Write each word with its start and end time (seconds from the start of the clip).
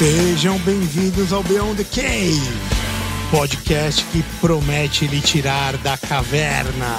Sejam 0.00 0.58
bem-vindos 0.60 1.30
ao 1.30 1.42
Beyond 1.42 1.84
the 1.84 2.00
Cave, 2.00 2.40
podcast 3.30 4.02
que 4.06 4.22
promete 4.40 5.06
lhe 5.06 5.20
tirar 5.20 5.76
da 5.76 5.94
caverna. 5.98 6.96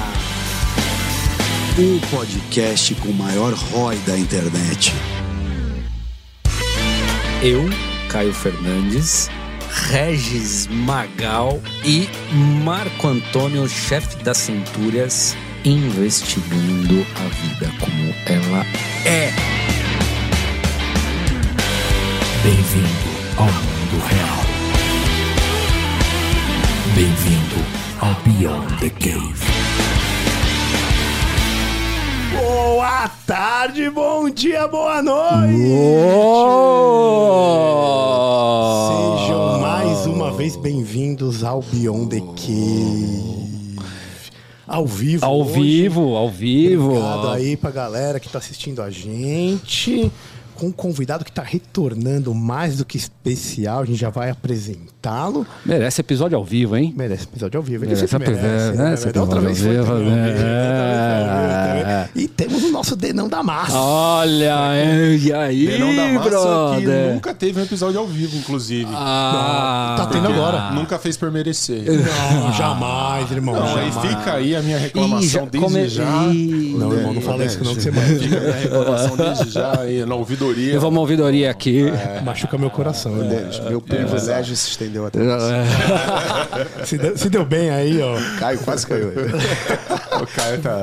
O 1.80 2.16
podcast 2.16 2.94
com 2.94 3.10
o 3.10 3.14
maior 3.16 3.54
ROI 3.54 3.96
da 4.06 4.16
internet. 4.16 4.94
Eu, 7.42 7.68
Caio 8.08 8.36
Fernandes, 8.36 9.32
Regis 9.90 10.68
Magal 10.68 11.60
e 11.84 12.08
Marco 12.64 13.08
Antônio, 13.08 13.68
chefe 13.68 14.18
das 14.18 14.38
Centúrias, 14.38 15.36
investigando 15.66 17.04
a 17.16 17.28
vida 17.30 17.74
como 17.80 18.14
ela 18.28 18.64
é. 19.08 19.61
Bem-vindo 22.44 22.88
ao 23.38 23.46
mundo 23.46 24.04
real. 24.08 24.42
Bem-vindo 26.96 27.56
ao 28.00 28.16
Beyond 28.24 28.80
the 28.80 28.90
Cave. 28.90 29.46
Boa 32.34 33.10
tarde, 33.28 33.92
bom 33.92 34.28
dia, 34.28 34.68
boa 34.68 35.04
noite! 35.04 35.56
Sejam 39.20 39.60
mais 39.60 40.08
uma 40.08 40.32
vez 40.32 40.56
bem-vindos 40.56 41.44
ao 41.44 41.62
Beyond 41.62 42.10
the 42.10 42.22
Cave. 42.22 43.42
Ao 44.72 44.88
vivo. 44.88 45.26
Ao 45.26 45.42
hoje. 45.42 45.54
vivo, 45.54 46.16
ao 46.16 46.30
vivo. 46.30 46.92
Obrigado 46.92 47.30
aí 47.30 47.58
pra 47.58 47.70
galera 47.70 48.20
que 48.20 48.30
tá 48.30 48.40
assistindo 48.40 48.82
a 48.82 48.90
gente. 48.90 50.10
Com 50.62 50.68
um 50.68 50.72
convidado 50.72 51.26
que 51.26 51.32
tá 51.32 51.42
retornando 51.42 52.36
mais 52.36 52.78
do 52.78 52.86
que 52.86 52.96
especial. 52.96 53.82
A 53.82 53.86
gente 53.86 53.98
já 54.00 54.12
vai 54.12 54.30
apresentá-lo. 54.30 55.44
Merece 55.66 56.02
episódio 56.02 56.38
ao 56.38 56.44
vivo, 56.46 56.78
hein? 56.78 56.94
Merece 56.96 57.24
episódio 57.24 57.58
ao 57.58 57.64
vivo. 57.64 57.84
Ele 57.84 57.96
Merece 57.96 58.08
sempre 58.12 58.30
merece, 58.32 58.78
né? 58.78 58.96
né? 59.16 59.22
Outra 59.22 59.40
vez 59.42 59.60
foi 59.60 59.72
vivo, 59.72 59.86
também 59.88 60.06
né? 60.06 60.12
outra 60.12 60.24
vez 60.24 60.40
foi 60.40 60.48
vivo 60.48 61.90
É. 61.90 62.10
E 62.16 62.28
temos 62.28 62.64
o 62.64 62.72
nosso 62.72 62.96
Denão 62.96 63.28
da 63.28 63.42
Massa. 63.42 63.76
Olha, 63.76 64.76
e 65.20 65.34
aí, 65.34 65.66
Denão 65.66 65.96
da 65.96 66.08
Massa 66.10 66.24
que 66.24 66.30
brother? 66.30 67.14
nunca 67.16 67.34
teve 67.34 67.60
um 67.60 67.64
episódio 67.64 68.00
ao 68.00 68.06
vivo, 68.06 68.38
inclusive. 68.38 68.90
Ah, 68.94 69.96
Tá 69.98 70.06
tendo 70.08 70.28
agora. 70.28 70.72
Nunca 70.74 71.00
fez 71.00 71.18
por 71.18 71.32
merecer. 71.32 71.84
Não, 71.86 72.54
jamais, 72.54 73.32
irmão. 73.32 73.56
Não, 73.56 73.78
aí 73.78 73.92
jamais. 73.92 74.16
fica 74.16 74.34
aí 74.34 74.56
a 74.56 74.62
minha 74.62 74.78
reclamação 74.78 75.22
Ih, 75.22 75.28
já 75.28 75.40
desde 75.46 75.60
come- 75.60 75.90
já. 75.90 76.26
Ih. 76.28 76.76
Não, 76.78 76.94
irmão, 76.94 77.14
não 77.16 77.22
fala 77.22 77.46
isso 77.46 77.58
que 77.58 77.64
não 77.64 77.74
que 77.74 77.82
você 77.82 77.90
vai 77.90 78.06
Fica 78.16 78.38
a 78.38 78.40
minha 78.42 78.54
reclamação 78.54 79.18
desde 79.18 79.50
já 79.50 79.80
aí 79.80 80.06
na 80.06 80.16
ouvidoria. 80.52 80.74
Levamos 80.74 80.94
uma 80.96 81.02
ouvidoria 81.02 81.52
aqui. 81.52 81.86
Machuca 82.24 82.58
meu 82.58 82.70
coração. 82.70 83.16
né? 83.16 83.50
Meu 83.70 83.82
privilégio 83.82 84.56
se 84.56 84.70
estendeu 84.70 85.06
até. 85.06 85.20
Se, 86.86 86.98
deu, 86.98 87.18
se 87.18 87.30
deu 87.30 87.46
bem 87.46 87.70
aí, 87.70 88.02
ó. 88.02 88.16
Caio, 88.40 88.60
quase 88.60 88.86
caiu. 88.86 89.12
O 90.22 90.28
Caio 90.28 90.62
tá. 90.62 90.78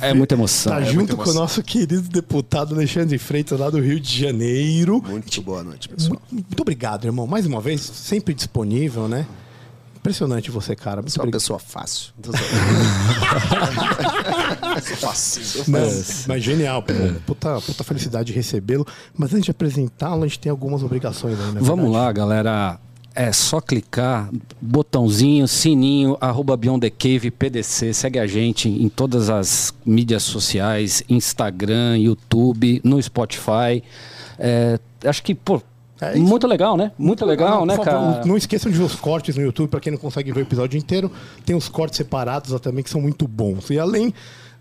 É 0.00 0.14
muita 0.14 0.34
emoção. 0.34 0.72
Tá 0.72 0.80
é 0.80 0.84
junto 0.84 0.96
muita 0.96 1.14
com 1.14 1.20
o 1.20 1.24
emoção. 1.24 1.42
nosso 1.42 1.62
querido 1.62 2.00
deputado 2.02 2.74
Alexandre 2.74 3.18
Freitas, 3.18 3.58
lá 3.58 3.68
do 3.68 3.80
Rio 3.80 4.00
de 4.00 4.18
Janeiro. 4.18 5.02
Muito 5.06 5.42
boa 5.42 5.62
noite, 5.62 5.88
pessoal. 5.88 6.20
Muito, 6.30 6.46
muito 6.46 6.60
obrigado, 6.60 7.04
irmão. 7.04 7.26
Mais 7.26 7.44
uma 7.44 7.60
vez, 7.60 7.80
sempre 7.82 8.32
disponível, 8.32 9.08
né? 9.08 9.26
Impressionante 10.02 10.50
você, 10.50 10.74
cara. 10.74 11.00
Muito 11.00 11.12
Você 11.12 11.20
é 11.20 11.22
uma 11.22 11.30
pessoa 11.30 11.60
fácil. 11.60 12.12
Mas, 15.68 16.24
mas 16.26 16.42
genial, 16.42 16.82
pô. 16.82 16.92
Puta, 17.26 17.60
puta 17.60 17.84
felicidade 17.84 18.28
de 18.28 18.32
recebê-lo. 18.32 18.86
Mas 19.16 19.32
antes 19.32 19.44
de 19.44 19.50
apresentá-lo, 19.50 20.24
a 20.24 20.26
gente 20.26 20.40
tem 20.40 20.50
algumas 20.50 20.82
obrigações 20.82 21.38
aí, 21.38 21.52
né? 21.52 21.60
Vamos 21.62 21.92
lá, 21.92 22.10
galera. 22.10 22.80
É 23.14 23.30
só 23.30 23.60
clicar, 23.60 24.30
botãozinho, 24.60 25.46
sininho, 25.46 26.16
arroba 26.20 26.56
Beyond 26.56 26.80
the 26.80 26.90
Cave 26.90 27.30
PDC. 27.30 27.92
Segue 27.92 28.18
a 28.18 28.26
gente 28.26 28.68
em 28.68 28.88
todas 28.88 29.28
as 29.28 29.72
mídias 29.84 30.22
sociais, 30.22 31.04
Instagram, 31.08 31.98
YouTube, 31.98 32.80
no 32.82 33.00
Spotify. 33.00 33.82
É, 34.38 34.80
acho 35.04 35.22
que, 35.22 35.34
pô, 35.34 35.62
É 36.02 36.16
muito 36.16 36.46
legal, 36.46 36.76
né? 36.76 36.92
Muito 36.98 37.24
legal, 37.24 37.60
Não, 37.60 37.66
né, 37.66 37.76
favor, 37.76 38.14
cara? 38.14 38.26
Não 38.26 38.36
esqueçam 38.36 38.70
de 38.70 38.78
ver 38.78 38.84
os 38.84 38.96
cortes 38.96 39.36
no 39.36 39.42
YouTube, 39.42 39.68
para 39.68 39.80
quem 39.80 39.92
não 39.92 39.98
consegue 39.98 40.32
ver 40.32 40.40
o 40.40 40.42
episódio 40.42 40.78
inteiro. 40.78 41.10
Tem 41.44 41.54
os 41.54 41.68
cortes 41.68 41.96
separados 41.96 42.50
lá 42.50 42.58
também 42.58 42.82
que 42.82 42.90
são 42.90 43.00
muito 43.00 43.28
bons. 43.28 43.70
E 43.70 43.78
além 43.78 44.12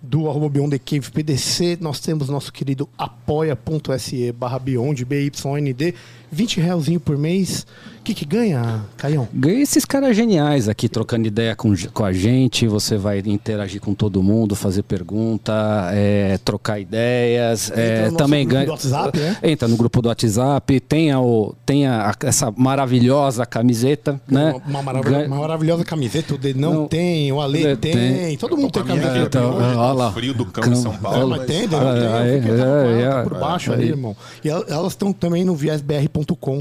do 0.02 0.28
arroba 0.30 0.50
Beyond 0.50 0.78
the 0.78 0.80
Cave 0.80 1.12
PDC, 1.12 1.78
nós 1.80 2.00
temos 2.00 2.28
nosso 2.28 2.52
querido 2.52 2.90
apoia.se 2.98 4.32
barra 4.32 4.58
Beyond, 4.58 5.06
BYND, 5.06 5.94
20 6.32 6.60
realzinho 6.62 7.00
por 7.00 7.18
mês. 7.18 7.66
O 8.00 8.04
que, 8.04 8.16
que 8.16 8.26
ganha, 8.26 8.82
Caião? 8.98 9.28
Ganha 9.32 9.62
esses 9.62 9.86
caras 9.86 10.16
geniais 10.16 10.68
aqui 10.68 10.90
trocando 10.90 11.28
ideia 11.28 11.56
com, 11.56 11.72
com 11.94 12.04
a 12.04 12.12
gente. 12.12 12.68
Você 12.68 12.98
vai 12.98 13.20
interagir 13.24 13.80
com 13.80 13.94
todo 13.94 14.24
mundo, 14.24 14.56
fazer 14.56 14.82
pergunta, 14.82 15.54
é, 15.94 16.40
trocar 16.44 16.80
ideias. 16.80 17.72
é, 17.76 18.10
no 18.10 18.18
também 18.18 18.44
grupo 18.44 18.56
ganha. 18.56 18.66
do 18.66 18.72
WhatsApp, 18.72 19.20
né? 19.20 19.38
Entra 19.44 19.68
no 19.68 19.78
grupo 19.78 20.02
do 20.02 20.08
WhatsApp, 20.10 20.80
tem, 20.80 21.12
a, 21.12 21.20
o, 21.22 21.54
tem 21.64 21.86
a- 21.86 22.12
essa 22.24 22.52
maravilhosa 22.58 23.46
camiseta, 23.46 24.20
né? 24.28 24.52
Uma, 24.66 24.66
uma 24.66 24.82
maravilha- 24.82 25.18
Ganha- 25.18 25.28
uma 25.28 25.38
maravilhosa 25.42 25.86
camiseta, 25.86 26.34
o 26.34 26.38
D 26.40 26.56
não, 26.56 26.74
Não. 26.74 26.88
tem, 26.88 27.32
o 27.32 27.40
Ale 27.40 27.64
É, 27.68 27.76
tem, 27.76 27.92
tem. 27.94 28.38
todo 28.38 28.58
mundo 28.58 28.72
tem 28.72 28.84
minha 28.84 28.98
camiseta. 29.00 29.38
então, 29.38 29.58
hoje, 29.58 29.76
olha 29.78 29.92
lá. 29.94 30.12
frio 30.12 30.34
do 30.34 30.46
campo 30.48 30.76
São 30.76 30.94
Paulo. 30.98 31.30
mas 31.30 31.46
tem, 31.46 31.68
tem, 31.68 31.78
é, 31.80 33.02
é, 33.02 33.20
é, 33.20 33.24
por 33.24 33.38
baixo 33.40 33.72
é, 33.72 33.76
ali, 33.76 33.84
aí. 33.84 33.90
irmão. 33.90 34.16
E 34.44 34.48
el- 34.50 34.66
elas 34.68 34.94
estão 34.94 35.14
também 35.14 35.46
no 35.46 35.54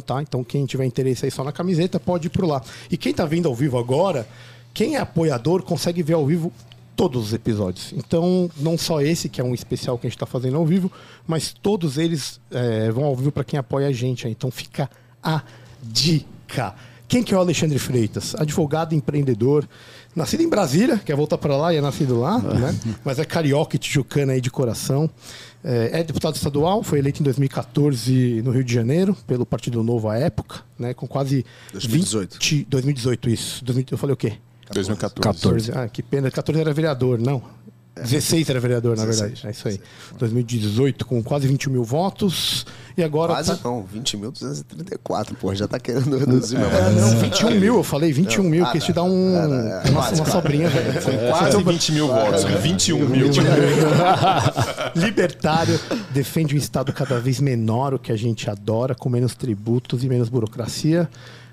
tá? 0.01 0.23
Então 0.23 0.45
quem 0.45 0.67
tiver 0.67 0.85
interesse 0.85 1.25
aí 1.25 1.31
só 1.31 1.45
na 1.45 1.53
camiseta, 1.53 1.99
pode 1.99 2.27
ir 2.27 2.31
por 2.31 2.45
lá. 2.45 2.63
E 2.91 2.97
quem 2.97 3.13
tá 3.13 3.25
vendo 3.25 3.49
ao 3.49 3.55
vivo 3.55 3.79
agora, 3.79 4.27
quem 4.73 4.97
é 4.97 5.01
apoiador 5.01 5.63
consegue 5.63 6.03
ver 6.03 6.15
ao 6.15 6.27
vivo 6.27 6.53
todos 7.01 7.29
os 7.29 7.33
episódios. 7.33 7.95
Então, 7.97 8.51
não 8.59 8.77
só 8.77 9.01
esse, 9.01 9.27
que 9.27 9.41
é 9.41 9.45
um 9.45 9.55
especial 9.55 9.97
que 9.97 10.07
a 10.07 10.11
gente 10.11 10.19
tá 10.19 10.27
fazendo 10.27 10.59
ao 10.59 10.67
vivo, 10.67 10.93
mas 11.27 11.55
todos 11.63 11.97
eles 11.97 12.39
é, 12.51 12.91
vão 12.91 13.05
ao 13.05 13.17
vivo 13.17 13.33
para 13.33 13.43
quem 13.43 13.59
apoia 13.59 13.89
a 13.89 13.93
gente. 13.93 14.29
Então 14.29 14.51
fica 14.51 14.91
a 15.23 15.43
dica. 15.83 16.75
Quem 17.09 17.23
que 17.23 17.33
é 17.33 17.37
o 17.37 17.41
Alexandre 17.41 17.79
Freitas? 17.79 18.35
Advogado, 18.35 18.95
empreendedor, 18.95 19.67
nascido 20.15 20.43
em 20.43 20.49
Brasília, 20.49 20.99
quer 20.99 21.17
voltar 21.17 21.39
para 21.39 21.57
lá 21.57 21.73
e 21.73 21.77
é 21.77 21.81
nascido 21.81 22.19
lá, 22.19 22.39
né? 22.39 22.75
Mas 23.05 23.19
é 23.19 23.25
carioca 23.25 23.77
e 23.77 23.79
tijucana 23.79 24.33
aí 24.33 24.41
de 24.41 24.51
coração. 24.51 25.09
É, 25.63 26.01
é 26.01 26.05
deputado 26.05 26.35
estadual, 26.37 26.83
foi 26.83 26.99
eleito 26.99 27.21
em 27.21 27.25
2014 27.25 28.43
no 28.43 28.51
Rio 28.51 28.65
de 28.65 28.73
Janeiro, 28.73 29.17
pelo 29.27 29.45
Partido 29.45 29.83
Novo 29.83 30.09
à 30.09 30.19
época, 30.19 30.63
né? 30.79 30.95
Com 30.95 31.07
quase 31.07 31.45
2018. 31.73 32.33
20 32.35 32.67
2018, 32.69 33.31
isso. 33.31 33.65
2000 33.65 33.87
eu 33.91 33.99
falei 33.99 34.15
o 34.15 34.17
quê? 34.17 34.35
2014. 34.73 35.41
14. 35.41 35.73
Ah, 35.75 35.89
que 35.89 36.03
pena. 36.03 36.31
14 36.31 36.61
era 36.61 36.73
vereador, 36.73 37.19
não. 37.19 37.43
16 37.97 38.49
era 38.49 38.61
vereador, 38.61 38.97
na 38.97 39.05
16, 39.05 39.41
verdade. 39.41 39.47
É 39.47 39.51
isso 39.51 39.69
aí. 39.69 39.81
2018, 40.19 41.05
com 41.05 41.23
quase 41.23 41.47
20 41.47 41.69
mil 41.71 41.85
votos. 41.85 42.67
E 42.97 43.03
agora. 43.03 43.35
Quase 43.35 43.57
tá- 43.57 43.69
não, 43.69 43.85
20.234, 43.85 45.35
pô, 45.37 45.55
já 45.55 45.69
tá 45.69 45.79
querendo 45.79 46.19
reduzir 46.19 46.59
meu 46.59 46.69
É, 46.69 46.91
não, 46.91 47.19
21 47.19 47.51
mil, 47.61 47.77
eu 47.77 47.85
falei 47.85 48.13
21 48.13 48.43
mil, 48.43 48.67
que 48.67 48.79
isso 48.79 48.87
te 48.87 48.93
dá 48.93 49.03
um, 49.03 49.35
uma, 49.91 50.11
uma 50.11 50.25
sobrinha, 50.27 50.69
velho. 50.69 51.03
São 51.03 51.13
quase 51.29 51.63
20 51.63 51.93
mil 51.93 52.09
votos, 52.09 52.45
né? 52.45 52.57
21 52.59 53.09
mil. 53.09 53.31
Libertário 54.95 55.79
defende 56.11 56.55
um 56.55 56.59
Estado 56.59 56.93
cada 56.93 57.19
vez 57.21 57.41
menor, 57.41 57.95
o 57.95 57.99
que 57.99 58.13
a 58.13 58.17
gente 58.17 58.49
adora, 58.51 58.95
com 58.95 59.09
menos 59.09 59.35
tributos 59.35 60.05
e 60.05 60.09
menos 60.09 60.29
burocracia. 60.29 61.09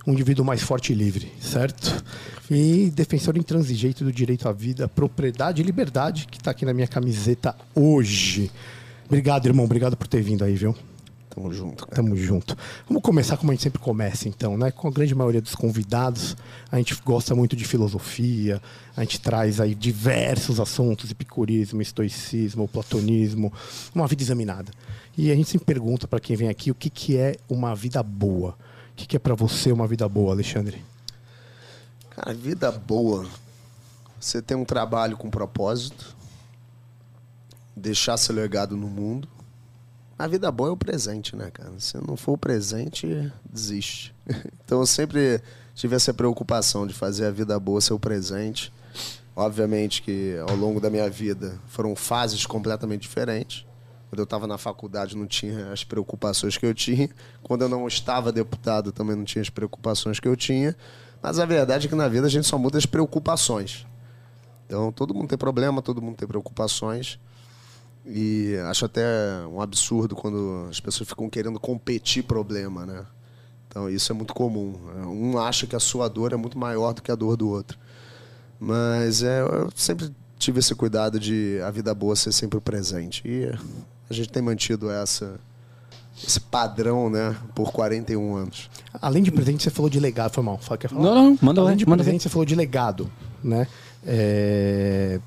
Um 0.05 0.13
indivíduo 0.13 0.45
mais 0.45 0.61
forte 0.61 0.93
e 0.93 0.95
livre, 0.95 1.29
certo? 1.41 2.01
E 2.49 2.89
defensor 2.95 3.35
intransigente 3.37 4.05
do 4.05 4.11
direito 4.11 4.47
à 4.47 4.53
vida, 4.53 4.87
propriedade 4.87 5.61
e 5.61 5.65
liberdade, 5.65 6.27
que 6.31 6.37
está 6.37 6.51
aqui 6.51 6.63
na 6.65 6.73
minha 6.73 6.87
camiseta 6.87 7.53
hoje. 7.75 8.49
Obrigado, 9.05 9.45
irmão. 9.47 9.65
Obrigado 9.65 9.97
por 9.97 10.07
ter 10.07 10.21
vindo 10.21 10.45
aí, 10.45 10.55
viu? 10.55 10.73
Tamo 11.37 11.53
junto, 11.53 11.85
cara. 11.85 11.95
Tamo 11.95 12.15
junto. 12.15 12.57
Vamos 12.87 13.03
começar 13.03 13.37
como 13.37 13.51
a 13.51 13.53
gente 13.53 13.61
sempre 13.61 13.77
começa, 13.77 14.27
então, 14.27 14.57
né? 14.57 14.71
Com 14.71 14.87
a 14.87 14.91
grande 14.91 15.13
maioria 15.13 15.39
dos 15.39 15.53
convidados, 15.53 16.35
a 16.71 16.77
gente 16.77 16.99
gosta 17.05 17.35
muito 17.35 17.55
de 17.55 17.63
filosofia, 17.63 18.59
a 18.95 19.01
gente 19.01 19.21
traz 19.21 19.61
aí 19.61 19.75
diversos 19.75 20.59
assuntos, 20.59 21.11
epicurismo, 21.11 21.79
estoicismo, 21.79 22.67
platonismo, 22.67 23.53
uma 23.93 24.07
vida 24.07 24.23
examinada. 24.23 24.71
E 25.15 25.31
a 25.31 25.35
gente 25.35 25.47
sempre 25.47 25.67
pergunta 25.67 26.07
para 26.07 26.19
quem 26.19 26.35
vem 26.35 26.49
aqui 26.49 26.71
o 26.71 26.75
que, 26.75 26.89
que 26.89 27.15
é 27.15 27.35
uma 27.47 27.75
vida 27.75 28.01
boa. 28.01 28.57
O 28.93 28.95
que, 28.95 29.05
que 29.05 29.15
é 29.15 29.19
para 29.19 29.35
você 29.35 29.71
uma 29.71 29.85
vida 29.85 30.09
boa, 30.09 30.33
Alexandre? 30.33 30.83
Cara, 32.09 32.33
vida 32.33 32.71
boa. 32.71 33.27
Você 34.19 34.41
tem 34.41 34.57
um 34.57 34.65
trabalho 34.65 35.15
com 35.15 35.29
propósito, 35.29 36.15
deixar 37.75 38.17
seu 38.17 38.33
legado 38.33 38.75
no 38.75 38.87
mundo. 38.87 39.36
A 40.19 40.25
vida 40.25 40.51
boa 40.51 40.69
é 40.69 40.71
o 40.71 40.77
presente, 40.77 41.35
né, 41.35 41.51
cara? 41.51 41.71
Se 41.77 41.95
não 42.07 42.17
for 42.17 42.33
o 42.33 42.37
presente, 42.37 43.31
desiste. 43.47 44.15
Então 44.65 44.81
eu 44.81 44.85
sempre 44.85 45.41
tive 45.73 45.95
essa 45.95 46.13
preocupação 46.13 46.85
de 46.85 46.93
fazer 46.93 47.25
a 47.25 47.31
vida 47.31 47.57
boa 47.59 47.79
ser 47.79 47.93
o 47.93 47.99
presente. 47.99 48.73
Obviamente 49.35 50.01
que 50.01 50.35
ao 50.49 50.55
longo 50.55 50.81
da 50.81 50.89
minha 50.89 51.09
vida 51.09 51.57
foram 51.67 51.95
fases 51.95 52.45
completamente 52.45 53.03
diferentes. 53.03 53.65
Quando 54.09 54.19
eu 54.19 54.23
estava 54.23 54.47
na 54.47 54.57
faculdade 54.57 55.15
não 55.15 55.27
tinha 55.27 55.71
as 55.71 55.83
preocupações 55.83 56.57
que 56.57 56.65
eu 56.65 56.73
tinha. 56.73 57.09
Quando 57.43 57.61
eu 57.61 57.69
não 57.69 57.87
estava 57.87 58.31
deputado 58.31 58.91
também 58.91 59.15
não 59.15 59.23
tinha 59.23 59.41
as 59.41 59.49
preocupações 59.49 60.19
que 60.19 60.27
eu 60.27 60.35
tinha. 60.35 60.75
Mas 61.21 61.39
a 61.39 61.45
verdade 61.45 61.85
é 61.85 61.89
que 61.89 61.95
na 61.95 62.07
vida 62.07 62.25
a 62.25 62.29
gente 62.29 62.47
só 62.47 62.57
muda 62.57 62.77
as 62.77 62.85
preocupações. 62.85 63.85
Então 64.65 64.91
todo 64.91 65.13
mundo 65.13 65.29
tem 65.29 65.37
problema, 65.37 65.81
todo 65.81 66.01
mundo 66.01 66.17
tem 66.17 66.27
preocupações. 66.27 67.19
E 68.09 68.55
acho 68.69 68.85
até 68.85 69.03
um 69.51 69.61
absurdo 69.61 70.15
quando 70.15 70.67
as 70.69 70.79
pessoas 70.79 71.09
ficam 71.09 71.29
querendo 71.29 71.59
competir 71.59 72.23
problema, 72.23 72.85
né? 72.85 73.05
Então 73.67 73.89
isso 73.89 74.11
é 74.11 74.15
muito 74.15 74.33
comum. 74.33 74.75
Um 75.05 75.37
acha 75.37 75.67
que 75.67 75.75
a 75.75 75.79
sua 75.79 76.07
dor 76.07 76.31
é 76.31 76.37
muito 76.37 76.57
maior 76.57 76.93
do 76.93 77.01
que 77.01 77.11
a 77.11 77.15
dor 77.15 77.35
do 77.35 77.49
outro. 77.49 77.77
Mas 78.59 79.21
é, 79.23 79.41
eu 79.41 79.69
sempre 79.75 80.09
tive 80.39 80.59
esse 80.59 80.73
cuidado 80.73 81.19
de 81.19 81.59
a 81.65 81.69
vida 81.69 81.93
boa 81.93 82.15
ser 82.15 82.31
sempre 82.31 82.57
o 82.57 82.61
presente. 82.61 83.21
E 83.25 83.51
a 84.09 84.13
gente 84.13 84.29
tem 84.29 84.41
mantido 84.41 84.89
essa, 84.89 85.39
esse 86.25 86.39
padrão, 86.39 87.09
né, 87.09 87.35
por 87.53 87.71
41 87.71 88.35
anos. 88.35 88.69
Além 89.01 89.21
de 89.21 89.31
presente, 89.31 89.63
você 89.63 89.69
falou 89.69 89.89
de 89.89 89.99
legado. 89.99 90.31
Foi 90.33 90.43
mal. 90.43 90.57
Fala- 90.57 90.77
Quer 90.77 90.89
falar? 90.89 91.01
Não, 91.03 91.15
não, 91.31 91.37
manda 91.41 91.61
Além 91.61 91.73
lá, 91.73 91.77
de 91.77 91.85
manda 91.87 92.03
presente, 92.03 92.23
você 92.23 92.29
falou 92.29 92.45
de 92.45 92.55
legado, 92.55 93.11
né? 93.43 93.67
É... 94.05 95.19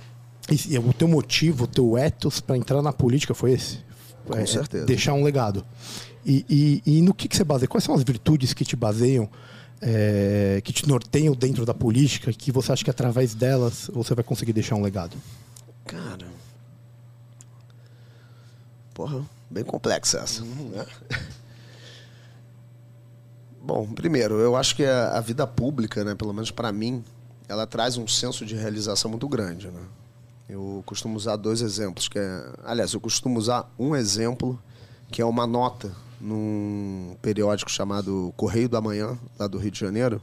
e- 0.51 0.75
e 0.75 0.79
o 0.79 0.93
teu 0.93 1.09
motivo, 1.09 1.65
o 1.65 1.67
teu 1.67 1.97
ethos 1.97 2.41
para 2.41 2.57
entrar 2.57 2.83
na 2.83 2.93
política 2.93 3.35
foi 3.35 3.53
esse? 3.53 3.79
Com 4.27 4.37
É, 4.37 4.47
certeza. 4.47 4.85
Deixar 4.87 5.15
um 5.15 5.23
legado. 5.25 5.65
E, 6.25 6.45
e- 6.87 6.99
e 6.99 7.03
no 7.03 7.15
que, 7.15 7.27
que 7.29 7.37
você 7.37 7.45
baseia? 7.45 7.69
Quais 7.69 7.83
são 7.85 7.95
as 7.95 8.03
virtudes 8.03 8.53
que 8.53 8.65
te 8.65 8.77
baseiam, 8.77 9.29
é, 9.81 10.61
que 10.63 10.73
te 10.73 10.87
norteiam 10.87 11.35
dentro 11.35 11.65
da 11.65 11.73
política, 11.73 12.33
que 12.33 12.53
você 12.53 12.73
acha 12.73 12.85
que 12.85 12.91
através 12.91 13.35
delas 13.35 13.91
você 13.93 14.15
vai 14.15 14.23
conseguir 14.25 14.53
deixar 14.53 14.75
um 14.77 14.83
legado? 14.83 15.17
Cara. 15.87 16.27
Porra, 18.93 19.25
bem 19.51 19.65
complexa 19.65 20.19
essa. 20.19 20.45
né? 20.45 20.85
Bom, 23.63 23.87
primeiro, 23.87 24.35
eu 24.39 24.57
acho 24.57 24.75
que 24.75 24.85
a, 24.85 25.17
a 25.19 25.21
vida 25.21 25.47
pública, 25.47 26.03
né, 26.05 26.15
pelo 26.15 26.33
menos 26.33 26.51
para 26.51 26.73
mim, 26.73 27.05
ela 27.49 27.67
traz 27.67 27.97
um 27.97 28.07
senso 28.09 28.45
de 28.45 28.55
realização 28.55 29.11
muito 29.11 29.29
grande, 29.29 29.69
né? 29.69 29.81
Eu 30.51 30.83
costumo 30.85 31.17
usar 31.17 31.37
dois 31.37 31.61
exemplos, 31.61 32.09
que 32.09 32.19
é, 32.19 32.53
aliás, 32.65 32.93
eu 32.93 33.01
costumo 33.01 33.39
usar 33.39 33.73
um 33.79 33.95
exemplo 33.95 34.61
que 35.09 35.23
é 35.23 35.25
uma 35.25 35.47
nota 35.47 35.95
num 36.21 37.17
periódico 37.23 37.71
chamado 37.71 38.35
Correio 38.37 38.69
do 38.69 38.77
Amanhã, 38.77 39.17
lá 39.39 39.47
do 39.47 39.59
Rio 39.59 39.71
de 39.71 39.79
Janeiro, 39.79 40.21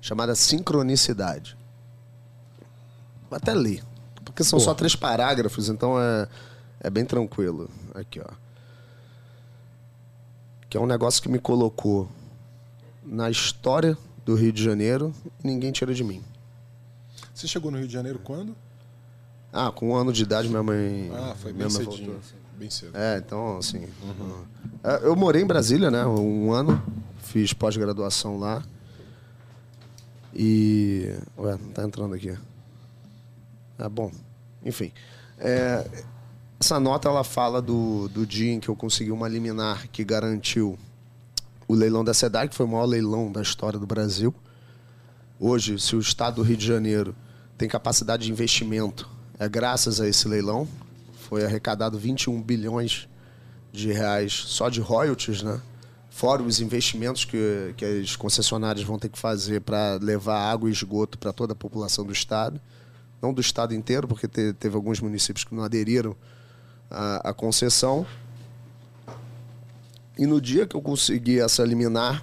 chamada 0.00 0.34
Sincronicidade. 0.34 1.56
Vou 3.30 3.36
até 3.36 3.54
ler, 3.54 3.84
porque 4.24 4.42
são 4.42 4.58
só 4.58 4.74
três 4.74 4.96
parágrafos, 4.96 5.68
então 5.68 5.96
é, 5.96 6.28
é 6.80 6.90
bem 6.90 7.04
tranquilo. 7.04 7.70
Aqui, 7.94 8.18
ó. 8.18 8.32
Que 10.68 10.76
é 10.76 10.80
um 10.80 10.86
negócio 10.86 11.22
que 11.22 11.28
me 11.28 11.38
colocou 11.38 12.08
na 13.04 13.30
história 13.30 13.96
do 14.24 14.34
Rio 14.34 14.52
de 14.52 14.62
Janeiro 14.62 15.14
e 15.42 15.46
ninguém 15.46 15.70
tira 15.70 15.94
de 15.94 16.02
mim. 16.02 16.20
Você 17.32 17.46
chegou 17.46 17.70
no 17.70 17.78
Rio 17.78 17.86
de 17.86 17.92
Janeiro 17.92 18.18
quando? 18.18 18.56
Ah, 19.52 19.70
com 19.70 19.90
um 19.90 19.94
ano 19.94 20.12
de 20.12 20.22
idade 20.22 20.48
minha 20.48 20.62
mãe. 20.62 21.10
Ah, 21.14 21.34
foi 21.36 21.52
minha 21.52 21.68
bem 21.68 21.76
mãe 21.76 21.84
cedinho. 21.84 22.12
voltou. 22.12 22.30
Bem 22.58 22.70
cedo. 22.70 22.96
É, 22.96 23.18
então, 23.18 23.58
assim. 23.58 23.86
é, 24.82 25.00
Eu 25.02 25.14
morei 25.14 25.42
em 25.42 25.46
Brasília, 25.46 25.90
né? 25.90 26.06
Um 26.06 26.52
ano. 26.52 26.82
Fiz 27.18 27.52
pós-graduação 27.52 28.38
lá. 28.38 28.62
E. 30.34 31.14
Ué, 31.38 31.52
não 31.60 31.68
tá 31.70 31.84
entrando 31.84 32.14
aqui. 32.14 32.36
Ah, 33.78 33.88
bom. 33.88 34.10
Enfim. 34.64 34.92
É, 35.38 35.86
essa 36.60 36.78
nota 36.80 37.08
ela 37.08 37.24
fala 37.24 37.60
do, 37.60 38.08
do 38.08 38.24
dia 38.26 38.52
em 38.52 38.60
que 38.60 38.68
eu 38.68 38.76
consegui 38.76 39.10
uma 39.10 39.28
liminar 39.28 39.88
que 39.88 40.04
garantiu 40.04 40.78
o 41.66 41.74
leilão 41.74 42.04
da 42.04 42.14
SEDAI, 42.14 42.48
que 42.48 42.54
foi 42.54 42.64
o 42.66 42.68
maior 42.68 42.84
leilão 42.86 43.30
da 43.30 43.42
história 43.42 43.78
do 43.78 43.86
Brasil. 43.86 44.34
Hoje, 45.38 45.78
se 45.78 45.96
o 45.96 46.00
estado 46.00 46.36
do 46.36 46.42
Rio 46.42 46.56
de 46.56 46.66
Janeiro 46.66 47.14
tem 47.58 47.68
capacidade 47.68 48.24
de 48.24 48.30
investimento, 48.30 49.08
é 49.42 49.48
graças 49.48 50.00
a 50.00 50.08
esse 50.08 50.28
leilão. 50.28 50.68
Foi 51.28 51.44
arrecadado 51.44 51.98
21 51.98 52.40
bilhões 52.40 53.08
de 53.72 53.92
reais 53.92 54.32
só 54.32 54.68
de 54.68 54.80
royalties, 54.80 55.42
né? 55.42 55.60
Fora 56.10 56.42
os 56.42 56.60
investimentos 56.60 57.24
que, 57.24 57.74
que 57.76 57.84
as 57.84 58.14
concessionárias 58.16 58.84
vão 58.84 58.98
ter 58.98 59.08
que 59.08 59.18
fazer 59.18 59.62
para 59.62 59.98
levar 60.00 60.38
água 60.38 60.68
e 60.68 60.72
esgoto 60.72 61.16
para 61.18 61.32
toda 61.32 61.54
a 61.54 61.56
população 61.56 62.04
do 62.04 62.12
estado. 62.12 62.60
Não 63.20 63.32
do 63.32 63.40
estado 63.40 63.74
inteiro, 63.74 64.06
porque 64.06 64.28
te- 64.28 64.52
teve 64.52 64.76
alguns 64.76 65.00
municípios 65.00 65.44
que 65.44 65.54
não 65.54 65.64
aderiram 65.64 66.14
à, 66.90 67.30
à 67.30 67.32
concessão. 67.32 68.06
E 70.18 70.26
no 70.26 70.40
dia 70.40 70.66
que 70.66 70.76
eu 70.76 70.82
consegui 70.82 71.40
essa 71.40 71.64
liminar, 71.64 72.22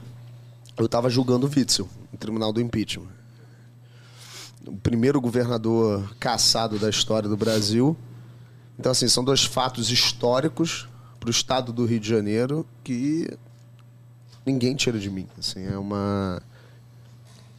eu 0.77 0.85
estava 0.85 1.09
julgando 1.09 1.47
o 1.47 1.49
Witzel, 1.49 1.89
no 2.11 2.17
tribunal 2.17 2.53
do 2.53 2.61
impeachment. 2.61 3.18
O 4.69 4.77
primeiro 4.77 5.19
governador 5.19 6.15
caçado 6.19 6.77
da 6.77 6.89
história 6.89 7.27
do 7.27 7.35
Brasil. 7.35 7.97
Então, 8.77 8.91
assim, 8.91 9.07
são 9.07 9.23
dois 9.23 9.43
fatos 9.43 9.89
históricos 9.89 10.87
para 11.19 11.27
o 11.27 11.31
estado 11.31 11.73
do 11.73 11.85
Rio 11.85 11.99
de 11.99 12.07
Janeiro 12.07 12.65
que 12.83 13.27
ninguém 14.45 14.75
tira 14.75 14.99
de 14.99 15.09
mim. 15.09 15.27
Assim, 15.37 15.65
é 15.65 15.77
uma. 15.77 16.41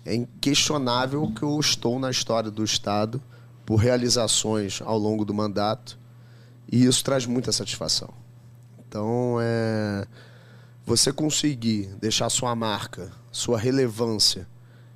É 0.04 0.14
inquestionável 0.14 1.30
que 1.34 1.42
eu 1.42 1.58
estou 1.58 1.98
na 1.98 2.10
história 2.10 2.50
do 2.50 2.64
estado 2.64 3.20
por 3.66 3.76
realizações 3.76 4.80
ao 4.82 4.98
longo 4.98 5.24
do 5.24 5.34
mandato 5.34 5.98
e 6.70 6.84
isso 6.84 7.04
traz 7.04 7.26
muita 7.26 7.50
satisfação. 7.52 8.08
Então, 8.78 9.36
é 9.40 10.06
você 10.86 11.12
conseguir 11.12 11.94
deixar 12.00 12.30
sua 12.30 12.54
marca, 12.54 13.12
sua 13.30 13.58
relevância 13.58 14.48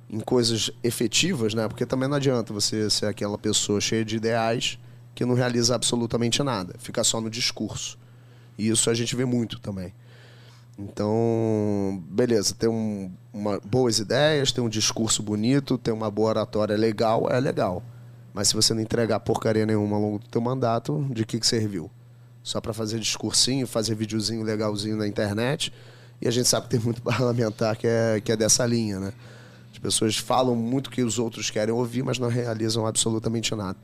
em 0.09 0.19
coisas 0.19 0.71
efetivas, 0.83 1.53
né? 1.53 1.67
Porque 1.67 1.85
também 1.85 2.07
não 2.07 2.17
adianta 2.17 2.53
você 2.53 2.89
ser 2.89 3.07
aquela 3.07 3.37
pessoa 3.37 3.81
cheia 3.81 4.05
de 4.05 4.15
ideais 4.15 4.77
que 5.13 5.25
não 5.25 5.33
realiza 5.33 5.73
absolutamente 5.73 6.43
nada, 6.43 6.75
fica 6.77 7.03
só 7.03 7.21
no 7.21 7.29
discurso. 7.29 7.97
E 8.57 8.67
isso 8.69 8.89
a 8.89 8.93
gente 8.93 9.15
vê 9.15 9.25
muito 9.25 9.59
também. 9.59 9.93
Então, 10.77 12.03
beleza, 12.09 12.53
ter 12.53 12.67
um, 12.67 13.09
uma, 13.33 13.59
boas 13.59 13.99
ideias, 13.99 14.51
ter 14.51 14.59
um 14.59 14.67
discurso 14.67 15.23
bonito, 15.23 15.77
ter 15.77 15.91
uma 15.91 16.11
boa 16.11 16.29
oratória 16.29 16.75
legal, 16.75 17.27
é 17.29 17.39
legal. 17.39 17.81
Mas 18.33 18.49
se 18.49 18.55
você 18.55 18.73
não 18.73 18.81
entregar 18.81 19.21
porcaria 19.21 19.65
nenhuma 19.65 19.95
ao 19.95 20.01
longo 20.01 20.19
do 20.19 20.27
teu 20.27 20.41
mandato, 20.41 21.07
de 21.11 21.25
que, 21.25 21.39
que 21.39 21.47
serviu? 21.47 21.89
Só 22.43 22.59
para 22.59 22.73
fazer 22.73 22.99
discursinho, 22.99 23.65
fazer 23.65 23.95
videozinho 23.95 24.43
legalzinho 24.43 24.97
na 24.97 25.07
internet. 25.07 25.71
E 26.21 26.27
a 26.27 26.31
gente 26.31 26.47
sabe 26.47 26.65
que 26.65 26.71
tem 26.71 26.79
muito 26.79 27.01
parlamentar 27.03 27.77
que 27.77 27.87
é, 27.87 28.19
que 28.19 28.31
é 28.31 28.35
dessa 28.35 28.65
linha, 28.65 28.99
né? 28.99 29.13
As 29.87 29.93
pessoas 29.93 30.17
falam 30.17 30.55
muito 30.55 30.87
o 30.87 30.89
que 30.89 31.03
os 31.03 31.19
outros 31.19 31.51
querem 31.51 31.73
ouvir, 31.73 32.03
mas 32.03 32.17
não 32.17 32.27
realizam 32.27 32.87
absolutamente 32.87 33.53
nada. 33.53 33.77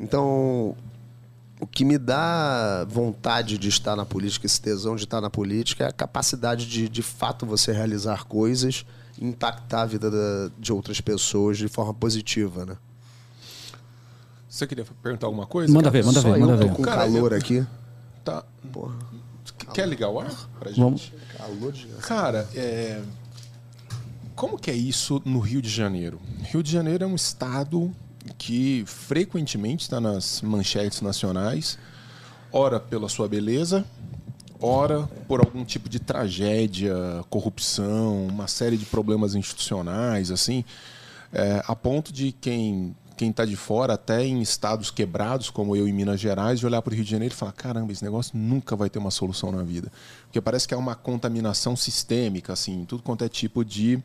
Então, 0.00 0.74
o 1.60 1.66
que 1.66 1.84
me 1.84 1.96
dá 1.96 2.84
vontade 2.88 3.56
de 3.56 3.68
estar 3.68 3.94
na 3.94 4.04
política, 4.04 4.46
esse 4.46 4.60
tesão 4.60 4.96
de 4.96 5.04
estar 5.04 5.20
na 5.20 5.30
política, 5.30 5.84
é 5.84 5.88
a 5.88 5.92
capacidade 5.92 6.66
de, 6.68 6.88
de 6.88 7.02
fato, 7.02 7.46
você 7.46 7.70
realizar 7.72 8.24
coisas 8.24 8.84
e 9.16 9.24
impactar 9.24 9.82
a 9.82 9.86
vida 9.86 10.10
da- 10.10 10.50
de 10.58 10.72
outras 10.72 11.00
pessoas 11.00 11.56
de 11.56 11.68
forma 11.68 11.94
positiva, 11.94 12.66
né? 12.66 12.76
Você 14.48 14.66
queria 14.66 14.84
perguntar 15.02 15.26
alguma 15.26 15.46
coisa? 15.46 15.72
Manda 15.72 15.90
cara? 15.90 16.02
ver, 16.02 16.06
manda 16.06 16.20
Só 16.20 16.32
ver, 16.32 16.38
manda 16.40 16.56
ver. 16.56 16.72
com 16.72 16.82
Cara, 16.82 17.02
calor 17.02 17.32
eu- 17.32 17.38
aqui. 17.38 17.64
Tá. 18.24 18.44
Porra, 18.72 18.94
Quer 19.72 19.86
ligar 19.88 20.08
o 20.10 20.18
ar 20.20 20.30
pra 20.58 20.70
gente? 20.70 20.80
Vamos. 20.80 21.12
calor 21.38 21.72
de... 21.72 21.86
Cara, 22.02 22.48
é... 22.54 23.00
como 24.34 24.58
que 24.58 24.70
é 24.70 24.74
isso 24.74 25.22
no 25.24 25.38
Rio 25.38 25.62
de 25.62 25.68
Janeiro? 25.68 26.20
Rio 26.42 26.62
de 26.62 26.70
Janeiro 26.70 27.04
é 27.04 27.06
um 27.06 27.14
estado 27.14 27.92
que 28.38 28.84
frequentemente 28.86 29.82
está 29.82 30.00
nas 30.00 30.40
manchetes 30.42 31.00
nacionais, 31.00 31.78
ora 32.52 32.80
pela 32.80 33.08
sua 33.08 33.28
beleza, 33.28 33.84
ora 34.60 35.02
por 35.28 35.40
algum 35.40 35.64
tipo 35.64 35.88
de 35.88 36.00
tragédia, 36.00 36.94
corrupção, 37.28 38.26
uma 38.26 38.48
série 38.48 38.76
de 38.76 38.86
problemas 38.86 39.34
institucionais, 39.34 40.30
assim, 40.30 40.64
é, 41.32 41.62
a 41.66 41.76
ponto 41.76 42.12
de 42.12 42.32
quem 42.32 42.94
quem 43.16 43.30
está 43.30 43.44
de 43.44 43.54
fora, 43.54 43.94
até 43.94 44.24
em 44.24 44.42
estados 44.42 44.90
quebrados 44.90 45.48
como 45.48 45.76
eu 45.76 45.86
em 45.86 45.92
Minas 45.92 46.18
Gerais, 46.18 46.58
de 46.58 46.66
olhar 46.66 46.82
para 46.82 46.92
o 46.92 46.94
Rio 46.96 47.04
de 47.04 47.10
Janeiro 47.12 47.32
e 47.32 47.36
falar: 47.36 47.52
caramba, 47.52 47.92
esse 47.92 48.02
negócio 48.02 48.36
nunca 48.36 48.74
vai 48.74 48.90
ter 48.90 48.98
uma 48.98 49.12
solução 49.12 49.52
na 49.52 49.62
vida, 49.62 49.92
porque 50.24 50.40
parece 50.40 50.66
que 50.66 50.74
é 50.74 50.76
uma 50.76 50.96
contaminação 50.96 51.76
sistêmica, 51.76 52.52
assim, 52.52 52.84
tudo 52.84 53.04
quanto 53.04 53.22
é 53.22 53.28
tipo 53.28 53.64
de 53.64 54.02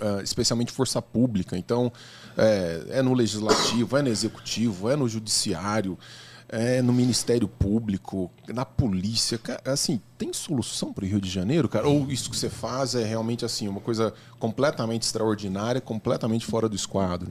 ah, 0.00 0.22
especialmente 0.22 0.72
força 0.72 1.00
pública. 1.00 1.56
Então, 1.56 1.92
é, 2.36 2.86
é 2.90 3.02
no 3.02 3.14
legislativo, 3.14 3.96
é 3.96 4.02
no 4.02 4.08
executivo, 4.08 4.90
é 4.90 4.96
no 4.96 5.08
judiciário, 5.08 5.98
é 6.48 6.80
no 6.80 6.92
Ministério 6.92 7.48
Público, 7.48 8.30
na 8.48 8.64
polícia. 8.64 9.40
Assim, 9.64 10.00
tem 10.16 10.32
solução 10.32 10.92
para 10.92 11.04
o 11.04 11.08
Rio 11.08 11.20
de 11.20 11.28
Janeiro, 11.28 11.68
cara? 11.68 11.88
Ou 11.88 12.10
isso 12.10 12.30
que 12.30 12.36
você 12.36 12.48
faz 12.48 12.94
é 12.94 13.04
realmente 13.04 13.44
assim 13.44 13.68
uma 13.68 13.80
coisa 13.80 14.14
completamente 14.38 15.02
extraordinária, 15.02 15.80
completamente 15.80 16.46
fora 16.46 16.68
do 16.68 16.76
esquadro? 16.76 17.30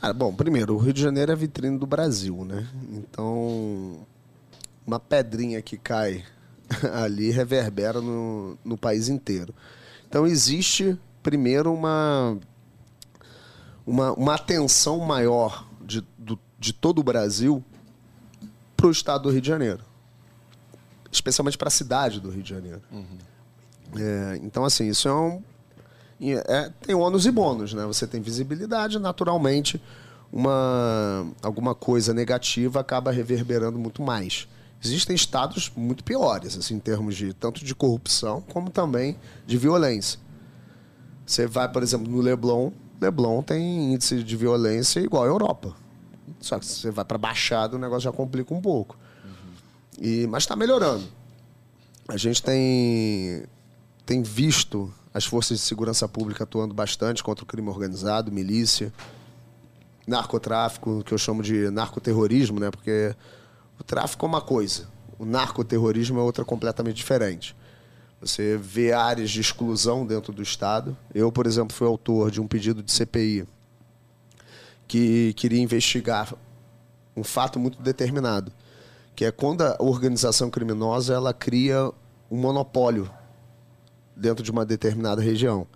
Cara, 0.00 0.12
bom, 0.12 0.34
primeiro, 0.34 0.74
o 0.74 0.78
Rio 0.78 0.92
de 0.92 1.00
Janeiro 1.00 1.30
é 1.30 1.34
a 1.34 1.38
vitrine 1.38 1.78
do 1.78 1.86
Brasil, 1.86 2.44
né? 2.44 2.66
Então, 2.92 4.04
uma 4.86 5.00
pedrinha 5.00 5.62
que 5.62 5.76
cai 5.76 6.24
ali 6.92 7.30
reverbera 7.30 8.00
no, 8.00 8.58
no 8.64 8.76
país 8.76 9.08
inteiro. 9.08 9.54
Então 10.08 10.26
existe, 10.26 10.98
primeiro, 11.24 11.72
uma, 11.72 12.38
uma, 13.84 14.12
uma 14.12 14.34
atenção 14.34 15.00
maior 15.00 15.66
de, 15.80 16.06
do, 16.16 16.38
de 16.58 16.72
todo 16.72 17.00
o 17.00 17.02
Brasil 17.02 17.64
para 18.76 18.86
o 18.86 18.90
estado 18.90 19.24
do 19.24 19.30
Rio 19.30 19.40
de 19.40 19.48
Janeiro. 19.48 19.80
Especialmente 21.10 21.56
para 21.56 21.68
a 21.68 21.70
cidade 21.70 22.20
do 22.20 22.30
Rio 22.30 22.42
de 22.42 22.50
Janeiro. 22.50 22.82
É, 23.96 24.38
então, 24.42 24.64
assim, 24.64 24.86
isso 24.88 25.08
é 25.08 25.14
um. 25.14 25.42
é- 26.20 26.70
tem 26.82 26.94
ônus 26.94 27.24
e 27.24 27.30
bônus, 27.30 27.72
né? 27.72 27.86
Você 27.86 28.06
tem 28.06 28.20
visibilidade, 28.20 28.98
naturalmente, 28.98 29.80
uma, 30.30 31.26
alguma 31.42 31.74
coisa 31.74 32.12
negativa 32.12 32.80
acaba 32.80 33.10
reverberando 33.10 33.78
muito 33.78 34.02
mais. 34.02 34.46
Existem 34.82 35.16
estados 35.16 35.72
muito 35.74 36.04
piores, 36.04 36.58
assim, 36.58 36.74
em 36.74 36.80
termos 36.80 37.16
de 37.16 37.32
tanto 37.32 37.64
de 37.64 37.74
corrupção 37.74 38.42
como 38.52 38.68
também 38.68 39.16
de 39.46 39.56
violência. 39.56 40.18
Você 41.26 41.46
vai, 41.46 41.70
por 41.70 41.82
exemplo, 41.82 42.10
no 42.10 42.20
Leblon, 42.20 42.70
Leblon 43.00 43.42
tem 43.42 43.94
índice 43.94 44.22
de 44.22 44.36
violência 44.36 45.00
igual 45.00 45.24
à 45.24 45.26
Europa. 45.26 45.74
Só 46.40 46.58
que 46.58 46.66
você 46.66 46.90
vai 46.90 47.04
para 47.04 47.18
Baixada, 47.18 47.76
o 47.76 47.78
negócio 47.78 48.02
já 48.02 48.12
complica 48.12 48.52
um 48.52 48.60
pouco. 48.60 48.96
E, 49.98 50.26
mas 50.26 50.42
está 50.42 50.56
melhorando. 50.56 51.04
A 52.08 52.16
gente 52.16 52.42
tem, 52.42 53.44
tem 54.04 54.22
visto 54.22 54.92
as 55.12 55.24
forças 55.24 55.58
de 55.58 55.64
segurança 55.64 56.08
pública 56.08 56.44
atuando 56.44 56.74
bastante 56.74 57.22
contra 57.22 57.44
o 57.44 57.46
crime 57.46 57.68
organizado, 57.68 58.32
milícia, 58.32 58.92
narcotráfico, 60.06 61.02
que 61.04 61.14
eu 61.14 61.18
chamo 61.18 61.42
de 61.42 61.70
narcoterrorismo, 61.70 62.60
né? 62.60 62.70
Porque 62.70 63.14
o 63.78 63.84
tráfico 63.84 64.26
é 64.26 64.28
uma 64.28 64.40
coisa, 64.40 64.88
o 65.18 65.24
narcoterrorismo 65.24 66.18
é 66.18 66.22
outra 66.22 66.44
completamente 66.44 66.96
diferente. 66.96 67.56
Você 68.24 68.56
vê 68.56 68.92
áreas 68.92 69.30
de 69.30 69.40
exclusão 69.40 70.06
dentro 70.06 70.32
do 70.32 70.42
Estado. 70.42 70.96
Eu, 71.14 71.30
por 71.30 71.46
exemplo, 71.46 71.76
fui 71.76 71.86
autor 71.86 72.30
de 72.30 72.40
um 72.40 72.46
pedido 72.46 72.82
de 72.82 72.90
CPI 72.90 73.46
que 74.88 75.34
queria 75.34 75.60
investigar 75.60 76.34
um 77.16 77.22
fato 77.22 77.58
muito 77.58 77.80
determinado, 77.82 78.52
que 79.14 79.24
é 79.24 79.30
quando 79.30 79.62
a 79.62 79.76
organização 79.78 80.50
criminosa 80.50 81.14
ela 81.14 81.32
cria 81.32 81.90
um 82.30 82.36
monopólio 82.36 83.10
dentro 84.16 84.42
de 84.42 84.50
uma 84.50 84.64
determinada 84.64 85.20
região. 85.20 85.66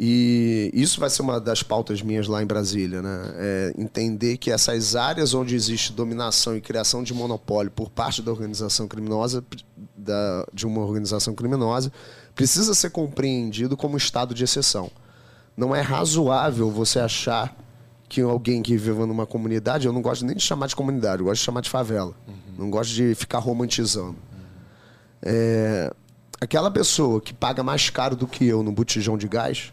E 0.00 0.70
isso 0.72 1.00
vai 1.00 1.10
ser 1.10 1.22
uma 1.22 1.40
das 1.40 1.62
pautas 1.62 2.00
minhas 2.02 2.28
lá 2.28 2.40
em 2.40 2.46
Brasília, 2.46 3.02
né? 3.02 3.32
É 3.34 3.72
entender 3.76 4.36
que 4.36 4.48
essas 4.48 4.94
áreas 4.94 5.34
onde 5.34 5.56
existe 5.56 5.92
dominação 5.92 6.56
e 6.56 6.60
criação 6.60 7.02
de 7.02 7.12
monopólio 7.12 7.72
por 7.72 7.90
parte 7.90 8.22
da 8.22 8.30
organização 8.30 8.86
criminosa, 8.86 9.44
da, 9.98 10.46
de 10.54 10.66
uma 10.66 10.80
organização 10.80 11.34
criminosa, 11.34 11.92
precisa 12.34 12.72
ser 12.74 12.90
compreendido 12.90 13.76
como 13.76 13.96
estado 13.96 14.32
de 14.32 14.44
exceção. 14.44 14.90
Não 15.56 15.74
é 15.74 15.80
razoável 15.80 16.70
você 16.70 17.00
achar 17.00 17.54
que 18.08 18.20
alguém 18.20 18.62
que 18.62 18.76
vive 18.76 19.04
numa 19.04 19.26
comunidade, 19.26 19.86
eu 19.86 19.92
não 19.92 20.00
gosto 20.00 20.24
nem 20.24 20.36
de 20.36 20.42
chamar 20.42 20.68
de 20.68 20.76
comunidade, 20.76 21.20
eu 21.20 21.26
gosto 21.26 21.40
de 21.40 21.44
chamar 21.44 21.60
de 21.60 21.68
favela. 21.68 22.14
Não 22.56 22.70
gosto 22.70 22.92
de 22.94 23.14
ficar 23.14 23.38
romantizando. 23.38 24.16
É, 25.20 25.92
aquela 26.40 26.70
pessoa 26.70 27.20
que 27.20 27.34
paga 27.34 27.62
mais 27.62 27.90
caro 27.90 28.16
do 28.16 28.26
que 28.26 28.46
eu 28.46 28.62
no 28.62 28.72
botijão 28.72 29.18
de 29.18 29.28
gás, 29.28 29.72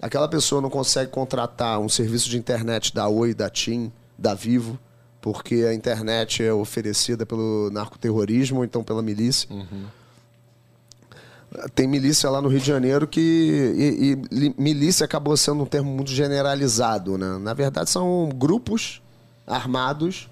aquela 0.00 0.28
pessoa 0.28 0.60
não 0.60 0.70
consegue 0.70 1.10
contratar 1.10 1.80
um 1.80 1.88
serviço 1.88 2.28
de 2.28 2.38
internet 2.38 2.94
da 2.94 3.08
Oi, 3.08 3.34
da 3.34 3.50
TIM, 3.50 3.90
da 4.18 4.34
Vivo, 4.34 4.78
porque 5.22 5.64
a 5.68 5.72
internet 5.72 6.42
é 6.42 6.52
oferecida 6.52 7.24
pelo 7.24 7.70
narcoterrorismo 7.70 8.64
então 8.64 8.82
pela 8.82 9.00
milícia. 9.00 9.48
Tem 11.74 11.86
milícia 11.86 12.28
lá 12.28 12.42
no 12.42 12.48
Rio 12.48 12.58
de 12.58 12.66
Janeiro 12.66 13.06
que. 13.06 13.20
E, 13.20 14.12
e 14.30 14.54
milícia 14.58 15.04
acabou 15.04 15.36
sendo 15.36 15.62
um 15.62 15.66
termo 15.66 15.90
muito 15.90 16.10
generalizado, 16.10 17.16
né? 17.16 17.38
Na 17.38 17.54
verdade, 17.54 17.88
são 17.88 18.30
grupos 18.34 19.00
armados 19.46 20.28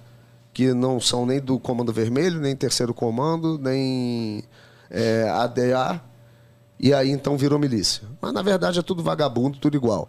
que 0.52 0.74
não 0.74 0.98
são 0.98 1.24
nem 1.24 1.38
do 1.38 1.58
Comando 1.58 1.92
Vermelho, 1.92 2.40
nem 2.40 2.56
Terceiro 2.56 2.92
Comando, 2.92 3.58
nem 3.58 4.42
é, 4.90 5.28
ADA, 5.28 6.02
e 6.78 6.92
aí 6.92 7.10
então 7.10 7.36
virou 7.36 7.58
milícia. 7.58 8.02
Mas 8.20 8.32
na 8.32 8.42
verdade 8.42 8.80
é 8.80 8.82
tudo 8.82 9.02
vagabundo, 9.02 9.58
tudo 9.58 9.76
igual. 9.76 10.08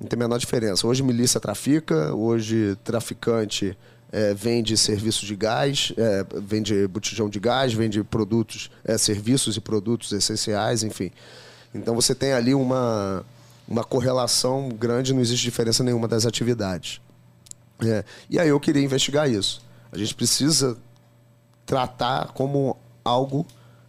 Não 0.00 0.06
tem 0.06 0.16
a 0.16 0.20
menor 0.20 0.38
diferença. 0.38 0.86
Hoje 0.86 1.02
milícia 1.02 1.40
trafica, 1.40 2.14
hoje 2.14 2.76
traficante 2.84 3.76
é, 4.12 4.34
vende 4.34 4.76
serviço 4.76 5.24
de 5.24 5.36
gás, 5.36 5.92
é, 5.96 6.26
vende 6.40 6.86
botijão 6.86 7.28
de 7.28 7.38
gás, 7.38 7.72
vende 7.72 8.02
produtos, 8.02 8.70
é, 8.84 8.98
serviços 8.98 9.56
e 9.56 9.60
produtos 9.60 10.12
essenciais, 10.12 10.82
enfim. 10.82 11.10
Então 11.74 11.94
você 11.94 12.14
tem 12.14 12.32
ali 12.32 12.54
uma, 12.54 13.24
uma 13.68 13.84
correlação 13.84 14.68
grande, 14.68 15.14
não 15.14 15.20
existe 15.20 15.42
diferença 15.44 15.84
nenhuma 15.84 16.08
das 16.08 16.26
atividades. 16.26 17.00
É, 17.82 18.04
e 18.28 18.38
aí 18.38 18.48
eu 18.48 18.60
queria 18.60 18.82
investigar 18.82 19.30
isso. 19.30 19.62
A 19.92 19.96
gente 19.96 20.14
precisa 20.14 20.76
tratar 21.64 22.32
como 22.32 22.76
algo 23.04 23.46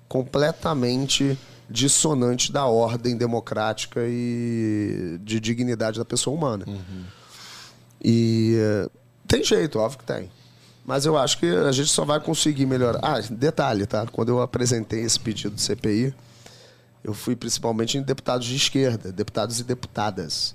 completamente 0.08 1.38
dissonante 1.70 2.52
da 2.52 2.66
ordem 2.66 3.16
democrática 3.16 4.02
e 4.06 5.18
de 5.24 5.40
dignidade 5.40 5.98
da 5.98 6.06
pessoa 6.06 6.36
humana. 6.36 6.66
E 8.04 8.56
eh, 8.58 8.90
tem 9.32 9.44
jeito, 9.44 9.80
óbvio 9.80 10.00
que 10.00 10.06
tem. 10.06 10.30
Mas 10.86 11.06
eu 11.06 11.18
acho 11.18 11.38
que 11.38 11.46
a 11.46 11.72
gente 11.72 11.90
só 11.90 12.04
vai 12.04 12.20
conseguir 12.20 12.66
melhorar. 12.66 13.00
Ah, 13.02 13.20
detalhe, 13.22 13.86
tá? 13.86 14.06
Quando 14.08 14.30
eu 14.30 14.42
apresentei 14.42 15.02
esse 15.02 15.18
pedido 15.18 15.56
de 15.56 15.62
CPI, 15.62 16.14
eu 17.02 17.14
fui 17.14 17.34
principalmente 17.36 17.98
em 17.98 18.02
deputados 18.02 18.46
de 18.46 18.56
esquerda, 18.58 19.10
deputados 19.12 19.60
e 19.60 19.64
deputadas. 19.64 20.54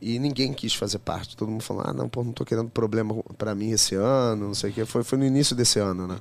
E 0.00 0.18
ninguém 0.18 0.52
quis 0.52 0.74
fazer 0.74 0.98
parte. 0.98 1.36
Todo 1.36 1.50
mundo 1.50 1.62
falou: 1.62 1.84
ah, 1.86 1.92
não, 1.94 2.06
pô, 2.06 2.22
não 2.22 2.32
tô 2.32 2.44
querendo 2.44 2.68
problema 2.68 3.14
pra 3.38 3.54
mim 3.54 3.70
esse 3.70 3.94
ano, 3.94 4.48
não 4.48 4.54
sei 4.54 4.70
o 4.70 4.72
quê. 4.74 4.84
Foi, 4.84 5.02
foi 5.02 5.16
no 5.16 5.24
início 5.24 5.56
desse 5.56 5.78
ano, 5.78 6.06
né? 6.06 6.18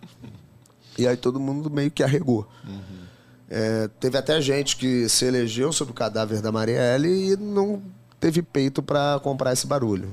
E 0.98 1.05
aí 1.05 1.17
todo 1.17 1.41
mundo 1.41 1.70
meio 1.70 1.91
que 1.91 2.03
arregou. 2.03 2.48
É, 3.50 3.89
teve 4.00 4.17
até 4.17 4.39
gente 4.39 4.77
que 4.77 5.10
se 5.10 5.25
elegeu 5.25 5.74
sobre 5.74 5.91
o 5.91 5.96
cadáver 5.96 6.41
da 6.41 6.51
Marielle 6.51 7.34
e 7.34 7.36
não 7.36 7.82
teve 8.20 8.42
peito 8.42 8.82
para 8.82 9.20
comprar 9.22 9.54
esse 9.54 9.68
barulho. 9.68 10.10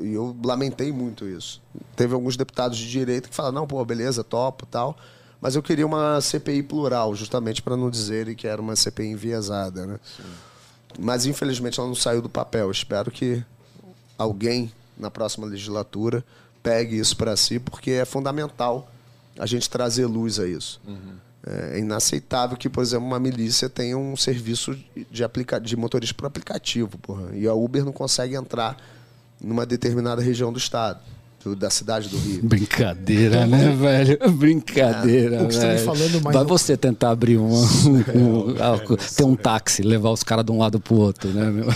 E 0.00 0.12
eu 0.12 0.36
lamentei 0.44 0.92
muito 0.92 1.26
isso. 1.26 1.60
Teve 1.96 2.14
alguns 2.14 2.36
deputados 2.36 2.78
de 2.78 2.90
direita 2.90 3.28
que 3.28 3.34
falaram: 3.34 3.54
não, 3.54 3.66
pô, 3.66 3.84
beleza, 3.84 4.24
topo 4.24 4.66
tal. 4.66 4.96
Mas 5.40 5.56
eu 5.56 5.62
queria 5.62 5.84
uma 5.84 6.20
CPI 6.20 6.62
plural, 6.62 7.16
justamente 7.16 7.60
para 7.60 7.76
não 7.76 7.90
dizerem 7.90 8.36
que 8.36 8.46
era 8.46 8.62
uma 8.62 8.76
CPI 8.76 9.08
enviesada, 9.08 9.86
né? 9.86 10.00
Mas 11.00 11.26
infelizmente 11.26 11.80
ela 11.80 11.88
não 11.88 11.96
saiu 11.96 12.22
do 12.22 12.28
papel. 12.28 12.70
Espero 12.70 13.10
que 13.10 13.44
alguém 14.16 14.72
na 14.96 15.10
próxima 15.10 15.46
legislatura 15.46 16.24
pegue 16.62 16.96
isso 16.96 17.16
para 17.16 17.36
si, 17.36 17.58
porque 17.58 17.90
é 17.90 18.04
fundamental 18.04 18.88
a 19.36 19.46
gente 19.46 19.68
trazer 19.68 20.06
luz 20.06 20.38
a 20.38 20.46
isso. 20.46 20.80
É 21.44 21.78
inaceitável 21.80 22.56
que, 22.56 22.68
por 22.68 22.82
exemplo, 22.82 23.04
uma 23.06 23.18
milícia 23.18 23.68
tenha 23.68 23.98
um 23.98 24.16
serviço 24.16 24.76
de, 25.10 25.24
aplica 25.24 25.60
de 25.60 25.76
motorista 25.76 26.14
por 26.14 26.26
aplicativo, 26.26 26.96
porra. 26.98 27.30
E 27.34 27.48
a 27.48 27.52
Uber 27.54 27.84
não 27.84 27.90
consegue 27.92 28.36
entrar 28.36 28.76
numa 29.42 29.66
determinada 29.66 30.22
região 30.22 30.52
do 30.52 30.58
estado, 30.60 31.00
do- 31.42 31.56
da 31.56 31.68
cidade 31.68 32.08
do 32.08 32.16
Rio. 32.16 32.44
Brincadeira, 32.44 33.44
né, 33.44 33.74
velho? 33.74 34.18
Brincadeira, 34.34 35.42
O 35.42 35.48
que 35.48 35.54
você 35.54 35.60
tá 35.60 35.66
me 35.66 35.74
velho. 35.74 35.84
falando, 35.84 36.20
Vai 36.32 36.44
você 36.44 36.76
tentar 36.76 37.10
abrir 37.10 37.38
um, 37.42 37.48
um- 37.52 38.50
um- 38.50 38.96
ter 39.16 39.24
um 39.24 39.34
táxi, 39.34 39.82
levar 39.82 40.10
os 40.10 40.22
caras 40.22 40.44
de 40.44 40.52
um 40.52 40.58
lado 40.58 40.78
pro 40.78 40.94
outro, 40.94 41.28
né, 41.30 41.50
meu? 41.50 41.66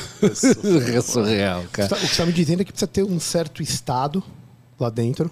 É 0.95 1.01
surreal, 1.01 1.65
cara. 1.73 1.89
O 1.93 1.97
que 1.97 2.01
você 2.03 2.13
está 2.13 2.25
me 2.25 2.33
dizendo 2.33 2.61
é 2.61 2.65
que 2.65 2.71
precisa 2.71 2.87
ter 2.87 3.03
um 3.03 3.19
certo 3.19 3.61
estado 3.65 4.23
lá 4.79 4.91
dentro 4.91 5.29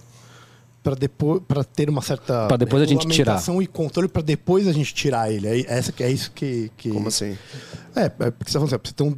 para 0.85 0.95
depois 0.95 1.41
para 1.49 1.65
ter 1.65 1.89
uma 1.89 2.03
certa 2.03 2.47
Pra 2.47 2.59
depois 2.59 2.83
a 2.83 2.87
gente 2.87 3.09
tirar. 3.09 3.43
e 3.61 3.67
controle 3.67 4.07
para 4.07 4.21
depois 4.21 4.69
a 4.69 4.73
gente 4.73 4.93
tirar 4.93 5.33
ele. 5.33 5.49
É 5.49 5.65
essa 5.67 5.91
que 5.91 6.05
é 6.05 6.11
isso 6.11 6.31
que, 6.31 6.71
que 6.77 6.91
Como 6.91 7.09
assim? 7.09 7.37
É, 7.97 8.05
é 8.05 8.31
porque 8.31 8.51
você 8.53 8.59
tá 8.59 8.65
assim, 8.65 8.79
precisa 8.79 8.95
ter 8.95 9.03
um 9.03 9.17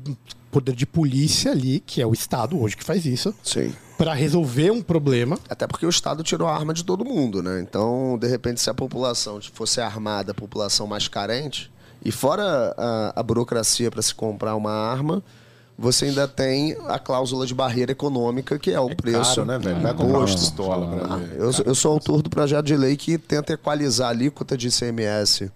poder 0.51 0.75
de 0.75 0.87
polícia 0.87 1.51
ali, 1.51 1.81
que 1.81 2.01
é 2.01 2.07
o 2.07 2.13
estado 2.13 2.59
hoje 2.59 2.77
que 2.77 2.85
faz 2.85 3.05
isso, 3.05 3.35
Sim. 3.43 3.75
para 3.99 4.15
resolver 4.15 4.71
um 4.71 4.81
problema. 4.81 5.39
Até 5.51 5.67
porque 5.67 5.85
o 5.85 5.91
Estado 5.91 6.23
tirou 6.23 6.49
a 6.49 6.55
arma 6.55 6.73
de 6.73 6.85
todo 6.85 7.05
mundo, 7.05 7.43
né? 7.43 7.61
Então, 7.61 8.17
de 8.19 8.29
repente, 8.29 8.61
se 8.61 8.71
a 8.71 8.75
população 8.75 9.39
fosse 9.53 9.81
armada, 9.81 10.31
a 10.31 10.35
população 10.35 10.87
mais 10.87 11.09
carente, 11.09 11.71
e 12.03 12.13
fora 12.13 12.75
a, 12.79 13.21
a 13.21 13.23
burocracia 13.23 13.91
para 13.91 14.01
se 14.01 14.15
comprar 14.15 14.55
uma 14.55 14.71
arma, 14.73 15.23
você 15.78 16.06
ainda 16.06 16.26
tem 16.26 16.76
a 16.88 16.99
cláusula 16.99 17.47
de 17.47 17.54
barreira 17.54 17.92
econômica, 17.92 18.59
que 18.59 18.71
é 18.71 18.80
o 18.80 18.95
preço. 18.95 19.37
Caro, 19.37 19.45
né, 19.47 19.59
velho? 19.59 19.80
Vai 19.83 19.95
comprar 19.95 20.18
uma 20.18 20.25
pistola 20.26 20.97
pra 20.97 21.14
Ah, 21.14 21.16
ver. 21.18 21.38
eu, 21.38 21.50
eu 21.66 21.75
sou 21.75 21.92
autor 21.92 22.23
do 22.23 22.30
projeto 22.30 22.64
de 22.66 22.76
lei 22.76 22.97
que 22.97 23.18
tenta 23.18 23.52
equalizar 23.52 24.09
a 24.09 24.11
alíquota 24.11 24.56
de 24.56 24.68
ICMS 24.68 25.50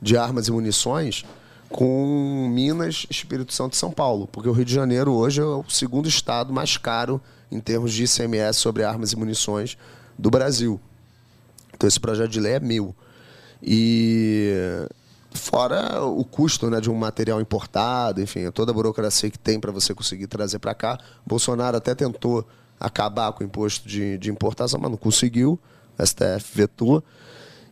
de 0.00 0.16
armas 0.16 0.46
e 0.48 0.52
munições 0.52 1.24
com 1.70 2.48
Minas, 2.52 3.06
Espírito 3.10 3.52
Santo 3.52 3.72
e 3.72 3.76
São 3.76 3.90
Paulo. 3.90 4.28
Porque 4.30 4.48
o 4.48 4.52
Rio 4.52 4.64
de 4.64 4.74
Janeiro 4.74 5.12
hoje 5.12 5.40
é 5.40 5.44
o 5.44 5.64
segundo 5.68 6.06
estado 6.08 6.52
mais 6.52 6.76
caro 6.76 7.20
em 7.50 7.58
termos 7.58 7.92
de 7.92 8.04
ICMS 8.04 8.58
sobre 8.60 8.84
armas 8.84 9.12
e 9.12 9.16
munições 9.16 9.76
do 10.18 10.30
Brasil. 10.30 10.78
Então 11.74 11.88
esse 11.88 11.98
projeto 11.98 12.30
de 12.30 12.40
lei 12.40 12.52
é 12.52 12.60
meu. 12.60 12.94
E 13.62 14.52
fora 15.36 16.02
o 16.04 16.24
custo 16.24 16.68
né, 16.70 16.80
de 16.80 16.90
um 16.90 16.94
material 16.94 17.40
importado, 17.40 18.20
enfim, 18.20 18.50
toda 18.50 18.70
a 18.72 18.74
burocracia 18.74 19.30
que 19.30 19.38
tem 19.38 19.60
para 19.60 19.70
você 19.70 19.94
conseguir 19.94 20.26
trazer 20.26 20.58
para 20.58 20.74
cá. 20.74 20.98
Bolsonaro 21.26 21.76
até 21.76 21.94
tentou 21.94 22.46
acabar 22.78 23.32
com 23.32 23.42
o 23.42 23.46
imposto 23.46 23.88
de, 23.88 24.18
de 24.18 24.30
importação, 24.30 24.80
mas 24.80 24.90
não 24.90 24.98
conseguiu. 24.98 25.58
STF 26.02 26.54
vetou. 26.54 27.02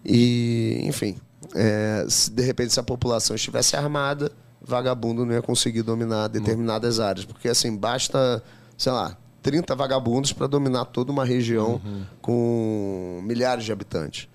E, 0.04 0.80
enfim, 0.85 1.16
é, 1.54 2.06
se 2.09 2.30
de 2.30 2.42
repente 2.42 2.73
se 2.73 2.80
a 2.80 2.83
população 2.83 3.37
estivesse 3.37 3.76
armada, 3.76 4.30
vagabundo 4.61 5.25
não 5.25 5.35
ia 5.35 5.42
conseguir 5.42 5.83
dominar 5.83 6.28
determinadas 6.28 7.00
áreas. 7.00 7.25
Porque, 7.25 7.49
assim, 7.49 7.76
basta, 7.76 8.42
sei 8.76 8.92
lá, 8.92 9.16
30 9.42 9.75
vagabundos 9.75 10.33
para 10.33 10.47
dominar 10.47 10.87
toda 10.87 11.12
uma 11.12 11.25
região 11.25 11.80
com 12.23 13.21
milhares 13.23 13.64
de 13.64 13.73
habitantes. 13.73 14.28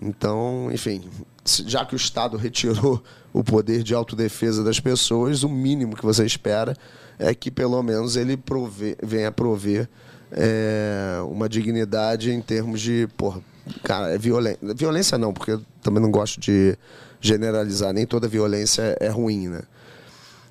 Então, 0.00 0.70
enfim, 0.72 1.02
já 1.44 1.84
que 1.84 1.94
o 1.94 1.96
Estado 1.96 2.36
retirou 2.36 3.02
o 3.32 3.42
poder 3.42 3.82
de 3.82 3.94
autodefesa 3.94 4.62
das 4.62 4.78
pessoas, 4.78 5.42
o 5.42 5.48
mínimo 5.48 5.96
que 5.96 6.04
você 6.04 6.24
espera 6.24 6.76
é 7.18 7.34
que 7.34 7.50
pelo 7.50 7.82
menos 7.82 8.16
ele 8.16 8.36
prove- 8.36 8.96
venha 9.02 9.30
prover 9.32 9.88
é, 10.30 11.18
uma 11.28 11.48
dignidade 11.48 12.30
em 12.30 12.40
termos 12.40 12.80
de, 12.80 13.08
porra, 13.16 13.40
cara, 13.82 14.14
é 14.14 14.18
violência. 14.18 14.58
Violência 14.74 15.18
não, 15.18 15.32
porque 15.32 15.52
eu 15.52 15.62
também 15.82 16.02
não 16.02 16.10
gosto 16.10 16.40
de 16.40 16.76
generalizar, 17.20 17.92
nem 17.92 18.06
toda 18.06 18.26
violência 18.28 18.96
é 19.00 19.08
ruim, 19.08 19.48
né? 19.48 19.62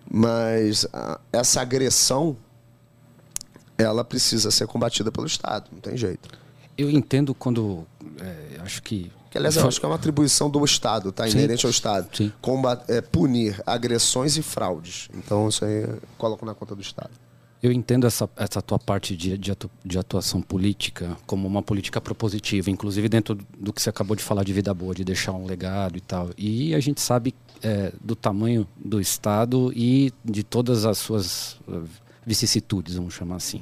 Mas 0.10 0.86
ah, 0.94 1.20
essa 1.32 1.62
agressão, 1.62 2.36
ela 3.78 4.04
precisa 4.04 4.52
ser 4.52 4.68
combatida 4.68 5.12
pelo 5.12 5.26
Estado, 5.28 5.70
não 5.72 5.80
tem 5.80 5.96
jeito. 5.98 6.30
Eu 6.78 6.90
entendo 6.90 7.34
quando. 7.34 7.86
é, 8.20 8.60
acho 8.62 8.82
que. 8.84 9.12
Que, 9.32 9.38
aliás, 9.38 9.56
eu 9.56 9.66
acho 9.66 9.80
que 9.80 9.86
é 9.86 9.90
uma 9.90 9.96
atribuição 9.96 10.50
do 10.50 10.64
Estado, 10.64 11.10
tá? 11.12 11.26
Sim. 11.26 11.38
Inerente 11.38 11.66
ao 11.66 11.70
Estado. 11.72 12.10
Sim. 12.16 12.32
Combat- 12.42 12.84
é, 12.92 13.00
punir 13.02 13.60
agressões 13.66 14.36
e 14.38 14.42
fraudes. 14.44 15.08
Então, 15.16 15.48
isso 15.48 15.64
aí 15.66 15.84
eu 15.84 15.98
coloco 16.18 16.46
na 16.46 16.54
conta 16.54 16.76
do 16.76 16.82
Estado. 16.82 17.12
Eu 17.64 17.72
entendo 17.72 18.06
essa, 18.08 18.28
essa 18.36 18.62
tua 18.62 18.78
parte 18.78 19.16
de, 19.16 19.38
de, 19.38 19.52
atu- 19.52 19.72
de 19.86 19.98
atuação 19.98 20.42
política 20.42 21.16
como 21.26 21.48
uma 21.48 21.62
política 21.62 22.02
propositiva, 22.02 22.70
inclusive 22.72 23.08
dentro 23.08 23.38
do 23.58 23.72
que 23.72 23.82
você 23.82 23.90
acabou 23.90 24.16
de 24.18 24.24
falar 24.24 24.44
de 24.44 24.52
vida 24.52 24.74
boa, 24.74 24.94
de 24.94 25.04
deixar 25.06 25.32
um 25.32 25.46
legado 25.46 25.96
e 25.96 26.02
tal. 26.02 26.32
E 26.38 26.74
a 26.76 26.80
gente 26.82 27.00
sabe 27.00 27.34
é, 27.64 27.94
do 28.04 28.16
tamanho 28.16 28.68
do 28.76 29.00
Estado 29.00 29.72
e 29.76 30.12
de 30.26 30.44
todas 30.44 30.86
as 30.86 30.98
suas 30.98 31.58
vicissitudes, 32.26 32.96
vamos 32.96 33.14
chamar 33.14 33.38
assim. 33.38 33.62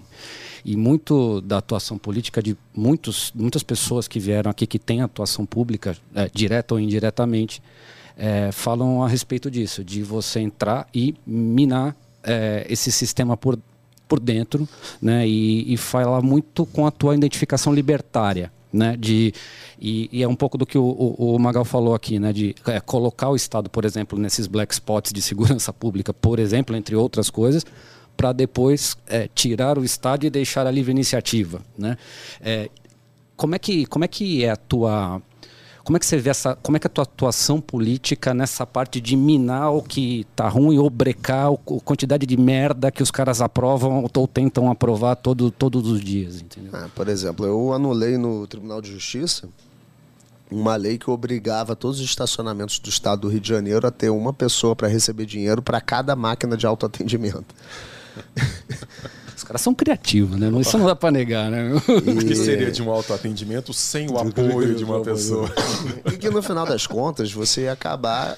E 0.63 0.75
muito 0.75 1.41
da 1.41 1.57
atuação 1.57 1.97
política 1.97 2.41
de 2.41 2.57
muitos, 2.75 3.31
muitas 3.33 3.63
pessoas 3.63 4.07
que 4.07 4.19
vieram 4.19 4.51
aqui 4.51 4.67
que 4.67 4.77
têm 4.77 5.01
atuação 5.01 5.45
pública, 5.45 5.97
eh, 6.13 6.29
direta 6.33 6.73
ou 6.73 6.79
indiretamente, 6.79 7.61
eh, 8.17 8.51
falam 8.51 9.01
a 9.01 9.07
respeito 9.07 9.49
disso, 9.49 9.83
de 9.83 10.03
você 10.03 10.41
entrar 10.41 10.87
e 10.93 11.15
minar 11.25 11.95
eh, 12.23 12.67
esse 12.69 12.91
sistema 12.91 13.37
por, 13.37 13.57
por 14.07 14.19
dentro, 14.19 14.67
né? 15.01 15.25
E, 15.25 15.73
e 15.73 15.77
falar 15.77 16.21
muito 16.21 16.65
com 16.65 16.85
a 16.85 16.91
tua 16.91 17.15
identificação 17.15 17.73
libertária, 17.73 18.51
né? 18.73 18.97
De, 18.97 19.33
e, 19.79 20.09
e 20.11 20.21
é 20.21 20.27
um 20.27 20.35
pouco 20.35 20.57
do 20.57 20.65
que 20.65 20.77
o, 20.77 20.83
o, 20.83 21.35
o 21.35 21.39
Magal 21.39 21.63
falou 21.63 21.95
aqui, 21.95 22.19
né? 22.19 22.33
De 22.33 22.53
é, 22.67 22.81
colocar 22.81 23.29
o 23.29 23.35
Estado, 23.35 23.69
por 23.69 23.85
exemplo, 23.85 24.19
nesses 24.19 24.47
black 24.47 24.73
spots 24.73 25.13
de 25.13 25.21
segurança 25.21 25.71
pública, 25.71 26.13
por 26.13 26.39
exemplo, 26.39 26.75
entre 26.75 26.95
outras 26.95 27.29
coisas, 27.29 27.65
para 28.19 28.33
depois 28.33 28.97
é, 29.07 29.29
tirar 29.33 29.77
o 29.79 29.83
Estado 29.85 30.25
e 30.25 30.29
deixar 30.29 30.67
a 30.67 30.71
livre 30.71 30.91
iniciativa, 30.91 31.61
né? 31.77 31.97
É, 32.41 32.69
como 33.37 33.55
é 33.55 33.59
que 33.59 33.85
como 33.85 34.03
é 34.03 34.09
que 34.09 34.43
é 34.43 34.49
a 34.51 34.57
tua 34.57 35.21
como 35.85 35.95
é 35.95 35.99
que 36.01 36.05
você 36.05 36.17
vê 36.17 36.29
essa 36.29 36.53
como 36.61 36.75
é 36.75 36.81
que 36.81 36.85
é 36.85 36.89
a 36.89 36.91
tua 36.91 37.03
atuação 37.03 37.61
política 37.61 38.33
nessa 38.33 38.65
parte 38.65 38.99
de 38.99 39.15
minar 39.15 39.71
o 39.73 39.81
que 39.81 40.27
tá 40.35 40.49
ruim 40.49 40.77
ou 40.77 40.89
brecar 40.89 41.49
o- 41.53 41.77
a 41.77 41.79
quantidade 41.79 42.25
de 42.25 42.35
merda 42.35 42.91
que 42.91 43.01
os 43.01 43.09
caras 43.09 43.39
aprovam 43.39 44.05
ou 44.13 44.27
tentam 44.27 44.69
aprovar 44.69 45.15
todo, 45.15 45.49
todos 45.49 45.87
os 45.87 46.01
dias, 46.01 46.41
entendeu? 46.41 46.71
Ah, 46.73 46.89
por 46.93 47.07
exemplo, 47.07 47.45
eu 47.45 47.71
anulei 47.71 48.17
no 48.17 48.45
Tribunal 48.47 48.81
de 48.81 48.91
Justiça 48.91 49.47
uma 50.51 50.75
lei 50.75 50.97
que 50.97 51.09
obrigava 51.09 51.73
todos 51.73 51.99
os 52.01 52.05
estacionamentos 52.05 52.79
do 52.79 52.89
estado 52.89 53.21
do 53.21 53.29
Rio 53.29 53.39
de 53.39 53.47
Janeiro 53.47 53.87
a 53.87 53.91
ter 53.91 54.09
uma 54.09 54.33
pessoa 54.33 54.75
para 54.75 54.89
receber 54.89 55.25
dinheiro 55.25 55.61
para 55.61 55.79
cada 55.79 56.17
máquina 56.17 56.57
de 56.57 56.65
autoatendimento. 56.67 57.55
Os 59.35 59.43
caras 59.43 59.61
são 59.61 59.73
criativos, 59.73 60.37
né? 60.39 60.49
Não- 60.49 60.59
Isso 60.61 60.77
não 60.77 60.85
dá 60.85 60.95
para 60.95 61.11
negar, 61.11 61.49
né? 61.49 61.71
O 61.73 62.25
que 62.25 62.35
seria 62.35 62.69
de 62.71 62.81
um 62.83 62.89
autoatendimento 62.91 63.73
sem 63.73 64.09
o 64.09 64.17
apoio 64.19 64.75
de 64.75 64.83
uma 64.83 65.01
pessoa? 65.01 65.49
E 66.11 66.17
que 66.17 66.29
no 66.29 66.41
final 66.41 66.65
das 66.65 66.85
contas 66.85 67.31
você 67.31 67.61
ia 67.61 67.71
acabar 67.71 68.37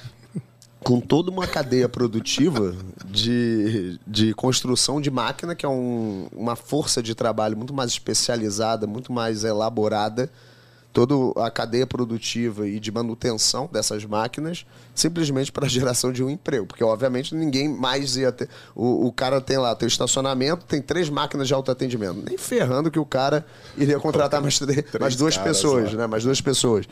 com 0.84 1.00
toda 1.00 1.30
uma 1.30 1.46
cadeia 1.48 1.88
produtiva 1.90 2.76
de, 3.06 4.00
de 4.08 4.34
construção 4.34 5.00
de 5.02 5.12
máquina, 5.12 5.54
que 5.56 5.66
é 5.66 5.70
um- 5.70 6.28
uma 6.32 6.56
força 6.56 7.02
de 7.04 7.14
trabalho 7.16 7.58
muito 7.58 7.74
mais 7.74 7.92
especializada, 7.92 8.86
muito 8.88 9.12
mais 9.12 9.44
elaborada. 9.44 10.30
Toda 10.94 11.16
a 11.46 11.50
cadeia 11.50 11.88
produtiva 11.88 12.68
e 12.68 12.78
de 12.80 12.92
manutenção 12.92 13.70
dessas 13.72 14.04
máquinas, 14.04 14.66
simplesmente 14.94 15.50
para 15.52 15.66
a 15.66 15.70
geração 15.70 16.12
de 16.12 16.22
um 16.24 16.30
emprego. 16.30 16.66
Porque, 16.66 16.84
obviamente, 16.84 17.34
ninguém 17.34 17.70
mais 17.70 18.18
ia 18.18 18.32
ter. 18.32 18.50
O, 18.76 19.08
o 19.08 19.12
cara 19.12 19.40
tem 19.40 19.58
lá, 19.58 19.74
tem 19.74 19.86
o 19.86 19.88
estacionamento, 19.88 20.66
tem 20.66 20.82
três 20.82 21.10
máquinas 21.10 21.48
de 21.48 21.54
autoatendimento. 21.54 22.22
Nem 22.28 22.38
ferrando 22.38 22.92
que 22.92 23.00
o 23.00 23.06
cara 23.06 23.46
iria 23.78 23.98
contratar 24.00 24.42
mais, 24.42 24.60
três- 24.60 24.84
mais 25.00 25.16
duas 25.16 25.38
caras 25.38 25.56
pessoas, 25.58 25.94
né? 25.94 26.08
Mais 26.08 26.24
duas 26.26 26.42
pessoas. 26.42 26.86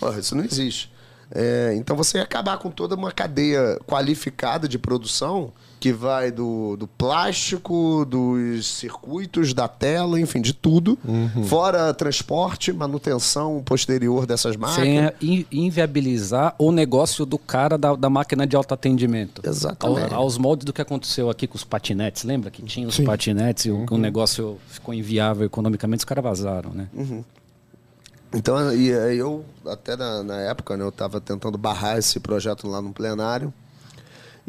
Porra, 0.00 0.18
isso 0.18 0.34
não 0.34 0.44
existe. 0.44 0.92
É, 1.30 1.74
então 1.76 1.94
você 1.94 2.16
ia 2.18 2.24
acabar 2.24 2.58
com 2.58 2.70
toda 2.70 2.94
uma 2.94 3.12
cadeia 3.12 3.78
qualificada 3.86 4.66
de 4.66 4.78
produção 4.78 5.52
que 5.80 5.92
vai 5.92 6.30
do, 6.32 6.76
do 6.76 6.86
plástico, 6.86 8.04
dos 8.04 8.66
circuitos, 8.66 9.54
da 9.54 9.68
tela, 9.68 10.20
enfim, 10.20 10.40
de 10.40 10.52
tudo. 10.52 10.98
Uhum. 11.06 11.44
Fora 11.44 11.94
transporte, 11.94 12.72
manutenção 12.72 13.62
posterior 13.64 14.26
dessas 14.26 14.56
máquinas. 14.56 15.12
Sem 15.20 15.38
in- 15.40 15.46
inviabilizar 15.52 16.54
o 16.58 16.72
negócio 16.72 17.24
do 17.24 17.38
cara 17.38 17.78
da, 17.78 17.94
da 17.94 18.10
máquina 18.10 18.46
de 18.46 18.56
autoatendimento. 18.56 19.40
Exatamente. 19.44 20.12
Ao- 20.12 20.22
aos 20.22 20.36
moldes 20.36 20.64
do 20.64 20.72
que 20.72 20.82
aconteceu 20.82 21.30
aqui 21.30 21.46
com 21.46 21.56
os 21.56 21.64
patinetes. 21.64 22.24
Lembra 22.24 22.50
que 22.50 22.60
tinha 22.62 22.88
os 22.88 22.98
patinetes 22.98 23.66
e 23.66 23.70
o, 23.70 23.86
o 23.90 23.98
negócio 23.98 24.58
ficou 24.68 24.92
inviável 24.92 25.46
economicamente, 25.46 26.00
os 26.00 26.04
caras 26.04 26.24
vazaram, 26.24 26.70
né? 26.72 26.88
Então, 28.34 28.74
e 28.74 28.92
aí 28.92 29.16
eu, 29.18 29.42
até 29.66 29.96
na, 29.96 30.22
na 30.22 30.36
época, 30.42 30.76
né, 30.76 30.84
eu 30.84 30.90
estava 30.90 31.20
tentando 31.20 31.56
barrar 31.56 31.96
esse 31.98 32.20
projeto 32.20 32.66
lá 32.68 32.82
no 32.82 32.92
plenário. 32.92 33.52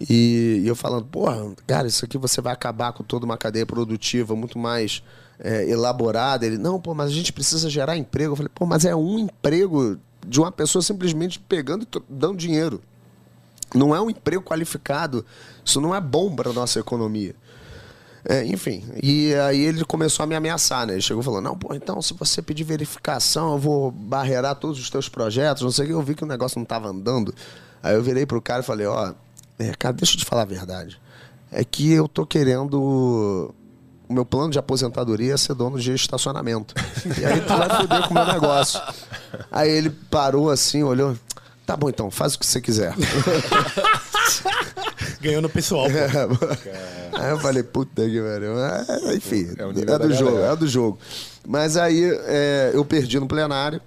E, 0.08 0.62
e 0.64 0.68
eu 0.68 0.76
falando, 0.76 1.06
porra, 1.06 1.52
cara, 1.68 1.88
isso 1.88 2.06
aqui 2.06 2.18
você 2.18 2.40
vai 2.40 2.54
acabar 2.54 2.94
com 2.94 3.04
toda 3.04 3.26
uma 3.26 3.38
cadeia 3.38 3.66
produtiva 3.66 4.36
muito 4.36 4.58
mais 4.58 5.04
é, 5.40 5.70
elaborada. 5.70 6.46
Ele, 6.46 6.58
não, 6.58 6.80
pô, 6.80 6.94
mas 6.94 7.10
a 7.10 7.14
gente 7.14 7.34
precisa 7.34 7.70
gerar 7.70 7.98
emprego. 7.98 8.32
Eu 8.32 8.36
falei, 8.38 8.52
pô, 8.54 8.66
mas 8.66 8.86
é 8.86 8.96
um 8.96 9.20
emprego 9.20 9.98
de 10.26 10.40
uma 10.40 10.52
pessoa 10.52 10.82
simplesmente 10.82 11.40
pegando 11.40 11.84
e 11.84 12.02
dando 12.08 12.38
dinheiro. 12.38 12.82
Não 13.76 13.94
é 13.94 14.00
um 14.00 14.10
emprego 14.10 14.42
qualificado. 14.42 15.26
Isso 15.66 15.82
não 15.82 15.94
é 15.94 16.00
bom 16.00 16.34
para 16.34 16.54
nossa 16.54 16.80
economia. 16.80 17.36
É, 18.24 18.46
enfim, 18.46 18.84
e 19.02 19.34
aí 19.34 19.62
ele 19.62 19.86
começou 19.86 20.24
a 20.24 20.28
me 20.28 20.36
ameaçar, 20.36 20.86
né? 20.86 20.94
Ele 20.94 21.02
chegou 21.02 21.24
falou: 21.24 21.40
Não, 21.40 21.58
pô, 21.58 21.74
então 21.74 22.02
se 22.02 22.14
você 22.14 22.42
pedir 22.42 22.66
verificação, 22.66 23.54
eu 23.54 23.58
vou 23.58 23.92
barreirar 23.92 24.56
todos 24.56 24.78
os 24.78 24.90
teus 24.90 25.08
projetos, 25.08 25.64
não 25.64 25.72
sei 25.72 25.86
o 25.86 25.88
que. 25.88 25.94
Eu 25.94 26.02
vi 26.02 26.16
que 26.16 26.24
o 26.24 26.28
negócio 26.28 26.58
não 26.58 26.64
estava 26.64 26.90
andando. 26.90 27.34
Aí 27.82 27.96
eu 27.96 28.04
virei 28.04 28.26
pro 28.26 28.42
cara 28.42 28.62
e 28.62 28.66
falei: 28.66 28.86
Ó, 28.88 29.14
é, 29.60 29.74
cara, 29.78 29.94
deixa 29.94 30.16
eu 30.16 30.20
te 30.20 30.26
falar 30.26 30.44
a 30.44 30.46
verdade. 30.46 31.00
É 31.52 31.64
que 31.64 31.92
eu 31.92 32.08
tô 32.08 32.26
querendo. 32.26 33.54
O 34.08 34.14
meu 34.14 34.26
plano 34.26 34.50
de 34.50 34.58
aposentadoria 34.58 35.34
é 35.34 35.38
ser 35.38 35.54
dono 35.54 35.80
de 35.80 35.94
estacionamento. 35.94 36.74
E 37.20 37.26
aí 37.26 37.42
tu 37.42 37.56
vai 37.56 37.70
foder 37.70 38.08
com 38.08 38.12
o 38.12 38.14
meu 38.14 38.26
negócio. 38.34 38.82
Aí 39.52 39.70
ele 39.70 39.92
parou 39.92 40.50
assim, 40.50 40.82
olhou. 40.82 41.16
Tá 41.66 41.78
bom 41.78 41.90
então, 41.90 42.10
faz 42.10 42.34
o 42.34 42.40
que 42.40 42.46
você 42.48 42.60
quiser. 42.60 42.96
Ganhou 45.22 45.42
no 45.42 45.50
pessoal. 45.50 45.86
pô. 45.88 47.18
Aí 47.20 47.32
eu 47.32 47.40
falei, 47.40 47.64
puta 47.64 48.04
que 48.04 48.22
pariu. 48.22 48.60
É, 48.60 49.16
enfim, 49.16 49.48
É 49.58 49.94
é, 49.94 50.00
do 50.00 50.14
jogo, 50.14 50.32
galera. 50.32 50.54
é 50.54 50.56
do 50.56 50.68
jogo. 50.68 51.00
Mas 51.48 51.78
aí 51.78 52.04
é, 52.26 52.72
eu 52.74 52.86
perdi 52.86 53.20
no 53.20 53.28
plenário, 53.28 53.82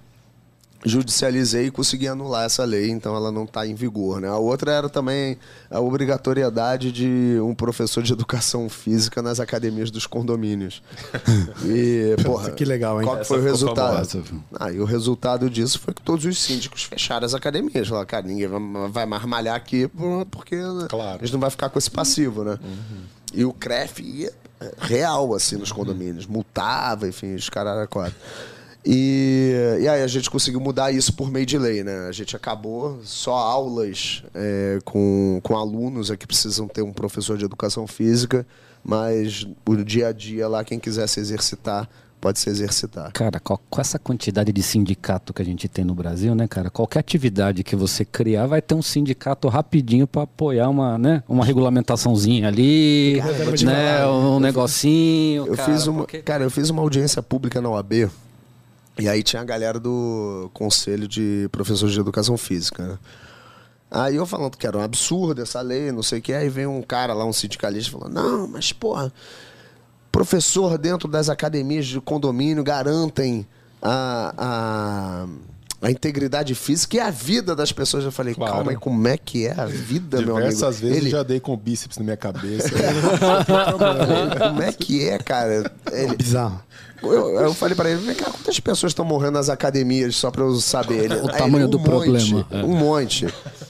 judicializei 0.85 1.67
e 1.67 1.71
consegui 1.71 2.07
anular 2.07 2.45
essa 2.45 2.63
lei, 2.65 2.89
então 2.89 3.15
ela 3.15 3.31
não 3.31 3.43
está 3.45 3.65
em 3.65 3.73
vigor. 3.73 4.19
Né? 4.19 4.27
A 4.27 4.37
outra 4.37 4.71
era 4.71 4.89
também 4.89 5.37
a 5.71 5.79
obrigatoriedade 5.79 6.91
de 6.91 7.37
um 7.41 7.53
professor 7.55 8.03
de 8.03 8.11
educação 8.13 8.67
física 8.69 9.21
nas 9.21 9.39
academias 9.39 9.89
dos 9.89 10.05
condomínios. 10.07 10.81
E, 11.65 12.15
porra, 12.23 12.51
que 12.51 12.65
legal, 12.65 12.99
hein? 12.99 13.05
Qual 13.07 13.15
que 13.15 13.21
Essa 13.21 13.33
foi 13.33 13.39
o 13.39 13.43
resultado? 13.43 14.09
famosa? 14.09 14.23
Ah, 14.59 14.71
e 14.71 14.79
o 14.79 14.85
resultado 14.85 15.49
disso 15.49 15.79
foi 15.79 15.93
que 15.93 16.01
todos 16.01 16.25
os 16.25 16.37
síndicos 16.41 16.83
fecharam 16.83 17.25
as 17.25 17.33
academias. 17.33 17.87
Falaram, 17.87 18.05
cara, 18.07 18.27
ninguém 18.27 18.47
vai, 18.91 19.05
mais 19.05 19.23
malhar 19.25 19.55
aqui 19.55 19.87
por- 19.87 20.25
porque 20.25 20.55
né, 20.55 20.87
Claro. 20.89 21.19
a 21.21 21.25
gente 21.25 21.33
não 21.33 21.39
vai 21.39 21.49
ficar 21.49 21.69
com 21.69 21.79
esse 21.79 21.89
passivo, 21.89 22.43
né? 22.43 22.59
E 23.33 23.45
o 23.45 23.53
CREF 23.53 23.99
ia 24.01 24.31
é, 24.59 24.71
real, 24.79 25.33
assim, 25.33 25.55
nos 25.57 25.71
condomínios. 25.71 26.25
Multava, 26.25 27.07
enfim, 27.07 27.33
os 27.35 27.49
caras 27.49 27.75
eram 27.77 27.87
quatro. 27.87 28.15
E, 28.85 29.79
e 29.81 29.87
aí 29.87 30.03
a 30.03 30.07
gente 30.07 30.29
conseguiu 30.29 30.59
mudar 30.59 30.91
isso 30.91 31.13
por 31.13 31.31
meio 31.31 31.45
de 31.45 31.57
lei, 31.57 31.83
né? 31.83 32.07
A 32.07 32.11
gente 32.11 32.35
acabou 32.35 32.99
só 33.03 33.33
aulas 33.33 34.23
é, 34.35 34.79
com, 34.83 35.39
com 35.41 35.55
alunos 35.57 36.11
é 36.11 36.17
que 36.17 36.27
precisam 36.27 36.67
ter 36.67 36.81
um 36.81 36.91
professor 36.91 37.37
de 37.37 37.45
educação 37.45 37.87
física, 37.87 38.45
mas 38.83 39.47
o 39.65 39.75
dia 39.77 40.07
a 40.07 40.11
dia 40.11 40.47
lá, 40.47 40.63
quem 40.63 40.79
quiser 40.79 41.07
se 41.07 41.19
exercitar, 41.21 41.87
pode 42.19 42.39
se 42.39 42.49
exercitar. 42.49 43.11
Cara, 43.13 43.39
com, 43.39 43.57
com 43.69 43.81
essa 43.81 43.97
quantidade 43.97 44.51
de 44.51 44.63
sindicato 44.63 45.33
que 45.33 45.41
a 45.41 45.45
gente 45.45 45.67
tem 45.69 45.85
no 45.85 45.93
Brasil, 45.95 46.35
né, 46.35 46.47
cara? 46.47 46.69
Qualquer 46.69 46.99
atividade 46.99 47.63
que 47.63 47.75
você 47.75 48.03
criar 48.03 48.47
vai 48.47 48.61
ter 48.61 48.75
um 48.75 48.81
sindicato 48.81 49.47
rapidinho 49.47 50.05
para 50.07 50.23
apoiar 50.23 50.69
uma, 50.69 50.97
né, 50.97 51.23
uma 51.27 51.45
regulamentaçãozinha 51.45 52.49
ali, 52.49 53.21
né, 53.65 54.05
um 54.07 54.39
negocinho. 54.41 55.47
Eu 55.47 55.55
cara, 55.55 55.73
fiz 55.73 55.87
uma, 55.87 55.99
porque- 55.99 56.21
cara, 56.21 56.43
eu 56.43 56.51
fiz 56.51 56.69
uma 56.69 56.81
audiência 56.81 57.21
pública 57.21 57.61
na 57.61 57.69
OAB 57.69 58.09
e 58.97 59.09
aí 59.09 59.23
tinha 59.23 59.41
a 59.41 59.45
galera 59.45 59.79
do 59.79 60.49
Conselho 60.53 61.07
de 61.07 61.49
Professores 61.51 61.93
de 61.93 61.99
Educação 61.99 62.37
Física, 62.37 62.85
né? 62.85 62.99
Aí 63.89 64.15
eu 64.15 64.25
falando 64.25 64.57
que 64.57 64.65
era 64.65 64.75
um 64.75 64.81
absurdo 64.81 65.41
essa 65.41 65.61
lei, 65.61 65.91
não 65.91 66.01
sei 66.01 66.17
o 66.17 66.21
que, 66.21 66.33
aí 66.33 66.49
vem 66.49 66.65
um 66.65 66.81
cara 66.81 67.13
lá, 67.13 67.25
um 67.25 67.33
sindicalista, 67.33 67.91
falando, 67.91 68.13
não, 68.13 68.47
mas 68.47 68.73
porra, 68.73 69.13
professor 70.11 70.79
dentro 70.79 71.07
das 71.07 71.29
academias 71.29 71.85
de 71.85 72.01
condomínio 72.01 72.63
garantem 72.63 73.47
a, 73.81 74.33
a, 74.35 75.27
a 75.83 75.91
integridade 75.91 76.55
física 76.55 76.97
e 76.97 76.99
a 76.99 77.09
vida 77.11 77.55
das 77.55 77.71
pessoas. 77.71 78.03
Eu 78.05 78.11
falei, 78.11 78.33
Claro. 78.33 78.53
calma 78.53 78.71
aí, 78.71 78.77
como 78.77 79.07
é 79.07 79.17
que 79.17 79.45
é 79.45 79.51
a 79.51 79.65
vida, 79.65 80.21
meu 80.21 80.37
amigo? 80.37 80.49
Diversas 80.49 80.79
vezes 80.79 80.97
Ele- 80.97 81.07
eu 81.07 81.11
já 81.11 81.23
dei 81.23 81.39
com 81.39 81.53
o 81.53 81.57
bíceps 81.57 81.97
na 81.97 82.03
minha 82.05 82.17
cabeça. 82.17 82.69
Como 84.49 84.61
é 84.61 84.71
que 84.71 85.07
é, 85.07 85.17
cara? 85.17 85.71
Ele, 85.91 86.15
Bizarro. 86.15 86.61
eu, 87.01 87.11
eu 87.39 87.53
falei 87.53 87.75
pra 87.75 87.89
ele, 87.89 87.99
vem 88.01 88.15
cá, 88.15 88.25
quantas 88.31 88.59
pessoas 88.59 88.91
estão 88.91 89.03
morrendo 89.05 89.33
nas 89.33 89.49
academias 89.49 90.15
só 90.15 90.31
pra 90.31 90.43
eu 90.43 90.55
saber? 90.55 91.05
Ele, 91.05 91.15
O 91.15 91.29
Aí 91.31 91.37
tamanho 91.37 91.65
ele, 91.65 91.71
do 91.71 91.79
monte, 91.79 91.89
problema, 91.89 92.47
é. 92.51 92.63
Um 92.63 92.75
monte. 92.75 93.25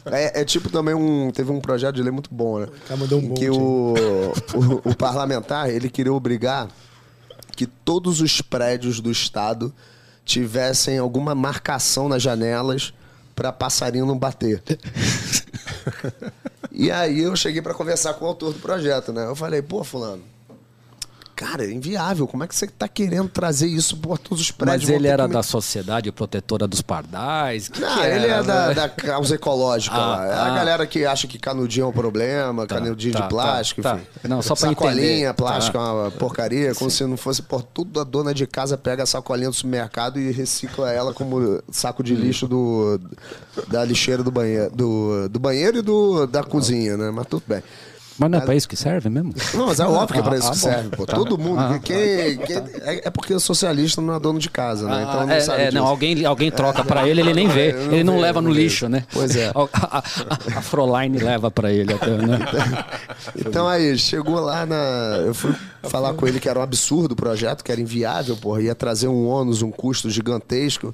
É, 0.06 0.42
é 0.42 0.46
tipo 0.46 0.70
também 0.70 0.94
um. 0.94 1.32
Teve 1.32 1.52
um 1.52 1.60
projeto 1.60 1.96
de 1.96 2.04
lei 2.04 2.12
muito 2.12 2.30
bom, 2.34 2.60
né? 2.60 2.68
cara 2.88 3.00
mandou 3.00 3.20
um 3.20 3.24
Em 3.24 3.34
que 3.34 3.50
monte, 3.50 3.60
o, 3.60 3.94
o, 4.86 4.90
o 4.92 4.96
parlamentar 4.96 5.70
ele 5.70 5.90
queria 5.90 6.14
obrigar 6.14 6.68
que 7.56 7.66
todos 7.66 8.20
os 8.22 8.42
prédios 8.42 9.00
do 9.00 9.10
estado 9.12 9.74
tivessem 10.26 10.98
alguma 10.98 11.36
marcação 11.36 12.08
nas 12.08 12.22
janelas 12.22 12.94
pra 13.36 13.52
passarinho 13.52 14.06
não 14.06 14.18
bater. 14.18 14.62
E 16.76 16.90
aí 16.90 17.20
eu 17.20 17.36
cheguei 17.36 17.62
pra 17.62 17.74
conversar 17.74 18.16
com 18.16 18.26
o 18.26 18.28
autor 18.28 18.52
do 18.52 18.60
projeto, 18.60 19.14
né? 19.14 19.26
Eu 19.28 19.36
falei, 19.36 19.62
pô, 19.62 19.84
fulano, 19.84 20.24
cara, 21.46 21.66
é 21.66 21.72
inviável. 21.72 22.28
Como 22.28 22.44
é 22.44 22.48
que 22.48 22.56
você 22.56 22.68
tá 22.68 22.88
querendo 22.88 23.28
trazer 23.30 23.68
isso 23.68 23.98
por 23.98 24.18
todos 24.18 24.42
os 24.42 24.52
prédios? 24.52 24.84
Mas 24.90 24.90
ele 24.96 25.08
era 25.08 25.28
que- 25.28 25.34
da 25.34 25.44
Sociedade 25.44 26.12
Protetora 26.12 26.68
dos 26.68 26.82
Pardais? 26.82 27.68
Que 27.70 27.82
Não, 27.82 27.96
que 28.00 28.06
ele 28.06 28.26
era? 28.28 28.36
é 28.40 28.44
da, 28.44 28.74
da 28.74 28.90
causa 28.90 29.36
ecológica 29.36 29.96
Ah, 29.96 30.06
lá. 30.08 30.26
É 30.28 30.34
a 30.34 30.46
ah. 30.46 30.56
galera 30.56 30.88
que 30.88 31.06
acha 31.06 31.28
que 31.28 31.38
canudinho 31.38 31.84
é 31.86 31.88
um 31.88 31.92
problema, 31.92 32.66
canudinho 32.66 33.14
tá, 33.14 33.22
de 33.22 33.30
plástico, 33.30 33.82
tá, 33.82 33.96
enfim. 33.96 34.06
tá. 34.22 34.28
Não, 34.30 34.42
só 34.42 34.56
pra 34.56 34.70
Sacolinha, 34.70 35.06
entender. 35.30 35.34
plástico 35.34 35.78
Tá. 35.78 35.84
é 35.84 35.92
uma 35.92 36.12
porcaria, 36.12 36.74
como 36.76 36.90
se 36.90 37.06
não 37.06 37.18
fosse, 37.18 37.42
por 37.42 37.62
tudo 37.64 38.00
a 38.00 38.04
dona 38.04 38.34
de 38.34 38.48
casa 38.48 38.78
pega 38.78 39.04
a 39.04 39.06
sacolinha 39.06 39.50
do 39.50 39.56
supermercado 39.56 40.20
e 40.20 40.32
recicla 40.32 40.92
ela 40.92 41.14
como 41.14 41.62
saco 41.72 42.04
de 42.04 42.16
lixo 42.16 42.48
do, 42.48 43.00
da 43.68 43.84
lixeira 43.84 44.24
do 44.24 44.32
banheiro, 44.32 44.70
do, 44.76 45.30
do 45.30 45.40
banheiro 45.40 45.80
e 45.80 45.82
do, 45.82 46.26
da 46.28 46.44
cozinha, 46.44 46.96
né? 46.98 47.12
Mas 47.12 47.28
tudo 47.28 47.44
bem. 47.48 47.62
Mas 48.18 48.30
não 48.30 48.38
é 48.38 48.42
pra 48.42 48.56
isso 48.56 48.70
que 48.70 48.76
serve 48.76 49.10
mesmo? 49.10 49.34
Não, 49.54 49.66
mas 49.68 49.80
é 49.80 49.86
óbvio 49.86 50.14
que 50.14 50.20
é 50.20 50.22
pra 50.22 50.34
Ah, 50.34 50.38
isso 50.38 50.48
ah, 50.48 50.52
que 50.52 50.58
serve, 50.58 50.90
pô. 50.90 51.06
Todo 51.06 51.38
mundo. 51.38 51.60
Ah, 51.60 51.80
quem, 51.84 52.38
quem- 52.38 52.58
é, 52.82 53.08
é 53.08 53.10
porque 53.10 53.34
o 53.34 53.40
socialista 53.40 54.02
não 54.02 54.14
é 54.14 54.20
dono 54.20 54.38
de 54.38 54.50
casa, 54.50 54.88
né? 54.88 55.02
Então 55.02 55.22
Ah, 55.22 55.26
não 55.26 55.34
é, 55.34 55.40
sabe 55.40 55.64
é, 55.64 55.72
não, 55.72 55.86
alguém, 55.86 56.24
alguém 56.26 56.52
troca 56.52 56.84
pra 56.84 57.08
ele, 57.08 57.22
ele 57.22 57.34
nem 57.34 57.48
vê. 57.48 57.72
É, 57.72 57.84
ele 57.86 58.04
não 58.04 58.20
leva 58.20 58.42
no 58.42 58.52
lixo, 58.52 58.88
né? 58.88 59.06
Pois 59.12 59.36
é. 59.36 59.52
A, 59.74 59.98
a, 60.58 60.62
Froline 60.62 61.18
leva 61.18 61.50
pra 61.50 61.72
ele 61.72 61.94
até, 61.94 62.10
né? 62.18 62.40
Então 63.36 63.68
aí, 63.68 63.98
chegou 63.98 64.40
lá 64.40 64.66
na. 64.66 64.76
Eu 65.26 65.34
fui 65.34 65.54
falar 65.84 66.14
com 66.14 66.28
ele 66.28 66.40
que 66.40 66.48
era 66.48 66.60
um 66.60 66.62
absurdo 66.62 67.14
o 67.14 67.16
projeto, 67.16 67.64
que 67.64 67.72
era 67.72 67.82
inviável, 67.82 68.36
porra, 68.38 68.62
ia 68.62 68.76
trazer 68.76 69.08
um 69.08 69.28
ônus, 69.28 69.62
um 69.62 69.72
custo 69.72 70.10
gigantesco. 70.10 70.94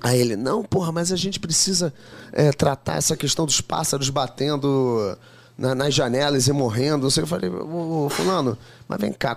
Aí 0.00 0.20
ele, 0.20 0.36
não, 0.36 0.62
porra, 0.62 0.92
mas 0.92 1.12
a 1.12 1.16
gente 1.16 1.40
precisa 1.40 1.92
é, 2.32 2.52
tratar 2.52 2.96
essa 2.96 3.16
questão 3.16 3.44
dos 3.44 3.60
pássaros 3.60 4.10
batendo 4.10 5.16
na- 5.58 5.74
nas 5.74 5.92
janelas 5.92 6.46
e 6.46 6.52
morrendo. 6.52 7.02
não 7.02 7.10
sei. 7.10 7.24
Eu 7.24 7.26
falei, 7.26 7.50
ô, 7.50 8.06
ô, 8.06 8.08
fulano, 8.08 8.56
mas 8.88 9.00
vem 9.00 9.12
cá, 9.12 9.36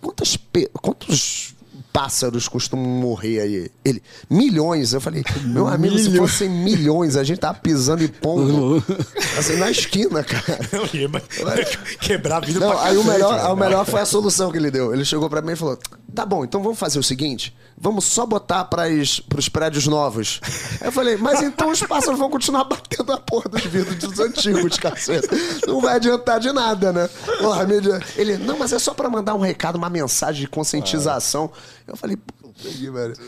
quantas, 0.00 0.38
quantos 0.80 1.54
pássaros 1.92 2.46
costumam 2.46 2.86
morrer 2.86 3.40
aí? 3.40 3.70
Ele, 3.84 4.00
milhões. 4.30 4.92
Eu 4.92 5.00
falei, 5.00 5.24
meu 5.44 5.66
amigo, 5.68 5.98
se 5.98 6.16
fossem 6.16 6.48
milhões, 6.48 7.16
a 7.16 7.24
gente 7.24 7.38
tava 7.40 7.58
pisando 7.58 8.04
em 8.04 8.08
pombo 8.08 8.82
assim, 9.36 9.56
na 9.56 9.70
esquina, 9.70 10.22
cara. 10.22 10.58
Quebrar 12.00 12.36
a 12.36 12.40
vida 12.40 12.60
Não, 12.60 12.70
pra 12.70 12.82
aí 12.84 12.96
o 12.96 13.04
melhor, 13.04 13.52
o 13.52 13.56
melhor 13.56 13.84
foi 13.84 14.00
a 14.00 14.06
solução 14.06 14.50
que 14.50 14.58
ele 14.58 14.70
deu. 14.70 14.92
Ele 14.94 15.04
chegou 15.04 15.28
pra 15.28 15.42
mim 15.42 15.52
e 15.52 15.56
falou: 15.56 15.78
Tá 16.14 16.24
bom, 16.24 16.44
então 16.44 16.62
vamos 16.62 16.78
fazer 16.78 16.98
o 16.98 17.02
seguinte: 17.02 17.54
vamos 17.80 18.04
só 18.04 18.26
botar 18.26 18.64
pras, 18.64 19.20
pros 19.20 19.48
prédios 19.48 19.86
novos. 19.86 20.40
Eu 20.80 20.90
falei: 20.92 21.16
Mas 21.16 21.42
então 21.42 21.70
os 21.70 21.80
pássaros 21.82 22.18
vão 22.18 22.28
continuar 22.30 22.64
batendo 22.64 23.12
a 23.12 23.18
porra 23.18 23.48
dos 23.50 23.62
vidros 23.64 23.96
dos 23.96 24.18
antigos, 24.20 24.76
caceta. 24.78 25.28
Não 25.66 25.80
vai 25.80 25.96
adiantar 25.96 26.40
de 26.40 26.52
nada, 26.52 26.92
né? 26.92 27.08
Porra, 27.38 27.64
mídia- 27.64 28.00
Ele: 28.16 28.36
Não, 28.38 28.58
mas 28.58 28.72
é 28.72 28.78
só 28.78 28.92
pra 28.94 29.08
mandar 29.08 29.34
um 29.34 29.40
recado, 29.40 29.76
uma 29.76 29.90
mensagem 29.90 30.42
de 30.42 30.48
conscientização. 30.48 31.50
Eu 31.86 31.96
falei. 31.96 32.16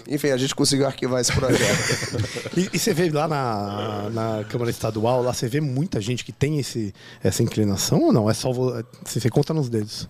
Enfim, 0.08 0.30
a 0.30 0.36
gente 0.36 0.54
conseguiu 0.56 0.86
arquivar 0.86 1.20
esse 1.20 1.32
projeto. 1.32 2.18
E, 2.56 2.68
e 2.72 2.78
você 2.78 2.92
vê 2.92 3.08
lá 3.10 3.28
na, 3.28 4.10
na 4.10 4.44
Câmara 4.44 4.70
Estadual, 4.72 5.22
lá 5.22 5.32
você 5.32 5.46
vê 5.46 5.60
muita 5.60 6.00
gente 6.00 6.24
que 6.24 6.32
tem 6.32 6.58
esse, 6.58 6.92
essa 7.22 7.40
inclinação 7.40 8.00
ou 8.02 8.12
não? 8.12 8.28
É 8.28 8.34
só 8.34 8.50
vo- 8.52 8.72
você, 9.04 9.20
você 9.20 9.30
conta 9.30 9.54
nos 9.54 9.68
dedos. 9.68 10.08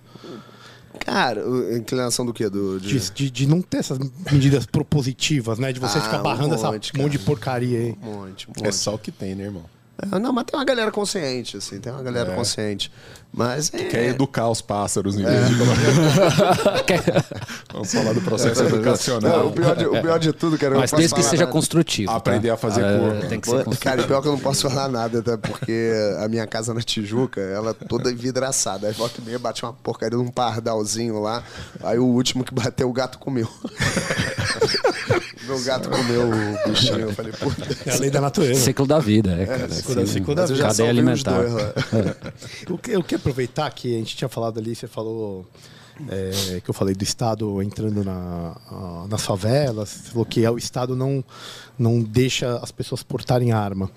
Cara, 1.05 1.43
inclinação 1.77 2.25
do 2.27 2.33
quê? 2.33 2.49
Do, 2.49 2.79
de- 2.79 2.99
De, 3.01 3.11
de, 3.11 3.31
de 3.31 3.47
não 3.47 3.61
ter 3.63 3.79
essas 3.79 3.99
medidas 4.31 4.67
propositivas, 4.67 5.59
né? 5.59 5.73
De 5.73 5.81
você 5.81 5.99
Ah, 5.99 6.03
ficar 6.03 6.21
um 6.21 6.23
barrando 6.23 6.55
essa 6.55 6.71
monte, 6.71 6.97
monte 6.97 7.13
de 7.13 7.19
cara. 7.19 7.27
porcaria 7.27 7.79
aí. 7.79 7.97
Um 8.03 8.13
monte, 8.15 8.49
um 8.49 8.53
É 8.61 8.65
monte. 8.65 8.75
só 8.77 8.95
o 8.95 8.99
que 8.99 9.11
tem, 9.11 9.35
né, 9.35 9.45
irmão? 9.45 9.65
É, 10.13 10.19
Não, 10.19 10.33
mas 10.33 10.45
tem 10.45 10.59
uma 10.59 10.65
galera 10.65 10.91
consciente, 10.91 11.57
assim, 11.57 11.79
tem 11.81 11.93
uma 11.93 12.03
galera 12.03 12.33
É. 12.33 12.35
consciente. 12.35 12.91
Mas 13.33 13.73
é. 13.73 13.85
Quer 13.85 14.07
educar 14.07 14.49
os 14.49 14.61
pássaros 14.61 15.15
em 15.17 15.23
vez 15.25 15.49
de 15.51 15.57
colocar. 15.57 17.25
Vamos 17.73 17.93
falar 17.93 18.13
do 18.13 18.21
processo 18.23 18.61
Não, 18.65 18.71
educacional. 18.71 19.47
o, 19.47 19.53
pior 19.53 19.77
de, 19.77 19.87
o 19.87 20.03
pior 20.03 20.19
de 20.19 20.33
tudo, 20.33 20.59
cara, 20.59 20.73
eu 20.73 20.75
não 20.75 20.81
Mas 20.81 20.91
desde 20.91 21.15
que 21.15 21.23
seja 21.23 21.43
nada. 21.43 21.53
construtivo. 21.53 22.11
Aprender 22.11 22.49
tá? 22.49 22.55
a 22.55 22.57
fazer 22.57 22.83
É, 22.85 22.99
curva. 22.99 23.27
Tem 23.29 23.39
que 23.41 23.47
ser 23.47 23.53
construtivo. 23.65 23.85
Cara, 23.85 24.03
pior 24.03 24.21
que 24.21 24.27
eu 24.27 24.33
não 24.33 24.39
posso 24.41 24.69
falar 24.69 24.89
nada, 24.89 25.21
até 25.21 25.37
porque 25.37 25.93
a 26.19 26.27
minha 26.27 26.45
casa 26.45 26.75
na 26.75 26.81
Tijuca, 26.83 27.41
ela 27.41 27.71
é 27.71 27.75
toda 27.87 28.11
envidraçada. 28.11 28.89
Aí 28.89 28.93
volta 28.95 29.21
e 29.21 29.25
meia 29.25 29.39
bate 29.39 29.63
uma 29.65 29.73
porcaria 29.75 30.19
de 30.19 30.25
um 30.25 30.29
pardalzinho 30.29 31.21
lá. 31.21 31.45
Aí 31.85 32.01
o 32.01 32.07
último 32.07 32.43
que 32.43 32.53
bateu, 32.53 32.91
o 32.91 32.93
gato 32.93 33.17
comeu. 33.21 33.49
Meu 35.47 35.59
gato 35.63 35.89
comeu 35.89 36.29
o 36.31 36.69
bichinho. 36.69 37.01
Eu 37.01 37.13
falei, 37.15 37.33
puta. 37.33 37.67
É 37.87 37.95
a 37.95 37.99
lei 37.99 38.11
da 38.11 38.21
natureza. 38.21 38.61
Ciclo 38.61 38.87
da 38.87 38.99
vida, 38.99 39.33
é, 39.33 39.47
cara. 39.47 39.69
ciclo 39.71 39.95
da- 39.95 40.03
Assim, 40.03 40.13
ciclo 40.13 40.35
da 40.35 40.43
eu 40.45 40.55
já 40.55 40.67
Cadeia 40.69 40.91
alimentar. 40.91 41.41
dois. 41.43 41.55
Eu, 42.89 43.03
que- 43.03 43.15
aproveitar 43.15 43.71
que 43.73 43.95
a 43.95 43.99
gente 43.99 44.17
tinha 44.17 44.29
falado 44.29 44.59
ali, 44.59 44.75
você 44.75 44.87
falou 44.87 45.47
é, 46.09 46.61
que 46.61 46.69
eu 46.71 46.75
falei 46.75 46.95
do 46.95 47.03
Estado 47.05 47.61
entrando 47.63 48.03
na, 48.05 48.57
a- 48.71 49.07
nas 49.09 49.23
favelas, 49.23 49.89
você 49.89 50.11
falou 50.11 50.25
que 50.27 50.45
é, 50.45 50.51
o 50.51 50.57
Estado 50.59 50.95
não, 50.97 51.23
não 51.79 52.01
deixa 52.03 52.57
as 52.59 52.71
pessoas 52.71 53.03
portarem 53.03 53.53
arma. 53.53 53.91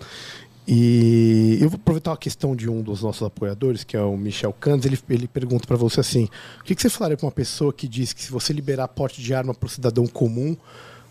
E 0.66 1.58
eu 1.62 1.70
vou 1.70 1.76
aproveitar 1.76 2.12
uma 2.12 2.18
questão 2.18 2.56
de 2.56 2.70
um 2.70 2.82
dos 2.82 3.02
nossos 3.04 3.22
apoiadores, 3.24 3.84
que 3.84 3.98
é 3.98 4.02
o 4.02 4.16
Michel 4.16 4.54
Candes, 4.54 4.86
ele, 4.86 4.98
ele 5.10 5.28
pergunta 5.28 5.68
para 5.68 5.76
você 5.76 6.00
assim, 6.00 6.30
o 6.62 6.64
que, 6.64 6.74
que 6.74 6.82
você 6.82 6.90
falaria 6.90 7.18
para 7.18 7.26
uma 7.26 7.32
pessoa 7.34 7.74
que 7.74 7.86
diz 7.88 8.14
que 8.14 8.22
se 8.24 8.32
você 8.32 8.54
liberar 8.54 8.88
porte 8.88 9.22
de 9.22 9.34
arma 9.34 9.54
para 9.54 9.68
o 9.68 9.70
cidadão 9.70 10.08
comum, 10.08 10.56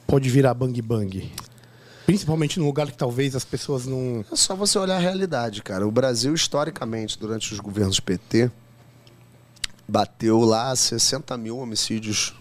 pode 0.06 0.28
virar 0.28 0.54
bang 0.54 0.80
bang? 0.82 1.32
Principalmente 2.06 2.58
num 2.58 2.66
lugar 2.66 2.88
que 2.90 2.96
talvez 2.96 3.34
as 3.36 3.44
pessoas 3.44 3.86
não... 3.86 4.24
É 4.30 4.36
só 4.36 4.56
você 4.56 4.78
olhar 4.78 4.96
a 4.96 5.00
realidade, 5.00 5.62
cara. 5.62 5.86
O 5.86 5.90
Brasil, 5.90 6.34
historicamente, 6.34 7.18
durante 7.18 7.52
os 7.52 7.60
governos 7.60 8.00
PT, 8.00 8.50
bateu 9.88 10.40
lá 10.40 10.74
60 10.74 11.36
mil 11.36 11.58
homicídios 11.58 12.34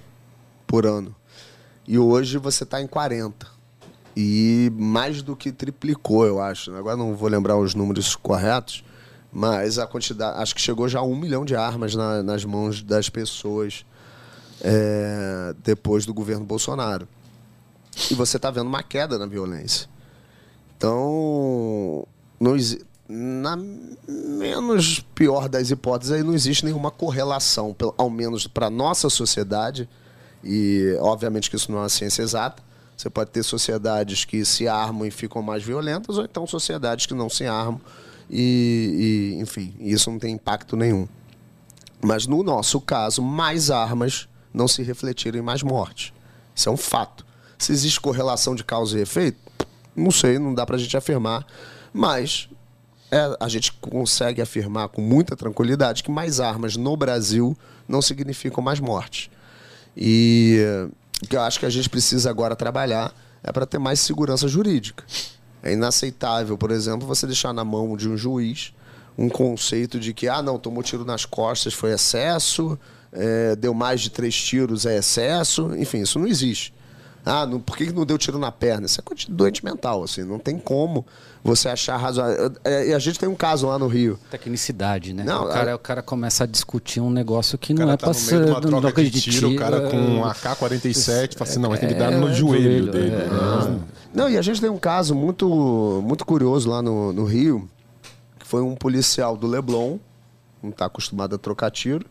por 0.66 0.86
ano. 0.86 1.16
E 1.88 1.98
hoje 1.98 2.38
você 2.38 2.64
está 2.64 2.82
em 2.82 2.88
40. 2.88 3.48
E 4.16 4.72
mais 4.76 5.22
do 5.22 5.36
que 5.36 5.52
triplicou, 5.52 6.26
eu 6.26 6.42
acho. 6.42 6.74
Agora 6.76 6.98
não 6.98 7.16
vou 7.16 7.30
lembrar 7.30 7.58
os 7.58 7.76
números 7.76 8.16
corretos, 8.16 8.84
mas 9.32 9.78
a 9.80 9.88
quantidade. 9.88 10.42
Acho 10.42 10.56
que 10.56 10.62
chegou 10.62 10.88
já 10.90 11.00
a 11.00 11.04
um 11.04 11.16
milhão 11.16 11.46
de 11.46 11.56
armas 11.56 11.96
na- 11.96 12.22
nas 12.24 12.44
mãos 12.44 12.82
das 12.82 13.10
pessoas 13.10 13.86
é, 14.64 15.54
depois 15.64 16.06
do 16.06 16.14
governo 16.14 16.46
Bolsonaro. 16.46 17.08
E 18.10 18.16
você 18.16 18.38
está 18.38 18.50
vendo 18.50 18.68
uma 18.68 18.84
queda 18.84 19.18
na 19.18 19.26
violência. 19.26 19.90
Então, 20.78 22.08
na 23.08 23.58
menos 24.08 25.02
pior 25.14 25.50
das 25.50 25.70
hipóteses, 25.70 26.14
aí 26.14 26.24
não 26.24 26.34
existe 26.34 26.66
nenhuma 26.66 26.90
correlação, 26.90 27.76
ao 27.98 28.10
menos 28.10 28.48
para 28.48 28.70
nossa 28.70 29.10
sociedade, 29.10 29.88
E, 30.44 30.98
obviamente, 31.00 31.50
que 31.50 31.56
isso 31.56 31.72
não 31.72 31.80
é 31.80 31.82
uma 31.84 31.90
ciência 31.90 32.24
exata. 32.24 32.64
Você 32.98 33.10
pode 33.10 33.32
ter 33.32 33.44
sociedades 33.44 34.26
que 34.26 34.44
se 34.46 34.68
armam 34.68 35.06
e 35.06 35.12
ficam 35.12 35.42
mais 35.42 35.64
violentas, 35.64 36.18
ou 36.18 36.24
então 36.24 36.46
sociedades 36.46 37.06
que 37.06 37.14
não 37.14 37.30
se 37.30 37.46
armam 37.46 37.82
e, 38.30 39.36
e 39.38 39.42
enfim, 39.42 39.74
isso 39.80 40.10
não 40.10 40.18
tem 40.18 40.34
impacto 40.34 40.78
nenhum. 40.78 41.08
Mas 42.02 42.26
no 42.26 42.42
nosso 42.44 42.80
caso, 42.80 43.22
mais 43.22 43.70
armas 43.70 44.28
não 44.54 44.68
se 44.68 44.82
refletiram 44.84 45.40
em 45.40 45.42
mais 45.42 45.62
mortes. 45.62 46.14
Isso 46.56 46.70
é 46.70 46.72
um 46.72 46.78
fato. 46.78 47.26
Se 47.62 47.72
existe 47.72 48.02
correlação 48.02 48.56
de 48.56 48.64
causa 48.64 48.98
e 48.98 49.04
efeito, 49.04 49.38
não 49.96 50.10
sei, 50.10 50.40
não 50.40 50.52
dá 50.52 50.66
pra 50.66 50.80
gente 50.80 50.98
afirmar. 50.98 51.46
Mas 51.94 52.50
é, 53.12 53.38
a 53.40 53.48
gente 53.48 53.72
consegue 53.74 54.42
afirmar 54.42 54.90
com 54.90 55.00
muita 55.00 55.36
tranquilidade 55.36 56.02
que 56.02 56.10
mais 56.10 56.40
armas 56.40 56.76
no 56.76 56.98
Brasil 56.98 57.56
não 57.88 58.02
significam 58.02 58.64
mais 58.64 58.80
mortes. 58.80 59.30
E 59.96 60.58
o 61.24 61.28
que 61.28 61.36
eu 61.36 61.42
acho 61.42 61.60
que 61.60 61.66
a 61.68 61.70
gente 61.70 61.88
precisa 61.88 62.32
agora 62.32 62.56
trabalhar 62.56 63.14
é 63.44 63.52
para 63.52 63.68
ter 63.68 63.78
mais 63.78 64.00
segurança 64.00 64.48
jurídica. 64.48 65.04
É 65.62 65.72
inaceitável, 65.72 66.58
por 66.58 66.72
exemplo, 66.72 67.08
você 67.08 67.28
deixar 67.28 67.54
na 67.54 67.64
mão 67.64 67.96
de 67.96 68.10
um 68.10 68.18
juiz 68.18 68.74
um 69.16 69.30
conceito 69.30 70.00
de 70.00 70.16
que, 70.16 70.28
ah, 70.28 70.42
não, 70.42 70.58
tomou 70.58 70.82
tiro 70.82 71.06
nas 71.06 71.26
costas, 71.26 71.76
foi 71.76 71.92
excesso, 71.92 72.80
é, 73.12 73.56
deu 73.56 73.72
mais 73.72 74.02
de 74.02 74.10
três 74.10 74.36
tiros, 74.36 74.88
é 74.88 74.98
excesso. 74.98 75.76
Enfim, 75.76 76.02
isso 76.02 76.18
não 76.18 76.26
existe. 76.26 76.74
Ah, 77.26 77.46
não, 77.46 77.60
por 77.60 77.78
que 77.78 77.92
não 77.92 78.06
deu 78.06 78.18
tiro 78.18 78.40
na 78.40 78.52
perna? 78.52 78.86
Isso 78.88 79.00
é 79.00 79.04
coisa 79.04 79.22
de 79.26 79.32
doente 79.32 79.64
mental, 79.64 80.04
assim, 80.04 80.24
não 80.24 80.40
tem 80.40 80.58
como 80.58 81.06
você 81.44 81.70
achar 81.70 81.96
razoável. 81.98 82.52
É, 82.64 82.88
E 82.90 82.94
a 82.94 83.00
gente 83.00 83.20
tem 83.20 83.30
um 83.30 83.36
caso 83.36 83.68
lá 83.68 83.78
no 83.78 83.88
Rio. 83.88 84.18
Tecnicidade, 84.32 85.14
né? 85.14 85.24
Não, 85.24 85.46
o, 85.46 85.50
cara, 85.50 85.72
a- 85.72 85.76
o 85.76 85.80
cara 85.80 86.02
começa 86.02 86.44
a 86.46 86.48
discutir 86.48 87.00
um 87.00 87.12
negócio 87.12 87.58
que 87.60 87.74
O 87.74 87.76
não 87.76 87.84
cara 87.86 87.94
é 87.94 87.98
tá 87.98 88.10
pra 88.10 88.20
no 88.20 88.26
meio 88.26 88.46
de 88.46 88.52
uma 88.52 88.62
não 88.72 88.82
troca 88.82 89.02
é 89.02 89.04
de 89.06 89.22
tiro, 89.22 89.50
o 89.52 89.56
cara 89.56 89.82
com 89.90 89.98
um 89.98 90.26
AK-47 90.26 91.36
fala 91.38 91.50
assim, 91.50 91.60
não, 91.60 91.70
mas 91.70 91.80
tem 91.80 91.90
que 91.90 91.96
dar 91.96 92.12
no 92.12 92.28
é, 92.30 92.34
joelho 92.34 92.88
joelho, 92.88 92.92
dele. 92.92 93.16
é. 93.16 93.28
Ah. 93.32 93.78
Não, 94.14 94.30
e 94.30 94.38
a 94.38 94.42
gente 94.42 94.60
tem 94.60 94.70
um 94.70 94.78
caso 94.80 95.14
muito, 95.16 96.02
muito 96.04 96.26
curioso 96.26 96.70
lá 96.70 96.82
no, 96.82 97.14
no 97.14 97.24
Rio, 97.26 97.70
que 98.40 98.46
foi 98.48 98.62
um 98.62 98.76
policial 98.76 99.38
do 99.38 99.46
Leblon, 99.48 99.98
não 100.62 100.70
está 100.72 100.86
acostumado 100.88 101.36
a 101.36 101.38
trocar 101.38 101.70
tiro. 101.72 102.06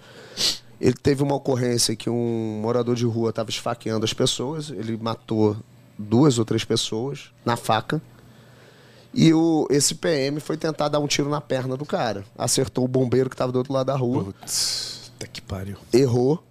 Ele 0.80 0.94
teve 0.94 1.22
uma 1.22 1.34
ocorrência 1.34 1.94
que 1.94 2.08
um 2.08 2.60
morador 2.62 2.96
de 2.96 3.04
rua 3.04 3.30
estava 3.30 3.50
esfaqueando 3.50 4.04
as 4.04 4.14
pessoas, 4.14 4.70
ele 4.70 4.96
matou 4.96 5.56
duas 5.98 6.38
ou 6.38 6.44
três 6.44 6.64
pessoas 6.64 7.30
na 7.44 7.56
faca. 7.56 8.00
E 9.12 9.34
o, 9.34 9.66
esse 9.70 9.94
PM 9.96 10.40
foi 10.40 10.56
tentar 10.56 10.88
dar 10.88 11.00
um 11.00 11.06
tiro 11.06 11.28
na 11.28 11.40
perna 11.40 11.76
do 11.76 11.84
cara. 11.84 12.24
Acertou 12.38 12.84
o 12.84 12.88
bombeiro 12.88 13.28
que 13.28 13.34
estava 13.34 13.52
do 13.52 13.56
outro 13.58 13.72
lado 13.72 13.88
da 13.88 13.96
rua 13.96 14.24
Puta 14.24 15.26
que 15.26 15.42
pariu. 15.42 15.76
errou 15.92 16.42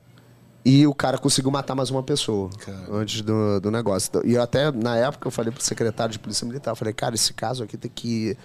e 0.63 0.85
o 0.85 0.93
cara 0.93 1.17
conseguiu 1.17 1.49
matar 1.49 1.73
mais 1.73 1.89
uma 1.89 2.03
pessoa 2.03 2.49
antes 2.91 3.21
do, 3.21 3.59
do 3.59 3.71
negócio. 3.71 4.11
E 4.25 4.33
eu 4.33 4.41
até, 4.43 4.71
na 4.71 4.95
época, 4.97 5.27
eu 5.27 5.31
falei 5.31 5.51
pro 5.51 5.63
secretário 5.63 6.11
de 6.11 6.19
Polícia 6.19 6.45
Militar, 6.45 6.71
eu 6.71 6.75
falei, 6.75 6.93
cara, 6.93 7.15
esse 7.15 7.33
caso 7.33 7.63
aqui 7.63 7.77
tem 7.77 7.89
que 7.89 8.37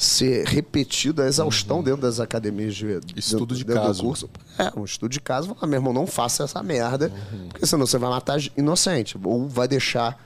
ser 0.00 0.46
repetido 0.46 1.20
a 1.20 1.26
exaustão 1.26 1.82
dentro 1.82 2.00
das 2.00 2.20
academias 2.20 2.74
de 2.74 2.86
Uhum. 2.86 3.00
Estudo 3.14 3.54
de 3.54 3.64
dentro 3.64 3.82
do 3.82 3.86
caso. 3.88 4.02
curso. 4.02 4.30
É, 4.58 4.72
um 4.74 4.82
estudo 4.84 5.10
de 5.12 5.20
caso. 5.20 5.54
Falar, 5.54 5.66
meu 5.66 5.76
irmão, 5.78 5.92
não 5.92 6.06
faça 6.06 6.42
essa 6.44 6.62
merda, 6.62 7.12
porque 7.50 7.66
senão 7.66 7.86
você 7.86 7.98
vai 7.98 8.08
matar 8.08 8.40
inocente, 8.56 9.18
ou 9.22 9.46
vai 9.46 9.68
deixar 9.68 10.18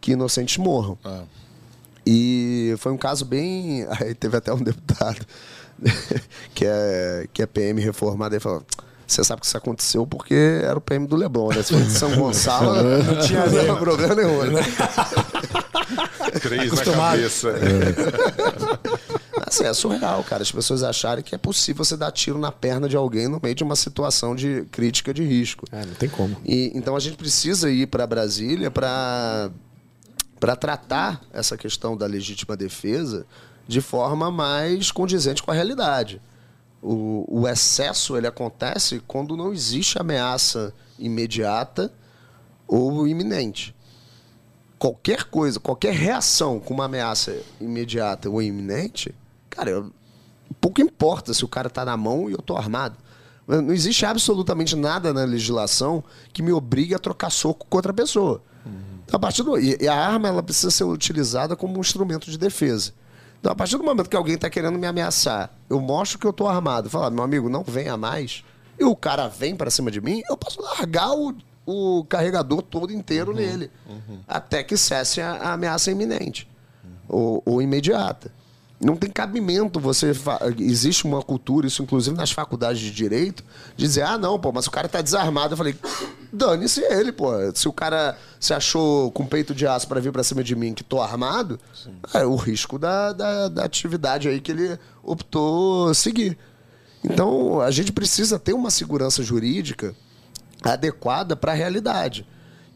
que 0.00 0.12
inocentes 0.12 0.56
morram. 0.56 0.96
Ah. 1.04 1.24
E 2.06 2.74
foi 2.78 2.92
um 2.92 2.96
caso 2.96 3.26
bem. 3.26 3.86
Aí 4.00 4.14
teve 4.14 4.38
até 4.38 4.54
um 4.54 4.62
deputado 4.62 5.20
que 6.54 6.64
é, 6.64 7.28
que 7.30 7.42
é 7.42 7.46
PM 7.46 7.78
reformado 7.78 8.34
e 8.34 8.40
falou. 8.40 8.64
Você 9.06 9.22
sabe 9.24 9.40
que 9.40 9.46
isso 9.48 9.56
aconteceu 9.58 10.06
porque 10.06 10.62
era 10.64 10.78
o 10.78 10.80
PM 10.80 11.06
do 11.06 11.16
Leblon, 11.16 11.48
né? 11.48 11.62
Se 11.62 11.74
fosse 11.74 11.84
de 11.86 11.92
São 11.92 12.14
Gonçalo, 12.16 12.72
não 13.02 13.20
tinha 13.26 13.44
nenhum 13.44 13.76
problema 13.76 14.14
nenhum. 14.14 14.44
Né? 14.52 14.62
Três 16.40 16.72
na 16.72 16.80
Acostumado. 16.80 17.16
cabeça. 17.16 17.54
Assim, 19.46 19.64
é 19.64 19.74
surreal, 19.74 20.22
cara. 20.24 20.42
As 20.42 20.52
pessoas 20.52 20.82
acharem 20.82 21.24
que 21.24 21.34
é 21.34 21.38
possível 21.38 21.84
você 21.84 21.96
dar 21.96 22.12
tiro 22.12 22.38
na 22.38 22.52
perna 22.52 22.88
de 22.88 22.96
alguém 22.96 23.26
no 23.28 23.40
meio 23.42 23.54
de 23.54 23.64
uma 23.64 23.74
situação 23.74 24.34
de 24.34 24.64
crítica 24.70 25.12
de 25.12 25.24
risco. 25.24 25.66
É, 25.72 25.84
não 25.84 25.94
tem 25.94 26.08
como. 26.08 26.36
E, 26.44 26.70
então 26.74 26.94
a 26.94 27.00
gente 27.00 27.16
precisa 27.16 27.70
ir 27.70 27.86
para 27.86 28.06
Brasília 28.06 28.70
para 28.70 29.50
para 30.38 30.56
tratar 30.56 31.20
essa 31.34 31.54
questão 31.54 31.94
da 31.94 32.06
legítima 32.06 32.56
defesa 32.56 33.26
de 33.68 33.82
forma 33.82 34.30
mais 34.30 34.90
condizente 34.90 35.42
com 35.42 35.50
a 35.50 35.54
realidade. 35.54 36.20
O, 36.82 37.26
o 37.28 37.46
excesso 37.46 38.16
ele 38.16 38.26
acontece 38.26 39.02
quando 39.06 39.36
não 39.36 39.52
existe 39.52 39.98
ameaça 39.98 40.72
imediata 40.98 41.92
ou 42.66 43.06
iminente. 43.06 43.74
Qualquer 44.80 45.24
coisa, 45.24 45.60
qualquer 45.60 45.92
reação 45.92 46.58
com 46.58 46.72
uma 46.72 46.86
ameaça 46.86 47.36
imediata 47.60 48.30
ou 48.30 48.40
iminente, 48.40 49.14
cara, 49.50 49.68
eu- 49.70 49.92
pouco 50.58 50.80
importa 50.80 51.34
se 51.34 51.44
o 51.44 51.48
cara 51.48 51.68
tá 51.68 51.84
na 51.84 51.98
mão 51.98 52.30
e 52.30 52.32
eu 52.32 52.38
tô 52.38 52.56
armado. 52.56 52.96
Não 53.46 53.72
existe 53.72 54.06
absolutamente 54.06 54.74
nada 54.74 55.12
na 55.12 55.24
legislação 55.24 56.02
que 56.32 56.42
me 56.42 56.50
obrigue 56.50 56.94
a 56.94 56.98
trocar 56.98 57.28
soco 57.30 57.66
com 57.68 57.76
outra 57.76 57.92
pessoa. 57.92 58.42
Então, 59.04 59.16
a 59.16 59.20
partir 59.20 59.42
do, 59.42 59.58
e, 59.58 59.76
e 59.80 59.86
a 59.86 59.94
arma 59.94 60.28
ela 60.28 60.42
precisa 60.42 60.70
ser 60.70 60.84
utilizada 60.84 61.54
como 61.54 61.76
um 61.76 61.80
instrumento 61.80 62.30
de 62.30 62.38
defesa. 62.38 62.92
Então, 63.38 63.52
a 63.52 63.54
partir 63.54 63.76
do 63.76 63.84
momento 63.84 64.08
que 64.08 64.16
alguém 64.16 64.36
está 64.36 64.48
querendo 64.48 64.78
me 64.78 64.86
ameaçar, 64.86 65.50
eu 65.68 65.78
mostro 65.78 66.18
que 66.18 66.26
eu 66.26 66.30
estou 66.30 66.48
armado, 66.48 66.88
falar, 66.88 67.10
meu 67.10 67.22
amigo, 67.24 67.50
não 67.50 67.62
venha 67.62 67.98
mais, 67.98 68.44
e 68.78 68.84
o 68.84 68.96
cara 68.96 69.28
vem 69.28 69.54
para 69.54 69.70
cima 69.70 69.90
de 69.90 70.00
mim, 70.00 70.22
eu 70.30 70.36
posso 70.38 70.62
largar 70.62 71.10
o, 71.10 71.34
o 71.70 72.04
carregador 72.04 72.62
todo 72.62 72.92
inteiro 72.92 73.32
nele, 73.32 73.70
até 74.26 74.62
que 74.62 74.76
cesse 74.76 75.20
a, 75.20 75.32
a 75.32 75.52
ameaça 75.52 75.90
iminente 75.90 76.48
ou, 77.08 77.42
ou 77.44 77.62
imediata. 77.62 78.32
Não 78.82 78.96
tem 78.96 79.10
cabimento 79.10 79.78
você. 79.78 80.10
Existe 80.58 81.04
uma 81.04 81.20
cultura, 81.20 81.66
isso 81.66 81.82
inclusive 81.82 82.16
nas 82.16 82.30
faculdades 82.30 82.80
de 82.80 82.90
direito, 82.90 83.44
de 83.76 83.84
dizer, 83.84 84.02
ah, 84.02 84.16
não, 84.16 84.40
pô, 84.40 84.50
mas 84.52 84.66
o 84.66 84.70
cara 84.70 84.88
tá 84.88 85.02
desarmado. 85.02 85.52
Eu 85.52 85.58
falei, 85.58 85.76
dane-se 86.32 86.80
ele, 86.80 87.12
pô. 87.12 87.30
Se 87.54 87.68
o 87.68 87.74
cara 87.74 88.16
se 88.38 88.54
achou 88.54 89.10
com 89.12 89.26
peito 89.26 89.54
de 89.54 89.66
aço 89.66 89.86
pra 89.86 90.00
vir 90.00 90.10
pra 90.10 90.24
cima 90.24 90.42
de 90.42 90.56
mim 90.56 90.72
que 90.72 90.82
tô 90.82 90.98
armado, 91.02 91.60
é 92.14 92.24
o 92.24 92.36
risco 92.36 92.78
da, 92.78 93.12
da, 93.12 93.48
da 93.48 93.64
atividade 93.64 94.30
aí 94.30 94.40
que 94.40 94.50
ele 94.50 94.78
optou 95.02 95.92
seguir. 95.92 96.38
Então, 97.04 97.60
a 97.60 97.70
gente 97.70 97.92
precisa 97.92 98.38
ter 98.38 98.54
uma 98.54 98.70
segurança 98.70 99.22
jurídica 99.22 99.94
adequada 100.62 101.36
para 101.36 101.52
a 101.52 101.54
realidade. 101.54 102.26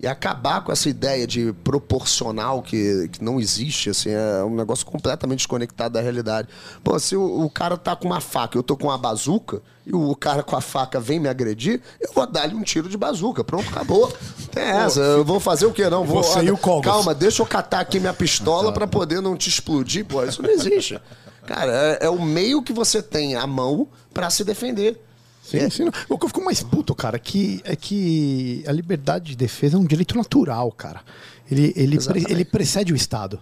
E 0.00 0.06
acabar 0.06 0.60
com 0.62 0.70
essa 0.70 0.88
ideia 0.88 1.26
de 1.26 1.52
proporcional 1.64 2.60
que, 2.60 3.08
que 3.10 3.24
não 3.24 3.40
existe, 3.40 3.88
assim, 3.88 4.10
é 4.10 4.44
um 4.44 4.54
negócio 4.54 4.84
completamente 4.84 5.38
desconectado 5.38 5.94
da 5.94 6.00
realidade. 6.00 6.48
Pô, 6.82 6.98
se 6.98 7.16
o, 7.16 7.44
o 7.44 7.48
cara 7.48 7.76
tá 7.76 7.96
com 7.96 8.08
uma 8.08 8.20
faca, 8.20 8.58
eu 8.58 8.62
tô 8.62 8.76
com 8.76 8.88
uma 8.88 8.98
bazuca, 8.98 9.62
e 9.86 9.94
o 9.94 10.14
cara 10.14 10.42
com 10.42 10.56
a 10.56 10.60
faca 10.60 11.00
vem 11.00 11.18
me 11.20 11.28
agredir, 11.28 11.80
eu 12.00 12.12
vou 12.12 12.26
dar-lhe 12.26 12.54
um 12.54 12.62
tiro 12.62 12.88
de 12.88 12.96
bazuca. 12.96 13.44
Pronto, 13.44 13.68
acabou. 13.68 14.12
Tem 14.50 14.64
essa. 14.64 15.00
Eu 15.00 15.24
vou 15.24 15.38
fazer 15.40 15.66
o 15.66 15.72
quê? 15.72 15.88
Não, 15.88 16.04
vou. 16.04 16.22
Você 16.22 16.42
e 16.42 16.50
o 16.50 16.58
Cogos. 16.58 16.84
Calma, 16.84 17.14
deixa 17.14 17.40
eu 17.40 17.46
catar 17.46 17.80
aqui 17.80 18.00
minha 18.00 18.12
pistola 18.14 18.72
para 18.72 18.86
poder 18.86 19.22
não 19.22 19.36
te 19.36 19.48
explodir. 19.48 20.04
Pô, 20.04 20.22
isso 20.24 20.42
não 20.42 20.50
existe. 20.50 21.00
Cara, 21.46 21.72
é, 21.72 22.06
é 22.06 22.10
o 22.10 22.20
meio 22.20 22.62
que 22.62 22.72
você 22.72 23.02
tem 23.02 23.36
à 23.36 23.46
mão 23.46 23.88
para 24.12 24.28
se 24.28 24.44
defender. 24.44 25.00
Sim, 25.44 25.68
sim. 25.70 25.84
O 26.08 26.18
que 26.18 26.24
eu 26.24 26.28
fico 26.28 26.42
mais 26.44 26.62
puto, 26.62 26.94
cara, 26.94 27.18
que, 27.18 27.60
é 27.64 27.76
que 27.76 28.64
a 28.66 28.72
liberdade 28.72 29.26
de 29.32 29.36
defesa 29.36 29.76
é 29.76 29.78
um 29.80 29.84
direito 29.84 30.16
natural, 30.16 30.72
cara. 30.72 31.02
Ele, 31.50 31.72
ele, 31.76 31.98
pre- 31.98 32.24
ele 32.28 32.44
precede 32.44 32.92
o 32.92 32.96
Estado. 32.96 33.38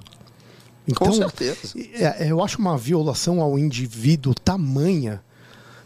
Então, 0.87 1.07
Com 1.07 1.13
certeza. 1.13 1.75
é- 1.95 2.29
eu 2.31 2.43
acho 2.43 2.59
uma 2.59 2.77
violação 2.77 3.41
ao 3.41 3.57
indivíduo 3.57 4.35
tamanha, 4.35 5.23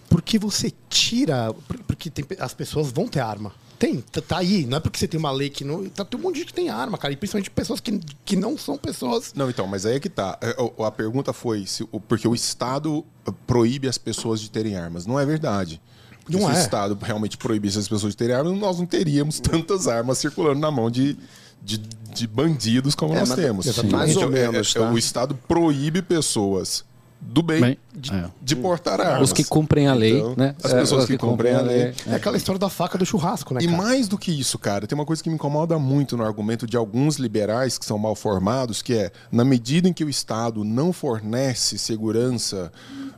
porque 0.08 0.38
você 0.38 0.72
tira. 0.88 1.52
por- 1.68 1.78
Porque 1.84 2.08
tem 2.10 2.24
as 2.38 2.54
pessoas 2.54 2.90
vão 2.90 3.06
ter 3.06 3.20
arma. 3.20 3.52
Tem, 3.78 4.00
tá, 4.00 4.38
aí. 4.38 4.64
Não 4.64 4.78
é 4.78 4.80
porque 4.80 4.98
você 4.98 5.06
tem 5.06 5.20
uma 5.20 5.30
lei 5.30 5.50
que 5.50 5.62
não. 5.62 5.86
Tá, 5.90 6.02
tem 6.02 6.18
um 6.18 6.22
monte 6.22 6.34
de 6.36 6.40
gente 6.40 6.48
que 6.48 6.54
tem 6.54 6.70
arma, 6.70 6.96
cara. 6.96 7.12
E 7.12 7.16
principalmente 7.16 7.50
pessoas 7.50 7.78
que, 7.78 8.00
que 8.24 8.34
não 8.34 8.56
são 8.56 8.78
pessoas. 8.78 9.34
Não, 9.34 9.50
então, 9.50 9.66
mas 9.66 9.84
aí 9.84 9.96
é 9.96 10.00
que 10.00 10.08
tá. 10.08 10.38
É, 10.40 10.56
o- 10.58 10.82
A 10.82 10.90
pergunta 10.90 11.34
foi 11.34 11.66
se, 11.66 11.84
porque 12.08 12.26
o 12.26 12.34
Estado 12.34 13.04
proíbe 13.46 13.86
as 13.86 13.98
pessoas 13.98 14.40
de 14.40 14.50
terem 14.50 14.76
armas. 14.76 15.04
Não 15.04 15.20
é 15.20 15.26
verdade. 15.26 15.78
Porque 16.26 16.36
Não 16.42 16.48
se 16.50 16.54
é. 16.56 16.58
o 16.58 16.60
Estado 16.60 16.98
realmente 17.00 17.36
proibisse 17.36 17.78
as 17.78 17.86
pessoas 17.88 18.12
de 18.12 18.16
terem 18.16 18.34
armas, 18.34 18.58
nós 18.58 18.78
não 18.78 18.84
teríamos 18.86 19.38
tantas 19.40 19.86
armas 19.86 20.18
circulando 20.18 20.58
na 20.58 20.70
mão 20.72 20.90
de, 20.90 21.16
de, 21.62 21.78
de 21.78 22.26
bandidos 22.26 22.96
como 22.96 23.14
É, 23.14 23.20
nós 23.20 23.28
mas- 23.28 23.38
temos. 23.38 23.66
Mais 23.84 24.16
ou 24.16 24.24
Então, 24.24 24.36
é- 24.36 24.50
menos, 24.50 24.74
é- 24.74 24.78
tá? 24.80 24.90
O 24.90 24.98
Estado 24.98 25.38
proíbe 25.46 26.02
pessoas 26.02 26.84
do 27.20 27.42
bem, 27.42 27.60
Bem, 27.60 27.78
de, 27.94 28.12
é. 28.12 28.30
de 28.42 28.56
portar 28.56 29.00
armas. 29.00 29.22
Os 29.22 29.32
que 29.32 29.44
cumprem 29.44 29.88
a 29.88 29.94
lei, 29.94 30.18
Então, 30.18 30.34
né? 30.36 30.54
As 30.62 30.72
É, 30.72 30.80
pessoas 30.80 31.02
os 31.02 31.06
que 31.08 31.18
cumprem 31.18 31.54
a 31.54 31.60
lei. 31.60 31.94
É 32.06 32.14
aquela 32.14 32.36
história 32.36 32.58
da 32.58 32.68
faca 32.68 32.96
do 32.96 33.04
churrasco, 33.04 33.52
né, 33.52 33.60
E 33.62 33.66
cara? 33.66 33.76
mais 33.76 34.06
do 34.08 34.16
que 34.16 34.30
isso, 34.30 34.58
cara, 34.58 34.86
tem 34.86 34.96
uma 34.96 35.04
coisa 35.04 35.22
que 35.22 35.28
me 35.28 35.34
incomoda 35.34 35.78
muito 35.78 36.16
no 36.16 36.24
argumento 36.24 36.66
de 36.66 36.76
alguns 36.76 37.16
liberais 37.16 37.78
que 37.78 37.84
são 37.84 37.98
mal 37.98 38.14
formados, 38.14 38.80
que 38.82 38.94
é, 38.94 39.10
na 39.30 39.44
medida 39.44 39.88
em 39.88 39.92
que 39.92 40.04
o 40.04 40.08
Estado 40.08 40.62
não 40.64 40.92
fornece 40.92 41.78
segurança 41.78 42.70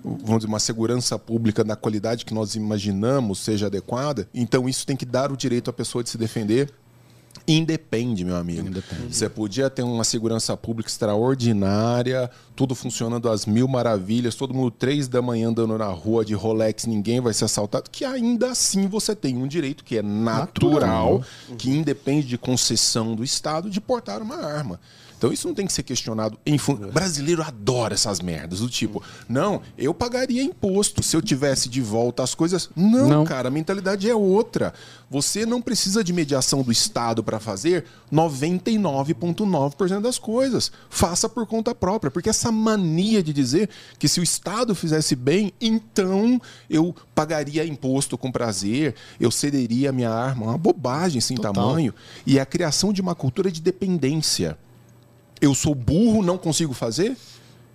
vamos 0.02 0.38
dizer, 0.38 0.46
uma 0.48 0.60
segurança 0.60 1.18
pública 1.18 1.64
na 1.64 1.76
qualidade 1.76 2.24
que 2.24 2.32
nós 2.32 2.54
imaginamos 2.54 3.40
seja 3.40 3.66
adequada, 3.66 4.28
então 4.32 4.68
isso 4.68 4.86
tem 4.86 4.96
que 4.96 5.04
dar 5.04 5.30
o 5.32 5.36
direito 5.36 5.68
à 5.68 5.72
pessoa 5.72 6.02
de 6.04 6.10
se 6.10 6.16
defender 6.16 6.70
Independe, 7.48 8.26
meu 8.26 8.36
amigo. 8.36 8.68
Independe. 8.68 9.16
Você 9.16 9.26
podia 9.26 9.70
ter 9.70 9.82
uma 9.82 10.04
segurança 10.04 10.54
pública 10.54 10.90
extraordinária, 10.90 12.30
tudo 12.54 12.74
funcionando 12.74 13.30
às 13.30 13.46
mil 13.46 13.66
maravilhas, 13.66 14.34
todo 14.34 14.52
mundo 14.52 14.70
três 14.70 15.08
da 15.08 15.22
manhã 15.22 15.48
andando 15.48 15.78
na 15.78 15.86
rua 15.86 16.24
de 16.26 16.34
Rolex, 16.34 16.84
ninguém 16.84 17.20
vai 17.20 17.32
ser 17.32 17.46
assaltado, 17.46 17.88
que 17.90 18.04
ainda 18.04 18.50
assim 18.50 18.86
você 18.86 19.16
tem 19.16 19.38
um 19.38 19.46
direito 19.46 19.82
que 19.82 19.96
é 19.96 20.02
natural, 20.02 21.20
natural. 21.20 21.24
que 21.56 21.70
independe 21.70 22.26
de 22.26 22.36
concessão 22.36 23.14
do 23.14 23.24
Estado, 23.24 23.70
de 23.70 23.80
portar 23.80 24.20
uma 24.20 24.36
arma. 24.36 24.78
Então 25.18 25.32
isso 25.32 25.48
não 25.48 25.54
tem 25.54 25.66
que 25.66 25.72
ser 25.72 25.82
questionado. 25.82 26.38
Em 26.46 26.56
fun... 26.56 26.74
O 26.74 26.92
brasileiro 26.92 27.42
adora 27.42 27.94
essas 27.94 28.20
merdas, 28.20 28.60
do 28.60 28.68
tipo, 28.68 29.02
não, 29.28 29.60
eu 29.76 29.92
pagaria 29.92 30.42
imposto 30.42 31.02
se 31.02 31.16
eu 31.16 31.20
tivesse 31.20 31.68
de 31.68 31.82
volta 31.82 32.22
as 32.22 32.36
coisas. 32.36 32.70
Não, 32.74 33.08
não. 33.08 33.24
cara, 33.24 33.48
a 33.48 33.50
mentalidade 33.50 34.08
é 34.08 34.14
outra. 34.14 34.72
Você 35.10 35.44
não 35.44 35.60
precisa 35.60 36.04
de 36.04 36.12
mediação 36.12 36.62
do 36.62 36.70
Estado 36.70 37.24
para 37.24 37.40
fazer 37.40 37.84
99,9% 38.12 40.00
das 40.00 40.18
coisas. 40.18 40.70
Faça 40.88 41.28
por 41.28 41.46
conta 41.46 41.74
própria, 41.74 42.10
porque 42.10 42.28
essa 42.28 42.52
mania 42.52 43.22
de 43.22 43.32
dizer 43.32 43.68
que 43.98 44.06
se 44.06 44.20
o 44.20 44.22
Estado 44.22 44.74
fizesse 44.74 45.16
bem, 45.16 45.52
então 45.60 46.40
eu 46.70 46.94
pagaria 47.14 47.64
imposto 47.64 48.16
com 48.16 48.30
prazer, 48.30 48.94
eu 49.18 49.30
cederia 49.30 49.90
a 49.90 49.92
minha 49.92 50.10
arma, 50.10 50.46
uma 50.46 50.58
bobagem 50.58 51.20
sem 51.20 51.36
Total. 51.36 51.52
tamanho, 51.52 51.92
e 52.24 52.38
é 52.38 52.40
a 52.40 52.46
criação 52.46 52.92
de 52.92 53.00
uma 53.00 53.14
cultura 53.16 53.50
de 53.50 53.60
dependência 53.60 54.56
eu 55.40 55.54
sou 55.54 55.74
burro, 55.74 56.22
não 56.22 56.38
consigo 56.38 56.72
fazer? 56.72 57.16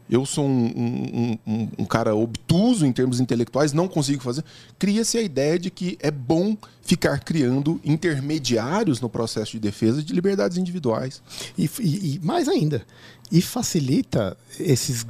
Eu 0.10 0.26
sou 0.26 0.46
um, 0.46 0.66
um, 0.66 1.40
um, 1.48 1.70
um 1.80 1.86
cara 1.86 2.14
obtuso 2.14 2.86
em 2.86 2.92
termos 2.92 3.20
intelectuais, 3.20 3.72
não 3.72 3.88
consigo 3.88 4.22
fazer. 4.22 4.44
Cria-se 4.78 5.18
a 5.18 5.22
ideia 5.22 5.58
de 5.58 5.72
que 5.72 5.98
é 6.02 6.12
bom 6.12 6.58
ficar 6.82 7.20
criando 7.20 7.80
intermediários 7.84 9.00
no 9.00 9.10
processo 9.10 9.54
de 9.54 9.60
defesa 9.60 10.04
de 10.04 10.14
liberdades 10.14 10.58
individuais. 10.58 11.22
E, 11.58 11.70
e, 11.80 12.16
e 12.16 12.20
mais 12.22 12.48
ainda, 12.48 12.86
e 13.32 13.42
facilita 13.42 14.38
esses 14.60 15.06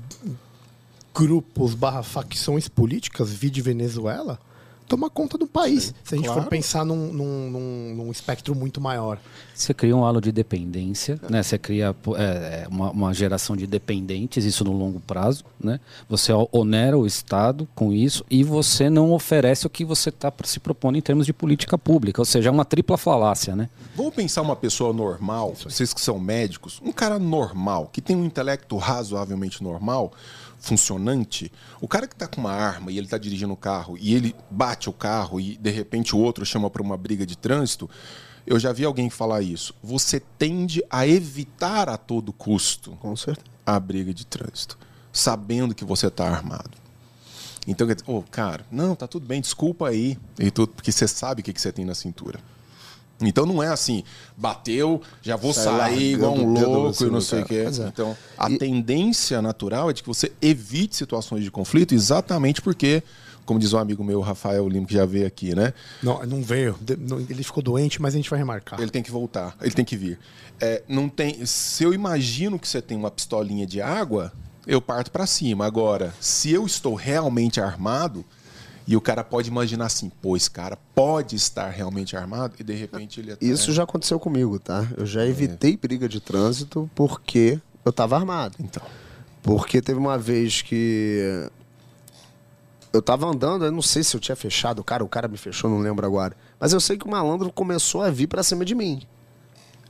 grupos 1.13 1.73
barra 1.73 2.03
facções 2.03 2.67
políticas, 2.67 3.31
vide 3.31 3.61
Venezuela, 3.61 4.39
tomar 4.87 5.09
conta 5.09 5.37
do 5.37 5.47
país. 5.47 5.85
Sim, 5.85 5.93
se 6.03 6.15
a 6.15 6.17
gente 6.17 6.25
claro. 6.27 6.41
for 6.43 6.49
pensar 6.49 6.85
num, 6.85 7.11
num, 7.13 7.49
num, 7.49 7.95
num, 7.95 8.11
espectro 8.11 8.53
muito 8.55 8.79
maior. 8.79 9.19
Você 9.53 9.73
cria 9.73 9.95
um 9.95 10.05
halo 10.05 10.19
de 10.19 10.31
dependência, 10.31 11.19
é. 11.23 11.31
né? 11.31 11.43
Você 11.43 11.57
cria 11.57 11.95
é, 12.17 12.21
é, 12.21 12.67
uma, 12.69 12.91
uma, 12.91 13.13
geração 13.13 13.55
de 13.55 13.67
dependentes, 13.67 14.45
isso 14.45 14.63
no 14.63 14.71
longo 14.71 14.99
prazo, 14.99 15.45
né? 15.59 15.79
Você 16.09 16.31
onera 16.51 16.97
o 16.97 17.05
Estado 17.05 17.67
com 17.75 17.93
isso 17.93 18.25
e 18.29 18.43
você 18.43 18.89
não 18.89 19.11
oferece 19.11 19.65
o 19.67 19.69
que 19.69 19.85
você 19.85 20.09
está 20.09 20.31
se 20.43 20.59
propondo 20.59 20.97
em 20.97 21.01
termos 21.01 21.25
de 21.25 21.33
política 21.33 21.77
pública, 21.77 22.21
ou 22.21 22.25
seja, 22.25 22.49
é 22.49 22.51
uma 22.51 22.65
tripla 22.65 22.97
falácia, 22.97 23.55
né? 23.55 23.69
Vamos 23.95 24.13
pensar 24.13 24.41
uma 24.41 24.55
pessoa 24.55 24.93
normal, 24.93 25.53
vocês 25.55 25.93
que 25.93 26.01
são 26.01 26.19
médicos, 26.19 26.81
um 26.83 26.91
cara 26.91 27.19
normal, 27.19 27.89
que 27.91 28.01
tem 28.01 28.15
um 28.15 28.25
intelecto 28.25 28.75
razoavelmente 28.77 29.63
normal, 29.63 30.13
funcionante, 30.63 31.51
o 31.81 31.89
cara 31.89 32.07
que 32.07 32.15
está 32.15 32.25
com 32.25 32.39
uma 32.39 32.53
arma 32.53 32.89
e 32.89 32.97
ele 32.97 33.05
está 33.05 33.17
dirigindo 33.17 33.51
o 33.51 33.57
carro 33.57 33.97
e 33.99 34.15
ele 34.15 34.33
bate 34.49 34.89
o 34.89 34.93
carro 34.93 35.37
e 35.37 35.57
de 35.57 35.69
repente 35.69 36.15
o 36.15 36.19
outro 36.19 36.45
chama 36.45 36.69
para 36.69 36.81
uma 36.81 36.95
briga 36.95 37.25
de 37.25 37.37
trânsito, 37.37 37.89
eu 38.47 38.57
já 38.57 38.71
vi 38.71 38.85
alguém 38.85 39.09
falar 39.09 39.41
isso. 39.41 39.75
Você 39.83 40.21
tende 40.21 40.81
a 40.89 41.05
evitar 41.05 41.89
a 41.89 41.97
todo 41.97 42.31
custo 42.31 42.91
com 43.01 43.13
certeza. 43.13 43.45
a 43.65 43.77
briga 43.77 44.13
de 44.13 44.25
trânsito, 44.25 44.77
sabendo 45.11 45.75
que 45.75 45.83
você 45.83 46.07
está 46.07 46.29
armado. 46.29 46.71
Então, 47.67 47.85
oh, 48.07 48.21
cara, 48.21 48.65
não, 48.71 48.95
tá 48.95 49.05
tudo 49.05 49.27
bem, 49.27 49.41
desculpa 49.41 49.89
aí, 49.89 50.17
e 50.39 50.49
tudo, 50.49 50.69
porque 50.69 50.93
você 50.93 51.07
sabe 51.09 51.41
o 51.41 51.43
que, 51.43 51.51
que 51.51 51.59
você 51.59 51.73
tem 51.73 51.83
na 51.83 51.95
cintura. 51.95 52.39
Então 53.29 53.45
não 53.45 53.61
é 53.61 53.67
assim, 53.67 54.03
bateu, 54.35 55.01
já 55.21 55.35
vou 55.35 55.53
Sai 55.53 55.63
sair 55.63 56.13
igual 56.13 56.33
um 56.35 56.53
louco 56.53 57.05
e 57.05 57.09
não 57.09 57.21
sei 57.21 57.41
o 57.41 57.45
que. 57.45 57.55
É. 57.55 57.69
Então, 57.87 58.15
a 58.37 58.49
e... 58.49 58.57
tendência 58.57 59.41
natural 59.41 59.89
é 59.89 59.93
de 59.93 60.01
que 60.01 60.07
você 60.07 60.31
evite 60.41 60.95
situações 60.95 61.43
de 61.43 61.51
conflito 61.51 61.93
exatamente 61.93 62.61
porque 62.61 63.03
como 63.45 63.59
diz 63.59 63.73
um 63.73 63.77
amigo 63.77 64.03
meu, 64.03 64.21
Rafael 64.21 64.67
Lima, 64.69 64.85
que 64.85 64.93
já 64.93 65.05
veio 65.05 65.27
aqui, 65.27 65.53
né? 65.53 65.73
Não, 66.01 66.25
não 66.25 66.41
veio. 66.41 66.77
Ele 67.29 67.43
ficou 67.43 67.61
doente, 67.61 68.01
mas 68.01 68.13
a 68.13 68.17
gente 68.17 68.29
vai 68.29 68.39
remarcar. 68.39 68.79
Ele 68.79 68.89
tem 68.89 69.03
que 69.03 69.11
voltar, 69.11 69.55
ele 69.61 69.71
tem 69.71 69.83
que 69.83 69.97
vir. 69.97 70.17
É, 70.61 70.81
não 70.87 71.09
tem. 71.09 71.45
Se 71.45 71.83
eu 71.83 71.93
imagino 71.93 72.57
que 72.57 72.67
você 72.67 72.81
tem 72.81 72.97
uma 72.97 73.11
pistolinha 73.11 73.65
de 73.65 73.81
água, 73.81 74.31
eu 74.65 74.81
parto 74.81 75.11
para 75.11 75.25
cima. 75.25 75.65
Agora, 75.65 76.13
se 76.19 76.51
eu 76.51 76.65
estou 76.65 76.95
realmente 76.95 77.59
armado, 77.59 78.23
e 78.85 78.97
o 78.97 79.01
cara 79.01 79.23
pode 79.23 79.49
imaginar 79.49 79.85
assim, 79.85 80.09
pô, 80.21 80.35
esse 80.35 80.51
cara 80.51 80.77
pode 80.93 81.35
estar 81.35 81.69
realmente 81.69 82.17
armado 82.17 82.55
e 82.59 82.63
de 82.63 82.73
repente 82.73 83.19
ele 83.19 83.31
até... 83.31 83.45
Isso 83.45 83.71
já 83.71 83.83
aconteceu 83.83 84.19
comigo, 84.19 84.59
tá? 84.59 84.85
Eu 84.97 85.05
já 85.05 85.25
evitei 85.25 85.73
é. 85.73 85.77
briga 85.77 86.09
de 86.09 86.19
trânsito 86.19 86.89
porque 86.93 87.59
eu 87.85 87.91
estava 87.91 88.15
armado. 88.15 88.55
Então. 88.59 88.83
Porque 89.41 89.81
teve 89.81 89.97
uma 89.99 90.17
vez 90.17 90.61
que 90.61 91.49
eu 92.91 93.01
tava 93.01 93.25
andando, 93.25 93.65
eu 93.65 93.71
não 93.71 93.81
sei 93.81 94.03
se 94.03 94.15
eu 94.15 94.19
tinha 94.19 94.35
fechado 94.35 94.79
o 94.79 94.83
cara, 94.83 95.03
o 95.03 95.07
cara 95.07 95.27
me 95.27 95.37
fechou, 95.37 95.69
não 95.69 95.79
lembro 95.79 96.05
agora. 96.05 96.35
Mas 96.59 96.73
eu 96.73 96.79
sei 96.79 96.97
que 96.97 97.05
o 97.05 97.09
malandro 97.09 97.51
começou 97.51 98.03
a 98.03 98.09
vir 98.09 98.27
para 98.27 98.43
cima 98.43 98.63
de 98.63 98.75
mim. 98.75 99.01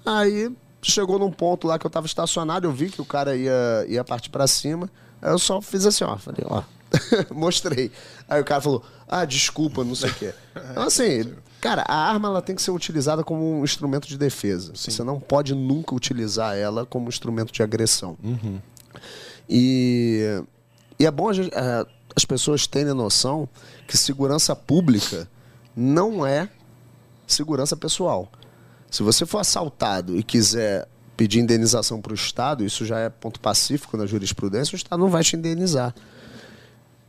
Aí 0.06 0.56
chegou 0.82 1.18
num 1.18 1.32
ponto 1.32 1.68
lá 1.68 1.80
que 1.80 1.86
eu 1.86 1.90
tava 1.90 2.06
estacionado, 2.06 2.68
eu 2.68 2.72
vi 2.72 2.90
que 2.90 3.02
o 3.02 3.06
cara 3.06 3.36
ia, 3.36 3.86
ia 3.88 4.04
partir 4.04 4.30
para 4.30 4.48
cima. 4.48 4.90
Aí 5.22 5.32
eu 5.32 5.40
só 5.40 5.62
fiz 5.62 5.86
assim, 5.86 6.04
ó, 6.04 6.18
falei, 6.18 6.46
ó, 6.46 6.64
Mostrei. 7.32 7.92
Aí 8.28 8.42
o 8.42 8.46
cara 8.46 8.62
falou: 8.62 8.84
ah, 9.08 9.26
desculpa, 9.26 9.84
não 9.84 9.96
sei 9.96 10.10
o 10.10 10.14
quê. 10.14 10.34
Então, 10.72 10.84
assim, 10.84 11.34
cara, 11.60 11.84
a 11.88 11.96
arma 11.96 12.28
ela 12.28 12.42
tem 12.42 12.56
que 12.56 12.62
ser 12.62 12.72
utilizada 12.72 13.24
como 13.24 13.60
um 13.60 13.64
instrumento 13.64 14.08
de 14.08 14.18
defesa. 14.18 14.74
Sim. 14.76 14.92
Você 14.92 15.04
não 15.04 15.20
pode 15.20 15.56
nunca 15.56 15.96
utilizar 15.96 16.56
ela 16.56 16.86
como 16.86 17.10
instrumento 17.10 17.52
de 17.52 17.64
agressão. 17.64 18.18
Uhum. 18.24 18.60
E, 19.50 20.42
e 21.00 21.06
é 21.06 21.12
bom 21.12 21.32
gente, 21.34 21.54
é, 21.54 21.86
as 22.16 22.26
pessoas 22.26 22.68
terem 22.68 22.94
noção 22.94 23.50
que 23.88 23.98
segurança 23.98 24.56
pública 24.56 25.28
não 25.76 26.26
é 26.26 26.50
segurança 27.26 27.76
pessoal. 27.76 28.32
Se 28.90 29.02
você 29.02 29.26
for 29.26 29.40
assaltado 29.40 30.16
e 30.18 30.24
quiser 30.24 30.88
pedir 31.18 31.40
indenização 31.40 32.00
para 32.00 32.12
o 32.12 32.16
Estado, 32.16 32.64
isso 32.64 32.86
já 32.86 33.00
é 33.00 33.10
ponto 33.10 33.40
pacífico 33.40 33.98
na 33.98 34.06
jurisprudência, 34.06 34.76
o 34.76 34.78
Estado 34.78 35.00
não 35.00 35.10
vai 35.10 35.24
te 35.24 35.36
indenizar 35.36 35.94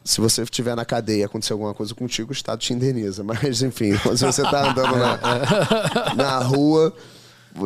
se 0.05 0.21
você 0.21 0.43
estiver 0.43 0.77
na 0.77 0.85
cadeia 0.85 1.23
e 1.23 1.25
acontecer 1.25 1.55
alguma 1.55 1.73
coisa 1.73 1.95
contigo, 1.95 2.31
o 2.31 2.33
Estado 2.33 2.59
te 2.59 2.73
indeniza. 2.75 3.25
Mas, 3.25 3.63
enfim, 3.63 3.97
se 4.17 4.25
você 4.25 4.43
está 4.43 4.71
andando 4.71 4.97
na, 4.97 6.15
na 6.15 6.39
rua 6.39 6.95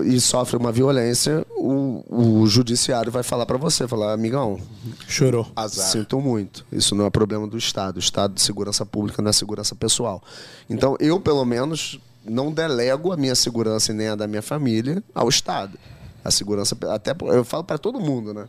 e 0.05 0.21
sofre 0.21 0.57
uma 0.57 0.71
violência, 0.71 1.45
o, 1.57 2.05
o 2.09 2.47
judiciário 2.47 3.11
vai 3.11 3.23
falar 3.23 3.47
para 3.47 3.57
você, 3.57 3.89
falar, 3.89 4.13
amigão, 4.13 4.61
chorou. 5.09 5.51
Azar. 5.57 5.87
Sinto 5.87 6.21
muito. 6.21 6.65
Isso 6.71 6.95
não 6.95 7.07
é 7.07 7.11
problema 7.11 7.47
do 7.47 7.57
Estado. 7.57 7.97
O 7.97 7.99
Estado 7.99 8.35
de 8.35 8.43
segurança 8.43 8.87
pública 8.87 9.21
não 9.21 9.31
é 9.31 9.33
segurança 9.33 9.75
pessoal. 9.75 10.23
Então, 10.69 10.97
eu, 11.01 11.19
pelo 11.19 11.45
menos, 11.45 11.99
não 12.25 12.53
delego 12.53 13.13
a 13.13 13.17
minha 13.17 13.35
segurança 13.35 13.91
e 13.91 13.95
nem 13.95 14.09
a 14.09 14.15
da 14.15 14.27
minha 14.29 14.43
família 14.43 15.03
ao 15.15 15.29
Estado. 15.29 15.79
A 16.23 16.31
segurança, 16.31 16.77
até 16.91 17.17
eu 17.21 17.45
falo 17.45 17.65
para 17.65 17.79
todo 17.79 17.99
mundo, 17.99 18.35
né? 18.35 18.47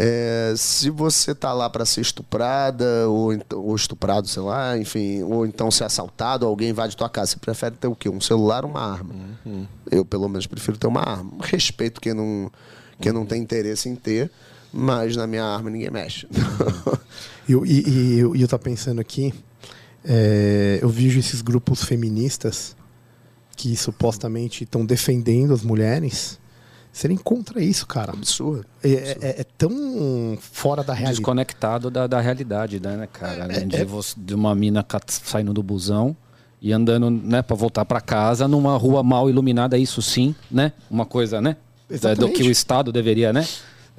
É, 0.00 0.54
se 0.56 0.90
você 0.90 1.34
tá 1.34 1.52
lá 1.52 1.68
para 1.68 1.84
ser 1.84 2.02
estuprada 2.02 3.08
ou, 3.08 3.30
ou, 3.52 3.74
estuprado, 3.74 4.28
sei 4.28 4.42
lá, 4.42 4.78
enfim, 4.78 5.24
ou 5.24 5.44
então 5.44 5.72
ser 5.72 5.82
assaltado, 5.82 6.46
alguém 6.46 6.68
invade 6.68 6.96
tua 6.96 7.08
casa, 7.08 7.32
você 7.32 7.36
prefere 7.36 7.74
ter 7.74 7.88
o 7.88 7.96
quê? 7.96 8.08
Um 8.08 8.20
celular 8.20 8.64
ou 8.64 8.70
uma 8.70 8.80
arma? 8.80 9.12
Uhum. 9.44 9.66
Eu, 9.90 10.04
pelo 10.04 10.28
menos, 10.28 10.46
prefiro 10.46 10.78
ter 10.78 10.86
uma 10.86 11.00
arma. 11.00 11.32
Respeito 11.40 12.00
quem 12.00 12.14
não, 12.14 12.48
quem 13.00 13.10
não 13.10 13.26
tem 13.26 13.42
interesse 13.42 13.88
em 13.88 13.96
ter, 13.96 14.30
mas 14.72 15.16
na 15.16 15.26
minha 15.26 15.44
arma 15.44 15.68
ninguém 15.68 15.90
mexe. 15.90 16.28
eu, 17.48 17.66
e, 17.66 17.88
e 17.88 18.18
eu, 18.20 18.36
eu 18.36 18.46
tô 18.46 18.56
pensando 18.56 19.00
aqui, 19.00 19.34
é, 20.04 20.78
eu 20.80 20.88
vejo 20.88 21.18
esses 21.18 21.42
grupos 21.42 21.82
feministas 21.82 22.76
que 23.56 23.76
supostamente 23.76 24.62
estão 24.62 24.86
defendendo 24.86 25.52
as 25.52 25.62
mulheres 25.64 26.38
serem 26.92 27.16
contra 27.16 27.62
isso, 27.62 27.86
cara. 27.86 28.12
Absurdo. 28.12 28.66
É, 28.82 28.88
é, 28.88 29.40
é 29.40 29.44
tão 29.56 30.38
fora 30.40 30.82
da 30.82 30.92
realidade. 30.92 31.18
Desconectado 31.18 31.90
da, 31.90 32.06
da 32.06 32.20
realidade, 32.20 32.80
né, 32.80 33.08
cara? 33.12 33.46
É, 33.50 33.64
de, 33.64 33.76
é. 33.76 33.84
você, 33.84 34.14
de 34.16 34.34
uma 34.34 34.54
mina 34.54 34.84
saindo 35.06 35.52
do 35.52 35.62
busão 35.62 36.16
e 36.60 36.72
andando, 36.72 37.10
né, 37.10 37.40
para 37.40 37.54
voltar 37.54 37.84
para 37.84 38.00
casa 38.00 38.48
numa 38.48 38.76
rua 38.76 39.02
mal 39.02 39.30
iluminada, 39.30 39.78
isso 39.78 40.02
sim, 40.02 40.34
né? 40.50 40.72
Uma 40.90 41.06
coisa, 41.06 41.40
né? 41.40 41.56
Exatamente. 41.88 42.32
Do 42.32 42.36
que 42.36 42.42
o 42.42 42.50
Estado 42.50 42.92
deveria, 42.92 43.32
né? 43.32 43.46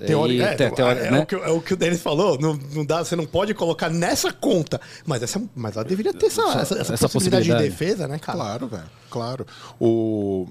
Teoria, 0.06 0.46
é, 0.46 0.56
te, 0.56 0.72
teoria, 0.72 1.04
é, 1.04 1.12
né? 1.12 1.20
o 1.20 1.26
que, 1.26 1.36
é 1.36 1.50
o 1.50 1.62
que 1.62 1.74
o 1.74 1.78
Denis 1.78 2.02
falou, 2.02 2.40
não, 2.40 2.58
não 2.74 2.86
dá, 2.86 3.04
você 3.04 3.18
não 3.18 3.26
pode 3.26 3.54
colocar 3.54 3.90
nessa 3.90 4.32
conta. 4.32 4.80
Mas, 5.06 5.22
essa, 5.22 5.42
mas 5.54 5.76
ela 5.76 5.84
deveria 5.84 6.14
ter 6.14 6.28
essa, 6.28 6.42
essa, 6.42 6.60
essa, 6.80 6.94
essa 6.94 7.10
possibilidade, 7.10 7.50
possibilidade, 7.50 7.64
de 7.64 7.70
defesa, 7.70 8.08
né, 8.08 8.18
cara? 8.18 8.38
Claro, 8.38 8.68
velho. 8.68 8.84
Claro. 9.10 9.48
O, 9.80 10.48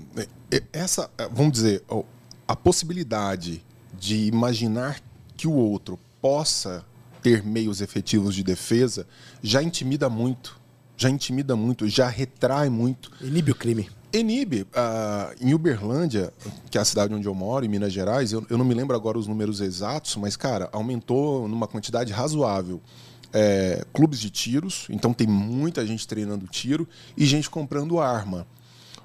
essa, 0.71 1.09
vamos 1.33 1.53
dizer, 1.53 1.83
a 2.49 2.57
possibilidade 2.57 3.63
de 3.97 4.27
imaginar 4.27 5.01
que 5.37 5.47
o 5.47 5.53
outro 5.53 5.99
possa 6.21 6.85
ter 7.23 7.45
meios 7.45 7.81
efetivos 7.81 8.35
de 8.35 8.43
defesa 8.43 9.07
já 9.43 9.63
intimida 9.63 10.09
muito. 10.09 10.59
Já 10.97 11.09
intimida 11.09 11.55
muito, 11.55 11.87
já 11.89 12.09
retrai 12.09 12.69
muito. 12.69 13.13
Inibe 13.21 13.53
o 13.53 13.55
crime. 13.55 13.89
Enibe, 14.13 14.67
ah, 14.75 15.33
em 15.41 15.53
Uberlândia, 15.55 16.33
que 16.71 16.79
é 16.79 16.81
a 16.81 16.85
cidade 16.85 17.15
onde 17.15 17.29
eu 17.29 17.35
moro, 17.35 17.65
em 17.65 17.69
Minas 17.69 17.93
Gerais, 17.93 18.33
eu, 18.33 18.45
eu 18.49 18.57
não 18.57 18.65
me 18.65 18.75
lembro 18.75 18.97
agora 18.97 19.19
os 19.19 19.27
números 19.27 19.61
exatos, 19.61 20.17
mas, 20.17 20.35
cara, 20.35 20.69
aumentou 20.73 21.47
numa 21.47 21.69
quantidade 21.69 22.13
razoável. 22.13 22.81
é, 23.33 23.85
clubes 23.93 24.19
de 24.19 24.31
tiros, 24.31 24.87
então 24.89 25.13
tem 25.13 25.27
muita 25.27 25.87
gente 25.87 26.07
treinando 26.07 26.47
tiro 26.47 26.89
e 27.17 27.27
gente 27.27 27.51
comprando 27.51 28.01
arma. 28.01 28.47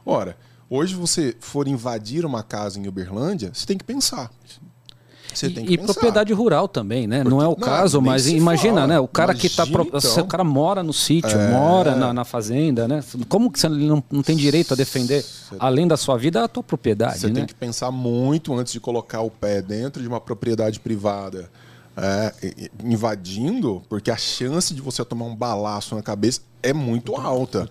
Ora, 0.06 0.38
hoje 0.74 0.96
você 0.96 1.36
for 1.40 1.68
invadir 1.68 2.26
uma 2.26 2.42
casa 2.42 2.80
em 2.80 2.88
Uberlândia, 2.88 3.52
você 3.54 3.66
tem 3.66 3.78
que 3.78 3.84
pensar. 3.84 4.32
Você 5.34 5.48
E, 5.48 5.74
e 5.74 5.78
propriedade 5.80 6.32
rural 6.32 6.68
também, 6.68 7.08
né? 7.08 7.24
Não 7.24 7.42
é 7.42 7.48
o 7.48 7.52
Não, 7.52 7.56
caso, 7.56 8.00
mas 8.02 8.28
imagina, 8.28 8.82
fala. 8.82 8.88
né? 8.88 9.00
O 9.00 9.08
cara 9.08 9.34
que 9.34 9.50
tá. 9.50 9.66
Imagina, 9.66 9.98
então. 9.98 10.18
É. 10.18 10.22
O 10.22 10.28
cara 10.28 10.44
mora 10.44 10.84
no 10.84 10.94
sítio, 10.94 11.38
mora 11.52 11.96
na, 11.96 12.14
na 12.14 12.24
fazenda, 12.24 12.88
né? 12.88 13.04
Como 13.28 13.52
que 13.52 13.60
você 13.60 13.68
não, 13.68 14.04
não 14.12 14.22
tem 14.22 14.36
direito 14.36 14.74
a 14.74 14.78
defender, 14.78 15.26
além 15.60 15.88
da 15.88 15.98
sua 15.98 16.18
vida, 16.18 16.44
a 16.44 16.48
tua 16.48 16.62
propriedade, 16.62 17.20
Você 17.20 17.28
né? 17.28 17.34
tem 17.34 17.46
que 17.48 17.56
pensar 17.56 17.90
muito 17.90 18.54
antes 18.54 18.74
de 18.74 18.80
colocar 18.80 19.22
o 19.22 19.32
pé 19.32 19.62
dentro 19.62 20.02
de 20.02 20.08
uma 20.08 20.22
propriedade 20.22 20.80
privada. 20.80 21.50
É, 21.96 22.34
invadindo, 22.84 23.82
porque 23.88 24.10
a 24.10 24.18
chance 24.18 24.74
de 24.74 24.82
você 24.82 25.04
tomar 25.06 25.26
um 25.26 25.36
balaço 25.36 25.96
na 25.96 26.02
cabeça 26.02 26.42
é 26.62 26.74
muito 26.74 27.16
alta. 27.16 27.68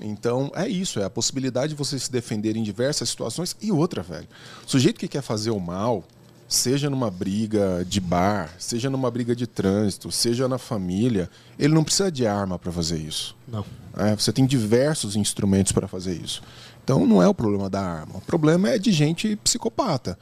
Então 0.00 0.50
é 0.54 0.68
isso, 0.68 1.00
é 1.00 1.04
a 1.04 1.10
possibilidade 1.10 1.70
de 1.70 1.74
você 1.74 1.98
se 1.98 2.10
defender 2.10 2.56
em 2.56 2.62
diversas 2.62 3.10
situações. 3.10 3.56
E 3.60 3.72
outra, 3.72 4.02
velho. 4.02 4.28
O 4.66 4.70
sujeito 4.70 4.98
que 4.98 5.08
quer 5.08 5.22
fazer 5.22 5.50
o 5.50 5.60
mal, 5.60 6.04
seja 6.48 6.88
numa 6.88 7.10
briga 7.10 7.84
de 7.86 8.00
bar, 8.00 8.54
seja 8.58 8.88
numa 8.88 9.10
briga 9.10 9.36
de 9.36 9.46
trânsito, 9.46 10.10
seja 10.10 10.48
na 10.48 10.58
família, 10.58 11.28
ele 11.58 11.74
não 11.74 11.84
precisa 11.84 12.10
de 12.10 12.26
arma 12.26 12.58
para 12.58 12.72
fazer 12.72 12.98
isso. 12.98 13.36
Não. 13.46 13.64
É, 13.96 14.14
você 14.14 14.32
tem 14.32 14.46
diversos 14.46 15.16
instrumentos 15.16 15.72
para 15.72 15.86
fazer 15.86 16.14
isso. 16.14 16.42
Então 16.82 17.06
não 17.06 17.22
é 17.22 17.28
o 17.28 17.34
problema 17.34 17.68
da 17.68 17.80
arma. 17.80 18.16
O 18.16 18.20
problema 18.20 18.68
é 18.68 18.78
de 18.78 18.90
gente 18.90 19.36
psicopata. 19.36 20.18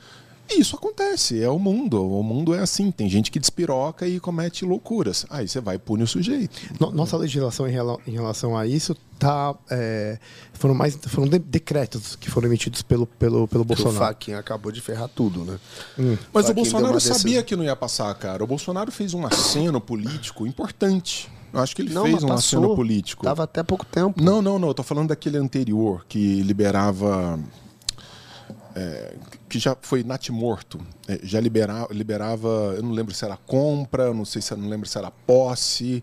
E 0.50 0.60
isso 0.60 0.76
acontece, 0.76 1.42
é 1.42 1.48
o 1.48 1.58
mundo. 1.58 2.02
O 2.02 2.22
mundo 2.22 2.54
é 2.54 2.60
assim. 2.60 2.90
Tem 2.90 3.08
gente 3.08 3.30
que 3.30 3.38
despiroca 3.38 4.06
e 4.06 4.18
comete 4.18 4.64
loucuras. 4.64 5.26
Aí 5.28 5.46
você 5.46 5.60
vai 5.60 5.76
e 5.76 5.78
pune 5.78 6.02
o 6.02 6.06
sujeito. 6.06 6.58
No- 6.80 6.90
Nossa 6.90 7.16
legislação 7.16 7.68
em, 7.68 7.70
rela- 7.72 7.98
em 8.06 8.12
relação 8.12 8.56
a 8.56 8.66
isso 8.66 8.94
tá. 9.18 9.54
é, 9.70 10.18
foram 10.54 10.74
mais. 10.74 10.96
Foram 11.08 11.28
de- 11.28 11.38
decretos 11.38 12.16
que 12.16 12.30
foram 12.30 12.48
emitidos 12.48 12.80
pelo, 12.82 13.06
pelo, 13.06 13.46
pelo 13.46 13.62
O 13.62 13.64
Bolsonaro. 13.66 13.98
Faquinha 13.98 14.38
acabou 14.38 14.72
de 14.72 14.80
ferrar 14.80 15.08
tudo, 15.08 15.44
né? 15.44 15.58
Mas 16.32 16.46
Só 16.46 16.52
o 16.52 16.54
Bolsonaro 16.54 16.98
sabia 17.00 17.42
que 17.42 17.54
não 17.54 17.62
ia 17.64 17.76
passar, 17.76 18.14
cara. 18.14 18.42
O 18.42 18.46
Bolsonaro 18.46 18.90
fez 18.90 19.12
um 19.14 19.26
aceno 19.26 19.80
político 19.80 20.46
importante. 20.46 21.30
Eu 21.52 21.60
acho 21.60 21.74
que 21.74 21.82
ele 21.82 21.92
Não, 21.94 22.02
fez 22.04 22.22
um 22.22 22.28
passou. 22.28 22.58
aceno 22.60 22.76
político. 22.76 23.24
Tava 23.24 23.42
até 23.44 23.62
pouco 23.62 23.84
tempo. 23.84 24.22
Não, 24.22 24.40
não, 24.42 24.58
não. 24.58 24.68
Eu 24.68 24.74
tô 24.74 24.82
falando 24.82 25.08
daquele 25.08 25.36
anterior 25.38 26.04
que 26.08 26.42
liberava. 26.42 27.38
É, 28.78 29.14
que 29.48 29.58
já 29.58 29.76
foi 29.82 30.04
natimorto. 30.04 30.78
É, 31.08 31.18
já 31.22 31.40
liberava, 31.40 31.92
liberava. 31.92 32.74
Eu 32.76 32.82
não 32.82 32.92
lembro 32.92 33.12
se 33.12 33.24
era 33.24 33.36
compra, 33.36 34.14
não 34.14 34.24
sei 34.24 34.40
se 34.40 34.52
eu 34.52 34.56
não 34.56 34.68
lembro 34.68 34.88
se 34.88 34.96
era 34.96 35.10
posse 35.10 36.02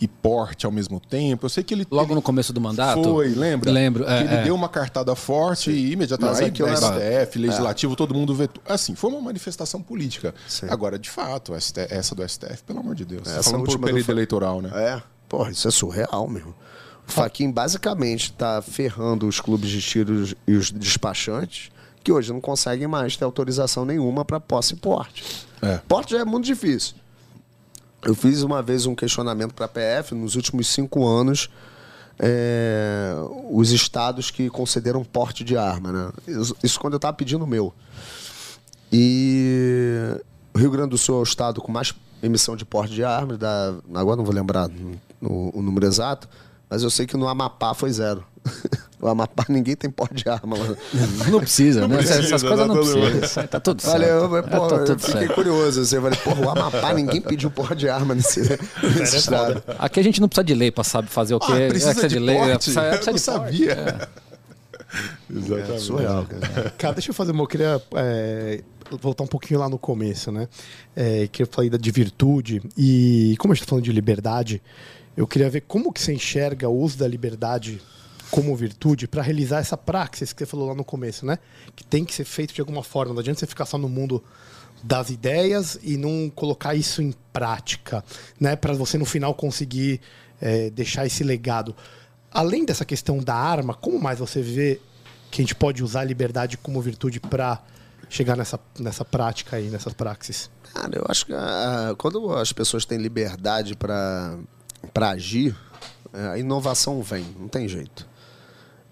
e 0.00 0.08
porte 0.08 0.66
ao 0.66 0.72
mesmo 0.72 0.98
tempo. 1.00 1.46
Eu 1.46 1.48
sei 1.50 1.62
que 1.64 1.74
ele. 1.74 1.86
Logo 1.90 2.08
ele 2.08 2.14
no 2.16 2.22
começo 2.22 2.52
do 2.52 2.60
mandato? 2.60 3.02
Foi, 3.02 3.28
lembra? 3.28 3.70
Lembro, 3.70 4.04
é, 4.08 4.18
que 4.18 4.24
ele 4.28 4.34
é. 4.34 4.42
deu 4.44 4.54
uma 4.54 4.68
cartada 4.68 5.14
forte 5.14 5.70
e 5.70 5.92
imediatamente. 5.92 6.42
Aí, 6.42 6.48
aquilo 6.48 6.68
era- 6.68 6.76
STF, 6.78 7.38
legislativo, 7.38 7.96
todo 7.96 8.14
mundo 8.14 8.34
vetou. 8.34 8.62
Assim, 8.68 8.94
foi 8.94 9.10
uma 9.10 9.20
manifestação 9.20 9.82
política. 9.82 10.34
Sim. 10.48 10.66
Agora, 10.70 10.98
de 10.98 11.10
fato, 11.10 11.54
essa 11.54 12.14
do 12.14 12.22
STF, 12.28 12.62
pelo 12.64 12.80
amor 12.80 12.94
de 12.94 13.04
Deus. 13.04 13.22
Você 13.28 13.38
Essa 13.38 13.50
falando 13.50 13.64
por 13.64 13.70
última 13.70 13.86
do 13.86 13.90
período 13.90 14.06
Fa- 14.06 14.12
eleitoral, 14.12 14.60
né? 14.62 14.70
É, 14.74 15.02
porra, 15.28 15.50
isso 15.50 15.66
é 15.66 15.70
surreal, 15.70 16.28
meu. 16.28 16.54
O 17.06 17.10
Faquin 17.10 17.50
basicamente 17.50 18.32
tá 18.32 18.62
ferrando 18.62 19.26
os 19.26 19.40
clubes 19.40 19.70
de 19.70 19.82
tiros 19.82 20.36
e 20.46 20.52
os 20.54 20.70
despachantes, 20.70 21.70
que 22.02 22.12
hoje 22.12 22.32
não 22.32 22.40
conseguem 22.40 22.86
mais 22.86 23.16
ter 23.16 23.24
autorização 23.24 23.84
nenhuma 23.84 24.24
para 24.24 24.40
posse 24.40 24.74
e 24.74 24.76
porte. 24.76 25.46
É. 25.60 25.78
Porte 25.88 26.12
já 26.12 26.20
é 26.20 26.24
muito 26.24 26.44
difícil. 26.44 26.94
Eu 28.02 28.14
fiz 28.14 28.42
uma 28.42 28.60
vez 28.62 28.84
um 28.86 28.94
questionamento 28.94 29.54
para 29.54 29.66
a 29.66 29.68
PF 29.68 30.14
nos 30.14 30.34
últimos 30.34 30.66
cinco 30.66 31.06
anos. 31.06 31.48
é, 32.18 33.14
os 33.50 33.70
estados 33.70 34.30
que 34.30 34.48
concederam 34.50 35.04
porte 35.04 35.42
de 35.42 35.56
arma, 35.56 35.92
né? 35.92 36.12
Isso, 36.26 36.56
isso 36.62 36.80
quando 36.80 36.94
eu 36.94 36.98
estava 36.98 37.16
pedindo 37.16 37.44
o 37.44 37.46
meu. 37.46 37.72
E 38.92 40.14
o 40.54 40.58
Rio 40.58 40.70
Grande 40.70 40.90
do 40.90 40.98
Sul 40.98 41.16
é 41.16 41.20
o 41.20 41.22
estado 41.22 41.60
com 41.60 41.72
mais 41.72 41.94
emissão 42.22 42.54
de 42.54 42.64
porte 42.64 42.94
de 42.94 43.02
armas. 43.02 43.38
Da, 43.38 43.74
agora 43.94 44.16
não 44.16 44.24
vou 44.24 44.34
lembrar 44.34 44.70
o, 45.20 45.58
o 45.58 45.62
número 45.62 45.86
exato, 45.86 46.28
mas 46.72 46.82
eu 46.82 46.88
sei 46.88 47.06
que 47.06 47.18
no 47.18 47.28
Amapá 47.28 47.74
foi 47.74 47.92
zero. 47.92 48.24
o 48.98 49.06
Amapá 49.06 49.44
ninguém 49.50 49.76
tem 49.76 49.90
porte 49.90 50.14
de 50.24 50.28
arma 50.30 50.56
lá. 50.56 50.64
Não 51.30 51.38
precisa, 51.40 51.86
né? 51.86 51.98
precisa, 51.98 52.20
Essas 52.20 52.42
coisas 52.42 52.66
não 52.66 52.74
tá 52.76 52.80
tudo 52.80 52.94
bem. 52.94 53.18
precisam. 53.18 53.46
Tá 53.46 53.60
tudo 53.60 53.82
certo. 53.82 53.92
Valeu, 54.00 54.28
mas, 54.30 54.44
É, 54.46 54.48
porra, 54.48 54.68
tá 54.70 54.76
eu 54.76 54.84
tudo 54.86 54.98
fiquei 55.00 55.20
certo. 55.20 55.34
curioso. 55.34 55.80
Assim, 55.82 55.96
eu 55.96 56.02
falei, 56.02 56.18
porra, 56.18 56.40
o 56.46 56.50
Amapá 56.50 56.94
ninguém 56.94 57.20
pediu 57.20 57.50
porte 57.50 57.74
de 57.76 57.88
arma 57.90 58.14
nesse, 58.14 58.40
nesse 58.98 59.16
estado. 59.18 59.62
Aqui 59.78 60.00
a 60.00 60.02
gente 60.02 60.18
não 60.18 60.28
precisa 60.28 60.44
de 60.44 60.54
lei 60.54 60.70
pra 60.70 60.82
saber 60.82 61.08
fazer 61.08 61.34
o 61.34 61.38
quê. 61.40 61.52
Ah, 61.52 61.68
precisa 61.68 62.06
É, 62.06 62.08
de 62.08 62.18
lei, 62.18 62.36
porte? 62.38 62.54
precisa- 62.54 62.80
precisa 62.82 63.10
eu 63.10 63.12
não 63.12 63.18
de 63.18 63.22
porte. 63.22 63.66
sabia. 63.66 64.08
Exatamente. 65.30 65.72
É 65.72 65.78
surreal, 65.78 66.26
cara. 66.26 66.70
Cara, 66.70 66.94
deixa 66.94 67.10
eu 67.10 67.14
fazer 67.14 67.32
uma. 67.32 67.42
Eu 67.42 67.48
queria 67.48 67.82
é, 67.96 68.62
voltar 69.00 69.24
um 69.24 69.28
pouquinho 69.28 69.60
lá 69.60 69.68
no 69.68 69.78
começo, 69.78 70.30
né? 70.30 70.48
É, 70.94 71.26
que 71.28 71.42
eu 71.42 71.46
falei 71.46 71.70
da, 71.70 71.78
de 71.78 71.90
virtude. 71.90 72.62
E 72.76 73.34
como 73.38 73.52
a 73.52 73.54
gente 73.54 73.62
está 73.62 73.70
falando 73.70 73.84
de 73.84 73.92
liberdade, 73.92 74.62
eu 75.16 75.26
queria 75.26 75.48
ver 75.50 75.62
como 75.62 75.92
que 75.92 76.00
você 76.00 76.12
enxerga 76.12 76.68
o 76.68 76.78
uso 76.78 76.98
da 76.98 77.08
liberdade 77.08 77.80
como 78.30 78.56
virtude 78.56 79.06
para 79.06 79.20
realizar 79.20 79.58
essa 79.58 79.76
praxis 79.76 80.32
que 80.32 80.38
você 80.38 80.46
falou 80.46 80.68
lá 80.68 80.74
no 80.74 80.84
começo, 80.84 81.26
né? 81.26 81.38
Que 81.76 81.84
tem 81.84 82.02
que 82.04 82.14
ser 82.14 82.24
feito 82.24 82.54
de 82.54 82.60
alguma 82.60 82.82
forma. 82.82 83.12
Não 83.12 83.20
adianta 83.20 83.40
você 83.40 83.46
ficar 83.46 83.66
só 83.66 83.76
no 83.76 83.88
mundo 83.88 84.24
das 84.82 85.10
ideias 85.10 85.78
e 85.82 85.96
não 85.96 86.30
colocar 86.34 86.74
isso 86.74 87.02
em 87.02 87.14
prática, 87.32 88.02
né? 88.40 88.56
Para 88.56 88.72
você 88.72 88.96
no 88.96 89.04
final 89.04 89.34
conseguir 89.34 90.00
é, 90.40 90.70
deixar 90.70 91.06
esse 91.06 91.22
legado. 91.22 91.76
Além 92.32 92.64
dessa 92.64 92.84
questão 92.84 93.18
da 93.18 93.34
arma, 93.34 93.74
como 93.74 94.00
mais 94.00 94.18
você 94.18 94.40
vê 94.40 94.80
que 95.30 95.40
a 95.40 95.44
gente 95.44 95.54
pode 95.54 95.82
usar 95.82 96.00
a 96.00 96.04
liberdade 96.04 96.56
como 96.56 96.80
virtude 96.80 97.20
para 97.20 97.62
chegar 98.08 98.36
nessa, 98.36 98.58
nessa 98.78 99.04
prática 99.04 99.56
aí, 99.56 99.68
nessas 99.68 99.92
praxis? 99.92 100.50
Cara, 100.74 100.96
eu 100.96 101.04
acho 101.08 101.26
que 101.26 101.32
ah, 101.34 101.94
quando 101.98 102.32
as 102.34 102.52
pessoas 102.52 102.84
têm 102.84 102.98
liberdade 102.98 103.74
para 103.76 104.38
agir, 105.10 105.56
eh, 106.12 106.28
a 106.32 106.38
inovação 106.38 107.02
vem, 107.02 107.24
não 107.38 107.48
tem 107.48 107.68
jeito. 107.68 108.06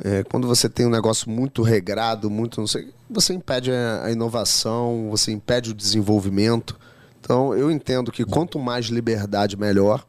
É, 0.03 0.25
quando 0.25 0.49
você 0.49 0.67
tem 0.69 0.87
um 0.87 0.91
negócio 0.91 1.29
muito 1.31 1.63
regrado, 1.63 2.31
muito 2.31 2.59
não 2.59 2.67
sei, 2.67 2.91
você 3.09 3.35
impede 3.35 3.71
a, 3.71 4.11
inovação, 4.11 5.09
você 5.11 5.31
impede 5.31 5.71
o 5.71 5.75
desenvolvimento. 5.75 6.79
Então, 7.21 7.55
eu 7.55 7.71
entendo 7.71 8.11
que 8.11 8.25
quanto 8.25 8.59
mais 8.59 8.87
liberdade, 8.87 9.59
melhor. 9.59 10.07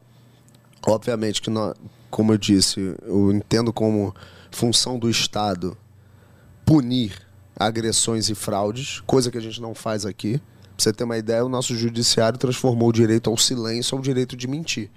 Obviamente 0.86 1.42
que, 1.42 1.50
nó- 1.50 1.74
como 2.12 2.30
eu 2.30 2.36
disse, 2.36 2.94
eu 3.06 3.32
entendo 3.32 3.72
como 3.72 4.14
função 4.50 4.98
do 4.98 5.08
Estado 5.08 5.74
punir 6.62 7.14
agressões 7.56 8.28
e 8.28 8.34
fraudes, 8.34 9.00
coisa 9.06 9.30
que 9.30 9.38
a 9.38 9.40
gente 9.40 9.62
não 9.62 9.74
faz 9.74 10.04
aqui. 10.04 10.36
Pra 10.36 10.84
você 10.84 10.92
ter 10.92 11.04
uma 11.04 11.16
ideia, 11.16 11.42
o 11.42 11.48
nosso 11.48 11.74
judiciário 11.74 12.38
transformou 12.38 12.90
o 12.90 12.92
direito 12.92 13.30
ao 13.30 13.38
silêncio 13.38 13.96
ao 13.96 14.02
direito 14.02 14.36
de 14.36 14.46
mentir. 14.46 14.90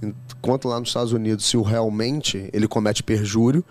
Enquanto 0.00 0.68
lá 0.68 0.78
nos 0.78 0.90
Estados 0.90 1.12
Unidos, 1.12 1.44
se 1.44 1.56
o 1.56 1.62
realmente 1.62 2.48
ele 2.52 2.68
comete 2.68 3.02
perjúrio, 3.02 3.64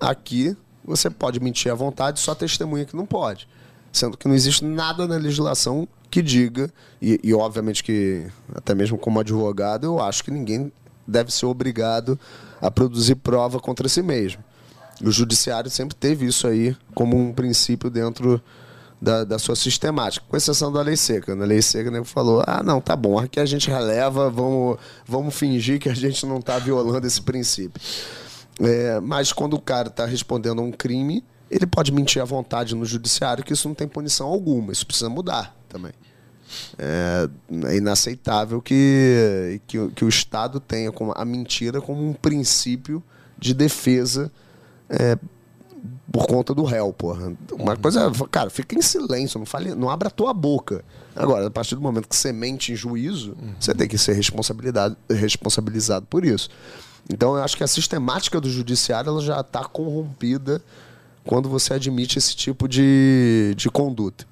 aqui 0.00 0.56
você 0.84 1.08
pode 1.08 1.38
mentir 1.38 1.70
à 1.70 1.74
vontade, 1.76 2.18
só 2.18 2.34
testemunha 2.34 2.84
que 2.84 2.96
não 2.96 3.06
pode. 3.06 3.48
Sendo 3.92 4.16
que 4.16 4.26
não 4.26 4.34
existe 4.34 4.64
nada 4.64 5.06
na 5.06 5.16
legislação 5.16 5.86
que 6.10 6.20
diga, 6.20 6.68
e, 7.00 7.20
e 7.22 7.32
obviamente 7.32 7.84
que, 7.84 8.26
até 8.52 8.74
mesmo 8.74 8.98
como 8.98 9.20
advogado, 9.20 9.84
eu 9.84 10.00
acho 10.00 10.24
que 10.24 10.32
ninguém 10.32 10.72
deve 11.06 11.32
ser 11.32 11.46
obrigado 11.46 12.18
a 12.60 12.70
produzir 12.70 13.16
prova 13.16 13.60
contra 13.60 13.88
si 13.88 14.02
mesmo. 14.02 14.42
O 15.02 15.10
judiciário 15.10 15.70
sempre 15.70 15.94
teve 15.94 16.26
isso 16.26 16.46
aí 16.46 16.76
como 16.94 17.16
um 17.16 17.32
princípio 17.32 17.90
dentro 17.90 18.40
da, 19.00 19.24
da 19.24 19.38
sua 19.38 19.54
sistemática, 19.54 20.24
com 20.28 20.36
exceção 20.36 20.72
da 20.72 20.80
lei 20.80 20.96
seca. 20.96 21.34
Na 21.34 21.44
lei 21.44 21.60
seca, 21.60 21.90
né, 21.90 22.02
falou: 22.04 22.42
ah, 22.46 22.62
não, 22.62 22.80
tá 22.80 22.96
bom, 22.96 23.18
aqui 23.18 23.38
a 23.38 23.44
gente 23.44 23.68
releva, 23.68 24.30
vamos, 24.30 24.78
vamos 25.06 25.34
fingir 25.34 25.78
que 25.78 25.88
a 25.88 25.94
gente 25.94 26.24
não 26.24 26.38
está 26.38 26.58
violando 26.58 27.06
esse 27.06 27.20
princípio. 27.20 27.80
É, 28.60 29.00
mas 29.00 29.32
quando 29.32 29.54
o 29.54 29.60
cara 29.60 29.88
está 29.88 30.06
respondendo 30.06 30.60
a 30.60 30.64
um 30.64 30.70
crime, 30.70 31.24
ele 31.50 31.66
pode 31.66 31.92
mentir 31.92 32.22
à 32.22 32.24
vontade 32.24 32.74
no 32.74 32.84
judiciário, 32.84 33.44
que 33.44 33.52
isso 33.52 33.68
não 33.68 33.74
tem 33.74 33.86
punição 33.86 34.28
alguma, 34.28 34.72
isso 34.72 34.86
precisa 34.86 35.10
mudar 35.10 35.54
também. 35.68 35.92
É, 36.78 37.28
é 37.68 37.76
inaceitável 37.76 38.60
que, 38.60 39.60
que, 39.66 39.78
o- 39.78 39.90
que 39.90 40.04
o 40.04 40.08
Estado 40.08 40.60
tenha 40.60 40.92
como, 40.92 41.12
a 41.16 41.24
mentira 41.24 41.80
como 41.80 42.06
um 42.08 42.12
princípio 42.12 43.02
de 43.38 43.54
defesa 43.54 44.30
é, 44.88 45.16
por 46.12 46.26
conta 46.26 46.54
do 46.54 46.62
réu, 46.62 46.92
porra. 46.92 47.32
Uma 47.52 47.76
coisa, 47.76 48.02
é, 48.06 48.28
cara, 48.30 48.50
fica 48.50 48.76
em 48.78 48.82
silêncio, 48.82 49.38
não 49.38 49.46
fale, 49.46 49.74
não 49.74 49.90
abra 49.90 50.08
a 50.08 50.10
tua 50.10 50.32
boca. 50.32 50.84
Agora, 51.16 51.46
a 51.46 51.50
partir 51.50 51.74
do 51.74 51.80
momento 51.80 52.08
que 52.08 52.16
você 52.16 52.32
mente 52.32 52.72
em 52.72 52.76
juízo, 52.76 53.36
você 53.58 53.74
tem 53.74 53.88
que 53.88 53.96
ser 53.98 54.12
responsabilidade, 54.14 54.96
responsabilizado 55.10 56.06
por 56.06 56.24
isso. 56.24 56.48
Então, 57.12 57.36
eu 57.36 57.42
acho 57.42 57.56
que 57.56 57.62
a 57.64 57.66
sistemática 57.66 58.40
do 58.40 58.48
judiciário 58.50 59.10
ela 59.10 59.20
já 59.20 59.40
está 59.40 59.64
corrompida 59.64 60.62
quando 61.24 61.48
você 61.48 61.74
admite 61.74 62.18
esse 62.18 62.34
tipo 62.34 62.66
de, 62.68 63.54
de 63.56 63.70
conduta. 63.70 64.26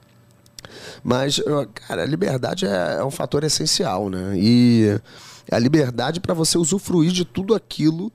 Mas, 1.04 1.40
cara, 1.74 2.02
a 2.02 2.06
liberdade 2.06 2.64
é, 2.66 2.96
é 3.00 3.04
um 3.04 3.10
fator 3.10 3.42
essencial, 3.44 4.08
né? 4.08 4.34
E 4.36 5.00
a 5.50 5.58
liberdade 5.58 6.20
para 6.20 6.32
você 6.32 6.56
usufruir 6.56 7.10
de 7.10 7.24
tudo 7.24 7.54
aquilo 7.54 8.12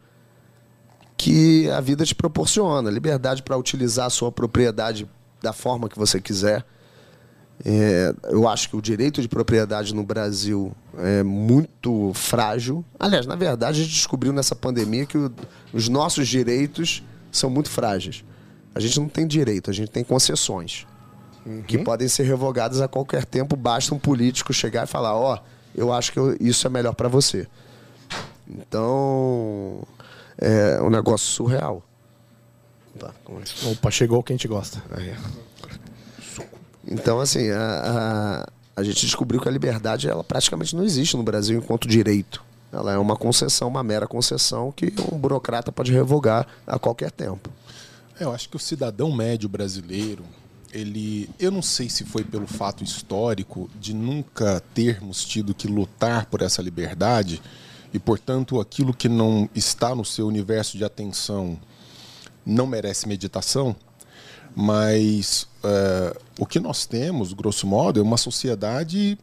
que 1.17 1.69
a 1.71 1.81
vida 1.81 2.05
te 2.05 2.15
proporciona. 2.15 2.89
Liberdade 2.89 3.43
para 3.43 3.57
utilizar 3.57 4.05
a 4.05 4.09
sua 4.09 4.31
propriedade 4.31 5.09
da 5.41 5.51
forma 5.51 5.89
que 5.89 5.97
você 5.97 6.21
quiser. 6.21 6.65
É, 7.65 8.13
eu 8.29 8.47
acho 8.47 8.69
que 8.69 8.75
o 8.75 8.81
direito 8.81 9.19
de 9.21 9.27
propriedade 9.27 9.93
no 9.93 10.03
Brasil 10.03 10.71
é 10.97 11.23
muito 11.23 12.11
frágil. 12.13 12.85
Aliás, 12.99 13.25
na 13.25 13.35
verdade, 13.35 13.81
a 13.81 13.83
gente 13.83 13.95
descobriu 13.95 14.31
nessa 14.31 14.55
pandemia 14.55 15.05
que 15.07 15.17
o- 15.17 15.33
os 15.73 15.89
nossos 15.89 16.27
direitos 16.27 17.03
são 17.31 17.49
muito 17.49 17.69
frágeis. 17.69 18.23
A 18.75 18.79
gente 18.79 18.99
não 18.99 19.09
tem 19.09 19.25
direito, 19.25 19.71
a 19.71 19.73
gente 19.73 19.89
tem 19.89 20.03
concessões 20.03 20.85
que 21.67 21.77
podem 21.77 22.07
ser 22.07 22.23
revogadas 22.23 22.81
a 22.81 22.87
qualquer 22.87 23.25
tempo. 23.25 23.55
Basta 23.55 23.93
um 23.93 23.99
político 23.99 24.53
chegar 24.53 24.83
e 24.83 24.87
falar: 24.87 25.15
Ó, 25.15 25.37
eu 25.75 25.91
acho 25.93 26.11
que 26.11 26.19
eu- 26.19 26.35
isso 26.39 26.65
é 26.67 26.69
melhor 26.69 26.93
para 26.93 27.07
você. 27.07 27.47
Então, 28.49 29.83
é 30.37 30.81
um 30.81 30.89
negócio 30.89 31.27
surreal. 31.27 31.83
Tá. 32.97 33.11
Opa, 33.71 33.91
chegou 33.91 34.19
o 34.19 34.23
que 34.23 34.33
a 34.33 34.35
gente 34.35 34.47
gosta. 34.47 34.81
Então, 36.85 37.19
assim, 37.19 37.49
a, 37.51 38.43
a, 38.75 38.79
a 38.81 38.83
gente 38.83 39.05
descobriu 39.05 39.41
que 39.41 39.47
a 39.47 39.51
liberdade 39.51 40.09
ela 40.09 40.23
praticamente 40.23 40.75
não 40.75 40.83
existe 40.83 41.17
no 41.17 41.23
Brasil 41.23 41.57
enquanto 41.59 41.87
direito. 41.87 42.43
Ela 42.71 42.93
é 42.93 42.97
uma 42.97 43.15
concessão, 43.15 43.67
uma 43.67 43.83
mera 43.83 44.07
concessão 44.07 44.71
que 44.71 44.93
um 45.11 45.17
burocrata 45.17 45.71
pode 45.71 45.91
revogar 45.91 46.47
a 46.65 46.77
qualquer 46.79 47.11
tempo. 47.11 47.49
É, 48.19 48.23
Eu 48.23 48.31
acho 48.33 48.49
que 48.49 48.55
o 48.55 48.59
cidadão 48.59 49.11
médio 49.11 49.47
brasileiro, 49.47 50.23
ele, 50.71 51.29
eu 51.39 51.51
não 51.51 51.61
sei 51.61 51.89
se 51.89 52.03
foi 52.03 52.23
pelo 52.23 52.47
fato 52.47 52.83
histórico 52.83 53.69
de 53.79 53.93
nunca 53.93 54.61
termos 54.73 55.23
tido 55.23 55.53
que 55.53 55.67
lutar 55.67 56.25
por 56.25 56.41
essa 56.41 56.61
liberdade 56.61 57.41
e, 57.93 57.99
portanto, 57.99 58.59
aquilo 58.59 58.93
que 58.93 59.07
não 59.07 59.49
está 59.55 59.95
no 59.95 60.05
seu 60.05 60.27
universo 60.27 60.77
de 60.77 60.83
atenção 60.83 61.57
não 62.45 62.67
merece 62.67 63.07
meditação, 63.07 63.75
mas 64.55 65.47
é, 65.63 66.17
o 66.39 66.45
que 66.45 66.59
nós 66.59 66.85
temos, 66.85 67.33
grosso 67.33 67.67
modo, 67.67 67.99
é 67.99 68.03
uma 68.03 68.17
sociedade 68.17 69.17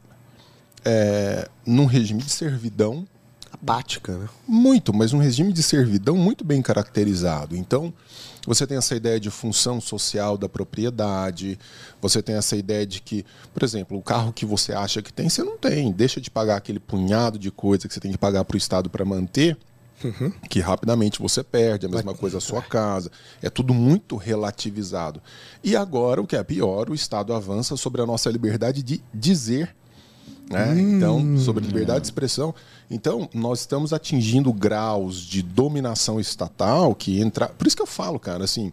é, 0.84 1.48
num 1.66 1.86
regime 1.86 2.22
de 2.22 2.30
servidão 2.30 3.06
Apática, 3.54 4.18
né? 4.18 4.28
muito, 4.46 4.92
mas 4.92 5.12
um 5.12 5.18
regime 5.18 5.52
de 5.52 5.62
servidão 5.62 6.16
muito 6.16 6.44
bem 6.44 6.60
caracterizado. 6.60 7.56
Então, 7.56 7.94
você 8.46 8.66
tem 8.66 8.76
essa 8.76 8.94
ideia 8.94 9.18
de 9.18 9.30
função 9.30 9.80
social 9.80 10.36
da 10.36 10.48
propriedade, 10.48 11.58
você 12.00 12.22
tem 12.22 12.36
essa 12.36 12.56
ideia 12.56 12.86
de 12.86 13.00
que, 13.00 13.24
por 13.52 13.62
exemplo, 13.62 13.96
o 13.96 14.02
carro 14.02 14.32
que 14.32 14.44
você 14.44 14.72
acha 14.72 15.00
que 15.02 15.12
tem, 15.12 15.28
você 15.28 15.42
não 15.42 15.56
tem. 15.56 15.92
Deixa 15.92 16.20
de 16.20 16.30
pagar 16.30 16.56
aquele 16.56 16.78
punhado 16.78 17.38
de 17.38 17.50
coisa 17.50 17.88
que 17.88 17.94
você 17.94 18.00
tem 18.00 18.12
que 18.12 18.18
pagar 18.18 18.44
para 18.44 18.54
o 18.54 18.58
Estado 18.58 18.90
para 18.90 19.04
manter, 19.04 19.56
que 20.50 20.60
rapidamente 20.60 21.20
você 21.20 21.42
perde. 21.42 21.86
A 21.86 21.88
mesma 21.88 22.14
coisa 22.14 22.38
a 22.38 22.40
sua 22.40 22.60
casa. 22.60 23.10
É 23.40 23.48
tudo 23.48 23.72
muito 23.72 24.16
relativizado. 24.16 25.22
E 25.62 25.74
agora, 25.74 26.20
o 26.20 26.26
que 26.26 26.36
é 26.36 26.42
pior, 26.42 26.90
o 26.90 26.94
Estado 26.94 27.32
avança 27.32 27.76
sobre 27.76 28.02
a 28.02 28.06
nossa 28.06 28.30
liberdade 28.30 28.82
de 28.82 29.02
dizer 29.12 29.74
né? 30.50 30.78
Então, 30.78 31.38
sobre 31.38 31.66
liberdade 31.66 32.00
de 32.00 32.06
expressão. 32.06 32.54
Então, 32.90 33.28
nós 33.32 33.60
estamos 33.60 33.92
atingindo 33.92 34.52
graus 34.52 35.16
de 35.16 35.42
dominação 35.42 36.20
estatal 36.20 36.94
que 36.94 37.20
entra. 37.20 37.48
Por 37.48 37.66
isso 37.66 37.76
que 37.76 37.82
eu 37.82 37.86
falo, 37.86 38.18
cara, 38.18 38.44
assim, 38.44 38.72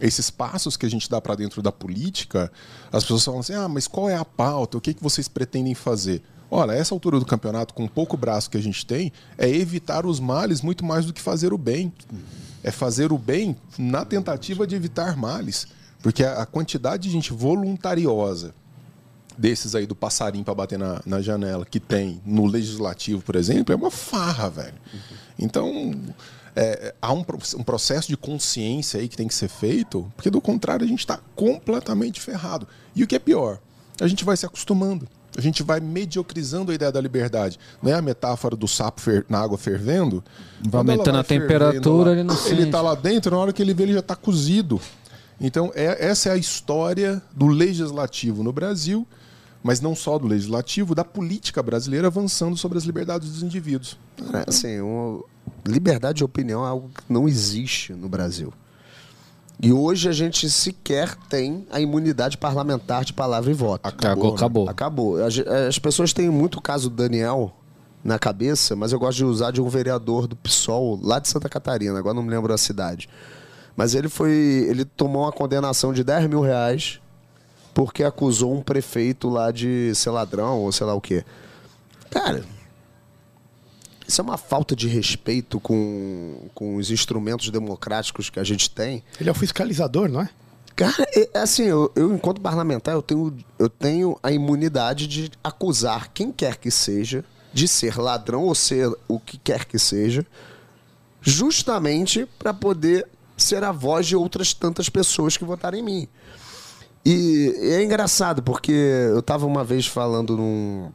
esses 0.00 0.30
passos 0.30 0.76
que 0.76 0.86
a 0.86 0.90
gente 0.90 1.08
dá 1.08 1.20
para 1.20 1.34
dentro 1.34 1.62
da 1.62 1.72
política, 1.72 2.52
as 2.92 3.02
pessoas 3.02 3.24
falam 3.24 3.40
assim: 3.40 3.54
ah, 3.54 3.68
mas 3.68 3.86
qual 3.86 4.08
é 4.08 4.16
a 4.16 4.24
pauta? 4.24 4.78
O 4.78 4.80
que, 4.80 4.94
que 4.94 5.02
vocês 5.02 5.28
pretendem 5.28 5.74
fazer? 5.74 6.22
Olha, 6.50 6.72
essa 6.72 6.94
altura 6.94 7.18
do 7.18 7.26
campeonato, 7.26 7.74
com 7.74 7.84
o 7.84 7.88
pouco 7.88 8.16
braço 8.16 8.48
que 8.48 8.56
a 8.56 8.62
gente 8.62 8.86
tem, 8.86 9.12
é 9.36 9.48
evitar 9.48 10.06
os 10.06 10.18
males 10.18 10.62
muito 10.62 10.84
mais 10.84 11.04
do 11.04 11.12
que 11.12 11.20
fazer 11.20 11.52
o 11.52 11.58
bem. 11.58 11.92
É 12.62 12.70
fazer 12.70 13.12
o 13.12 13.18
bem 13.18 13.56
na 13.76 14.04
tentativa 14.04 14.66
de 14.66 14.74
evitar 14.74 15.16
males. 15.16 15.66
Porque 16.02 16.24
a 16.24 16.46
quantidade 16.46 17.02
de 17.04 17.10
gente 17.10 17.32
voluntariosa 17.32 18.54
desses 19.38 19.74
aí 19.74 19.86
do 19.86 19.94
passarinho 19.94 20.44
para 20.44 20.54
bater 20.54 20.78
na, 20.78 21.00
na 21.06 21.22
janela 21.22 21.64
que 21.64 21.78
tem 21.78 22.20
no 22.26 22.44
legislativo, 22.44 23.22
por 23.22 23.36
exemplo, 23.36 23.72
é 23.72 23.76
uma 23.76 23.90
farra, 23.90 24.50
velho. 24.50 24.74
Então, 25.38 25.94
é, 26.56 26.92
há 27.00 27.12
um, 27.12 27.24
um 27.56 27.62
processo 27.62 28.08
de 28.08 28.16
consciência 28.16 29.00
aí 29.00 29.08
que 29.08 29.16
tem 29.16 29.28
que 29.28 29.34
ser 29.34 29.48
feito, 29.48 30.10
porque 30.16 30.28
do 30.28 30.40
contrário 30.40 30.84
a 30.84 30.88
gente 30.88 31.00
está 31.00 31.20
completamente 31.36 32.20
ferrado. 32.20 32.66
E 32.96 33.04
o 33.04 33.06
que 33.06 33.14
é 33.14 33.18
pior, 33.20 33.60
a 34.00 34.08
gente 34.08 34.24
vai 34.24 34.36
se 34.36 34.44
acostumando. 34.44 35.08
A 35.36 35.40
gente 35.40 35.62
vai 35.62 35.78
mediocrizando 35.78 36.72
a 36.72 36.74
ideia 36.74 36.90
da 36.90 37.00
liberdade. 37.00 37.60
Não 37.80 37.92
é 37.92 37.94
a 37.94 38.02
metáfora 38.02 38.56
do 38.56 38.66
sapo 38.66 39.00
na 39.28 39.38
água 39.38 39.56
fervendo? 39.56 40.24
Vai 40.68 40.80
aumentando 40.80 41.18
a 41.18 41.22
temperatura, 41.22 42.10
lá, 42.10 42.12
ele 42.12 42.24
não 42.24 42.46
Ele 42.48 42.62
está 42.64 42.80
lá 42.80 42.94
dentro, 42.96 43.30
na 43.30 43.36
hora 43.36 43.52
que 43.52 43.62
ele 43.62 43.72
vê, 43.72 43.84
ele 43.84 43.92
já 43.92 44.00
está 44.00 44.16
cozido. 44.16 44.80
Então, 45.40 45.70
é- 45.76 46.04
essa 46.06 46.30
é 46.30 46.32
a 46.32 46.36
história 46.36 47.22
do 47.32 47.46
legislativo 47.46 48.42
no 48.42 48.52
Brasil, 48.52 49.06
mas 49.68 49.82
não 49.82 49.94
só 49.94 50.18
do 50.18 50.26
legislativo, 50.26 50.94
da 50.94 51.04
política 51.04 51.62
brasileira 51.62 52.06
avançando 52.06 52.56
sobre 52.56 52.78
as 52.78 52.84
liberdades 52.84 53.28
dos 53.30 53.42
indivíduos. 53.42 53.98
É, 54.32 54.44
assim, 54.48 54.80
uma- 54.80 55.22
liberdade 55.66 56.16
de 56.18 56.24
opinião 56.24 56.64
é 56.64 56.68
algo 56.70 56.88
que 56.88 57.02
não 57.12 57.28
existe 57.28 57.92
no 57.92 58.08
Brasil. 58.08 58.50
E 59.60 59.70
hoje 59.70 60.08
a 60.08 60.12
gente 60.12 60.48
sequer 60.48 61.14
tem 61.28 61.66
a 61.70 61.78
imunidade 61.80 62.38
parlamentar 62.38 63.04
de 63.04 63.12
palavra 63.12 63.50
e 63.50 63.54
voto. 63.54 63.86
Acabou, 63.86 64.34
acabou. 64.34 64.68
Acabou. 64.70 65.22
A 65.22 65.28
ge- 65.28 65.44
As 65.68 65.78
pessoas 65.78 66.14
têm 66.14 66.30
muito 66.30 66.58
o 66.58 66.62
caso 66.62 66.88
do 66.88 66.96
Daniel 66.96 67.52
na 68.02 68.18
cabeça, 68.18 68.74
mas 68.74 68.90
eu 68.92 68.98
gosto 68.98 69.18
de 69.18 69.24
usar 69.26 69.50
de 69.50 69.60
um 69.60 69.68
vereador 69.68 70.26
do 70.26 70.34
PSOL 70.34 70.98
lá 71.02 71.18
de 71.18 71.28
Santa 71.28 71.46
Catarina, 71.50 71.98
agora 71.98 72.14
não 72.14 72.22
me 72.22 72.30
lembro 72.30 72.54
a 72.54 72.56
cidade. 72.56 73.06
Mas 73.76 73.94
ele 73.94 74.08
foi. 74.08 74.30
Ele 74.70 74.86
tomou 74.86 75.22
uma 75.24 75.32
condenação 75.32 75.92
de 75.92 76.02
10 76.02 76.26
mil 76.26 76.40
reais 76.40 77.00
porque 77.78 78.02
acusou 78.02 78.52
um 78.52 78.60
prefeito 78.60 79.28
lá 79.28 79.52
de 79.52 79.94
ser 79.94 80.10
ladrão 80.10 80.58
ou 80.62 80.72
sei 80.72 80.84
lá 80.84 80.94
o 80.94 81.00
quê. 81.00 81.24
Cara, 82.10 82.44
isso 84.04 84.20
é 84.20 84.24
uma 84.24 84.36
falta 84.36 84.74
de 84.74 84.88
respeito 84.88 85.60
com, 85.60 86.48
com 86.56 86.74
os 86.74 86.90
instrumentos 86.90 87.50
democráticos 87.50 88.30
que 88.30 88.40
a 88.40 88.42
gente 88.42 88.68
tem. 88.68 89.04
Ele 89.20 89.28
é 89.28 89.32
o 89.32 89.34
fiscalizador, 89.34 90.08
não 90.08 90.22
é? 90.22 90.28
Cara, 90.74 91.06
é, 91.14 91.30
é 91.32 91.38
assim, 91.38 91.66
eu, 91.66 91.92
eu, 91.94 92.12
enquanto 92.12 92.40
parlamentar, 92.40 92.96
eu 92.96 93.00
tenho, 93.00 93.36
eu 93.56 93.68
tenho 93.68 94.18
a 94.24 94.32
imunidade 94.32 95.06
de 95.06 95.30
acusar 95.44 96.10
quem 96.12 96.32
quer 96.32 96.56
que 96.56 96.72
seja 96.72 97.24
de 97.52 97.68
ser 97.68 97.96
ladrão 97.96 98.42
ou 98.42 98.56
ser 98.56 98.92
o 99.06 99.20
que 99.20 99.38
quer 99.38 99.64
que 99.66 99.78
seja, 99.78 100.26
justamente 101.22 102.26
para 102.40 102.52
poder 102.52 103.06
ser 103.36 103.62
a 103.62 103.70
voz 103.70 104.04
de 104.04 104.16
outras 104.16 104.52
tantas 104.52 104.88
pessoas 104.88 105.36
que 105.36 105.44
votaram 105.44 105.78
em 105.78 105.82
mim. 105.82 106.08
E 107.10 107.54
é 107.58 107.82
engraçado, 107.82 108.42
porque 108.42 108.70
eu 108.70 109.20
estava 109.20 109.46
uma 109.46 109.64
vez 109.64 109.86
falando 109.86 110.36
num. 110.36 110.90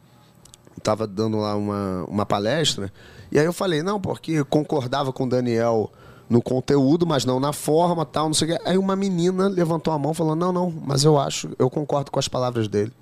Tava 0.80 1.08
dando 1.08 1.38
lá 1.38 1.56
uma, 1.56 2.04
uma 2.04 2.24
palestra, 2.24 2.92
e 3.32 3.38
aí 3.38 3.44
eu 3.44 3.52
falei, 3.52 3.82
não, 3.82 4.00
porque 4.00 4.44
concordava 4.44 5.12
com 5.12 5.24
o 5.24 5.28
Daniel 5.28 5.90
no 6.30 6.40
conteúdo, 6.40 7.04
mas 7.04 7.24
não 7.24 7.40
na 7.40 7.52
forma, 7.52 8.06
tal, 8.06 8.26
não 8.26 8.34
sei 8.34 8.48
o 8.48 8.52
quê. 8.52 8.62
Aí 8.64 8.78
uma 8.78 8.94
menina 8.94 9.48
levantou 9.48 9.92
a 9.92 9.98
mão 9.98 10.12
e 10.12 10.14
falou, 10.14 10.36
não, 10.36 10.52
não, 10.52 10.70
mas 10.70 11.02
eu 11.02 11.18
acho, 11.18 11.50
eu 11.58 11.68
concordo 11.68 12.12
com 12.12 12.20
as 12.20 12.28
palavras 12.28 12.68
dele. 12.68 12.92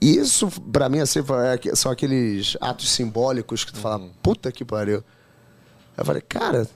E 0.00 0.18
Isso, 0.18 0.48
pra 0.70 0.88
mim, 0.88 1.00
assim, 1.00 1.18
é 1.18 1.74
são 1.74 1.90
aqueles 1.90 2.56
atos 2.60 2.92
simbólicos 2.92 3.64
que 3.64 3.72
tu 3.72 3.80
fala, 3.80 4.08
puta 4.22 4.52
que 4.52 4.64
pariu. 4.64 5.02
Eu 5.96 6.04
falei, 6.04 6.22
cara, 6.22 6.68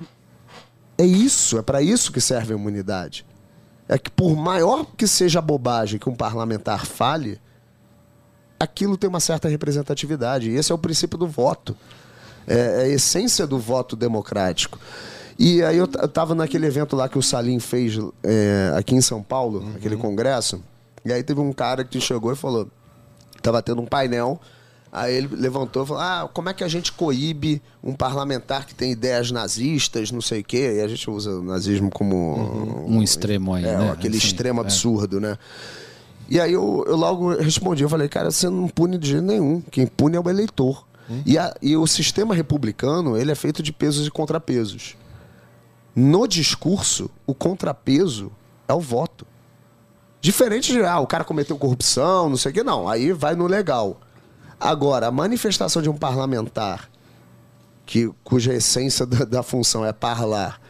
é 0.99 1.05
isso, 1.05 1.59
é 1.59 1.63
pra 1.63 1.81
isso 1.81 2.11
que 2.11 2.21
serve 2.21 2.55
a 2.55 2.57
imunidade. 2.57 3.25
É 3.89 3.97
que 3.99 4.11
por 4.11 4.35
maior 4.37 4.85
que 4.97 5.07
seja 5.07 5.39
a 5.39 5.43
bobagem 5.43 5.99
que 5.99 6.09
um 6.09 6.15
parlamentar 6.15 6.85
fale, 6.87 7.41
aquilo 8.59 8.97
tem 8.97 9.09
uma 9.09 9.21
certa 9.21 9.49
representatividade. 9.49 10.51
E 10.51 10.57
esse 10.57 10.73
é 10.73 10.75
o 10.75 10.79
princípio 10.79 11.17
do 11.19 11.27
voto. 11.27 11.77
É, 12.47 12.55
é 12.57 12.83
a 12.83 12.89
essência 12.89 13.47
do 13.47 13.59
voto 13.59 13.95
democrático. 13.95 14.79
E 15.39 15.63
aí 15.63 15.77
eu, 15.77 15.87
t- 15.87 15.99
eu 16.01 16.09
tava 16.09 16.35
naquele 16.35 16.67
evento 16.67 16.97
lá 16.97 17.09
que 17.09 17.19
o 17.19 17.23
Salim 17.23 17.61
fez 17.61 17.99
é, 18.23 18.73
aqui 18.77 18.95
em 18.95 19.01
São 19.01 19.23
Paulo, 19.23 19.71
aquele 19.77 19.97
congresso. 19.97 20.63
E 21.05 21.13
aí 21.13 21.23
teve 21.23 21.41
um 21.41 21.53
cara 21.53 21.85
que 21.85 22.01
chegou 22.01 22.33
e 22.33 22.37
falou: 22.37 22.69
tava 23.43 23.63
tendo 23.63 23.83
um 23.83 23.87
painel 23.87 24.41
Aí 24.93 25.15
ele 25.15 25.29
levantou 25.35 25.83
e 25.83 25.87
falou: 25.87 26.03
Ah, 26.03 26.29
como 26.33 26.49
é 26.49 26.55
que 26.55 26.65
a 26.65 26.69
gente 26.69 26.93
coíbe 26.93 27.61
um 27.83 27.93
parlamentar 27.93 28.65
que 28.67 28.75
tem 28.75 28.93
ideias 28.93 29.31
nazistas, 29.31 30.11
não 30.11 30.21
sei 30.21 30.41
o 30.41 30.45
quê? 30.45 30.75
E 30.77 30.81
a 30.81 30.89
gente 30.89 31.11
usa 31.11 31.31
o 31.31 31.43
nazismo 31.43 31.91
como. 31.91 32.85
Um 32.89 33.03
extremo 33.03 33.53
aí, 33.55 33.65
É, 33.65 33.77
né? 33.77 33.91
aquele 33.91 34.17
Assim, 34.17 34.27
extremo 34.27 34.61
é. 34.61 34.65
absurdo, 34.65 35.21
né? 35.21 35.37
E 36.29 36.41
aí 36.41 36.53
eu, 36.53 36.85
eu 36.89 36.97
logo 36.97 37.35
respondi, 37.37 37.83
eu 37.83 37.89
falei, 37.89 38.09
cara, 38.09 38.31
você 38.31 38.49
não 38.49 38.67
pune 38.69 38.97
de 38.99 39.09
jeito 39.11 39.25
nenhum. 39.25 39.61
Quem 39.71 39.87
pune 39.87 40.17
é 40.17 40.21
o 40.21 40.29
eleitor. 40.29 40.85
E, 41.25 41.39
a- 41.39 41.55
e 41.63 41.77
o 41.77 41.87
sistema 41.87 42.35
republicano, 42.35 43.17
ele 43.17 43.31
é 43.31 43.35
feito 43.37 43.63
de 43.63 43.73
pesos 43.73 44.09
e 44.09 44.11
contrapesos. 44.11 44.97
No 45.95 46.27
discurso, 46.27 47.09
o 47.27 47.33
contrapeso 47.35 48.33
é 48.67 48.75
o 48.75 48.81
voto. 48.81 49.25
Diferente 50.21 50.73
de, 50.73 50.83
ah, 50.83 50.99
o 50.99 51.07
cara 51.07 51.23
cometeu 51.23 51.57
corrupção, 51.57 52.29
não 52.29 52.37
sei 52.37 52.51
o 52.51 52.55
quê, 52.55 52.63
não. 52.65 52.89
Aí 52.89 53.13
vai 53.13 53.37
no 53.37 53.47
legal. 53.47 54.01
Agora, 54.59 55.07
a 55.09 55.11
manifestação 55.11 55.83
de 55.83 55.89
um 55.89 55.97
parlamentar 55.97 56.89
que, 57.85 58.11
cuja 58.25 58.55
essência 58.55 59.05
da, 59.07 59.25
da 59.25 59.43
função 59.43 59.85
é 59.85 59.93
parlar, 59.93 60.61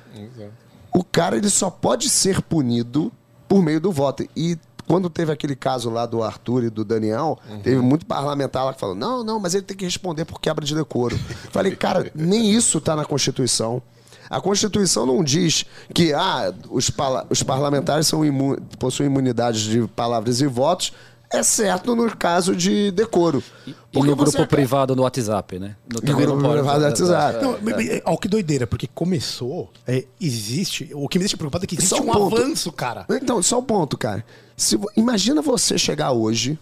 o 0.92 1.04
cara 1.04 1.36
ele 1.36 1.48
só 1.50 1.70
pode 1.70 2.08
ser 2.08 2.40
punido 2.42 3.12
por 3.48 3.62
meio 3.62 3.80
do 3.80 3.92
voto. 3.92 4.26
E 4.36 4.58
quando 4.86 5.08
teve 5.10 5.32
aquele 5.32 5.54
caso 5.56 5.88
lá 5.90 6.04
do 6.06 6.22
Arthur 6.22 6.64
e 6.64 6.70
do 6.70 6.84
Daniel, 6.84 7.38
teve 7.62 7.80
muito 7.80 8.06
parlamentar 8.06 8.64
lá 8.64 8.72
que 8.74 8.80
falou: 8.80 8.94
não, 8.94 9.22
não, 9.24 9.38
mas 9.40 9.54
ele 9.54 9.64
tem 9.64 9.76
que 9.76 9.84
responder 9.84 10.24
por 10.24 10.40
quebra 10.40 10.64
de 10.64 10.74
decoro. 10.74 11.16
Falei, 11.50 11.74
cara, 11.76 12.10
nem 12.14 12.50
isso 12.50 12.80
tá 12.80 12.94
na 12.96 13.04
Constituição. 13.04 13.82
A 14.28 14.40
Constituição 14.40 15.06
não 15.06 15.22
diz 15.22 15.64
que 15.94 16.12
ah, 16.12 16.52
os, 16.68 16.90
os 17.30 17.42
parlamentares 17.44 18.06
são 18.08 18.24
imu- 18.24 18.60
possuem 18.78 19.08
imunidade 19.08 19.70
de 19.70 19.86
palavras 19.88 20.40
e 20.40 20.46
votos, 20.46 20.92
exceto 21.32 21.94
no 21.96 22.14
caso 22.16 22.54
de 22.54 22.90
decoro. 22.90 23.42
E 23.66 23.74
no 23.94 24.02
grupo 24.16 24.22
acaba- 24.30 24.46
privado 24.46 24.94
no 24.96 25.02
WhatsApp, 25.02 25.58
né? 25.58 25.76
No, 25.92 26.00
No 26.12 26.16
grupo 26.18 26.48
privado 26.50 26.78
do 26.80 26.84
WhatsApp. 26.86 27.42
Não, 27.44 27.58
mas- 27.62 28.02
Ó, 28.04 28.16
que 28.16 28.28
doideira, 28.28 28.66
porque 28.66 28.86
começou, 28.86 29.70
é, 29.86 30.04
existe. 30.20 30.90
O 30.94 31.08
que 31.08 31.18
me 31.18 31.24
deixa 31.24 31.36
preocupado 31.36 31.64
é 31.64 31.66
que 31.66 31.74
existe 31.74 31.88
Só 31.96 32.02
um 32.02 32.10
um 32.10 32.12
ponto. 32.12 32.36
avanço, 32.36 32.70
cara. 32.72 33.06
Então, 33.10 33.42
só 33.42 33.58
um 33.58 33.62
ponto, 33.64 33.96
cara. 33.98 34.24
Se, 34.56 34.78
imagina 34.96 35.40
você 35.42 35.76
chegar 35.78 36.12
hoje. 36.12 36.58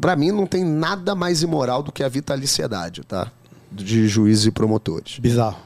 Pra 0.00 0.14
mim, 0.14 0.30
não 0.30 0.46
tem 0.46 0.64
nada 0.64 1.14
mais 1.14 1.42
imoral 1.42 1.82
do 1.82 1.90
que 1.90 2.04
a 2.04 2.08
vitaliciedade, 2.08 3.02
tá? 3.02 3.32
De 3.72 4.06
juízes 4.06 4.46
e 4.46 4.50
promotores. 4.52 5.18
Bizarro. 5.18 5.58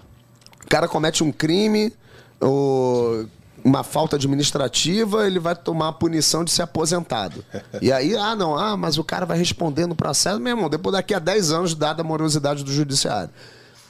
O 0.65 0.69
cara 0.69 0.89
comete 0.89 1.23
um 1.23 1.31
crime, 1.31 1.93
ou 2.41 3.27
uma 3.65 3.85
falta 3.85 4.17
administrativa, 4.17 5.27
ele 5.27 5.39
vai 5.39 5.55
tomar 5.55 5.89
a 5.89 5.93
punição 5.93 6.45
de 6.45 6.51
ser 6.51 6.63
aposentado. 6.63 7.45
E 7.81 7.93
aí, 7.93 8.17
ah, 8.17 8.35
não, 8.35 8.57
ah, 8.57 8.77
mas 8.77 8.99
o 8.99 9.05
cara 9.05 9.25
vai 9.25 9.39
responder 9.39 9.87
no 9.87 9.95
processo, 9.95 10.41
meu 10.41 10.57
irmão, 10.57 10.69
depois 10.69 10.95
daqui 10.95 11.15
a 11.15 11.19
10 11.19 11.53
anos, 11.53 11.75
dada 11.75 12.03
a 12.03 12.05
morosidade 12.05 12.65
do 12.65 12.73
judiciário. 12.73 13.31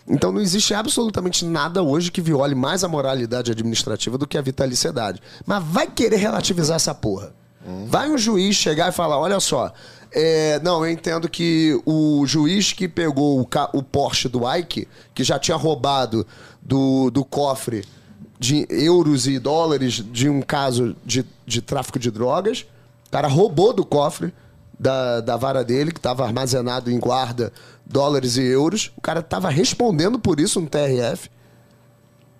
Então 0.06 0.32
não 0.32 0.40
existe 0.40 0.74
absolutamente 0.74 1.44
nada 1.44 1.82
hoje 1.82 2.10
que 2.10 2.20
viole 2.20 2.54
mais 2.54 2.82
a 2.82 2.88
moralidade 2.88 3.52
administrativa 3.52 4.18
do 4.18 4.26
que 4.26 4.36
a 4.36 4.42
vitaliciedade. 4.42 5.22
Mas 5.46 5.62
vai 5.64 5.86
querer 5.86 6.16
relativizar 6.16 6.76
essa 6.76 6.94
porra. 6.94 7.32
Vai 7.86 8.10
um 8.10 8.18
juiz 8.18 8.56
chegar 8.56 8.88
e 8.88 8.92
falar: 8.92 9.18
olha 9.20 9.38
só, 9.38 9.72
é, 10.10 10.60
não, 10.64 10.84
eu 10.84 10.90
entendo 10.90 11.28
que 11.28 11.80
o 11.86 12.26
juiz 12.26 12.72
que 12.72 12.88
pegou 12.88 13.40
o, 13.40 13.48
o 13.72 13.82
Porsche 13.82 14.28
do 14.28 14.40
Ike, 14.52 14.88
que 15.14 15.22
já 15.22 15.38
tinha 15.38 15.56
roubado 15.56 16.26
do, 16.60 17.08
do 17.10 17.24
cofre 17.24 17.84
de 18.42 18.66
euros 18.68 19.28
e 19.28 19.38
dólares 19.38 20.02
de 20.10 20.28
um 20.28 20.42
caso 20.42 20.96
de, 21.06 21.24
de 21.46 21.62
tráfico 21.62 21.96
de 21.98 22.10
drogas, 22.10 22.66
o 23.06 23.10
cara 23.12 23.28
roubou 23.28 23.72
do 23.72 23.84
cofre 23.86 24.34
da, 24.78 25.20
da 25.20 25.36
vara 25.36 25.62
dele, 25.62 25.92
que 25.92 25.98
estava 26.00 26.24
armazenado 26.24 26.90
em 26.90 26.98
guarda 26.98 27.52
dólares 27.86 28.36
e 28.36 28.42
euros. 28.42 28.90
O 28.96 29.00
cara 29.00 29.20
estava 29.20 29.48
respondendo 29.48 30.18
por 30.18 30.40
isso 30.40 30.60
no 30.60 30.68
TRF. 30.68 31.30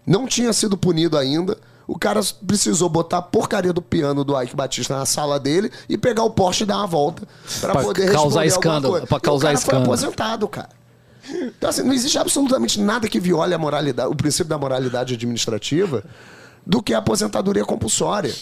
Não 0.04 0.26
tinha 0.26 0.52
sido 0.52 0.76
punido 0.76 1.16
ainda. 1.16 1.56
O 1.86 1.96
cara 1.96 2.20
precisou 2.46 2.88
botar 2.88 3.18
a 3.18 3.22
porcaria 3.22 3.72
do 3.72 3.80
piano 3.82 4.24
do 4.24 4.40
Ike 4.40 4.56
Batista 4.56 4.96
na 4.96 5.06
sala 5.06 5.38
dele 5.38 5.70
e 5.88 5.96
pegar 5.96 6.24
o 6.24 6.30
Porsche 6.30 6.64
e 6.64 6.66
dar 6.66 6.78
uma 6.78 6.86
volta 6.86 7.22
para 7.60 7.72
Pra 7.74 7.82
poder 7.82 8.10
causar 8.12 8.44
escândalo, 8.46 8.92
coisa. 8.94 9.06
pra 9.06 9.18
E 9.18 9.20
causar 9.20 9.44
o 9.44 9.50
cara 9.50 9.54
escândalo. 9.58 9.84
foi 9.84 9.94
aposentado, 9.94 10.48
cara. 10.48 10.68
Então, 11.28 11.70
assim, 11.70 11.82
não 11.82 11.92
existe 11.92 12.18
absolutamente 12.18 12.80
nada 12.80 13.08
que 13.08 13.20
viole 13.20 13.54
a 13.54 13.58
moralidade, 13.58 14.10
o 14.10 14.14
princípio 14.14 14.46
da 14.46 14.58
moralidade 14.58 15.14
administrativa 15.14 16.04
do 16.66 16.82
que 16.82 16.94
a 16.94 16.98
aposentadoria 16.98 17.64
compulsória. 17.64 18.34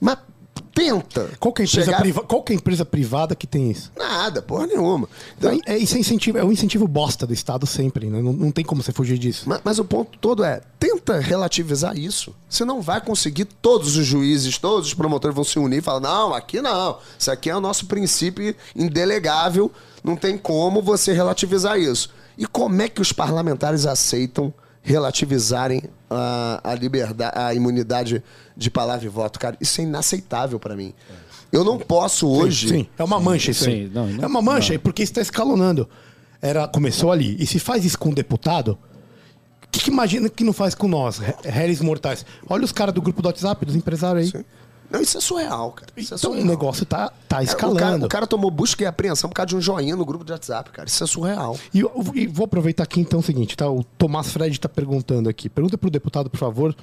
Mas 0.00 0.18
tenta. 0.62 1.30
Qual 1.38 1.52
que, 1.52 1.62
é 1.62 1.64
a 1.64 1.66
empresa 1.68 1.84
chegar- 1.86 2.00
priva- 2.00 2.22
qual 2.22 2.44
é 2.48 2.52
a 2.52 2.56
empresa 2.56 2.84
privada 2.84 3.34
que 3.34 3.46
tem 3.46 3.70
isso? 3.70 3.90
Nada, 3.96 4.42
porra 4.42 4.66
nenhuma. 4.66 5.08
Então, 5.38 5.52
Então, 5.52 5.72
é, 5.74 5.78
isso 5.78 5.96
é, 5.96 6.00
incentivo, 6.00 6.38
é 6.38 6.44
um 6.44 6.52
incentivo 6.52 6.86
bosta 6.88 7.26
do 7.26 7.32
Estado 7.32 7.66
sempre, 7.66 8.06
né? 8.08 8.20
Não, 8.20 8.32
não 8.32 8.50
tem 8.50 8.64
como 8.64 8.82
você 8.82 8.92
fugir 8.92 9.18
disso. 9.18 9.44
Mas, 9.48 9.60
mas 9.64 9.78
o 9.78 9.84
ponto 9.84 10.18
todo 10.18 10.44
é, 10.44 10.60
tenta 10.78 11.18
relativizar 11.20 11.96
isso. 11.96 12.34
Você 12.48 12.64
não 12.64 12.80
vai 12.82 13.00
conseguir, 13.00 13.44
todos 13.44 13.96
os 13.96 14.04
juízes, 14.06 14.58
todos 14.58 14.88
os 14.88 14.94
promotores 14.94 15.34
vão 15.34 15.44
se 15.44 15.58
unir 15.58 15.78
e 15.78 15.82
falar, 15.82 16.00
não, 16.00 16.34
aqui 16.34 16.60
não. 16.60 16.98
Isso 17.18 17.30
aqui 17.30 17.50
é 17.50 17.56
o 17.56 17.60
nosso 17.60 17.86
princípio 17.86 18.54
indelegável, 18.74 19.70
não 20.02 20.16
tem 20.16 20.36
como 20.38 20.82
você 20.82 21.12
relativizar 21.12 21.78
isso. 21.78 22.10
E 22.36 22.46
como 22.46 22.82
é 22.82 22.88
que 22.88 23.00
os 23.00 23.12
parlamentares 23.12 23.86
aceitam 23.86 24.52
relativizarem 24.84 25.82
a, 26.10 26.60
a 26.62 26.74
liberdade, 26.74 27.32
a 27.38 27.54
imunidade 27.54 28.22
de 28.56 28.70
palavra 28.70 29.04
e 29.06 29.08
voto, 29.08 29.40
cara? 29.40 29.56
Isso 29.60 29.80
é 29.80 29.84
inaceitável 29.84 30.60
pra 30.60 30.76
mim. 30.76 30.92
Eu 31.50 31.64
não 31.64 31.78
posso 31.78 32.28
hoje... 32.28 32.68
Sim, 32.68 32.86
é 32.98 33.02
uma 33.02 33.18
mancha 33.18 33.50
isso 33.50 33.68
aí. 33.68 33.86
sim, 33.86 33.90
não, 33.92 34.06
não- 34.06 34.24
é 34.24 34.26
uma 34.26 34.42
mancha, 34.42 34.78
porque 34.78 35.02
isso 35.02 35.10
está 35.12 35.22
escalonando. 35.22 35.88
Era, 36.42 36.68
começou 36.68 37.10
ali. 37.10 37.36
E 37.40 37.46
se 37.46 37.58
faz 37.58 37.84
isso 37.84 37.98
com 37.98 38.10
um 38.10 38.12
deputado, 38.14 38.78
o 39.64 39.68
que, 39.70 39.80
que 39.80 39.90
imagina 39.90 40.28
que 40.28 40.44
não 40.44 40.52
faz 40.52 40.74
com 40.74 40.86
nós, 40.86 41.18
ré- 41.18 41.34
réis 41.44 41.80
mortais? 41.80 42.26
Olha 42.48 42.64
os 42.64 42.72
caras 42.72 42.92
do 42.94 43.00
grupo 43.00 43.22
do 43.22 43.26
WhatsApp, 43.26 43.64
dos 43.64 43.74
empresários 43.74 44.34
aí. 44.34 44.44
Não, 44.94 45.02
isso 45.02 45.18
é 45.18 45.20
surreal, 45.20 45.72
cara. 45.72 45.90
Isso 45.96 46.14
é 46.14 46.16
Então 46.16 46.30
surreal. 46.30 46.46
o 46.46 46.48
negócio 46.50 46.86
tá, 46.86 47.12
tá 47.28 47.40
É, 47.40 47.44
escalando. 47.44 47.76
O 47.76 47.80
cara, 47.80 48.06
o 48.06 48.08
cara 48.08 48.26
tomou 48.26 48.50
busca 48.50 48.82
e 48.82 48.86
apreensão 48.86 49.28
por 49.28 49.34
causa 49.36 49.48
de 49.48 49.56
um 49.56 49.60
joinha 49.60 49.96
no 49.96 50.04
grupo 50.04 50.24
de 50.24 50.32
WhatsApp, 50.32 50.70
cara. 50.70 50.88
Isso 50.88 51.02
é 51.02 51.06
surreal. 51.06 51.58
E, 51.72 51.80
eu- 51.80 51.92
e 52.14 52.26
vou 52.26 52.44
aproveitar 52.44 52.84
aqui 52.84 53.00
então 53.00 53.20
o 53.20 53.22
seguinte, 53.22 53.56
tá? 53.56 53.68
O 53.70 53.82
Tomás 53.84 54.30
Fred 54.30 54.52
está 54.54 54.68
perguntando 54.68 55.28
aqui. 55.28 55.48
Pergunta 55.48 55.76
para 55.76 55.88
o 55.88 55.90
deputado, 55.90 56.30
por 56.30 56.38
favor, 56.38 56.74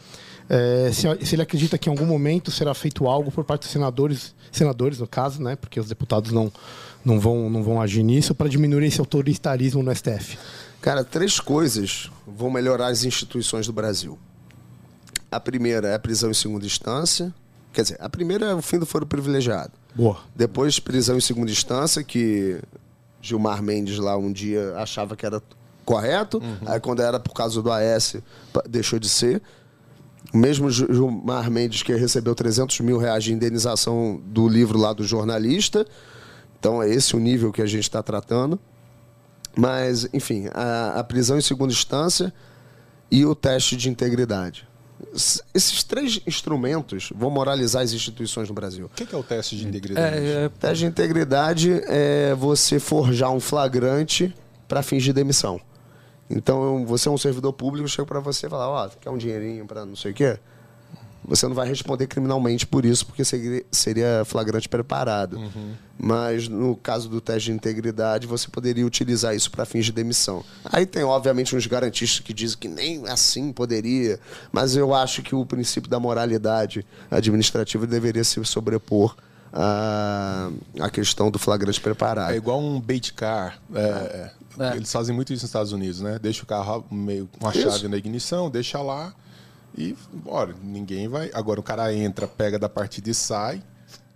eh, 0.49 0.91
se, 0.93 1.25
se 1.25 1.35
ele 1.35 1.41
acredita 1.41 1.77
que 1.77 1.89
em 1.89 1.91
algum 1.91 2.05
momento 2.05 2.51
será 2.51 2.73
feito 2.73 3.07
algo 3.07 3.31
por 3.31 3.43
parte 3.43 3.61
dos 3.63 3.71
senadores, 3.71 4.35
senadores 4.51 4.99
no 4.99 5.07
caso, 5.07 5.41
né? 5.41 5.55
Porque 5.55 5.79
os 5.79 5.87
deputados 5.87 6.31
não, 6.31 6.51
não, 7.05 7.19
vão, 7.19 7.49
não 7.49 7.63
vão 7.63 7.81
agir 7.81 8.03
nisso 8.03 8.35
para 8.35 8.49
diminuir 8.49 8.85
esse 8.87 8.99
autoritarismo 8.99 9.81
no 9.81 9.91
STF. 9.95 10.37
Cara, 10.81 11.03
três 11.03 11.39
coisas 11.39 12.09
vão 12.27 12.49
melhorar 12.49 12.87
as 12.87 13.03
instituições 13.03 13.67
do 13.67 13.73
Brasil. 13.73 14.17
A 15.31 15.39
primeira 15.39 15.87
é 15.89 15.95
a 15.95 15.99
prisão 15.99 16.29
em 16.31 16.33
segunda 16.33 16.65
instância. 16.65 17.33
Quer 17.73 17.83
dizer, 17.83 17.97
a 17.99 18.09
primeira 18.09 18.47
é 18.47 18.53
o 18.55 18.61
fim 18.61 18.77
do 18.79 18.85
foro 18.85 19.05
privilegiado. 19.05 19.71
Boa. 19.95 20.17
Depois, 20.35 20.79
prisão 20.79 21.17
em 21.17 21.21
segunda 21.21 21.51
instância, 21.51 22.03
que 22.03 22.59
Gilmar 23.21 23.61
Mendes 23.63 23.97
lá 23.97 24.17
um 24.17 24.31
dia 24.31 24.73
achava 24.77 25.15
que 25.15 25.25
era 25.25 25.41
correto. 25.85 26.41
Aí, 26.65 26.79
quando 26.79 27.01
era 27.01 27.19
por 27.19 27.33
causa 27.33 27.61
do 27.61 27.71
AS, 27.71 28.15
deixou 28.69 28.99
de 28.99 29.07
ser. 29.09 29.41
O 30.33 30.37
mesmo 30.37 30.69
Gil- 30.69 30.87
Gilmar 30.93 31.49
Mendes 31.49 31.81
que 31.83 31.93
recebeu 31.95 32.33
300 32.35 32.79
mil 32.81 32.97
reais 32.97 33.23
de 33.23 33.33
indenização 33.33 34.21
do 34.25 34.47
livro 34.47 34.77
lá 34.77 34.93
do 34.93 35.03
jornalista. 35.03 35.85
Então, 36.59 36.81
é 36.83 36.89
esse 36.89 37.15
o 37.15 37.19
nível 37.19 37.51
que 37.51 37.61
a 37.61 37.65
gente 37.65 37.83
está 37.83 38.03
tratando. 38.03 38.59
Mas, 39.55 40.07
enfim, 40.13 40.45
a, 40.53 40.99
a 40.99 41.03
prisão 41.03 41.37
em 41.37 41.41
segunda 41.41 41.73
instância 41.73 42.33
e 43.09 43.25
o 43.25 43.35
teste 43.35 43.75
de 43.75 43.89
integridade. 43.89 44.67
Esses 45.53 45.83
três 45.83 46.21
instrumentos 46.25 47.11
vão 47.15 47.29
moralizar 47.29 47.81
as 47.81 47.93
instituições 47.93 48.47
no 48.47 48.53
Brasil. 48.53 48.85
O 48.85 48.89
que 48.89 49.05
que 49.05 49.15
é 49.15 49.17
o 49.17 49.23
teste 49.23 49.55
de 49.57 49.67
integridade? 49.67 50.15
É, 50.15 50.45
é, 50.45 50.49
Teste 50.49 50.79
de 50.79 50.85
integridade 50.85 51.81
é 51.85 52.33
você 52.35 52.79
forjar 52.79 53.31
um 53.31 53.39
flagrante 53.39 54.33
para 54.67 54.81
fins 54.81 55.03
de 55.03 55.11
demissão. 55.11 55.59
Então, 56.29 56.85
você 56.85 57.09
é 57.09 57.11
um 57.11 57.17
servidor 57.17 57.51
público, 57.53 57.87
chega 57.87 58.05
para 58.05 58.19
você 58.19 58.47
e 58.47 58.49
fala, 58.49 58.67
ó, 58.69 58.89
quer 58.89 59.09
um 59.09 59.17
dinheirinho 59.17 59.65
para 59.65 59.85
não 59.85 59.95
sei 59.95 60.11
o 60.11 60.13
quê? 60.13 60.39
Você 61.23 61.47
não 61.47 61.53
vai 61.53 61.67
responder 61.67 62.07
criminalmente 62.07 62.65
por 62.65 62.83
isso, 62.83 63.05
porque 63.05 63.23
seria- 63.23 64.25
flagrante 64.25 64.67
preparado. 64.67 65.39
Mas 65.97 66.47
no 66.47 66.75
caso 66.75 67.07
do 67.07 67.21
teste 67.21 67.51
de 67.51 67.55
integridade, 67.55 68.25
você 68.25 68.47
poderia 68.47 68.85
utilizar 68.85 69.35
isso 69.35 69.51
para 69.51 69.63
fins 69.65 69.85
de 69.85 69.91
demissão. 69.91 70.43
Aí 70.65 70.85
tem, 70.85 71.03
obviamente, 71.03 71.55
uns 71.55 71.67
garantistas 71.67 72.19
que 72.19 72.33
dizem 72.33 72.57
que 72.57 72.67
nem 72.67 73.07
assim 73.07 73.53
poderia, 73.53 74.19
mas 74.51 74.75
eu 74.75 74.93
acho 74.95 75.21
que 75.21 75.35
o 75.35 75.45
princípio 75.45 75.89
da 75.89 75.99
moralidade 75.99 76.83
administrativa 77.11 77.85
deveria 77.85 78.23
se 78.23 78.43
sobrepor 78.43 79.15
à, 79.53 80.49
questão 80.91 81.29
do 81.29 81.37
flagrante 81.37 81.79
preparado. 81.79 82.31
É 82.33 82.37
igual 82.37 82.59
um 82.59 82.79
bait 82.79 83.13
car. 83.13 83.59
é, 83.73 84.31
É. 84.59 84.75
Eles 84.75 84.91
fazem 84.91 85.15
muito 85.15 85.31
isso 85.31 85.43
nos 85.43 85.49
Estados 85.49 85.71
Unidos, 85.71 86.01
né? 86.01 86.19
Deixa 86.21 86.43
o 86.43 86.45
carro 86.45 86.83
meio 86.91 87.29
com 87.39 87.47
a 87.47 87.51
Isso. 87.51 87.61
chave 87.61 87.87
na 87.87 87.95
ignição, 87.95 88.49
deixa 88.49 88.81
lá 88.81 89.13
e 89.77 89.95
bora. 90.13 90.55
Ninguém 90.61 91.07
vai. 91.07 91.29
Agora 91.33 91.59
o 91.59 91.63
cara 91.63 91.93
entra, 91.93 92.27
pega 92.27 92.59
da 92.59 92.69
partida 92.69 93.09
e 93.09 93.13
sai. 93.13 93.61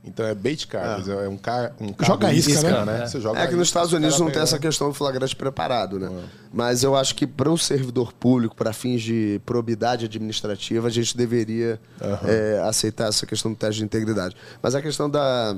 Então 0.07 0.23
é 0.23 0.35
bait 0.35 0.67
card, 0.67 1.09
é 1.09 1.27
um, 1.27 1.35
car, 1.35 1.73
um 1.81 1.91
carro 1.91 2.13
Joga 2.13 2.31
isca, 2.31 2.85
né? 2.85 3.07
Você 3.07 3.19
joga 3.19 3.39
É 3.39 3.47
que 3.47 3.55
nos 3.55 3.67
isca, 3.67 3.79
Estados 3.79 3.87
os 3.91 3.97
Unidos 3.97 4.19
não 4.19 4.29
tem 4.29 4.39
essa 4.39 4.59
questão 4.59 4.89
do 4.89 4.93
flagrante 4.93 5.35
preparado, 5.35 5.99
né? 5.99 6.11
Mas 6.53 6.83
eu 6.83 6.95
acho 6.95 7.15
que 7.15 7.25
para 7.25 7.49
o 7.51 7.57
servidor 7.57 8.13
público, 8.13 8.55
para 8.55 8.71
fins 8.71 9.01
de 9.01 9.41
probidade 9.47 10.05
administrativa, 10.05 10.87
a 10.87 10.91
gente 10.91 11.17
deveria 11.17 11.79
é, 12.23 12.61
aceitar 12.63 13.07
essa 13.07 13.25
questão 13.25 13.51
do 13.51 13.57
teste 13.57 13.79
de 13.79 13.85
integridade. 13.85 14.35
Mas 14.61 14.75
a 14.75 14.81
questão 14.81 15.09
da, 15.09 15.57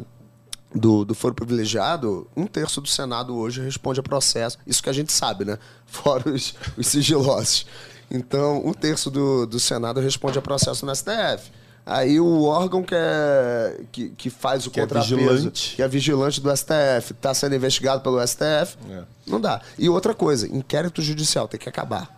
do, 0.74 1.04
do 1.04 1.14
foro 1.14 1.34
privilegiado, 1.34 2.26
um 2.36 2.48
terço 2.48 2.80
do 2.80 2.88
Senado 2.88 3.36
hoje 3.36 3.62
responde 3.62 4.00
a 4.00 4.04
processo. 4.04 4.58
Isso 4.66 4.82
que 4.82 4.90
a 4.90 4.94
gente 4.94 5.12
sabe, 5.12 5.44
né? 5.44 5.58
Fora 5.86 6.30
os, 6.30 6.56
os 6.78 6.88
sigilosos. 6.88 7.66
Então, 8.10 8.62
um 8.66 8.74
terço 8.74 9.12
do, 9.12 9.46
do 9.46 9.60
Senado 9.60 10.00
responde 10.00 10.38
a 10.40 10.42
processo 10.42 10.86
no 10.86 10.96
STF. 10.96 11.52
Aí 11.86 12.20
o 12.20 12.44
órgão 12.44 12.84
que, 12.84 12.94
é, 12.96 13.80
que, 13.92 14.10
que 14.10 14.30
faz 14.30 14.66
o 14.68 14.72
Que 14.72 14.80
é 14.82 14.84
contrapeso, 14.84 15.16
vigilante. 15.16 15.74
que 15.76 15.82
é 15.82 15.88
vigilante 15.88 16.42
do 16.42 16.50
STF, 16.56 17.12
está 17.14 17.34
sendo 17.34 17.56
investigado 17.56 18.02
pelo 18.02 18.20
STF, 18.26 18.78
É. 18.90 19.04
não 19.26 19.40
dá. 19.40 19.62
E 19.80 19.88
outra 19.88 20.14
coisa, 20.14 20.48
inquérito 20.48 21.02
judicial 21.02 21.48
tem 21.48 21.58
que 21.60 21.70
acabar. 21.70 22.14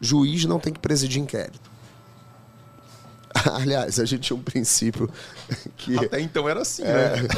Juiz 0.00 0.44
não 0.46 0.58
tem 0.58 0.72
que 0.72 0.78
presidir 0.80 1.20
inquérito. 1.20 1.70
Aliás, 3.54 3.98
a 4.00 4.04
gente 4.04 4.22
tinha 4.22 4.36
um 4.36 4.42
princípio 4.42 5.10
que. 5.76 5.96
Até 5.98 6.20
então 6.20 6.48
era 6.48 6.62
assim, 6.62 6.82
É. 6.84 6.86
né? 7.22 7.28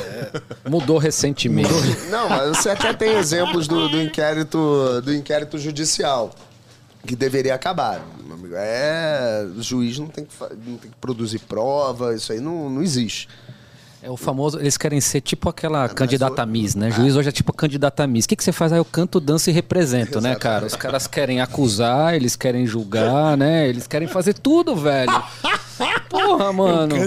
Mudou 0.70 0.98
recentemente. 0.98 1.70
Não, 2.10 2.28
mas 2.28 2.58
você 2.58 2.70
até 2.70 2.92
tem 2.92 3.16
exemplos 3.16 3.66
do, 3.66 3.88
do 3.88 4.00
inquérito 4.00 5.00
do 5.02 5.12
inquérito 5.14 5.58
judicial 5.58 6.32
que 7.06 7.16
deveria 7.16 7.54
acabar. 7.54 8.00
É, 8.54 9.46
o 9.56 9.62
juiz 9.62 9.98
não 9.98 10.08
tem 10.08 10.24
que, 10.24 10.30
não 10.66 10.76
tem 10.76 10.90
que 10.90 10.96
produzir 11.00 11.38
prova, 11.40 12.14
isso 12.14 12.32
aí 12.32 12.40
não, 12.40 12.68
não 12.68 12.82
existe. 12.82 13.28
É 14.02 14.10
o 14.10 14.16
famoso, 14.16 14.58
eles 14.60 14.76
querem 14.76 15.00
ser 15.00 15.20
tipo 15.20 15.48
aquela 15.48 15.82
mas 15.82 15.92
candidata 15.92 16.44
o- 16.44 16.46
Miss, 16.46 16.74
né? 16.76 16.90
Juiz 16.92 17.16
hoje 17.16 17.28
é 17.28 17.32
tipo 17.32 17.52
candidata 17.52 18.06
Miss. 18.06 18.24
O 18.24 18.28
que, 18.28 18.36
que 18.36 18.44
você 18.44 18.52
faz? 18.52 18.72
Ah, 18.72 18.76
eu 18.76 18.84
canto, 18.84 19.18
danço 19.18 19.50
e 19.50 19.52
represento, 19.52 20.20
né, 20.20 20.36
cara? 20.36 20.66
Os 20.66 20.76
caras 20.76 21.06
querem 21.08 21.40
acusar, 21.40 22.14
eles 22.14 22.36
querem 22.36 22.66
julgar, 22.66 23.36
né? 23.36 23.66
Eles 23.68 23.86
querem 23.88 24.06
fazer 24.06 24.34
tudo, 24.34 24.76
velho. 24.76 25.10
Porra, 26.36 26.52
mano. 26.52 26.94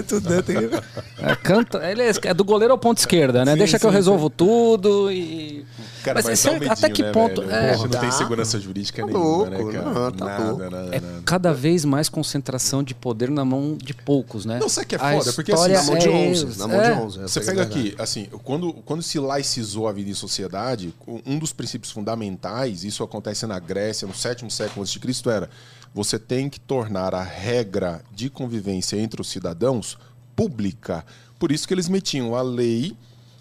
É, 1.22 1.36
canta, 1.36 1.78
ele 1.90 2.02
é, 2.02 2.10
é 2.24 2.32
do 2.34 2.42
goleiro 2.42 2.72
ao 2.72 2.78
ponto 2.78 2.96
esquerda, 2.98 3.44
né? 3.44 3.54
Deixa 3.54 3.78
que 3.78 3.84
eu 3.84 3.90
resolvo 3.90 4.30
tudo 4.30 5.12
e. 5.12 5.66
Cara, 6.02 6.14
mas, 6.24 6.28
esse- 6.32 6.46
dá 6.46 6.50
um 6.52 6.54
medinho, 6.54 6.72
até 6.72 6.88
que 6.88 7.02
né, 7.02 7.12
ponto. 7.12 7.42
velho? 7.42 7.52
é, 7.52 7.72
Poxa, 7.72 7.82
não 7.82 7.90
tem 7.90 8.00
Dá. 8.00 8.10
segurança 8.12 8.58
jurídica 8.58 9.02
Tá 9.02 9.06
nenhuma, 9.06 9.50
né, 9.50 9.58
louco, 9.58 9.72
cara? 9.72 9.84
não, 9.90 10.10
tá 10.12 10.24
nada, 10.24 10.44
louco. 10.44 10.62
nada, 10.70 10.76
é 10.96 11.00
nada. 11.00 11.22
cada 11.26 11.52
vez 11.52 11.84
mais 11.84 12.08
concentração 12.08 12.82
de 12.82 12.94
poder 12.94 13.30
na 13.30 13.44
mão 13.44 13.76
de 13.76 13.92
poucos, 13.92 14.46
né? 14.46 14.58
Não, 14.58 14.68
sabe 14.68 14.86
que 14.86 14.94
é 14.94 14.98
A 14.98 15.12
foda? 15.18 15.32
Porque, 15.34 15.52
assim, 15.52 15.72
Na 15.72 15.82
mão 15.82 15.98
de 15.98 16.08
é 16.08 16.10
11. 16.10 16.46
isso, 16.46 16.58
Na 16.58 16.68
mão 16.68 16.80
é. 16.80 16.94
de 16.94 17.00
11. 17.00 17.18
essa 17.18 17.28
Você 17.28 17.40
é 17.40 17.44
pega 17.44 17.62
aqui, 17.62 17.94
assim, 17.98 18.28
quando, 18.42 18.72
quando 18.72 19.02
se 19.02 19.18
laicizou 19.18 19.86
a 19.86 19.92
vida 19.92 20.08
em 20.10 20.14
sociedade, 20.14 20.94
um 21.26 21.38
dos 21.38 21.52
princípios 21.52 21.92
fundamentais, 21.92 22.82
isso 22.82 23.02
acontece 23.04 23.46
na 23.46 23.58
Grécia, 23.58 24.08
no 24.08 24.14
sétimo 24.14 24.50
século 24.50 24.80
antes 24.80 24.92
de 24.94 24.98
Cristo, 25.00 25.28
era 25.30 25.50
você 25.94 26.18
tem 26.18 26.48
que 26.48 26.60
tornar 26.60 27.14
a 27.14 27.22
regra 27.22 28.02
de 28.12 28.30
convivência 28.30 28.96
entre 28.96 29.20
os 29.20 29.28
cidadãos 29.28 29.98
pública. 30.36 31.04
Por 31.38 31.50
isso 31.50 31.66
que 31.66 31.74
eles 31.74 31.88
metiam 31.88 32.34
a 32.34 32.42
lei 32.42 32.96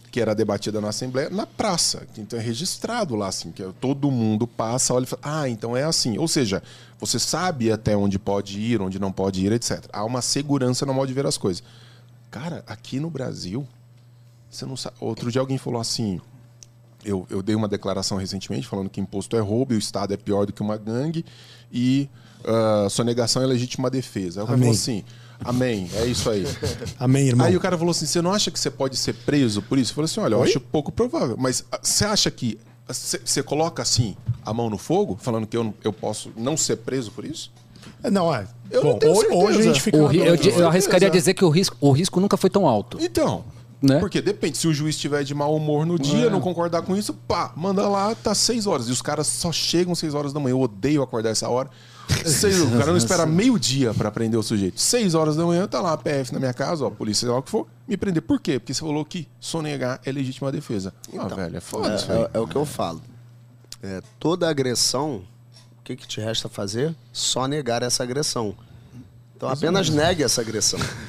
que 0.10 0.20
era 0.20 0.34
debatida 0.34 0.82
na 0.82 0.90
Assembleia, 0.90 1.30
na 1.30 1.46
praça. 1.46 2.08
Então 2.18 2.40
é 2.40 2.42
registrado 2.42 3.16
lá, 3.16 3.28
assim, 3.28 3.52
que 3.52 3.64
todo 3.80 4.10
mundo 4.10 4.48
passa, 4.48 4.94
olha 4.94 5.04
e 5.04 5.08
fala, 5.08 5.22
ah, 5.24 5.50
então 5.50 5.78
é 5.78 5.84
assim. 5.84 6.18
Ou 6.18 6.28
seja, 6.28 6.64
você 7.00 7.20
sabe 7.20 7.72
até 7.72 7.96
onde 7.96 8.18
pode 8.18 8.60
ir, 8.60 8.82
onde 8.82 9.00
não 9.00 9.12
pode 9.12 9.46
ir, 9.46 9.52
etc. 9.52 9.86
Há 9.94 10.04
uma 10.04 10.22
segurança 10.22 10.86
no 10.86 10.94
modo 10.94 11.08
de 11.08 11.14
ver 11.14 11.26
as 11.26 11.38
coisas. 11.38 11.64
Cara, 12.32 12.64
aqui 12.68 13.00
no 13.00 13.10
Brasil, 13.10 13.68
você 14.50 14.66
não 14.66 14.76
sabe. 14.76 14.96
Outro 15.00 15.32
dia 15.32 15.42
alguém 15.42 15.58
falou 15.58 15.80
assim. 15.80 16.20
Eu, 17.06 17.26
eu 17.30 17.42
dei 17.42 17.56
uma 17.56 17.70
declaração 17.70 18.18
recentemente 18.18 18.68
falando 18.68 18.90
que 18.90 19.00
imposto 19.00 19.38
é 19.38 19.40
roubo 19.40 19.74
e 19.74 19.78
o 19.78 19.80
Estado 19.80 20.14
é 20.14 20.18
pior 20.18 20.46
do 20.46 20.52
que 20.52 20.62
uma 20.62 20.76
gangue 20.76 21.24
e 21.72 22.10
ah, 22.46 22.88
sonegação 22.90 23.42
é 23.42 23.46
legítima 23.46 23.90
defesa. 23.90 24.42
Aí 24.42 24.44
o 24.44 24.48
cara 24.48 24.58
falou 24.58 24.74
assim: 24.74 25.04
Amém, 25.44 25.90
é 25.96 26.06
isso 26.06 26.30
aí. 26.30 26.46
Amém, 27.00 27.28
irmão. 27.28 27.48
Aí 27.48 27.56
o 27.56 27.60
cara 27.60 27.78
falou 27.78 27.92
assim: 27.92 28.06
você 28.06 28.22
não 28.22 28.32
acha 28.34 28.52
que 28.52 28.60
você 28.60 28.70
pode 28.70 28.98
ser 28.98 29.14
preso 29.14 29.62
por 29.62 29.78
isso? 29.78 29.92
Eu 29.92 29.96
falei 29.96 30.06
assim: 30.06 30.20
olha, 30.20 30.36
eu 30.36 30.44
acho 30.44 30.60
pouco 30.60 30.92
provável. 30.92 31.36
Mas 31.38 31.64
ah, 31.72 31.80
você 31.82 32.06
acha 32.06 32.30
que 32.32 32.60
você 32.88 33.22
você 33.24 33.44
coloca 33.44 33.82
assim 33.82 34.16
a 34.46 34.54
mão 34.54 34.70
no 34.70 34.78
fogo, 34.78 35.18
falando 35.22 35.46
que 35.48 35.56
eu, 35.56 35.64
não- 35.64 35.74
eu 35.84 35.94
posso 35.94 36.32
não 36.36 36.58
ser 36.58 36.78
preso 36.78 37.12
por 37.12 37.24
isso? 37.26 37.52
Não, 38.12 38.34
é. 38.34 38.48
Eu 38.72 38.84
não 38.84 38.92
Bom, 38.94 39.00
tenho 39.00 39.12
hoje, 39.14 39.22
certeza. 39.22 39.46
hoje 39.46 39.60
a 39.60 39.62
gente 39.64 39.82
fica. 39.82 40.08
Ri- 40.08 40.20
eu, 40.20 40.36
eu 40.36 40.68
arriscaria 40.68 41.10
dizer 41.10 41.34
que 41.34 41.44
o 41.46 41.50
risco, 41.50 41.76
o 41.80 41.92
risco 41.92 42.20
nunca 42.20 42.36
foi 42.38 42.50
tão 42.50 42.68
alto. 42.68 42.98
Então. 43.02 43.44
Né? 43.82 43.98
Porque 43.98 44.22
depende, 44.22 44.58
se 44.58 44.68
o 44.68 44.74
juiz 44.74 44.96
estiver 44.96 45.24
de 45.24 45.34
mau 45.34 45.56
humor 45.56 45.86
no 45.86 45.98
dia, 45.98 46.30
não 46.30 46.42
concordar 46.42 46.82
com 46.82 46.98
isso, 46.98 47.14
pá, 47.14 47.54
manda 47.56 47.88
lá, 47.88 48.14
tá 48.14 48.36
seis 48.36 48.68
horas. 48.68 48.90
E 48.90 48.92
os 48.92 49.02
caras 49.02 49.26
só 49.28 49.54
chegam 49.54 49.96
seis 49.96 50.14
horas 50.14 50.34
da 50.34 50.40
manhã. 50.42 50.52
Eu 50.54 50.60
odeio 50.60 51.02
acordar 51.02 51.30
essa 51.30 51.48
hora. 51.48 51.70
Seis, 52.26 52.60
o 52.62 52.70
cara 52.72 52.88
não 52.88 52.98
espera 52.98 53.26
meio-dia 53.26 53.94
pra 53.94 54.10
prender 54.12 54.40
o 54.40 54.44
sujeito. 54.44 54.80
Seis 54.82 55.14
horas 55.16 55.36
da 55.36 55.46
manhã, 55.46 55.68
tá 55.68 55.80
lá 55.82 55.94
a 55.94 55.98
PF 55.98 56.34
na 56.34 56.40
minha 56.40 56.54
casa, 56.54 56.84
ó, 56.84 56.88
a 56.88 56.92
polícia, 56.92 57.22
sei 57.26 57.30
lá 57.30 57.38
o 57.40 57.44
que 57.44 57.50
for, 57.50 57.68
me 57.88 57.96
prender. 57.96 58.22
Por 58.22 58.40
quê? 58.42 58.60
Porque 58.60 58.74
você 58.74 58.80
falou 58.82 59.06
que 59.06 59.28
sonegar 59.40 60.00
é 60.06 60.12
legítima 60.12 60.52
defesa. 60.52 60.94
ah, 61.18 61.28
velho, 61.28 61.58
é 61.58 61.60
foda 61.62 61.96
isso 61.96 62.12
aí. 62.12 62.18
É, 62.18 62.22
é- 62.24 62.30
é 62.34 62.40
o 62.40 62.48
que 62.48 62.56
eu 62.56 62.66
falo. 62.66 63.02
É, 63.82 64.02
toda 64.20 64.50
agressão, 64.50 65.24
o 65.80 65.84
que, 65.84 65.96
que 65.96 66.08
te 66.08 66.20
resta 66.20 66.50
fazer? 66.50 66.94
Só 67.14 67.48
negar 67.48 67.82
essa 67.84 68.04
agressão. 68.04 68.56
Então 69.36 69.48
apenas 69.48 69.90
negue 69.90 70.22
essa 70.24 70.42
agressão. 70.42 70.80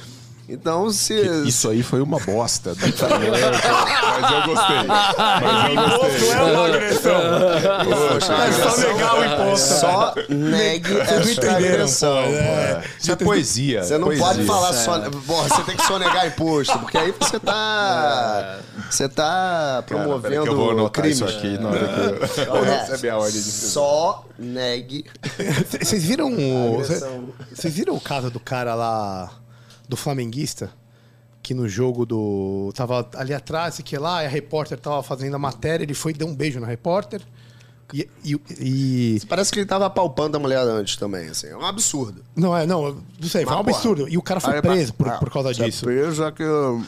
Então, 0.53 0.91
se. 0.91 1.15
Isso 1.47 1.69
aí 1.71 1.83
foi 1.83 2.01
uma 2.03 2.19
bosta. 2.19 2.75
do 2.75 2.93
cara. 2.95 3.19
Mas 4.21 4.31
eu 4.33 4.43
gostei. 4.47 4.83
Mas 4.89 5.71
eu 5.71 5.99
gostei. 5.99 6.35
Não 6.35 6.49
é 6.49 6.53
uma 6.53 6.67
agressão. 6.67 7.21
Poxa, 7.85 8.33
É 8.35 8.53
só 8.53 8.77
negar 8.77 9.15
o 9.15 9.25
imposto. 9.25 9.75
Só 9.81 10.15
negue 10.29 10.99
essa 11.01 11.51
agressão. 11.57 12.19
é. 12.19 12.83
Isso 12.99 13.13
é 13.13 13.17
poesia. 13.17 13.85
Você 13.85 13.97
não 13.99 14.09
poesia. 14.09 14.27
pode 14.27 14.45
falar 14.45 14.73
só. 14.73 14.99
Porra, 15.11 15.49
você 15.49 15.63
tem 15.63 15.77
que 15.77 15.87
sonegar 15.87 16.27
imposto, 16.27 16.79
porque 16.81 16.99
aí 16.99 17.15
você 17.19 17.39
tá. 17.39 18.59
Você 18.91 19.09
tá 19.09 19.23
Cara, 19.23 19.83
promovendo 19.83 20.43
que 20.43 20.49
eu 20.49 20.57
vou 20.57 20.71
anotar 20.73 20.91
crimes. 21.05 21.17
isso 21.21 21.25
aqui 21.25 21.57
na 21.59 21.69
hora 21.69 21.79
que 22.27 22.41
eu, 22.41 22.45
eu 22.57 22.65
É, 22.65 22.81
receber 22.81 23.11
a 23.11 23.19
ordem 23.19 23.41
de 23.41 23.51
Só 23.53 24.25
negue. 24.37 25.05
Vocês 25.81 26.03
viram 26.03 26.33
o. 26.33 26.83
Vocês 27.55 27.73
viram 27.73 27.95
o 27.95 28.01
caso 28.01 28.31
do 28.31 28.41
cara 28.41 28.75
lá. 28.75 29.31
Do 29.91 29.97
flamenguista? 29.97 30.71
Que 31.43 31.53
no 31.53 31.69
jogo 31.69 32.07
do. 32.07 32.73
Tava 32.77 33.09
ali 33.17 33.35
atrás, 33.35 33.81
e 33.81 33.83
que 33.83 33.99
lá, 33.99 34.23
e 34.23 34.27
a 34.27 34.29
repórter 34.29 34.79
tava 34.79 35.03
fazendo 35.03 35.35
a 35.35 35.39
matéria, 35.39 35.83
ele 35.85 35.95
foi 35.95 36.13
e 36.13 36.15
deu 36.15 36.29
um 36.29 36.35
beijo 36.37 36.61
na 36.61 36.67
repórter. 36.69 37.21
E. 37.93 38.09
e, 38.25 38.41
e- 38.61 39.21
Parece 39.29 39.51
que 39.51 39.59
ele 39.59 39.67
tava 39.67 39.87
apalpando 39.87 40.37
a 40.37 40.41
mulher 40.41 40.61
antes 40.61 40.95
também, 40.95 41.29
assim. 41.29 41.49
É 41.49 41.57
um 41.57 41.65
absurdo. 41.67 42.23
não, 42.37 42.57
é, 42.57 42.65
não, 42.67 43.03
não 43.21 43.29
sei, 43.29 43.45
foi 43.45 43.53
um 43.53 43.57
Mas, 43.57 43.65
porra, 43.67 43.77
absurdo. 43.79 44.09
E 44.09 44.17
o 44.17 44.23
cara 44.23 44.39
foi 44.39 44.63
preso 44.63 44.95
por, 44.95 45.09
ah, 45.09 45.19
por 45.19 45.29
causa 45.33 45.51
é 45.51 45.55
disso. 45.55 45.85
preso 45.85 46.23
é 46.23 46.31
que. 46.31 46.45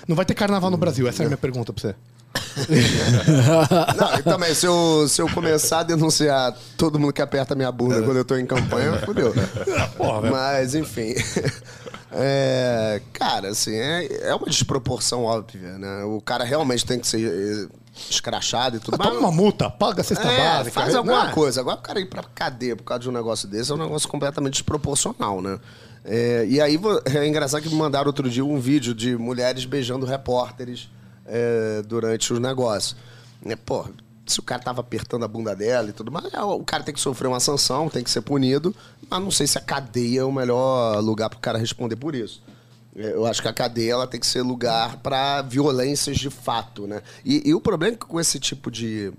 Não 0.07 0.15
vai 0.15 0.25
ter 0.25 0.35
carnaval 0.35 0.71
no 0.71 0.77
Brasil, 0.77 1.09
essa 1.09 1.25
é 1.25 1.27
a 1.27 1.29
minha 1.29 1.37
pergunta 1.39 1.73
pra 1.73 1.81
você. 1.83 1.95
Não, 3.97 4.19
e 4.19 4.23
também, 4.23 4.55
se 4.55 4.67
eu, 4.67 5.07
se 5.09 5.21
eu 5.21 5.29
começar 5.31 5.81
a 5.81 5.83
denunciar 5.83 6.57
todo 6.77 6.99
mundo 6.99 7.13
que 7.13 7.23
aperta 7.23 7.55
minha 7.55 7.71
bunda 7.73 8.03
quando 8.03 8.17
eu 8.17 8.25
tô 8.25 8.37
em 8.37 8.47
campanha, 8.47 8.93
fodeu. 9.05 9.33
Mas, 10.31 10.75
enfim. 10.75 11.15
É, 12.15 13.01
cara, 13.13 13.49
assim, 13.49 13.75
é, 13.75 14.29
é 14.29 14.35
uma 14.35 14.47
desproporção 14.47 15.25
óbvia, 15.25 15.79
né? 15.79 16.05
O 16.05 16.21
cara 16.21 16.45
realmente 16.45 16.85
tem 16.85 16.99
que 16.99 17.07
ser 17.07 17.21
eh, 17.27 17.69
escrachado 18.11 18.77
e 18.77 18.81
tudo 18.81 18.99
Toma 18.99 19.19
uma 19.19 19.33
multa, 19.33 19.71
paga 19.71 20.03
a 20.03 20.05
cesta 20.05 20.29
É, 20.29 20.37
básica. 20.57 20.71
faz 20.73 20.93
né? 20.93 20.99
alguma 20.99 21.25
Não, 21.27 21.33
coisa. 21.33 21.61
Agora 21.61 21.79
o 21.79 21.83
cara 21.83 22.01
ir 22.01 22.07
pra 22.07 22.23
cadeia 22.35 22.77
por 22.77 22.85
causa 22.85 23.03
de 23.03 23.09
um 23.09 23.13
negócio 23.13 23.49
desse 23.49 23.71
é 23.73 23.75
um 23.75 23.79
negócio 23.79 24.09
completamente 24.09 24.55
desproporcional, 24.55 25.41
né? 25.41 25.59
É, 26.05 26.45
e 26.49 26.61
aí 26.61 26.79
é 27.15 27.27
engraçado 27.27 27.63
que 27.63 27.69
me 27.69 27.77
mandaram 27.77 28.07
outro 28.09 28.29
dia 28.29 28.45
um 28.45 28.59
vídeo 28.59 28.93
de 28.95 29.17
mulheres 29.17 29.65
beijando 29.65 30.05
repórteres 30.05 30.91
é, 31.27 31.83
durante 31.87 32.33
os 32.33 32.39
negócios. 32.41 32.97
É, 33.47 33.57
pô, 33.57 33.87
se 34.27 34.41
o 34.41 34.43
cara 34.43 34.63
tava 34.63 34.81
apertando 34.81 35.25
a 35.25 35.29
bunda 35.29 35.55
dela 35.55 35.89
e 35.89 35.93
tudo 35.93 36.11
mais, 36.11 36.33
é, 36.33 36.41
o 36.43 36.63
cara 36.65 36.83
tem 36.83 36.95
que 36.95 37.01
sofrer 37.01 37.29
uma 37.29 37.41
sanção, 37.41 37.89
tem 37.89 38.05
que 38.05 38.11
ser 38.11 38.23
punido, 38.23 38.75
mas 39.11 39.21
não 39.21 39.31
sei 39.31 39.47
se 39.47 39.59
a 39.59 39.61
cadeia 39.61 40.21
é 40.21 40.25
o 40.25 40.33
melhor 40.33 41.01
lugar 41.01 41.29
pro 41.29 41.39
cara 41.39 41.59
responder 41.59 41.97
por 41.97 42.15
isso. 42.15 42.43
É, 42.95 43.13
Eu 43.13 43.27
acho 43.27 43.43
que 43.43 43.49
a 43.49 43.53
cadeia 43.53 43.93
ela 43.93 44.07
tem 44.07 44.21
que 44.21 44.27
ser 44.27 44.43
lugar 44.43 44.99
para 44.99 45.43
violências 45.43 46.17
de 46.19 46.31
fato, 46.31 46.87
né? 46.87 47.03
E, 47.25 47.49
e 47.49 47.55
o 47.55 47.61
problema 47.61 47.95
é 47.95 47.99
que 47.99 48.07
com 48.07 48.21
esse 48.21 48.39
tipo 48.39 48.71
de, 48.71 49.13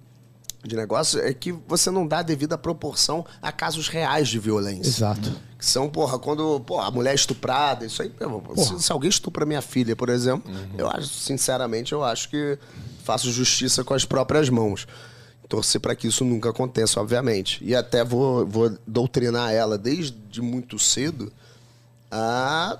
de 0.64 0.76
negócio 0.76 1.20
é 1.20 1.34
que 1.34 1.51
você 1.51 1.91
não 1.91 2.07
dá 2.07 2.20
a 2.20 2.24
devida 2.24 2.57
proporção 2.57 3.26
a 3.41 3.51
casos 3.51 3.89
reais 3.89 4.30
de 4.30 4.39
violência. 4.39 4.89
Exato. 4.89 5.32
Que 5.57 5.66
são, 5.66 5.89
porra, 5.89 6.18
quando 6.18 6.59
porra, 6.61 6.88
a 6.88 6.91
mulher 6.91 7.11
é 7.11 7.16
estuprada, 7.16 7.86
isso 7.86 8.01
aí. 8.01 8.11
Se, 8.55 8.84
se 8.84 8.91
alguém 8.91 9.09
estupra 9.09 9.45
minha 9.45 9.61
filha, 9.61 9.95
por 9.95 10.09
exemplo, 10.09 10.51
eu 10.78 10.89
acho, 10.89 11.07
sinceramente, 11.07 11.91
eu 11.91 12.03
acho 12.03 12.30
que 12.30 12.57
faço 13.03 13.32
justiça 13.32 13.84
com 13.84 13.93
as 13.93 14.05
próprias 14.05 14.49
mãos. 14.49 14.88
Torcer 15.49 15.82
para 15.82 15.95
que 15.95 16.07
isso 16.07 16.24
nunca 16.24 16.49
aconteça, 16.49 16.99
obviamente. 16.99 17.64
E 17.64 17.76
até 17.76 18.03
vou, 18.03 18.45
vou 18.45 18.76
doutrinar 18.88 19.51
ela 19.51 19.78
desde 19.78 20.41
muito 20.41 20.80
cedo 20.80 21.32
a 22.09 22.80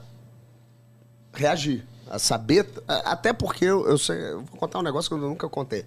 reagir. 1.34 1.86
A 2.10 2.18
saber. 2.18 2.68
Até 2.88 3.34
porque 3.34 3.66
eu, 3.66 3.86
eu 3.88 3.98
sei. 3.98 4.18
Eu 4.18 4.42
vou 4.42 4.58
contar 4.58 4.80
um 4.80 4.84
negócio 4.84 5.10
que 5.10 5.16
eu 5.16 5.30
nunca 5.30 5.50
contei. 5.50 5.86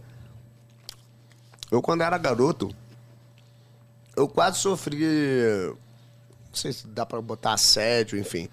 Eu, 1.71 1.83
quando 1.83 2.03
era 2.03 2.17
garoto, 2.17 2.75
eu 4.17 4.29
quase 4.29 4.59
sofri. 4.59 4.99
Não 4.99 6.55
sei 6.55 6.73
se 6.73 6.87
dá 6.87 7.05
pra 7.05 7.21
botar 7.21 7.55
assédio, 7.55 8.19
enfim. 8.19 8.49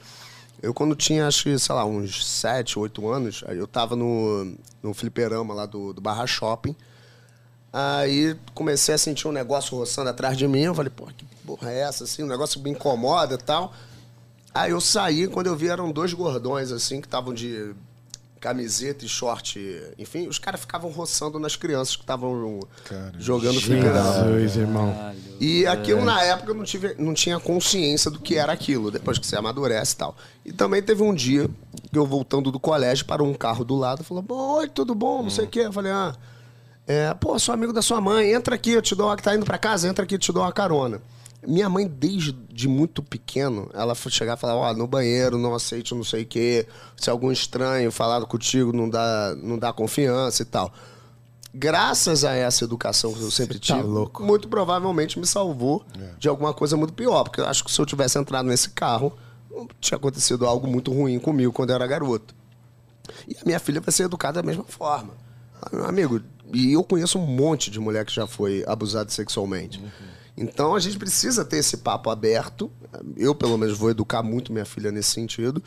Eu, 0.61 0.74
quando 0.74 0.95
tinha, 0.95 1.28
acho 1.28 1.43
que, 1.43 1.59
sei 1.59 1.76
lá, 1.76 1.86
uns 1.86 2.26
7, 2.26 2.80
8 2.80 3.09
anos, 3.09 3.43
eu 3.49 3.68
tava 3.68 3.95
no, 3.95 4.55
no 4.82 4.93
fliperama 4.93 5.53
lá 5.53 5.66
do, 5.66 5.93
do 5.93 6.01
Barra 6.01 6.26
Shopping. 6.26 6.76
Aí 7.72 8.38
comecei 8.53 8.93
a 8.93 8.97
sentir 8.97 9.28
um 9.28 9.32
negócio 9.32 9.78
roçando 9.78 10.09
atrás 10.09 10.38
de 10.38 10.47
mim. 10.47 10.61
Eu 10.61 10.76
falei, 10.76 10.91
pô, 10.95 11.07
que 11.07 11.26
porra 11.45 11.72
é 11.72 11.80
essa? 11.82 12.03
Assim, 12.03 12.24
um 12.24 12.28
negócio 12.28 12.59
que 12.59 12.64
me 12.64 12.72
incomoda 12.72 13.36
e 13.36 13.38
tal. 13.38 13.74
Aí 14.53 14.72
eu 14.72 14.80
saí, 14.80 15.28
quando 15.28 15.47
eu 15.47 15.55
vi, 15.55 15.68
eram 15.68 15.91
dois 15.91 16.14
gordões, 16.14 16.72
assim, 16.72 17.01
que 17.01 17.07
estavam 17.07 17.34
de 17.34 17.74
camiseta 18.43 19.05
e 19.05 19.07
short. 19.07 19.57
Enfim, 19.97 20.27
os 20.27 20.37
caras 20.37 20.59
ficavam 20.59 20.91
roçando 20.91 21.39
nas 21.39 21.55
crianças 21.55 21.95
que 21.95 22.03
estavam 22.03 22.59
jogando 23.17 23.61
fliperama. 23.61 24.37
Jesus, 24.37 24.57
irmão. 24.57 24.93
E 25.39 25.65
aquilo, 25.65 26.03
na 26.03 26.21
época, 26.21 26.51
eu 26.51 26.55
não, 26.55 26.65
tive, 26.65 26.93
não 26.99 27.13
tinha 27.13 27.39
consciência 27.39 28.11
do 28.11 28.19
que 28.19 28.35
era 28.35 28.51
aquilo, 28.51 28.91
depois 28.91 29.17
que 29.17 29.25
você 29.25 29.37
amadurece 29.37 29.93
e 29.93 29.97
tal. 29.97 30.17
E 30.43 30.51
também 30.51 30.83
teve 30.83 31.01
um 31.01 31.13
dia 31.13 31.49
que 31.89 31.97
eu, 31.97 32.05
voltando 32.05 32.51
do 32.51 32.59
colégio, 32.59 33.05
parou 33.05 33.29
um 33.29 33.33
carro 33.33 33.63
do 33.63 33.75
lado 33.75 34.03
falou: 34.03 34.25
Oi, 34.57 34.67
tudo 34.67 34.93
bom? 34.93 35.23
Não 35.23 35.29
sei 35.29 35.45
o 35.45 35.47
quê. 35.47 35.61
Eu 35.61 35.71
falei: 35.71 35.93
Ah, 35.93 36.13
é, 36.85 37.13
pô, 37.13 37.39
sou 37.39 37.53
amigo 37.53 37.71
da 37.71 37.81
sua 37.81 38.01
mãe, 38.01 38.33
entra 38.33 38.55
aqui, 38.55 38.71
eu 38.71 38.81
te 38.81 38.93
dou 38.93 39.07
uma. 39.07 39.15
Tá 39.15 39.33
indo 39.33 39.45
pra 39.45 39.57
casa, 39.57 39.87
entra 39.87 40.03
aqui, 40.03 40.15
eu 40.15 40.19
te 40.19 40.33
dou 40.33 40.43
uma 40.43 40.51
carona. 40.51 41.01
Minha 41.45 41.69
mãe, 41.69 41.87
desde 41.87 42.31
de 42.31 42.67
muito 42.67 43.03
pequeno, 43.03 43.69
ela 43.73 43.95
foi 43.95 44.11
chegar 44.11 44.37
e 44.37 44.39
falar: 44.39 44.55
Ó, 44.55 44.73
no 44.73 44.87
banheiro 44.87 45.37
não 45.37 45.53
aceite 45.53 45.93
não 45.93 46.03
sei 46.03 46.23
o 46.23 46.25
quê, 46.25 46.67
se 46.95 47.09
algum 47.09 47.31
estranho 47.31 47.91
falar 47.91 48.25
contigo 48.25 48.71
não 48.71 48.89
dá, 48.89 49.35
não 49.41 49.57
dá 49.57 49.73
confiança 49.73 50.41
e 50.41 50.45
tal. 50.45 50.73
Graças 51.55 52.23
a 52.23 52.33
essa 52.33 52.63
educação 52.63 53.13
que 53.13 53.21
eu 53.21 53.29
sempre 53.29 53.59
tá 53.59 53.75
tive, 53.75 53.87
muito 54.21 54.47
provavelmente 54.47 55.19
me 55.19 55.27
salvou 55.27 55.85
de 56.17 56.27
alguma 56.27 56.51
coisa 56.51 56.75
muito 56.75 56.93
pior. 56.93 57.23
Porque 57.23 57.41
eu 57.41 57.45
acho 57.45 57.63
que 57.63 57.71
se 57.71 57.79
eu 57.79 57.85
tivesse 57.85 58.17
entrado 58.17 58.47
nesse 58.47 58.69
carro, 58.71 59.13
tinha 59.79 59.97
acontecido 59.97 60.47
algo 60.47 60.67
muito 60.67 60.91
ruim 60.91 61.19
comigo 61.19 61.53
quando 61.53 61.69
eu 61.69 61.75
era 61.75 61.85
garoto. 61.85 62.33
E 63.27 63.37
a 63.37 63.45
minha 63.45 63.59
filha 63.59 63.79
vai 63.81 63.91
ser 63.91 64.03
educada 64.03 64.41
da 64.41 64.47
mesma 64.47 64.63
forma. 64.63 65.13
Ah, 65.61 65.69
Meu 65.71 65.85
amigo, 65.85 66.21
e 66.51 66.73
eu 66.73 66.83
conheço 66.83 67.19
um 67.19 67.25
monte 67.25 67.69
de 67.69 67.79
mulher 67.79 68.03
que 68.05 68.13
já 68.13 68.25
foi 68.25 68.63
abusada 68.67 69.11
sexualmente. 69.11 69.79
Então 70.36 70.75
a 70.75 70.79
gente 70.79 70.97
precisa 70.97 71.45
ter 71.45 71.57
esse 71.57 71.77
papo 71.77 72.09
aberto. 72.09 72.71
Eu, 73.15 73.36
pelo 73.36 73.57
menos, 73.57 73.77
vou 73.77 73.89
educar 73.89 74.23
muito 74.23 74.51
minha 74.51 74.65
filha 74.65 74.91
nesse 74.91 75.11
sentido. 75.11 75.61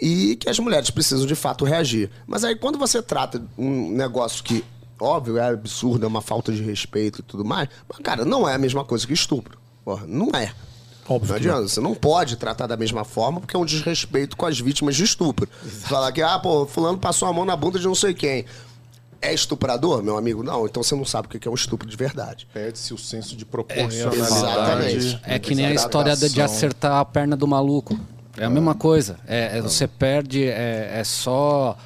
E 0.00 0.36
que 0.36 0.48
as 0.48 0.58
mulheres 0.58 0.90
precisam 0.90 1.26
de 1.26 1.34
fato 1.34 1.64
reagir. 1.64 2.10
Mas 2.26 2.44
aí 2.44 2.54
quando 2.54 2.78
você 2.78 3.02
trata 3.02 3.42
um 3.56 3.90
negócio 3.90 4.44
que, 4.44 4.64
óbvio, 5.00 5.38
é 5.38 5.48
absurdo, 5.48 6.04
é 6.04 6.08
uma 6.08 6.20
falta 6.20 6.52
de 6.52 6.62
respeito 6.62 7.20
e 7.20 7.22
tudo 7.22 7.44
mais, 7.44 7.68
mas, 7.88 7.98
cara, 7.98 8.24
não 8.24 8.48
é 8.48 8.54
a 8.54 8.58
mesma 8.58 8.84
coisa 8.84 9.06
que 9.06 9.12
estupro. 9.12 9.58
Porra, 9.84 10.06
não 10.06 10.30
é. 10.30 10.52
Óbvio 11.08 11.30
Não 11.30 11.36
adianta, 11.36 11.68
você 11.68 11.80
não 11.80 11.94
pode 11.94 12.36
tratar 12.36 12.66
da 12.66 12.76
mesma 12.76 13.02
forma 13.02 13.40
porque 13.40 13.56
é 13.56 13.58
um 13.58 13.64
desrespeito 13.64 14.36
com 14.36 14.44
as 14.44 14.60
vítimas 14.60 14.94
de 14.94 15.04
estupro. 15.04 15.48
Falar 15.84 16.12
que, 16.12 16.20
ah, 16.20 16.38
pô, 16.38 16.66
fulano 16.66 16.98
passou 16.98 17.26
a 17.26 17.32
mão 17.32 17.46
na 17.46 17.56
bunda 17.56 17.78
de 17.78 17.86
não 17.86 17.94
sei 17.94 18.12
quem. 18.12 18.44
É 19.20 19.34
estuprador, 19.34 20.02
meu 20.02 20.16
amigo? 20.16 20.42
Não, 20.44 20.64
então 20.64 20.82
você 20.82 20.94
não 20.94 21.04
sabe 21.04 21.26
o 21.26 21.30
que 21.30 21.46
é 21.48 21.50
um 21.50 21.54
estupro 21.54 21.88
de 21.88 21.96
verdade. 21.96 22.46
Perde-se 22.52 22.94
o 22.94 22.98
senso 22.98 23.36
de 23.36 23.44
Exatamente. 23.44 23.50
proporcionalidade. 23.50 25.20
É 25.24 25.38
que 25.38 25.54
nem 25.54 25.66
a 25.66 25.74
história 25.74 26.14
de, 26.16 26.40
acertar 26.40 26.98
a 27.00 27.04
perna 27.04 27.36
do 27.36 27.46
maluco. 27.46 27.98
É 28.36 28.44
a 28.44 28.50
mesma 28.50 28.74
coisa. 28.76 29.18
É, 29.26 29.58
é- 29.58 29.62
você 29.62 29.88
perde, 29.88 30.44
é, 30.44 30.90
é 30.94 31.04
só 31.04 31.76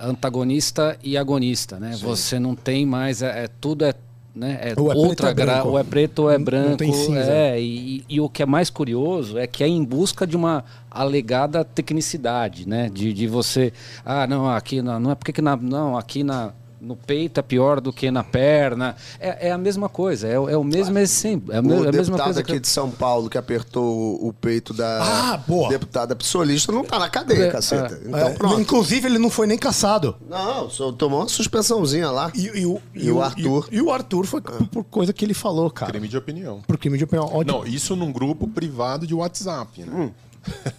antagonista 0.00 0.98
e 1.02 1.16
agonista, 1.16 1.78
né? 1.78 1.96
Você 2.02 2.38
não 2.40 2.56
tem 2.56 2.84
mais, 2.84 3.22
é, 3.22 3.44
é- 3.44 3.48
tudo 3.60 3.84
é, 3.84 3.94
né? 4.34 4.58
é 4.60 4.74
Ou 4.80 4.90
é 4.90 4.96
outra 4.96 5.26
ou 5.26 5.30
é 5.30 5.34
gra, 5.34 5.62
ou 5.64 5.78
é 5.78 5.84
preto 5.84 6.20
ou 6.22 6.30
é 6.30 6.38
Não- 6.38 6.44
branco. 6.44 6.70
não 6.70 6.76
tem 6.76 6.92
cinza. 6.92 7.20
É, 7.20 7.60
e, 7.60 8.04
e 8.08 8.20
o 8.20 8.28
que 8.28 8.42
é 8.42 8.46
mais 8.46 8.68
curioso 8.70 9.38
é 9.38 9.46
que 9.46 9.62
é 9.62 9.68
em 9.68 9.84
busca 9.84 10.26
de 10.26 10.36
uma 10.36 10.64
alegada 10.90 11.64
tecnicidade, 11.64 12.68
né? 12.68 12.90
De, 12.92 13.12
de 13.12 13.26
você, 13.28 13.72
ah, 14.04 14.26
não, 14.26 14.48
aqui 14.48 14.82
na, 14.82 14.98
não 14.98 15.12
é 15.12 15.14
porque 15.14 15.32
que 15.32 15.42
na, 15.42 15.54
não, 15.56 15.96
aqui 15.96 16.24
na 16.24 16.52
no 16.80 16.96
peito 16.96 17.38
é 17.38 17.42
pior 17.42 17.80
do 17.80 17.92
que 17.92 18.10
na 18.10 18.24
perna. 18.24 18.96
É, 19.18 19.48
é 19.48 19.52
a 19.52 19.58
mesma 19.58 19.88
coisa, 19.88 20.26
é, 20.26 20.38
o- 20.38 20.48
é 20.48 20.56
o 20.56 20.64
mesmo 20.64 20.98
exemplo. 20.98 21.52
É 21.54 21.58
a, 21.58 21.62
me- 21.62 21.68
o 21.72 21.84
é 21.84 21.88
a 21.88 21.92
mesma 21.92 22.02
deputado 22.02 22.24
coisa 22.24 22.40
aqui 22.40 22.52
que... 22.54 22.60
de 22.60 22.68
São 22.68 22.90
Paulo 22.90 23.28
que 23.28 23.36
apertou 23.38 24.26
o, 24.26 24.32
peito 24.32 24.72
da 24.72 25.02
Ah, 25.32 25.36
boa. 25.36 25.68
deputada 25.68 26.16
psolista 26.16 26.72
não 26.72 26.84
tá 26.84 26.98
na 26.98 27.08
cadeia, 27.08 27.44
É, 27.44 27.50
caceta. 27.50 27.94
é. 28.04 28.08
Então 28.08 28.18
É, 28.28 28.30
pronto. 28.34 28.60
Inclusive, 28.60 29.06
ele 29.08 29.18
não 29.18 29.30
foi 29.30 29.46
nem 29.46 29.58
caçado. 29.58 30.16
Não, 30.28 30.70
só 30.70 30.90
tomou 30.92 31.20
uma 31.20 31.28
suspensãozinha 31.28 32.10
lá. 32.10 32.30
E, 32.34 32.60
e 32.60 32.66
o, 32.66 32.80
E 32.94 33.10
o 33.10 33.20
Arthur? 33.22 33.68
E, 33.70 33.76
e 33.76 33.82
o 33.82 33.90
Arthur 33.92 34.24
foi 34.26 34.40
por, 34.40 34.66
por 34.68 34.84
coisa 34.84 35.12
que 35.12 35.24
ele 35.24 35.34
falou, 35.34 35.70
cara. 35.70 35.92
Crime 35.92 36.08
de 36.08 36.16
opinião. 36.16 36.60
Por 36.66 36.78
crime 36.78 36.96
de 36.96 37.04
opinião. 37.04 37.26
Ódio. 37.32 37.52
Não, 37.52 37.66
isso 37.66 37.94
num 37.94 38.10
grupo 38.12 38.46
privado 38.48 39.06
de 39.06 39.14
WhatsApp, 39.14 39.82
né? 39.82 39.92
Hum. 39.92 40.10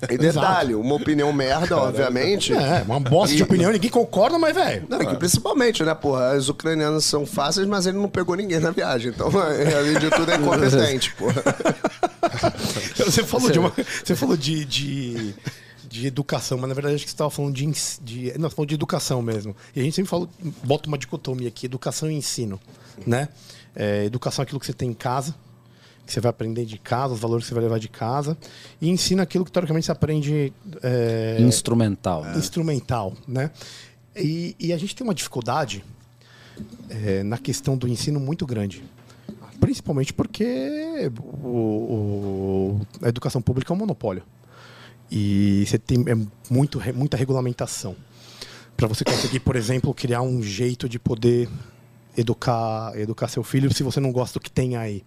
E 0.09 0.17
detalhe, 0.17 0.73
uma 0.73 0.95
opinião 0.95 1.31
merda, 1.31 1.77
obviamente. 1.77 2.53
É, 2.53 2.81
uma 2.83 2.99
bosta 2.99 3.35
de 3.35 3.41
E- 3.41 3.43
opinião, 3.43 3.71
ninguém 3.71 3.89
concorda, 3.91 4.37
mas, 4.39 4.55
velho. 4.55 4.85
Não, 4.89 4.99
é 4.99 5.15
principalmente, 5.15 5.83
né, 5.83 5.93
porra? 5.93 6.31
As 6.31 6.49
ucranianas 6.49 7.05
são 7.05 7.25
fáceis, 7.25 7.67
mas 7.67 7.85
ele 7.85 7.97
não 7.97 8.09
pegou 8.09 8.35
ninguém 8.35 8.59
na 8.59 8.71
viagem. 8.71 9.11
Então, 9.11 9.27
além 9.37 9.99
de 9.99 10.09
tudo, 10.09 10.31
é 10.31 10.35
incompetente, 10.35 11.13
porra. 11.15 11.43
Você 12.97 13.23
falou 13.23 13.51
de 13.51 13.59
uma. 13.59 13.71
Você 14.03 14.15
falou 14.15 14.35
de. 14.37 14.65
de... 14.65 15.35
de 15.87 16.07
educação, 16.07 16.57
mas 16.57 16.67
na 16.69 16.73
verdade 16.73 16.95
acho 16.95 17.03
que 17.03 17.09
você 17.11 17.15
estava 17.15 17.29
falando 17.29 17.53
de, 17.53 17.65
de. 18.01 18.33
Não, 18.39 18.49
você 18.49 18.55
falou 18.55 18.65
de 18.65 18.75
educação 18.75 19.21
mesmo. 19.21 19.55
E 19.75 19.79
a 19.79 19.83
gente 19.83 19.95
sempre 19.95 20.09
fala, 20.09 20.27
bota 20.63 20.87
uma 20.87 20.97
dicotomia 20.97 21.47
aqui: 21.49 21.65
educação 21.65 22.09
e 22.09 22.13
ensino. 22.15 22.59
Né? 23.05 23.27
É, 23.75 24.05
educação 24.05 24.41
é 24.41 24.43
aquilo 24.43 24.59
que 24.59 24.65
você 24.65 24.73
tem 24.73 24.89
em 24.89 24.93
casa, 24.93 25.33
que 26.05 26.11
você 26.13 26.19
vai 26.19 26.29
aprender 26.29 26.65
de 26.65 26.77
casa, 26.77 27.13
os 27.13 27.19
valores 27.19 27.45
que 27.45 27.49
você 27.49 27.53
vai 27.55 27.63
levar 27.63 27.79
de 27.79 27.87
casa. 27.89 28.37
E 28.81 28.89
ensino 28.89 29.21
é 29.21 29.23
aquilo 29.23 29.45
que 29.45 29.51
teoricamente 29.51 29.85
você 29.85 29.91
aprende. 29.91 30.51
é, 30.81 31.37
Instrumental. 31.39 32.25
instrumental, 32.37 33.13
né? 33.27 33.51
E, 34.15 34.55
e 34.59 34.73
a 34.73 34.77
gente 34.77 34.95
tem 34.95 35.05
uma 35.07 35.13
dificuldade 35.15 35.83
é, 36.89 37.23
na 37.23 37.37
questão 37.37 37.77
do 37.77 37.87
ensino 37.87 38.19
muito 38.19 38.45
grande. 38.45 38.83
Principalmente 39.59 40.11
porque 40.13 41.09
o- 41.43 41.47
o- 41.47 42.81
a 43.01 43.07
educação 43.09 43.41
pública 43.41 43.71
é 43.71 43.75
um 43.75 43.79
monopólio. 43.79 44.23
E 45.09 45.63
você 45.67 45.77
tem 45.77 46.03
é 46.07 46.15
muito, 46.49 46.81
muita 46.93 47.15
regulamentação. 47.17 47.95
Para 48.75 48.87
você 48.87 49.03
conseguir, 49.03 49.39
por 49.41 49.55
exemplo, 49.55 49.93
criar 49.93 50.21
um 50.23 50.41
jeito 50.41 50.89
de 50.89 50.97
poder 50.97 51.47
educar, 52.17 52.93
educar 52.95 53.27
seu 53.27 53.43
filho 53.43 53.73
se 53.73 53.83
você 53.83 53.99
não 53.99 54.11
gosta 54.11 54.39
do 54.39 54.43
que 54.43 54.51
tem 54.51 54.75
aí. 54.75 55.03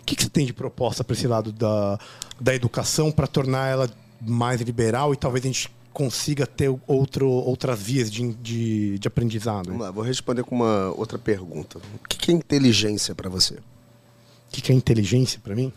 O 0.00 0.04
que, 0.04 0.16
que 0.16 0.24
você 0.24 0.30
tem 0.30 0.46
de 0.46 0.52
proposta 0.52 1.02
para 1.02 1.14
esse 1.14 1.26
lado 1.26 1.52
da, 1.52 1.98
da 2.40 2.54
educação 2.54 3.10
para 3.10 3.26
tornar 3.26 3.68
ela 3.68 3.90
mais 4.20 4.60
liberal 4.60 5.12
e 5.12 5.16
talvez 5.16 5.44
a 5.44 5.48
gente 5.48 5.70
consiga 5.92 6.46
ter 6.46 6.74
outro, 6.86 7.28
outras 7.28 7.80
vias 7.80 8.10
de, 8.10 8.34
de, 8.34 8.98
de 8.98 9.08
aprendizado? 9.08 9.66
Vamos 9.66 9.80
O 9.80 9.84
lá, 9.84 9.90
vou 9.90 10.04
responder 10.04 10.42
com 10.44 10.54
uma 10.54 10.90
outra 10.96 11.18
pergunta. 11.18 11.78
O 11.78 12.08
que 12.08 12.16
que 12.18 12.30
é 12.30 12.34
inteligência 12.34 13.14
pra 13.14 13.28
você? 13.28 13.58
que, 14.54 14.62
que 14.62 14.72
é 14.72 14.74
inteligência 14.74 15.40
para 15.42 15.54
mim? 15.54 15.72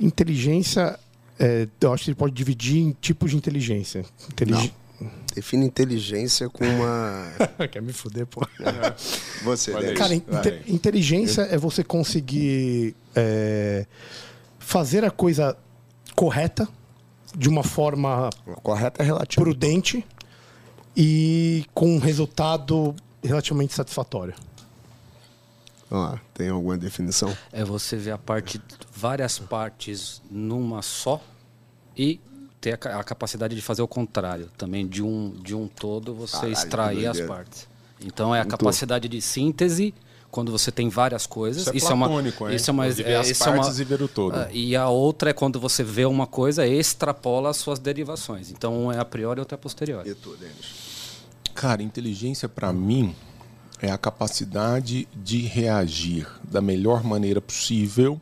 Inteligência, 0.00 0.98
é, 1.38 1.68
eu 1.80 1.92
acho 1.92 2.04
que 2.04 2.10
ele 2.10 2.16
pode 2.16 2.34
dividir 2.34 2.78
em 2.78 2.96
tipos 2.98 3.30
de 3.30 3.36
inteligência. 3.36 4.04
Intelig... 4.30 4.72
Define 5.38 5.64
inteligência 5.66 6.48
com 6.48 6.64
uma. 6.64 7.30
Quer 7.70 7.80
me 7.80 7.92
fuder, 7.92 8.26
pô. 8.26 8.40
Você, 9.44 9.72
né? 9.72 9.90
aí. 9.90 9.94
Cara, 9.94 10.12
inte- 10.14 10.28
vai. 10.28 10.62
inteligência 10.66 11.42
é 11.42 11.56
você 11.56 11.84
conseguir 11.84 12.96
é, 13.14 13.86
fazer 14.58 15.04
a 15.04 15.12
coisa 15.12 15.56
correta, 16.16 16.68
de 17.36 17.48
uma 17.48 17.62
forma 17.62 18.30
Correto 18.64 19.00
é 19.00 19.04
relativo. 19.04 19.44
prudente 19.44 20.04
e 20.96 21.64
com 21.72 21.94
um 21.94 21.98
resultado 22.00 22.96
relativamente 23.22 23.74
satisfatório. 23.74 24.34
Ó, 25.88 26.16
tem 26.34 26.48
alguma 26.48 26.76
definição? 26.76 27.32
É 27.52 27.64
você 27.64 27.96
ver 27.96 28.10
a 28.10 28.18
parte, 28.18 28.60
várias 28.92 29.38
partes 29.38 30.20
numa 30.28 30.82
só 30.82 31.22
e 31.96 32.20
ter 32.60 32.78
a, 32.86 32.98
a 33.00 33.04
capacidade 33.04 33.54
de 33.54 33.62
fazer 33.62 33.82
o 33.82 33.88
contrário 33.88 34.48
também 34.56 34.86
de 34.86 35.02
um 35.02 35.30
de 35.42 35.54
um 35.54 35.68
todo 35.68 36.14
você 36.14 36.36
Caralho, 36.36 36.52
extrair 36.52 37.06
as 37.06 37.20
partes. 37.20 37.68
Então 38.04 38.34
é 38.34 38.40
a 38.40 38.44
capacidade 38.44 39.08
de 39.08 39.20
síntese 39.20 39.92
quando 40.30 40.52
você 40.52 40.70
tem 40.70 40.88
várias 40.88 41.26
coisas. 41.26 41.66
Isso 41.74 41.86
é 41.92 41.96
platônico, 41.96 42.44
uma 42.44 42.50
hein? 42.50 42.56
isso 42.56 42.70
é 42.70 42.72
uma 42.72 42.88
De 42.88 43.02
ver 43.02 43.14
as 43.16 43.28
isso 43.30 43.44
é 43.44 43.50
uma- 43.50 43.62
partes 43.62 43.78
e 43.78 43.84
ver 43.84 44.02
o 44.02 44.08
todo. 44.08 44.34
Ah, 44.36 44.48
E 44.52 44.76
a 44.76 44.88
outra 44.88 45.30
é 45.30 45.32
quando 45.32 45.58
você 45.58 45.82
vê 45.82 46.04
uma 46.04 46.26
coisa 46.26 46.66
e 46.66 46.78
extrapola 46.78 47.50
as 47.50 47.56
suas 47.56 47.78
derivações. 47.78 48.50
Então 48.50 48.86
um 48.86 48.92
é 48.92 48.98
a 48.98 49.04
priori 49.04 49.38
e 49.38 49.40
outra 49.40 49.54
é 49.54 49.58
a 49.58 49.60
posteriori. 49.60 50.10
E 50.10 50.14
tu, 50.14 50.36
Denis? 50.36 50.88
Cara, 51.54 51.82
inteligência 51.82 52.48
pra 52.48 52.72
mim 52.72 53.16
é 53.80 53.90
a 53.90 53.98
capacidade 53.98 55.08
de 55.14 55.38
reagir 55.40 56.26
da 56.44 56.60
melhor 56.60 57.02
maneira 57.02 57.40
possível 57.40 58.20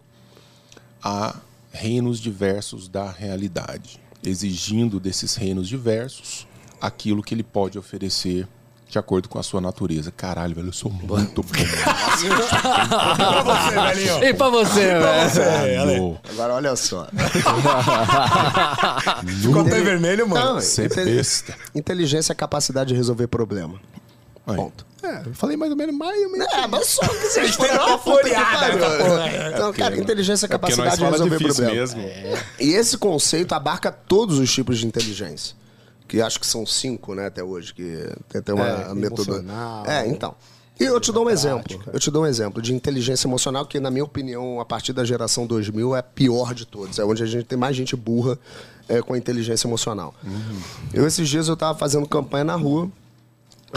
a 1.02 1.36
reinos 1.72 2.18
diversos 2.20 2.88
da 2.88 3.10
realidade, 3.10 4.00
exigindo 4.26 5.00
desses 5.00 5.34
reinos 5.36 5.68
diversos 5.68 6.46
aquilo 6.80 7.22
que 7.22 7.34
ele 7.34 7.42
pode 7.42 7.78
oferecer 7.78 8.46
de 8.88 8.98
acordo 8.98 9.28
com 9.28 9.38
a 9.38 9.42
sua 9.42 9.60
natureza. 9.60 10.10
Caralho, 10.12 10.54
velho, 10.54 10.68
eu 10.68 10.72
sou 10.72 10.90
muito 10.90 11.42
bom. 11.42 11.48
pra 13.16 13.42
você, 13.42 13.74
velhinho. 13.74 14.24
E 14.24 14.34
pra 14.34 14.48
você, 14.48 14.80
velho? 14.80 15.34
Caralho. 15.34 16.18
Agora 16.30 16.54
olha 16.54 16.76
só. 16.76 17.08
Ficou 19.42 19.62
até 19.62 19.80
vermelho, 19.80 20.28
mano. 20.28 20.44
Não, 20.44 20.54
Você 20.60 20.84
é 20.84 20.88
besta. 20.88 21.54
Inteligência 21.74 22.32
é 22.32 22.34
a 22.34 22.36
capacidade 22.36 22.90
de 22.90 22.94
resolver 22.94 23.26
problema. 23.26 23.80
Aí. 24.46 24.56
Ponto. 24.56 24.86
É, 25.06 25.22
eu 25.26 25.34
falei 25.34 25.56
mais 25.56 25.70
ou 25.70 25.76
menos, 25.76 25.94
mais 25.96 26.22
ou 26.24 26.30
menos. 26.32 26.46
É, 26.52 26.66
mas 26.66 26.86
só 26.88 27.06
que 27.06 27.26
vocês 27.28 27.56
tem 27.56 27.70
uma 27.70 27.98
folheada 27.98 28.66
essa 28.66 29.04
porra. 29.04 29.50
Então, 29.52 29.72
cara, 29.72 29.96
inteligência 29.98 30.46
é 30.46 30.48
É 30.48 30.50
capacidade 30.50 30.96
de 30.96 31.04
resolver 31.04 31.38
problema. 31.38 31.72
mesmo. 31.72 32.02
E 32.60 32.72
esse 32.74 32.98
conceito 32.98 33.52
abarca 33.54 33.90
todos 33.92 34.38
os 34.38 34.52
tipos 34.52 34.78
de 34.78 34.86
inteligência. 34.86 35.54
Que 36.08 36.20
acho 36.20 36.38
que 36.38 36.46
são 36.46 36.64
cinco, 36.64 37.14
né, 37.14 37.26
até 37.26 37.42
hoje, 37.42 37.74
que 37.74 38.08
tem 38.28 38.38
até 38.40 38.52
uma 38.54 38.64
É, 38.66 38.94
metodologia. 38.94 39.34
emocional, 39.40 39.86
É, 39.86 40.06
então. 40.06 40.34
E 40.78 40.84
eu 40.84 41.00
te 41.00 41.10
dou 41.10 41.24
um 41.24 41.30
exemplo. 41.30 41.82
Eu 41.90 41.98
te 41.98 42.10
dou 42.10 42.22
um 42.22 42.26
exemplo 42.26 42.60
de 42.60 42.74
inteligência 42.74 43.26
emocional 43.26 43.64
que, 43.64 43.80
na 43.80 43.90
minha 43.90 44.04
opinião, 44.04 44.60
a 44.60 44.64
partir 44.64 44.92
da 44.92 45.04
geração 45.06 45.46
2000 45.46 45.96
é 45.96 46.00
a 46.00 46.02
pior 46.02 46.52
de 46.54 46.66
todos. 46.66 46.98
É 46.98 47.04
onde 47.04 47.22
a 47.22 47.26
gente 47.26 47.44
tem 47.46 47.56
mais 47.58 47.74
gente 47.74 47.96
burra 47.96 48.38
é, 48.86 49.00
com 49.00 49.14
a 49.14 49.18
inteligência 49.18 49.66
emocional. 49.66 50.14
Eu, 50.92 51.06
esses 51.06 51.26
dias, 51.28 51.48
eu 51.48 51.56
tava 51.56 51.78
fazendo 51.78 52.06
campanha 52.06 52.44
na 52.44 52.54
rua. 52.56 52.90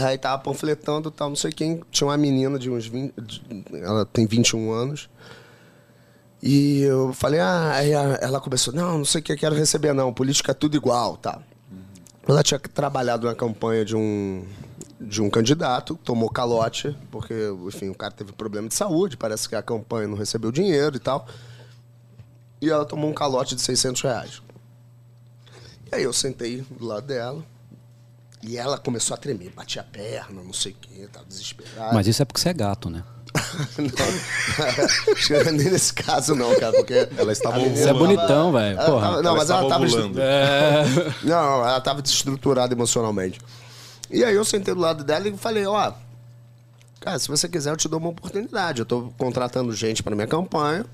Aí 0.06 0.16
tava 0.18 0.42
panfletando 0.42 1.10
tal, 1.10 1.28
não 1.28 1.36
sei 1.36 1.52
quem. 1.52 1.82
Tinha 1.90 2.08
uma 2.08 2.16
menina 2.16 2.58
de 2.58 2.70
uns 2.70 2.86
20. 2.86 3.12
de- 3.20 3.42
Ela 3.82 4.04
tem 4.06 4.26
21 4.26 4.70
anos. 4.72 5.08
E 6.42 6.80
eu 6.82 7.12
falei, 7.12 7.38
ah, 7.40 7.72
aí 7.74 7.90
ela 7.92 8.40
começou, 8.40 8.72
não, 8.72 8.98
não 8.98 9.04
sei 9.04 9.20
o 9.20 9.24
que, 9.24 9.36
quero 9.36 9.54
receber, 9.54 9.92
não. 9.92 10.12
Política 10.12 10.52
é 10.52 10.54
tudo 10.54 10.74
igual, 10.76 11.16
tá. 11.18 11.38
Ela 12.26 12.42
tinha 12.42 12.58
trabalhado 12.58 13.26
na 13.26 13.34
campanha 13.34 13.84
de 13.84 13.94
um, 13.94 14.46
de 14.98 15.20
um 15.20 15.28
candidato, 15.28 15.96
tomou 16.02 16.30
calote, 16.30 16.96
porque, 17.10 17.34
enfim, 17.66 17.90
o 17.90 17.94
cara 17.94 18.12
teve 18.12 18.32
problema 18.32 18.68
de 18.68 18.74
saúde, 18.74 19.16
parece 19.18 19.48
que 19.48 19.54
a 19.54 19.62
campanha 19.62 20.08
não 20.08 20.16
recebeu 20.16 20.50
dinheiro 20.50 20.96
e 20.96 21.00
tal. 21.00 21.26
E 22.60 22.70
ela 22.70 22.86
tomou 22.86 23.10
um 23.10 23.14
calote 23.14 23.54
de 23.54 23.60
600 23.60 24.00
reais. 24.02 24.42
E 25.92 25.96
aí 25.96 26.02
eu 26.04 26.12
sentei 26.12 26.64
do 26.70 26.86
lado 26.86 27.06
dela, 27.06 27.42
e 28.42 28.56
ela 28.56 28.78
começou 28.78 29.14
a 29.14 29.18
tremer, 29.18 29.50
batia 29.50 29.82
a 29.82 29.84
perna, 29.84 30.42
não 30.42 30.52
sei 30.52 30.72
o 30.72 30.74
quê, 30.80 31.08
tava 31.12 31.26
desesperada. 31.26 31.92
Mas 31.92 32.06
isso 32.06 32.22
é 32.22 32.24
porque 32.24 32.40
você 32.40 32.48
é 32.48 32.54
gato, 32.54 32.88
né? 32.88 33.04
não, 35.44 35.52
nem 35.52 35.70
nesse 35.70 35.92
caso 35.92 36.34
não, 36.34 36.54
cara, 36.58 36.72
porque... 36.72 37.08
Ela 37.16 37.32
estava 37.32 37.60
Você 37.60 37.88
é 37.88 37.92
bonitão, 37.92 38.50
velho. 38.50 38.76
Não, 38.76 39.02
Ela 39.02 39.22
mas 39.22 39.24
ela 39.24 39.42
estava 39.42 39.68
tava... 39.68 39.84
ovulando. 39.84 40.20
É. 40.20 40.84
Não, 41.22 41.66
ela 41.66 41.80
tava 41.80 42.02
desestruturada 42.02 42.74
emocionalmente. 42.74 43.40
E 44.10 44.24
aí 44.24 44.34
eu 44.34 44.44
sentei 44.44 44.74
do 44.74 44.80
lado 44.80 45.04
dela 45.04 45.28
e 45.28 45.36
falei, 45.36 45.64
ó, 45.66 45.92
cara, 46.98 47.18
se 47.18 47.28
você 47.28 47.48
quiser 47.48 47.70
eu 47.70 47.76
te 47.76 47.88
dou 47.88 48.00
uma 48.00 48.08
oportunidade. 48.08 48.80
Eu 48.80 48.86
tô 48.86 49.12
contratando 49.16 49.72
gente 49.72 50.02
para 50.02 50.16
minha 50.16 50.26
campanha, 50.26 50.84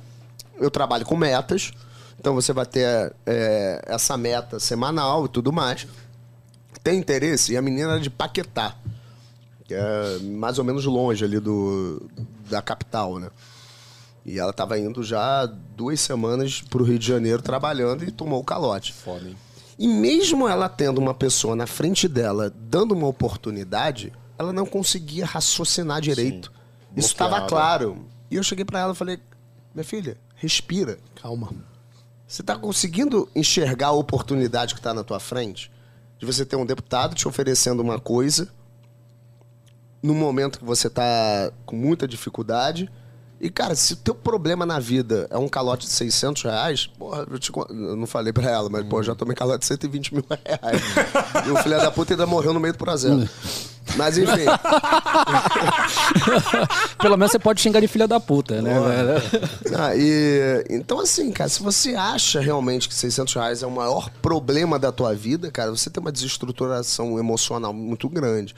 eu 0.59 0.71
trabalho 0.71 1.07
com 1.07 1.17
metas, 1.17 1.73
então 2.21 2.35
você 2.35 2.53
vai 2.53 2.67
ter 2.67 3.15
é, 3.25 3.83
essa 3.87 4.17
meta 4.17 4.61
semanal 4.61 5.25
e 5.25 5.29
tudo 5.29 5.53
mais. 5.53 5.87
Tem 6.87 7.01
interesse? 7.01 7.53
E 7.53 7.57
a 7.57 7.63
menina 7.63 7.91
era 7.91 8.01
de 8.01 8.09
Paquetá, 8.09 8.77
que 9.65 9.75
é 9.75 10.19
mais 10.21 10.57
ou 10.57 10.65
menos 10.65 10.85
longe 10.85 11.25
ali 11.25 11.41
do, 11.41 12.09
da 12.49 12.63
capital, 12.63 13.19
né? 13.19 13.29
E 14.25 14.39
ela 14.39 14.53
tava 14.53 14.79
indo 14.79 15.03
já 15.03 15.47
duas 15.47 15.99
semanas 15.99 16.63
pro 16.63 16.85
Rio 16.85 16.97
de 16.97 17.05
Janeiro 17.05 17.43
trabalhando 17.43 18.05
e 18.05 18.13
tomou 18.13 18.41
o 18.41 18.45
calote. 18.45 18.93
Foda, 18.93 19.29
hein? 19.29 19.37
E 19.77 19.89
mesmo 19.89 20.47
ela 20.47 20.69
tendo 20.69 20.99
uma 20.99 21.13
pessoa 21.13 21.57
na 21.57 21.67
frente 21.67 22.07
dela 22.07 22.55
dando 22.57 22.93
uma 22.93 23.09
oportunidade, 23.09 24.13
ela 24.39 24.53
não 24.53 24.65
conseguia 24.65 25.27
raciocinar 25.27 26.01
direito. 26.01 26.53
Isso 26.97 27.09
estava 27.09 27.49
claro. 27.49 28.07
E 28.31 28.37
eu 28.37 28.45
cheguei 28.45 28.65
pra 28.65 28.79
ela 28.79 28.93
e 28.93 28.97
falei: 28.97 29.19
Minha 29.75 29.85
filha, 29.85 30.17
respira. 30.37 31.01
Calma. 31.21 31.51
Você 32.29 32.45
tá 32.45 32.55
conseguindo 32.55 33.29
enxergar 33.35 33.89
a 33.89 33.93
oportunidade 33.93 34.73
que 34.73 34.81
tá 34.81 34.95
na 34.95 35.03
tua 35.03 35.19
frente? 35.19 35.69
De 36.19 36.27
você 36.27 36.45
ter 36.45 36.57
um 36.57 36.67
deputado 36.67 37.15
te 37.15 37.29
oferecendo 37.29 37.81
uma 37.81 37.99
coisa 37.99 38.49
no 40.03 40.15
momento 40.15 40.59
que 40.59 40.65
você 40.65 40.89
tá 40.89 41.51
com 41.65 41.77
muita 41.77 42.07
dificuldade. 42.07 42.91
E, 43.39 43.51
cara, 43.51 43.75
se 43.75 43.93
o 43.93 43.97
teu 43.97 44.15
problema 44.15 44.65
na 44.65 44.79
vida 44.79 45.27
é 45.31 45.37
um 45.37 45.49
calote 45.49 45.87
de 45.87 45.93
600 45.93 46.43
reais, 46.43 46.87
porra, 46.87 47.27
eu, 47.31 47.39
te 47.39 47.53
eu 47.55 47.97
não 47.97 48.07
falei 48.07 48.33
pra 48.33 48.51
ela, 48.51 48.71
mas, 48.71 48.87
pô, 48.87 49.01
eu 49.01 49.03
já 49.03 49.15
tomei 49.15 49.37
calote 49.37 49.61
de 49.61 49.67
120 49.67 50.15
mil 50.15 50.25
reais. 50.31 50.81
e 51.47 51.51
o 51.51 51.57
filho 51.59 51.77
da 51.77 51.91
puta 51.91 52.15
ainda 52.15 52.27
morreu 52.27 52.55
no 52.55 52.61
meio 52.61 52.73
do 52.73 52.79
projeto. 52.79 53.29
Mas, 53.95 54.19
enfim, 54.19 54.47
Pelo 57.01 57.17
menos 57.17 57.33
você 57.33 57.39
pode 57.39 57.61
xingar 57.61 57.81
de 57.81 57.89
filha 57.89 58.09
da 58.09 58.21
puta, 58.21 58.61
né? 58.61 58.73
Ah, 59.77 59.95
e, 59.95 60.65
então, 60.71 61.01
assim, 61.01 61.31
cara, 61.33 61.49
se 61.49 61.63
você 61.63 61.95
acha 61.95 62.41
realmente 62.41 62.89
que 62.89 62.95
600 62.95 63.35
reais 63.35 63.63
é 63.63 63.67
o 63.67 63.71
maior 63.71 64.11
problema 64.23 64.79
da 64.79 64.93
tua 64.93 65.15
vida, 65.15 65.51
cara, 65.51 65.71
você 65.71 65.91
tem 65.91 66.01
uma 66.01 66.13
desestruturação 66.13 67.19
emocional 67.19 67.73
muito 67.73 68.09
grande. 68.09 68.55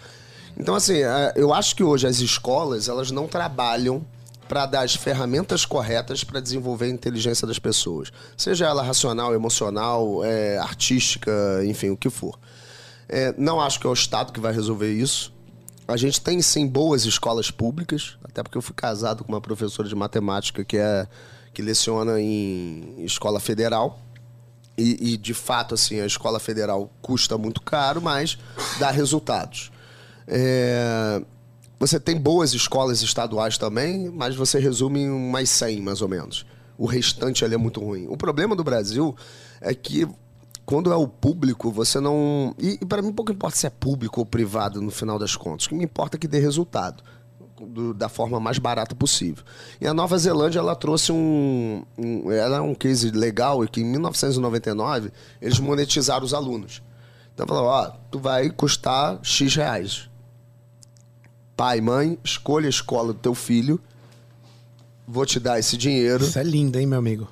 Então, 0.57 0.75
assim, 0.75 0.99
eu 1.37 1.55
acho 1.55 1.77
que 1.77 1.85
hoje 1.85 2.07
as 2.07 2.19
escolas, 2.19 2.89
elas 2.89 3.11
não 3.11 3.29
trabalham 3.29 4.05
para 4.49 4.67
dar 4.67 4.81
as 4.81 4.95
ferramentas 4.95 5.65
corretas 5.65 6.25
para 6.25 6.41
desenvolver 6.41 6.87
a 6.87 6.89
inteligência 6.89 7.47
das 7.47 7.59
pessoas. 7.59 8.11
Seja 8.37 8.67
ela 8.67 8.83
racional, 8.83 9.35
emocional, 9.35 10.25
eh, 10.25 10.59
artística, 10.59 11.31
enfim, 11.65 11.91
o 11.91 11.97
que 11.97 12.09
for. 12.09 12.39
Eh, 13.09 13.35
não 13.39 13.61
acho 13.61 13.81
que 13.81 13.87
é 13.87 13.91
o 13.91 13.93
Estado 13.93 14.33
que 14.33 14.41
vai 14.41 14.53
resolver 14.53 14.93
isso. 14.93 15.33
A 15.87 15.97
gente 15.97 16.21
tem 16.21 16.43
sim 16.43 16.67
boas 16.67 17.07
escolas 17.07 17.51
públicas, 17.51 18.19
até 18.23 18.43
porque 18.43 18.59
eu 18.59 18.63
fui 18.63 18.75
casado 18.75 19.25
com 19.25 19.33
uma 19.33 19.41
professora 19.41 19.89
de 19.89 19.95
matemática 19.95 20.65
que 20.65 20.77
é 20.77 21.07
que 21.53 21.63
leciona 21.63 22.21
em 22.21 22.95
escola 23.05 23.41
federal. 23.41 23.99
E, 24.77 25.15
e, 25.15 25.17
de 25.17 25.35
fato, 25.35 25.75
assim, 25.75 25.99
a 25.99 26.07
escola 26.07 26.39
federal 26.39 26.89
custa 27.03 27.37
muito 27.37 27.61
caro, 27.61 28.01
mas 28.01 28.39
dá 28.79 28.93
resultados. 28.93 29.73
É, 30.27 31.21
Você 31.81 31.99
tem 31.99 32.17
boas 32.17 32.55
escolas 32.55 33.03
estaduais 33.03 33.59
também, 33.59 34.09
mas 34.09 34.37
você 34.37 34.61
resume 34.61 35.01
em 35.01 35.11
umas 35.11 35.51
100, 35.51 35.81
mais 35.81 36.01
ou 36.01 36.09
menos. 36.09 36.47
O 36.77 36.87
restante 36.87 37.45
ali 37.45 37.55
é 37.55 37.59
muito 37.59 37.81
ruim. 37.81 38.07
O 38.09 38.17
problema 38.17 38.55
do 38.55 38.63
Brasil 38.63 39.17
é 39.61 39.75
que 39.75 40.07
quando 40.69 40.93
é 40.93 40.97
o 40.97 41.09
público, 41.09 41.73
você 41.73 41.99
não. 41.99 42.55
E, 42.59 42.79
e 42.83 42.85
para 42.85 43.01
mim, 43.01 43.11
pouco 43.11 43.33
importa 43.33 43.57
se 43.57 43.67
é 43.67 43.71
público 43.71 44.21
ou 44.21 44.27
privado 44.27 44.83
no 44.83 44.91
final 44.91 45.19
das 45.19 45.35
contas. 45.35 45.65
O 45.65 45.71
que 45.71 45.75
me 45.75 45.85
importa 45.85 46.19
é 46.19 46.21
que 46.21 46.29
dê 46.29 46.39
resultado. 46.39 47.03
do- 47.59 47.95
da 47.95 48.09
forma 48.09 48.39
mais 48.39 48.59
barata 48.59 48.95
possível. 48.95 49.43
E 49.81 49.87
a 49.87 49.95
Nova 49.95 50.17
Zelândia, 50.19 50.59
ela 50.59 50.77
trouxe 50.77 51.11
um, 51.11 51.83
um. 51.99 52.31
Ela 52.31 52.59
é 52.59 52.61
um 52.61 52.75
case 52.75 53.11
legal, 53.11 53.65
e 53.65 53.69
que 53.69 53.81
em 53.81 53.85
1999 53.85 55.11
eles 55.41 55.59
monetizaram 55.59 56.25
os 56.27 56.35
alunos. 56.35 56.83
Então 57.35 57.47
falou: 57.47 57.65
ó, 57.65 57.87
tu 58.11 58.19
vai 58.19 58.51
custar 58.51 59.19
X 59.23 59.55
reais. 59.57 60.09
Pai, 61.57 61.81
mãe, 61.81 62.19
escolha 62.23 62.67
a 62.67 62.71
escola 62.71 63.13
do 63.15 63.19
teu 63.19 63.35
filho. 63.35 63.81
Vou 65.07 65.25
te 65.25 65.41
dar 65.41 65.59
esse 65.59 65.77
dinheiro 65.79 66.23
Isso 66.23 66.39
é 66.39 66.45
lindo, 66.45 66.79
hein, 66.79 66.87
meu 66.87 66.99
amigo? 66.99 67.27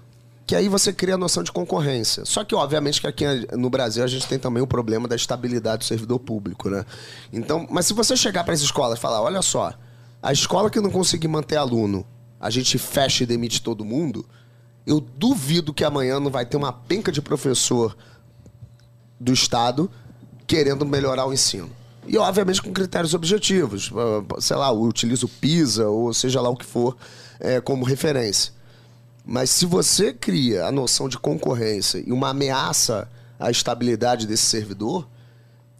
Que 0.46 0.54
aí 0.54 0.68
você 0.68 0.92
cria 0.92 1.14
a 1.14 1.18
noção 1.18 1.42
de 1.42 1.50
concorrência. 1.50 2.24
Só 2.24 2.44
que, 2.44 2.54
obviamente, 2.54 3.00
que 3.00 3.06
aqui 3.06 3.24
no 3.56 3.68
Brasil 3.68 4.04
a 4.04 4.06
gente 4.06 4.28
tem 4.28 4.38
também 4.38 4.62
o 4.62 4.66
problema 4.66 5.08
da 5.08 5.16
estabilidade 5.16 5.78
do 5.78 5.84
servidor 5.84 6.20
público, 6.20 6.70
né? 6.70 6.84
Então, 7.32 7.66
mas 7.68 7.86
se 7.86 7.92
você 7.92 8.16
chegar 8.16 8.44
para 8.44 8.54
as 8.54 8.60
escolas 8.60 8.98
e 8.98 9.02
falar, 9.02 9.20
olha 9.20 9.42
só, 9.42 9.74
a 10.22 10.32
escola 10.32 10.70
que 10.70 10.80
não 10.80 10.90
conseguir 10.90 11.26
manter 11.26 11.56
aluno, 11.56 12.06
a 12.38 12.48
gente 12.48 12.78
fecha 12.78 13.24
e 13.24 13.26
demite 13.26 13.60
todo 13.60 13.84
mundo, 13.84 14.24
eu 14.86 15.00
duvido 15.00 15.74
que 15.74 15.82
amanhã 15.82 16.20
não 16.20 16.30
vai 16.30 16.46
ter 16.46 16.56
uma 16.56 16.72
penca 16.72 17.10
de 17.10 17.20
professor 17.20 17.96
do 19.18 19.32
Estado 19.32 19.90
querendo 20.46 20.86
melhorar 20.86 21.26
o 21.26 21.32
ensino. 21.32 21.68
E, 22.06 22.16
obviamente, 22.16 22.62
com 22.62 22.72
critérios 22.72 23.14
objetivos. 23.14 23.90
Ah, 23.92 24.40
Sei 24.40 24.54
lá, 24.56 24.70
utiliza 24.70 25.26
o 25.26 25.28
PISA, 25.28 25.88
ou 25.88 26.14
seja 26.14 26.40
lá 26.40 26.48
o 26.48 26.56
que 26.56 26.64
for, 26.64 26.96
eh, 27.40 27.60
como 27.60 27.84
referência. 27.84 28.52
Mas 29.28 29.50
se 29.50 29.66
você 29.66 30.12
cria 30.12 30.66
a 30.66 30.70
noção 30.70 31.08
de 31.08 31.18
concorrência 31.18 31.98
e 32.06 32.12
uma 32.12 32.28
ameaça 32.28 33.10
à 33.40 33.50
estabilidade 33.50 34.24
desse 34.24 34.44
servidor, 34.44 35.08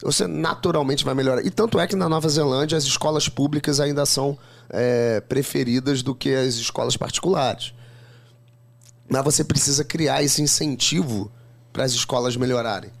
você 0.01 0.27
naturalmente 0.27 1.05
vai 1.05 1.13
melhorar. 1.15 1.45
E 1.45 1.49
tanto 1.49 1.79
é 1.79 1.87
que 1.87 1.95
na 1.95 2.09
Nova 2.09 2.27
Zelândia 2.27 2.77
as 2.77 2.83
escolas 2.83 3.29
públicas 3.29 3.79
ainda 3.79 4.05
são 4.05 4.37
é, 4.69 5.21
preferidas 5.21 6.03
do 6.03 6.13
que 6.13 6.35
as 6.35 6.55
escolas 6.55 6.97
particulares. 6.97 7.73
Mas 9.09 9.23
você 9.23 9.45
precisa 9.45 9.85
criar 9.85 10.21
esse 10.21 10.41
incentivo 10.41 11.31
para 11.71 11.85
as 11.85 11.93
escolas 11.93 12.35
melhorarem. 12.35 12.91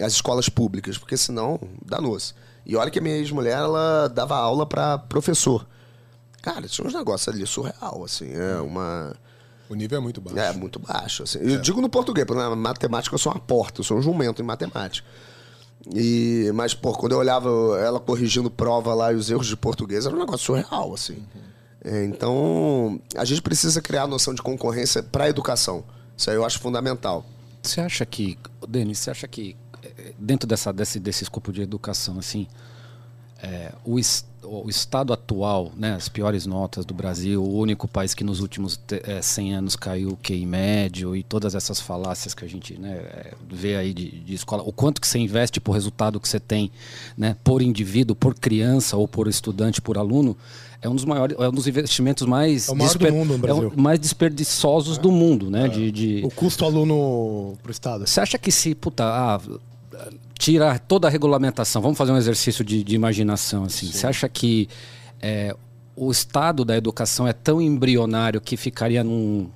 As 0.00 0.12
escolas 0.12 0.48
públicas, 0.48 0.96
porque 0.96 1.16
senão 1.16 1.58
danou-se. 1.84 2.32
E 2.64 2.76
olha 2.76 2.92
que 2.92 3.00
a 3.00 3.02
minha 3.02 3.16
ex-mulher, 3.16 3.58
ela 3.58 4.06
dava 4.06 4.36
aula 4.36 4.64
para 4.64 4.98
professor. 4.98 5.66
Cara, 6.40 6.68
tinha 6.68 6.86
uns 6.86 6.94
negócios 6.94 7.28
ali 7.28 7.44
surreal, 7.44 8.04
assim. 8.04 8.32
É 8.32 8.60
uma... 8.60 9.16
O 9.68 9.74
nível 9.74 9.98
é 9.98 10.00
muito 10.00 10.20
baixo. 10.20 10.38
É, 10.38 10.52
muito 10.52 10.78
baixo. 10.78 11.22
assim. 11.22 11.38
Eu 11.38 11.60
digo 11.60 11.80
no 11.80 11.88
português, 11.88 12.26
porque 12.26 12.40
na 12.40 12.54
matemática 12.54 13.14
eu 13.14 13.18
sou 13.18 13.32
uma 13.32 13.40
porta, 13.40 13.80
eu 13.80 13.84
sou 13.84 13.98
um 13.98 14.02
jumento 14.02 14.42
em 14.42 14.44
matemática. 14.44 15.06
E, 15.92 16.50
mas, 16.54 16.72
pô, 16.72 16.92
quando 16.92 17.12
eu 17.12 17.18
olhava 17.18 17.48
ela 17.80 18.00
corrigindo 18.00 18.50
prova 18.50 18.94
lá 18.94 19.12
e 19.12 19.16
os 19.16 19.30
erros 19.30 19.46
de 19.46 19.56
português, 19.56 20.06
era 20.06 20.14
um 20.14 20.18
negócio 20.18 20.46
surreal, 20.46 20.94
assim. 20.94 21.22
É, 21.84 22.04
então, 22.04 23.00
a 23.14 23.24
gente 23.24 23.42
precisa 23.42 23.82
criar 23.82 24.04
a 24.04 24.06
noção 24.06 24.32
de 24.32 24.40
concorrência 24.40 25.02
para 25.02 25.24
a 25.24 25.28
educação. 25.28 25.84
Isso 26.16 26.30
aí 26.30 26.36
eu 26.36 26.44
acho 26.44 26.58
fundamental. 26.58 27.24
Você 27.62 27.80
acha 27.80 28.06
que, 28.06 28.38
Denis, 28.66 28.98
você 28.98 29.10
acha 29.10 29.28
que 29.28 29.56
eh, 29.82 30.12
dentro 30.18 30.46
dessa, 30.46 30.72
desse, 30.72 30.98
desse 30.98 31.24
escopo 31.24 31.52
de 31.52 31.62
educação, 31.62 32.18
assim, 32.18 32.46
é, 33.42 33.72
o, 33.84 33.98
es- 33.98 34.24
o 34.42 34.68
estado 34.68 35.12
atual, 35.12 35.72
né, 35.76 35.94
as 35.94 36.08
piores 36.08 36.44
notas 36.46 36.84
do 36.84 36.92
Brasil, 36.94 37.42
o 37.42 37.56
único 37.58 37.88
país 37.88 38.12
que 38.14 38.22
nos 38.22 38.40
últimos 38.40 38.78
eh, 38.90 39.20
100 39.22 39.54
anos 39.54 39.74
caiu 39.76 40.10
o 40.10 40.16
QI 40.16 40.44
médio 40.46 41.16
e 41.16 41.22
todas 41.22 41.54
essas 41.54 41.80
falácias 41.80 42.34
que 42.34 42.44
a 42.44 42.48
gente 42.48 42.78
né, 42.78 42.92
eh, 43.02 43.34
vê 43.50 43.76
aí 43.76 43.92
de, 43.94 44.10
de 44.20 44.34
escola, 44.34 44.62
o 44.62 44.70
quanto 44.72 45.00
que 45.00 45.06
você 45.08 45.18
investe 45.18 45.60
por 45.60 45.72
resultado 45.72 46.20
que 46.20 46.28
você 46.28 46.38
tem, 46.38 46.70
né, 47.16 47.36
por 47.42 47.62
indivíduo, 47.62 48.14
por 48.14 48.34
criança 48.34 48.96
ou 48.98 49.08
por 49.08 49.28
estudante, 49.28 49.80
por 49.80 49.96
aluno, 49.98 50.36
é 50.82 50.88
um 50.88 50.94
dos 50.94 51.06
maiores, 51.06 51.34
é 51.40 51.48
um 51.48 51.52
dos 51.52 51.66
investimentos 51.66 52.26
mais 52.26 52.68
É 52.68 52.72
o 52.72 52.74
maior 52.76 52.98
do 52.98 53.12
mundo 53.12 53.28
no 53.28 53.34
é 53.34 53.36
o 53.36 53.38
Brasil. 53.60 53.72
mais 53.76 53.98
desperdiçosos 53.98 54.98
do 54.98 55.10
mundo, 55.10 55.50
né, 55.50 55.68
de- 55.68 55.90
de 55.90 56.22
O 56.24 56.30
custo 56.30 56.64
aluno 56.66 57.56
pro 57.62 57.72
Estado. 57.72 58.06
você 58.06 58.20
acha 58.20 58.38
que 58.38 58.52
se, 58.52 58.74
puta, 58.74 59.04
ah, 59.04 59.40
tira 60.44 60.78
toda 60.78 61.08
a 61.08 61.10
regulamentação, 61.10 61.80
vamos 61.80 61.96
fazer 61.96 62.12
um 62.12 62.18
exercício 62.18 62.62
de, 62.62 62.84
de 62.84 62.94
imaginação, 62.94 63.64
assim. 63.64 63.86
Você 63.90 64.06
acha 64.06 64.28
que 64.28 64.68
é, 65.18 65.56
o 65.96 66.10
estado 66.10 66.66
da 66.66 66.76
educação 66.76 67.26
é 67.26 67.32
tão 67.32 67.62
embrionário 67.62 68.42
que 68.42 68.54
ficaria 68.54 69.02
num, 69.02 69.48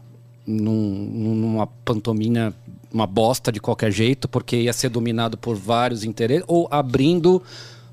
num- 0.47 1.35
numa 1.35 1.67
pantomina, 1.67 2.55
uma 2.91 3.07
bosta 3.07 3.53
de 3.53 3.61
qualquer 3.61 3.93
jeito, 3.93 4.27
porque 4.27 4.57
ia 4.57 4.73
ser 4.73 4.89
dominado 4.89 5.37
por 5.37 5.57
vários 5.57 6.05
interesses, 6.05 6.45
ou 6.49 6.67
abrindo 6.71 7.43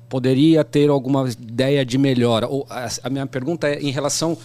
poderia 0.08 0.64
ter 0.64 0.88
alguma 0.88 1.28
ideia 1.28 1.84
de 1.84 1.98
melhora? 1.98 2.48
Ou, 2.48 2.66
a, 2.70 2.88
a 3.02 3.10
minha 3.10 3.26
pergunta 3.26 3.68
é 3.68 3.78
em 3.78 3.90
relação 3.90 4.38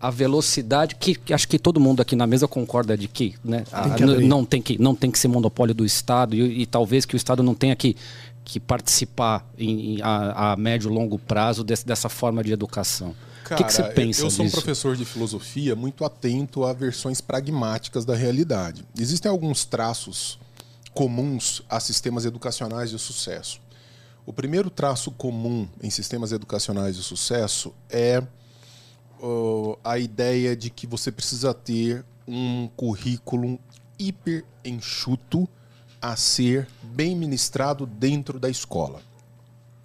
à 0.00 0.10
velocidade, 0.10 0.94
que, 0.96 1.14
que 1.14 1.32
acho 1.32 1.48
que 1.48 1.58
todo 1.58 1.80
mundo 1.80 2.00
aqui 2.02 2.14
na 2.14 2.26
mesa 2.26 2.46
concorda 2.46 2.96
de 2.96 3.08
que, 3.08 3.34
né, 3.44 3.64
a- 3.72 3.90
que 3.90 4.04
não 4.04 4.44
tem 4.44 4.60
que 4.60 4.80
não 4.80 4.94
tem 4.94 5.10
que 5.10 5.18
ser 5.18 5.28
monopólio 5.28 5.74
do 5.74 5.84
Estado 5.84 6.34
e, 6.36 6.62
e 6.62 6.66
talvez 6.66 7.04
que 7.06 7.14
o 7.14 7.16
Estado 7.16 7.42
não 7.42 7.54
tenha 7.54 7.74
que, 7.74 7.96
que 8.44 8.60
participar 8.60 9.48
em, 9.58 9.96
em- 9.96 10.02
a, 10.02 10.52
a 10.52 10.56
médio 10.56 10.90
e 10.90 10.94
longo 10.94 11.18
prazo 11.18 11.64
desse- 11.64 11.86
dessa 11.86 12.08
forma 12.08 12.44
de 12.44 12.52
educação. 12.52 13.14
o 13.50 13.54
que, 13.56 13.62
você 13.72 13.82
Cara, 13.82 13.94
pensa 13.94 14.22
eu 14.22 14.30
sou 14.30 14.44
um 14.44 14.48
disso? 14.48 14.56
professor 14.60 14.96
de 14.96 15.04
filosofia 15.04 15.74
muito 15.74 16.04
atento 16.04 16.64
a 16.64 16.72
versões 16.72 17.20
pragmáticas 17.20 18.04
da 18.04 18.14
realidade. 18.14 18.84
Existem 18.98 19.30
alguns 19.30 19.64
traços 19.64 20.38
comuns 20.92 21.62
a 21.68 21.78
sistemas 21.80 22.24
educacionais 22.24 22.90
de 22.90 22.98
sucesso. 22.98 23.60
O 24.26 24.32
primeiro 24.32 24.68
traço 24.70 25.10
comum 25.12 25.68
em 25.82 25.88
sistemas 25.90 26.32
educacionais 26.32 26.96
de 26.96 27.02
sucesso 27.02 27.72
é 27.88 28.22
ó, 29.20 29.76
a 29.84 29.98
ideia 29.98 30.56
de 30.56 30.70
que 30.70 30.86
você 30.86 31.10
precisa 31.10 31.52
ter 31.54 32.04
um 32.26 32.68
currículo 32.76 33.58
hiper 33.98 34.44
enxuto 34.64 35.48
a 36.00 36.16
ser 36.16 36.68
bem 36.82 37.16
ministrado 37.16 37.86
dentro 37.86 38.38
da 38.38 38.48
escola. 38.48 39.00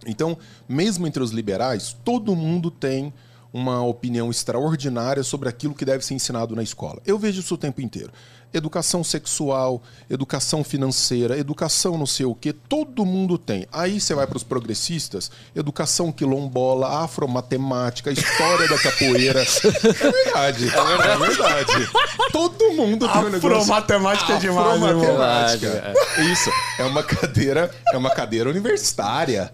Então, 0.06 0.38
mesmo 0.68 1.06
entre 1.06 1.22
os 1.22 1.32
liberais, 1.32 1.96
todo 2.04 2.36
mundo 2.36 2.72
tem 2.72 3.14
uma 3.54 3.84
opinião 3.84 4.32
extraordinária 4.32 5.24
sobre 5.24 5.50
aquilo 5.50 5.76
que 5.76 5.86
deve 5.86 6.06
ser 6.06 6.14
ensinado 6.14 6.56
na 6.56 6.64
escola. 6.64 7.02
Eu 7.06 7.20
vejo 7.20 7.42
isso 7.42 7.56
o 7.56 7.58
tempo 7.58 7.82
inteiro. 7.82 8.12
Educação 8.54 9.04
sexual, 9.04 9.82
educação 10.10 10.64
financeira, 10.64 11.38
educação 11.38 11.98
não 11.98 12.06
sei 12.06 12.26
o 12.26 12.36
que, 12.36 12.52
todo 12.52 13.06
mundo 13.06 13.38
tem. 13.38 13.66
Aí 13.72 14.00
você 14.00 14.14
vai 14.14 14.28
para 14.28 14.38
os 14.38 14.44
progressistas, 14.44 15.32
educação 15.56 16.12
quilombola, 16.12 17.04
afromatemática, 17.04 18.12
história 18.12 18.68
da 18.68 18.78
capoeira. 18.78 19.42
É 19.42 20.12
verdade, 20.12 20.68
é 20.68 21.18
verdade. 21.18 21.90
Todo 22.32 22.74
mundo 22.74 23.08
tem 23.08 23.22
um 23.22 23.30
negócio. 23.30 23.58
Afromatemática 23.58 24.34
é 24.34 24.38
demais. 24.38 24.84
Afromatemática. 24.84 25.94
Isso. 26.32 26.50
É 26.78 26.84
uma 26.84 27.04
cadeira, 27.04 27.72
é 27.94 27.98
uma 27.98 28.10
cadeira 28.10 28.50
universitária. 28.50 29.52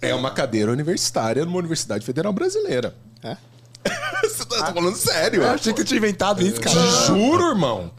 É 0.00 0.14
uma 0.14 0.30
cadeira 0.30 0.72
universitária 0.72 1.44
numa 1.44 1.58
universidade 1.58 2.04
federal 2.04 2.32
brasileira. 2.32 2.94
É? 3.22 3.36
Você 4.22 4.44
tá 4.44 4.72
falando 4.72 4.96
sério? 4.96 5.42
Eu 5.42 5.50
achei 5.50 5.72
que 5.72 5.80
eu 5.80 5.84
tinha 5.84 5.98
inventado 5.98 6.42
isso, 6.42 6.60
cara. 6.60 6.76
Te 6.76 7.06
juro, 7.06 7.48
irmão. 7.50 7.90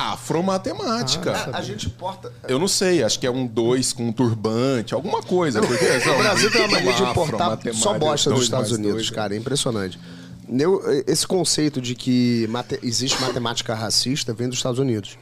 Afromatemática. 0.00 1.50
A 1.52 1.62
gente 1.62 1.86
importa. 1.86 2.32
Eu 2.48 2.58
não 2.58 2.68
sei, 2.68 3.02
acho 3.02 3.18
que 3.18 3.26
é 3.26 3.30
um 3.30 3.46
dois 3.46 3.92
com 3.92 4.08
um 4.08 4.12
turbante, 4.12 4.94
alguma 4.94 5.22
coisa. 5.22 5.60
Porque, 5.60 5.84
O 5.84 6.18
Brasil 6.18 6.50
tem 6.50 6.62
uma 6.62 6.68
mania 6.68 6.92
de 6.94 7.02
importar 7.02 7.58
só 7.74 7.98
bosta 7.98 8.30
dos 8.30 8.42
Estados 8.44 8.72
Unidos, 8.72 8.94
dois, 8.94 9.10
cara. 9.10 9.34
É 9.34 9.38
impressionante. 9.38 9.98
Eu- 10.48 10.82
esse 11.06 11.26
conceito 11.26 11.80
de 11.80 11.94
que 11.94 12.46
mate- 12.50 12.80
existe 12.82 13.20
matemática 13.20 13.74
racista 13.74 14.32
vem 14.34 14.48
dos 14.48 14.58
Estados 14.58 14.78
Unidos. 14.80 15.16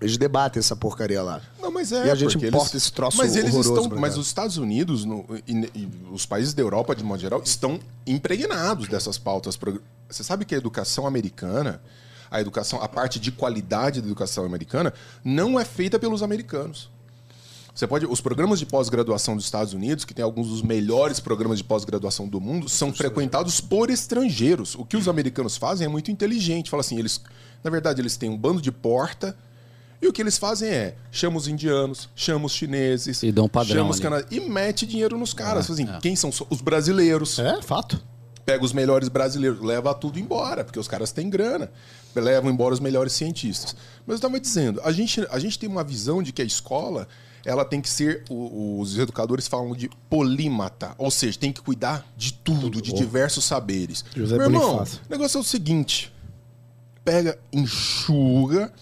Eles 0.00 0.16
debatem 0.18 0.60
essa 0.60 0.76
porcaria 0.76 1.22
lá. 1.22 1.40
Não, 1.60 1.70
mas 1.70 1.90
é. 1.90 2.06
E 2.06 2.10
a 2.10 2.14
gente 2.14 2.36
importa 2.36 2.76
esse 2.76 2.92
troço 2.92 3.16
Mas 3.16 3.34
eles 3.36 3.54
estão. 3.54 3.88
Mas 3.98 4.18
os 4.18 4.26
Estados 4.26 4.58
Unidos 4.58 5.04
no- 5.04 5.24
e, 5.48 5.52
e 5.74 5.88
os 6.12 6.26
países 6.26 6.52
da 6.52 6.62
Europa, 6.62 6.94
de 6.94 7.02
modo 7.02 7.20
geral, 7.20 7.40
estão 7.44 7.80
impregnados 8.06 8.86
dessas 8.88 9.16
pautas. 9.16 9.58
Você 10.08 10.22
sabe 10.22 10.44
que 10.44 10.54
a 10.54 10.58
educação 10.58 11.06
americana, 11.06 11.80
a 12.30 12.40
educação, 12.40 12.80
a 12.82 12.88
parte 12.88 13.18
de 13.18 13.30
qualidade 13.32 14.00
da 14.00 14.06
educação 14.06 14.44
americana, 14.44 14.92
não 15.24 15.58
é 15.58 15.64
feita 15.64 15.98
pelos 15.98 16.22
americanos. 16.22 16.88
Você 17.74 17.88
pode, 17.88 18.06
os 18.06 18.20
programas 18.20 18.60
de 18.60 18.66
pós-graduação 18.66 19.34
dos 19.34 19.44
Estados 19.46 19.72
Unidos, 19.72 20.04
que 20.04 20.14
tem 20.14 20.24
alguns 20.24 20.46
dos 20.48 20.62
melhores 20.62 21.18
programas 21.18 21.58
de 21.58 21.64
pós-graduação 21.64 22.28
do 22.28 22.40
mundo, 22.40 22.68
são 22.68 22.92
frequentados 22.92 23.60
por 23.60 23.90
estrangeiros. 23.90 24.76
O 24.76 24.84
que 24.84 24.96
os 24.96 25.08
americanos 25.08 25.56
fazem 25.56 25.84
é 25.86 25.88
muito 25.88 26.08
inteligente. 26.10 26.70
Fala 26.70 26.82
assim, 26.82 26.96
eles, 26.98 27.20
na 27.64 27.70
verdade, 27.70 28.00
eles 28.00 28.16
têm 28.16 28.30
um 28.30 28.36
bando 28.38 28.62
de 28.62 28.70
porta 28.70 29.36
e 30.00 30.06
o 30.06 30.12
que 30.12 30.22
eles 30.22 30.38
fazem 30.38 30.68
é 30.70 30.94
chama 31.10 31.36
os 31.36 31.48
indianos, 31.48 32.08
chama 32.14 32.46
os 32.46 32.52
chineses, 32.52 33.20
E 33.24 33.32
dão 33.32 33.46
um 33.46 33.48
padrão 33.48 33.88
os 33.88 33.98
cana- 33.98 34.24
e 34.30 34.38
mete 34.38 34.86
dinheiro 34.86 35.18
nos 35.18 35.34
caras. 35.34 35.66
Fala 35.66 35.80
assim, 35.80 35.98
quem 36.00 36.14
são 36.14 36.30
os 36.50 36.60
brasileiros? 36.60 37.40
É, 37.40 37.60
fato. 37.60 38.00
Pega 38.44 38.64
os 38.64 38.72
melhores 38.72 39.08
brasileiros, 39.08 39.60
leva 39.62 39.94
tudo 39.94 40.18
embora, 40.18 40.64
porque 40.64 40.78
os 40.78 40.88
caras 40.88 41.12
têm 41.12 41.28
grana. 41.30 41.70
Levam 42.14 42.50
embora 42.50 42.72
os 42.74 42.78
melhores 42.80 43.12
cientistas. 43.12 43.74
Mas 44.06 44.14
eu 44.14 44.16
estava 44.16 44.38
dizendo, 44.38 44.80
a 44.84 44.92
gente, 44.92 45.26
a 45.30 45.38
gente 45.38 45.58
tem 45.58 45.68
uma 45.68 45.82
visão 45.82 46.22
de 46.22 46.32
que 46.32 46.40
a 46.40 46.44
escola 46.44 47.08
ela 47.44 47.64
tem 47.64 47.80
que 47.80 47.88
ser, 47.90 48.22
os 48.30 48.96
educadores 48.96 49.46
falam 49.48 49.74
de 49.74 49.90
polímata, 50.08 50.94
ou 50.96 51.10
seja, 51.10 51.38
tem 51.38 51.52
que 51.52 51.60
cuidar 51.60 52.06
de 52.16 52.32
tudo, 52.32 52.80
de 52.80 52.92
diversos 52.94 53.44
saberes. 53.44 54.04
José 54.16 54.36
Meu 54.36 54.46
irmão, 54.46 54.62
Bonifácio. 54.76 55.00
o 55.08 55.10
negócio 55.12 55.38
é 55.38 55.40
o 55.40 55.44
seguinte: 55.44 56.12
pega, 57.04 57.36
enxuga 57.52 58.72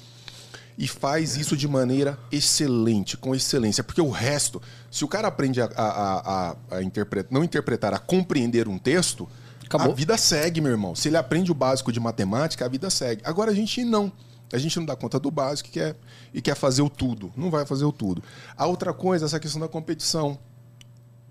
e 0.78 0.86
faz 0.86 1.36
isso 1.36 1.56
de 1.56 1.66
maneira 1.68 2.18
excelente, 2.30 3.16
com 3.16 3.34
excelência. 3.34 3.82
Porque 3.82 4.00
o 4.00 4.10
resto, 4.10 4.60
se 4.90 5.04
o 5.04 5.08
cara 5.08 5.28
aprende 5.28 5.60
a, 5.60 5.66
a, 5.74 5.82
a- 5.86 6.50
a- 6.70 6.76
a 6.76 6.82
interpretar, 6.82 7.32
não 7.32 7.42
interpretar, 7.44 7.92
a 7.94 7.98
compreender 7.98 8.68
um 8.68 8.78
texto, 8.78 9.28
Acabou. 9.76 9.92
a 9.92 9.96
vida 9.96 10.16
segue, 10.18 10.60
meu 10.60 10.70
irmão. 10.70 10.94
Se 10.94 11.08
ele 11.08 11.16
aprende 11.16 11.50
o 11.50 11.54
básico 11.54 11.90
de 11.90 11.98
matemática, 11.98 12.64
a 12.64 12.68
vida 12.68 12.90
segue. 12.90 13.22
Agora 13.24 13.50
a 13.50 13.54
gente 13.54 13.84
não. 13.84 14.12
A 14.52 14.58
gente 14.58 14.76
não 14.78 14.84
dá 14.84 14.94
conta 14.94 15.18
do 15.18 15.30
básico 15.30 15.70
e 15.70 15.72
quer, 15.72 15.96
e 16.34 16.42
quer 16.42 16.54
fazer 16.54 16.82
o 16.82 16.90
tudo. 16.90 17.32
Não 17.34 17.50
vai 17.50 17.64
fazer 17.64 17.86
o 17.86 17.92
tudo. 17.92 18.22
A 18.54 18.66
outra 18.66 18.92
coisa 18.92 19.24
é 19.24 19.26
essa 19.26 19.40
questão 19.40 19.60
da 19.60 19.68
competição. 19.68 20.38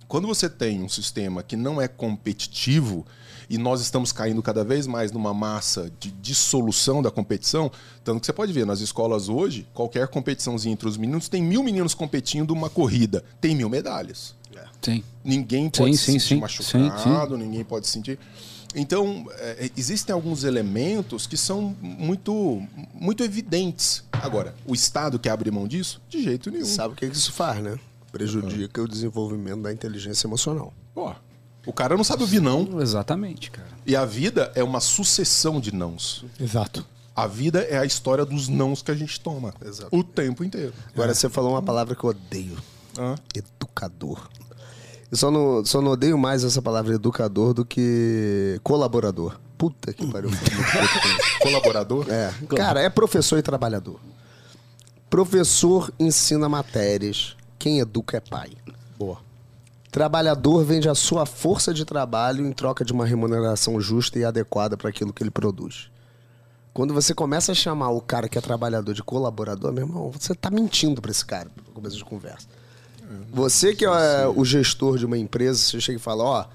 Quando 0.08 0.28
você 0.28 0.50
tem 0.50 0.82
um 0.82 0.90
sistema 0.90 1.44
que 1.44 1.56
não 1.56 1.80
é 1.80 1.88
competitivo 1.88 3.06
e 3.50 3.58
nós 3.58 3.80
estamos 3.80 4.12
caindo 4.12 4.42
cada 4.42 4.64
vez 4.64 4.88
mais 4.88 5.12
numa 5.12 5.34
massa 5.34 5.92
de 6.00 6.12
dissolução 6.12 7.02
da 7.02 7.12
competição, 7.12 7.72
tanto 8.04 8.20
que 8.20 8.26
você 8.26 8.34
pode 8.34 8.52
ver 8.52 8.66
nas 8.66 8.82
escolas 8.82 9.30
hoje, 9.30 9.68
qualquer 9.74 10.08
competiçãozinha 10.08 10.74
entre 10.74 10.88
os 10.88 10.98
meninos, 10.98 11.30
tem 11.30 11.42
mil 11.42 11.64
meninos 11.64 11.94
competindo 11.94 12.52
uma 12.52 12.70
corrida, 12.70 13.24
tem 13.40 13.56
mil 13.56 13.70
medalhas. 13.70 14.36
Sim. 14.82 15.04
Ninguém 15.24 15.70
pode 15.70 15.96
Sim, 15.96 15.98
se 15.98 16.06
sim, 16.06 16.20
sentir 16.20 16.64
sim. 16.64 16.80
machucado, 16.90 17.38
ninguém 17.38 17.64
pode 17.64 17.86
se 17.86 17.94
sentir. 17.94 18.18
Então, 18.74 19.26
é, 19.38 19.70
existem 19.76 20.14
alguns 20.14 20.44
elementos 20.44 21.28
que 21.28 21.36
são 21.36 21.76
muito, 21.82 22.62
muito 22.94 23.24
evidentes. 23.24 24.04
Agora, 24.12 24.56
o 24.66 24.74
Estado 24.74 25.20
quer 25.20 25.32
abrir 25.32 25.52
mão 25.52 25.68
disso? 25.68 26.02
De 26.10 26.24
jeito 26.24 26.50
nenhum. 26.50 26.66
Sabe 26.66 26.94
o 26.94 26.98
que 26.98 27.10
que 27.10 27.16
isso 27.16 27.34
faz, 27.34 27.62
né? 27.62 27.78
Prejudica 28.12 28.82
o 28.82 28.88
desenvolvimento 28.88 29.62
da 29.62 29.72
inteligência 29.72 30.26
emocional. 30.26 30.74
Pô, 30.94 31.14
o 31.66 31.74
cara 31.74 31.96
não 31.96 32.04
sabe 32.04 32.24
ouvir 32.24 32.42
não. 32.42 32.82
Exatamente, 32.82 33.52
cara. 33.52 33.68
E 33.86 33.96
a 33.96 34.06
vida 34.06 34.52
é 34.56 34.64
uma 34.64 34.80
sucessão 34.80 35.60
de 35.60 35.74
nãos. 35.74 36.26
Exato. 36.40 36.86
A 37.16 37.28
vida 37.28 37.62
é 37.62 37.78
a 37.78 37.86
história 37.86 38.26
dos 38.26 38.48
nãos 38.48 38.82
que 38.82 38.90
a 38.90 38.96
gente 38.96 39.20
toma. 39.20 39.54
Exato. 39.64 39.96
O 39.96 40.04
tempo 40.04 40.44
inteiro. 40.44 40.74
Agora, 40.94 41.14
você 41.14 41.30
falou 41.30 41.52
uma 41.52 41.62
palavra 41.62 41.94
que 41.94 42.04
eu 42.04 42.10
odeio. 42.10 42.58
Educador. 43.36 44.30
Eu 45.12 45.18
só 45.18 45.30
não, 45.30 45.66
só 45.66 45.82
não 45.82 45.92
odeio 45.92 46.18
mais 46.18 46.44
essa 46.44 46.62
palavra 46.62 46.96
educador 46.96 47.54
do 47.54 47.66
que 47.66 48.60
colaborador. 48.64 49.38
Puta 49.58 49.94
que 49.94 50.08
pariu. 50.08 50.32
Colaborador? 51.42 52.08
É. 52.10 52.34
Cara, 52.56 52.82
é 52.82 52.90
professor 52.90 53.38
e 53.38 53.42
trabalhador. 53.42 54.00
Professor 55.10 55.94
ensina 56.00 56.48
matérias 56.48 57.36
quem 57.60 57.80
educa 57.80 58.18
é 58.18 58.20
pai. 58.20 58.50
Boa. 58.98 59.20
Trabalhador 59.92 60.64
vende 60.64 60.90
a 60.90 60.96
sua 60.96 61.28
força 61.28 61.72
de 61.72 61.86
trabalho 61.86 62.44
em 62.48 62.52
troca 62.52 62.84
de 62.84 62.92
uma 62.92 63.06
remuneração 63.06 63.80
justa 63.80 64.18
e 64.18 64.26
adequada 64.26 64.76
para 64.76 64.90
aquilo 64.90 65.14
que 65.14 65.22
ele 65.22 65.30
produz. 65.30 65.92
Quando 66.74 66.92
você 66.92 67.14
começa 67.14 67.52
a 67.52 67.56
chamar 67.56 67.90
o 67.90 68.02
cara 68.02 68.28
que 68.28 68.38
é 68.38 68.42
trabalhador 68.42 68.94
de 68.94 69.04
colaborador, 69.04 69.72
meu 69.74 69.86
irmão, 69.86 70.10
você 70.10 70.34
tá 70.34 70.50
mentindo 70.50 71.02
para 71.02 71.12
esse 71.12 71.24
cara, 71.24 71.52
no 71.68 71.74
começo 71.74 71.98
de 71.98 72.06
conversa. 72.06 72.48
Você 73.32 73.76
que 73.76 73.86
é 73.86 74.28
o 74.28 74.44
gestor 74.46 74.98
de 74.98 75.06
uma 75.06 75.18
empresa, 75.18 75.60
você 75.60 75.80
chega 75.82 75.98
e 75.98 76.02
fala, 76.02 76.24
ó, 76.24 76.46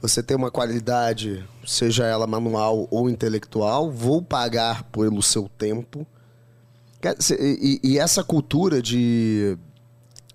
você 0.00 0.22
tem 0.22 0.36
uma 0.36 0.50
qualidade, 0.50 1.44
seja 1.66 2.04
ela 2.04 2.26
manual 2.26 2.86
ou 2.90 3.08
intelectual, 3.10 3.90
vou 3.90 4.20
pagar 4.22 4.84
pelo 4.84 5.22
seu 5.22 5.48
tempo. 5.58 6.06
E, 7.40 7.80
e 7.82 7.98
essa 7.98 8.22
cultura 8.24 8.82
de, 8.82 9.56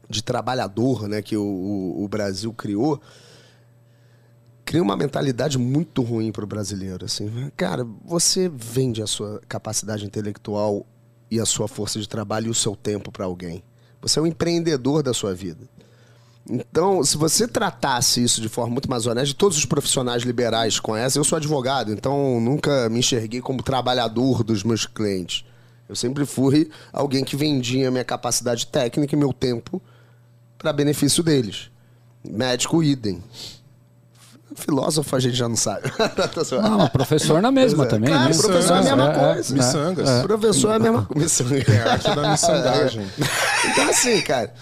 de 0.10 0.24
trabalhador 0.24 1.08
né, 1.08 1.22
que 1.22 1.36
o, 1.36 1.44
o- 1.44 2.04
o 2.04 2.08
Brasil 2.08 2.54
criou, 2.54 3.02
cria 4.64 4.82
uma 4.82 4.96
mentalidade 4.96 5.58
muito 5.58 6.02
ruim 6.02 6.32
para 6.32 6.44
o 6.44 6.48
brasileiro. 6.48 7.06
Assim. 7.06 7.52
Cara, 7.58 7.86
você 8.06 8.50
vende 8.50 9.02
a 9.02 9.08
sua 9.08 9.42
capacidade 9.50 10.06
intelectual 10.06 10.86
e 11.30 11.40
a 11.40 11.46
sua 11.46 11.68
força 11.68 12.00
de 12.00 12.08
trabalho 12.08 12.48
e 12.48 12.50
o 12.50 12.54
seu 12.56 12.76
tempo 12.76 13.12
para 13.12 13.26
alguém. 13.26 13.64
Você 14.02 14.20
é 14.20 14.22
um 14.22 14.28
empreendedor 14.28 15.04
da 15.04 15.14
sua 15.14 15.34
vida. 15.34 15.68
Então, 16.50 17.04
se 17.04 17.18
você 17.18 17.48
tratasse 17.48 18.24
isso 18.24 18.42
de 18.42 18.50
forma 18.50 18.74
muito 18.74 18.90
mais 18.90 19.06
honesta, 19.06 19.36
todos 19.38 19.58
os 19.58 19.66
profissionais 19.66 20.24
liberais 20.24 20.80
conhecem, 20.80 21.20
eu 21.20 21.24
sou 21.24 21.36
advogado, 21.36 21.92
então 21.94 22.42
nunca 22.42 22.90
me 22.90 23.00
enxerguei 23.00 23.42
como 23.42 23.62
trabalhador 23.62 24.44
dos 24.44 24.64
meus 24.64 24.86
clientes. 24.86 25.46
Eu 25.88 25.96
sempre 25.96 26.26
fui 26.26 26.70
alguém 26.92 27.24
que 27.24 27.36
vendia 27.36 27.92
minha 27.92 28.04
capacidade 28.04 28.66
técnica 28.68 29.14
e 29.16 29.18
meu 29.18 29.32
tempo 29.32 29.82
para 30.58 30.74
benefício 30.74 31.22
deles. 31.22 31.70
Médico, 32.24 32.84
idem. 32.84 33.22
Filósofo 34.56 35.16
a 35.16 35.20
gente 35.20 35.36
já 35.36 35.48
não 35.48 35.56
sabe. 35.56 35.92
Não, 36.62 36.88
professor 36.90 37.42
na 37.42 37.52
mesma 37.52 37.84
é. 37.86 37.88
também, 37.88 38.10
Claro, 38.10 38.30
né? 38.34 38.38
professor 38.42 38.74
é 38.76 38.80
a 38.80 38.84
mesma 38.84 39.12
É, 39.12 39.34
coisa. 39.34 39.54
Miçangas. 39.54 40.22
Professor 40.24 40.72
é 40.72 40.76
a 40.76 40.80
mesma 40.80 41.06
coisa. 41.06 41.44
É 41.72 41.80
a 41.82 41.92
arte 41.94 42.16
da 42.16 42.32
miçangagem. 42.32 43.08
Então, 43.72 43.90
assim, 43.90 44.22
cara, 44.22 44.54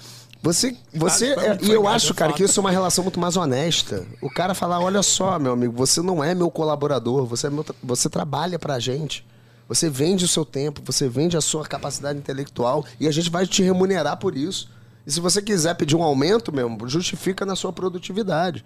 você. 0.44 0.76
você 0.94 1.28
é- 1.34 1.57
foi 1.57 1.68
e 1.68 1.72
eu 1.72 1.88
acho, 1.88 2.11
é 2.11 2.16
cara, 2.16 2.32
fato. 2.32 2.38
que 2.38 2.44
isso 2.44 2.60
é 2.60 2.61
uma 2.61 2.72
relação 2.72 3.03
muito 3.03 3.20
mais 3.20 3.36
honesta. 3.38 4.06
O 4.22 4.30
cara 4.30 4.53
falar: 4.53 4.80
olha 4.80 5.02
só, 5.02 5.40
meu 5.40 5.53
amigo, 5.53 5.74
você 5.74 6.02
não 6.02 6.24
é 6.24 6.36
meu 6.36 6.52
colaborador, 6.52 7.26
você, 7.26 7.48
é 7.48 7.49
meu 7.49 7.64
tra- 7.64 7.76
você 7.84 8.10
trabalha 8.10 8.60
pra 8.60 8.78
gente. 8.80 9.26
Você 9.68 9.90
vende 9.90 10.26
o 10.26 10.28
seu 10.28 10.44
tempo, 10.45 10.82
você 10.84 11.07
vende 11.07 11.38
a 11.38 11.41
sua 11.41 11.64
capacidade 11.64 12.18
intelectual 12.20 12.84
e 12.99 13.07
a 13.07 13.11
gente 13.11 13.30
vai 13.30 13.45
te 13.48 13.61
remunerar 13.64 14.18
por 14.18 14.36
isso. 14.36 14.70
E 15.06 15.11
se 15.11 15.20
você 15.20 15.41
quiser 15.41 15.76
pedir 15.76 15.95
um 15.95 16.03
aumento 16.03 16.52
mesmo, 16.53 16.88
justifica 16.88 17.45
na 17.45 17.56
sua 17.56 17.72
produtividade. 17.72 18.64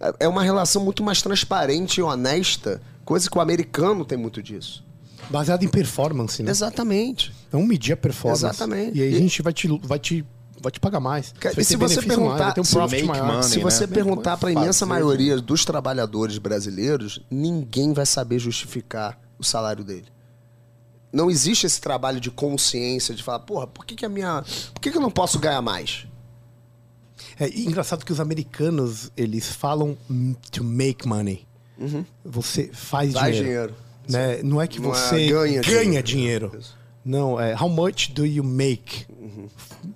É- 0.00 0.14
É 0.20 0.28
uma 0.28 0.42
relação 0.42 0.84
muito 0.84 1.02
mais 1.02 1.20
transparente 1.22 1.98
e 1.98 2.02
honesta, 2.02 2.80
coisa 3.04 3.28
que 3.30 3.36
o 3.36 3.40
americano 3.40 4.04
tem 4.04 4.16
muito 4.18 4.42
disso. 4.42 4.84
Baseado 5.30 5.62
em 5.64 5.68
performance, 5.68 6.42
né? 6.42 6.50
Exatamente. 6.50 7.32
Não 7.52 7.62
medir 7.62 7.92
a 7.92 7.96
performance. 7.96 8.44
Exatamente. 8.44 8.96
E 8.98 9.02
aí 9.02 9.12
E- 9.12 9.16
a 9.16 9.18
gente 9.18 9.42
vai 9.42 9.52
te, 9.52 9.68
vai 9.82 9.98
te, 9.98 10.24
vai 10.62 10.72
te 10.72 10.80
pagar 10.80 11.00
mais. 11.00 11.32
Cara, 11.38 11.54
vai 11.54 11.62
e 11.62 11.64
se 11.64 11.76
você 11.76 12.00
perguntar- 12.00 12.58
um 12.58 12.64
se 12.64 12.74
money, 12.74 13.42
Se 13.42 13.58
você 13.58 13.86
né? 13.86 13.92
perguntar 13.92 14.36
para 14.38 14.48
a 14.48 14.52
imensa 14.52 14.86
Fazer, 14.86 14.86
maioria 14.86 15.38
dos 15.40 15.64
trabalhadores 15.64 16.38
brasileiros, 16.38 17.20
ninguém 17.30 17.92
vai 17.92 18.06
saber 18.06 18.38
justificar 18.38 19.18
o 19.38 19.44
salário 19.44 19.84
dele. 19.84 20.06
Não 21.12 21.30
existe 21.30 21.66
esse 21.66 21.80
trabalho 21.80 22.20
de 22.20 22.30
consciência 22.30 23.14
de 23.14 23.22
falar, 23.22 23.40
porra, 23.40 23.66
por 23.66 23.84
que, 23.86 23.94
que 23.94 24.04
a 24.06 24.08
minha. 24.08 24.44
Por 24.74 24.80
que, 24.80 24.90
que 24.90 24.96
eu 24.96 25.00
não 25.02 25.10
posso 25.10 25.38
ganhar 25.38 25.62
mais? 25.62 26.06
É 27.38 27.48
e 27.48 27.66
engraçado 27.66 28.04
que 28.04 28.12
os 28.12 28.20
americanos, 28.20 29.10
eles 29.16 29.48
falam 29.48 29.96
to 30.50 30.62
make 30.64 31.06
money. 31.06 31.46
Você 32.24 32.70
faz 32.72 33.12
Faz 33.12 33.36
dinheiro. 33.36 33.44
dinheiro. 33.44 33.74
Né? 34.08 34.42
Não 34.42 34.60
é 34.60 34.66
que 34.66 34.80
Não 34.80 34.90
é 34.90 34.94
você 34.94 35.26
ganha 35.28 35.62
ganha, 35.62 36.02
dinheiro. 36.02 36.48
dinheiro. 36.50 36.78
Não, 37.04 37.40
é 37.40 37.54
how 37.54 37.68
much 37.68 38.10
do 38.10 38.26
you 38.26 38.44
make 38.44 39.06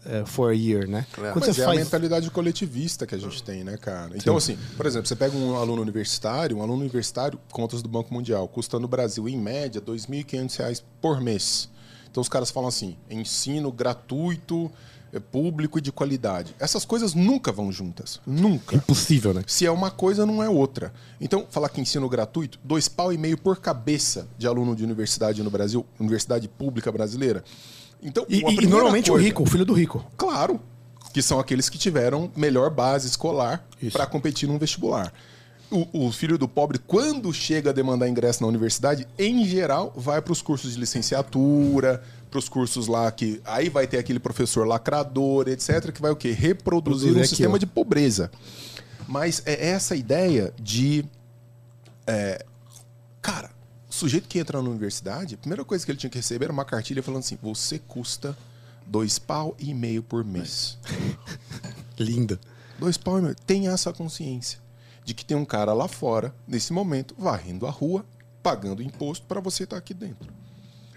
eh, 0.06 0.22
for 0.24 0.50
a 0.50 0.54
year, 0.54 0.88
né? 0.88 1.06
É. 1.18 1.32
Mas 1.34 1.46
você 1.46 1.60
é 1.60 1.64
a 1.64 1.66
faz 1.66 1.78
mentalidade 1.80 2.30
coletivista 2.30 3.06
que 3.06 3.14
a 3.14 3.18
gente 3.18 3.42
tem, 3.42 3.64
né, 3.64 3.76
cara? 3.76 4.12
Então, 4.16 4.36
assim, 4.36 4.56
por 4.76 4.86
exemplo, 4.86 5.06
você 5.08 5.16
pega 5.16 5.36
um 5.36 5.56
aluno 5.56 5.82
universitário, 5.82 6.56
um 6.56 6.62
aluno 6.62 6.80
universitário, 6.80 7.38
contas 7.50 7.82
do 7.82 7.88
Banco 7.88 8.14
Mundial, 8.14 8.46
custa 8.48 8.78
no 8.78 8.88
Brasil, 8.88 9.28
em 9.28 9.36
média, 9.36 9.80
2.500 9.80 10.56
reais 10.56 10.84
por 11.02 11.20
mês. 11.20 11.68
Então, 12.10 12.20
os 12.20 12.28
caras 12.28 12.50
falam 12.50 12.68
assim, 12.68 12.96
ensino 13.10 13.70
gratuito, 13.72 14.70
é, 14.70 14.72
público 15.20 15.78
e 15.78 15.80
de 15.82 15.92
qualidade. 15.92 16.54
Essas 16.58 16.84
coisas 16.84 17.14
nunca 17.14 17.52
vão 17.52 17.70
juntas. 17.70 18.20
Nunca. 18.26 18.76
impossível, 18.76 19.34
né? 19.34 19.42
Se 19.46 19.66
é 19.66 19.70
uma 19.70 19.90
coisa, 19.90 20.24
não 20.24 20.42
é 20.42 20.48
outra. 20.48 20.92
Então, 21.20 21.46
falar 21.50 21.68
que 21.68 21.80
ensino 21.80 22.08
gratuito, 22.08 22.58
dois 22.64 22.88
pau 22.88 23.12
e 23.12 23.18
meio 23.18 23.36
por 23.36 23.58
cabeça 23.58 24.26
de 24.38 24.46
aluno 24.46 24.74
de 24.74 24.82
universidade 24.84 25.42
no 25.42 25.50
Brasil, 25.50 25.84
universidade 26.00 26.48
pública 26.48 26.90
brasileira. 26.90 27.44
Então, 28.02 28.24
E, 28.28 28.38
e- 28.38 28.66
normalmente 28.66 29.10
o 29.10 29.14
coisa- 29.14 29.26
rico, 29.26 29.42
o 29.42 29.46
filho 29.46 29.64
do 29.64 29.72
rico. 29.74 30.04
Claro, 30.16 30.58
que 31.12 31.20
são 31.22 31.38
aqueles 31.38 31.68
que 31.68 31.76
tiveram 31.78 32.30
melhor 32.34 32.70
base 32.70 33.06
escolar 33.06 33.64
para 33.92 34.06
competir 34.06 34.48
num 34.48 34.58
vestibular. 34.58 35.12
O, 35.70 36.06
o 36.08 36.12
filho 36.12 36.36
do 36.36 36.46
pobre, 36.48 36.78
quando 36.78 37.32
chega 37.32 37.70
a 37.70 37.72
demandar 37.72 38.08
ingresso 38.08 38.42
na 38.42 38.48
universidade, 38.48 39.06
em 39.18 39.44
geral, 39.46 39.92
vai 39.96 40.20
para 40.20 40.32
os 40.32 40.42
cursos 40.42 40.72
de 40.74 40.80
licenciatura, 40.80 42.02
para 42.32 42.38
os 42.38 42.48
cursos 42.48 42.86
lá 42.86 43.12
que. 43.12 43.40
Aí 43.44 43.68
vai 43.68 43.86
ter 43.86 43.98
aquele 43.98 44.18
professor 44.18 44.66
lacrador, 44.66 45.46
etc., 45.48 45.92
que 45.92 46.00
vai 46.00 46.10
o 46.10 46.16
quê? 46.16 46.32
Reproduzir 46.32 47.10
um 47.10 47.12
Produzir 47.12 47.28
sistema 47.28 47.56
aquilo. 47.56 47.58
de 47.58 47.66
pobreza. 47.66 48.30
Mas 49.06 49.42
é 49.44 49.68
essa 49.68 49.94
ideia 49.94 50.52
de. 50.58 51.04
é, 52.06 52.44
cara, 53.20 53.50
o 53.88 53.92
sujeito 53.92 54.26
que 54.26 54.38
entra 54.38 54.62
na 54.62 54.68
universidade, 54.70 55.34
a 55.34 55.38
primeira 55.38 55.64
coisa 55.64 55.84
que 55.84 55.92
ele 55.92 55.98
tinha 55.98 56.08
que 56.10 56.16
receber 56.18 56.46
era 56.46 56.52
uma 56.52 56.64
cartilha 56.64 57.02
falando 57.02 57.20
assim: 57.20 57.38
você 57.42 57.78
custa 57.78 58.36
dois 58.86 59.18
pau 59.18 59.54
e 59.58 59.74
meio 59.74 60.02
por 60.02 60.24
mês. 60.24 60.78
Linda. 61.98 62.40
Dois 62.78 62.96
pau 62.96 63.18
e 63.18 63.22
meio. 63.22 63.36
Tenha 63.46 63.70
essa 63.70 63.92
consciência 63.92 64.58
de 65.04 65.12
que 65.14 65.24
tem 65.24 65.36
um 65.36 65.44
cara 65.44 65.72
lá 65.72 65.88
fora, 65.88 66.34
nesse 66.46 66.72
momento, 66.72 67.14
varrendo 67.18 67.66
a 67.66 67.70
rua, 67.70 68.04
pagando 68.42 68.82
imposto 68.82 69.26
para 69.26 69.40
você 69.40 69.64
estar 69.64 69.76
aqui 69.76 69.92
dentro. 69.92 70.32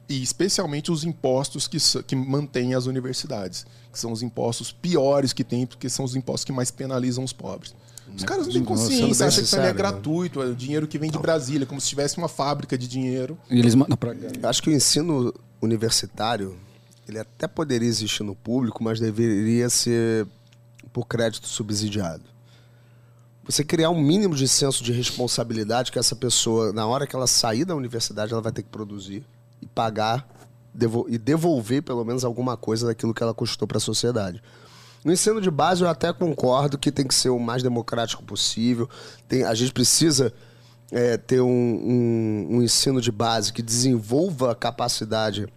E 0.08 0.22
especialmente 0.22 0.92
os 0.92 1.04
impostos 1.04 1.68
que, 1.68 1.78
que 2.04 2.16
mantêm 2.16 2.76
as 2.76 2.86
universidades, 2.86 3.66
que 3.92 3.98
são 3.98 4.12
os 4.12 4.22
impostos 4.22 4.72
piores 4.72 5.34
que 5.34 5.44
tem, 5.44 5.66
porque 5.66 5.90
são 5.90 6.06
os 6.06 6.16
impostos 6.16 6.46
que 6.46 6.52
mais 6.52 6.70
penalizam 6.70 7.24
os 7.24 7.34
pobres. 7.34 7.74
Os 8.16 8.24
caras 8.24 8.46
não 8.46 8.54
têm 8.54 8.64
consciência, 8.64 9.26
acham 9.26 9.40
que 9.40 9.48
isso 9.48 9.56
ali 9.56 9.66
é 9.66 9.70
né? 9.70 9.74
gratuito, 9.74 10.42
é 10.42 10.46
o 10.46 10.56
dinheiro 10.56 10.88
que 10.88 11.00
vem 11.00 11.10
de 11.10 11.18
Brasília, 11.18 11.66
como 11.66 11.82
se 11.82 11.88
tivesse 11.88 12.18
uma 12.18 12.28
fábrica 12.28 12.78
de 12.78 12.88
dinheiro. 12.88 13.38
E 13.50 13.58
eles 13.58 13.74
mandam 13.74 13.98
pra. 13.98 14.14
Eu 14.14 14.50
acho 14.50 14.62
que 14.62 14.70
o 14.70 14.74
ensino 14.74 15.34
universitário, 15.60 16.56
ele 17.08 17.18
até 17.18 17.48
poderia 17.48 17.88
existir 17.88 18.24
no 18.24 18.36
público, 18.36 18.84
mas 18.84 19.00
deveria 19.00 19.70
ser 19.70 20.28
por 20.94 21.06
crédito 21.08 21.48
subsidiado. 21.48 22.24
Você 23.44 23.64
criar 23.64 23.90
um 23.90 24.02
mínimo 24.02 24.36
de 24.36 24.48
senso 24.48 24.84
de 24.84 24.92
responsabilidade 24.92 25.92
que 25.92 26.00
essa 26.00 26.16
pessoa, 26.16 26.72
na 26.72 26.86
hora 26.88 27.06
que 27.06 27.16
ela 27.16 27.28
sair 27.28 27.66
da 27.66 27.76
universidade, 27.76 28.34
ela 28.34 28.42
vai 28.42 28.52
ter 28.52 28.64
que 28.64 28.70
produzir 28.70 29.24
e 29.66 29.68
pagar 29.68 30.28
devo- 30.74 31.06
e 31.10 31.18
devolver 31.18 31.82
pelo 31.82 32.06
menos 32.06 32.24
alguma 32.24 32.56
coisa 32.56 32.86
daquilo 32.88 33.14
que 33.14 33.24
ela 33.24 33.34
custou 33.34 33.68
para 33.68 33.78
a 33.78 33.82
sociedade. 33.82 34.42
No 35.04 35.12
ensino 35.12 35.40
de 35.42 35.52
base, 35.52 35.84
eu 35.84 35.90
até 35.90 36.12
concordo 36.14 36.78
que 36.78 36.92
tem 36.92 37.06
que 37.08 37.14
ser 37.14 37.30
o 37.30 37.40
mais 37.40 37.62
democrático 37.62 38.24
possível. 38.24 38.90
Tem, 39.28 39.44
a 39.44 39.54
gente 39.54 39.72
precisa 39.74 40.34
é, 40.92 41.18
ter 41.18 41.42
um, 41.42 41.48
um- 41.48 42.48
um 42.58 42.62
ensino 42.64 43.02
de 43.02 43.12
base 43.12 43.52
que 43.52 43.62
desenvolva 43.64 44.52
a 44.52 44.56
capacidade 44.56 45.48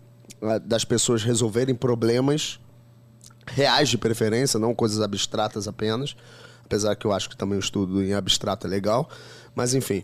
ah, 0.42 0.58
das 0.58 0.84
pessoas 0.86 1.22
resolverem 1.22 1.74
problemas 1.74 2.58
reais 3.46 3.88
de 3.88 3.98
preferência, 3.98 4.58
não 4.58 4.74
coisas 4.74 5.00
abstratas 5.00 5.68
apenas. 5.68 6.16
Apesar 6.64 6.94
que 6.96 7.06
eu 7.06 7.12
acho 7.12 7.28
que 7.28 7.36
também 7.36 7.58
o 7.58 7.60
estudo 7.60 8.02
em 8.02 8.14
abstrato 8.14 8.66
é 8.66 8.70
legal. 8.70 9.08
Mas, 9.54 9.74
enfim. 9.74 10.02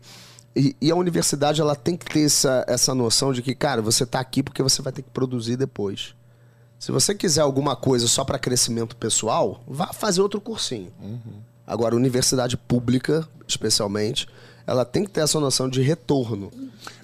E, 0.56 0.76
e 0.81 0.90
a 0.90 0.94
universidade 0.94 1.60
ela 1.60 1.74
tem 1.74 1.97
que 1.97 2.06
ter 2.06 2.24
essa, 2.24 2.64
essa 2.68 2.94
noção 2.94 3.32
de 3.32 3.43
que, 3.43 3.55
cara, 3.55 3.82
você 3.82 4.05
está 4.05 4.20
aqui 4.20 4.43
porque 4.43 4.62
você 4.62 4.81
vai 4.82 4.93
ter 4.93 5.02
que 5.02 5.10
produzir 5.10 5.56
depois. 5.56 6.14
Se 6.78 6.93
você 6.93 7.14
quiser 7.14 7.40
alguma 7.40 7.74
coisa 7.74 8.06
só 8.06 8.24
para 8.24 8.39
crescimento 8.39 8.97
pessoal, 8.97 9.62
vá 9.66 9.93
fazer 9.93 10.20
outro 10.20 10.40
cursinho. 10.40 10.93
Agora, 11.66 11.94
a 11.94 11.97
universidade 11.97 12.56
pública, 12.56 13.26
especialmente, 13.48 14.28
ela 14.66 14.85
tem 14.85 15.05
que 15.05 15.10
ter 15.10 15.20
essa 15.20 15.40
noção 15.40 15.68
de 15.68 15.81
retorno. 15.81 16.52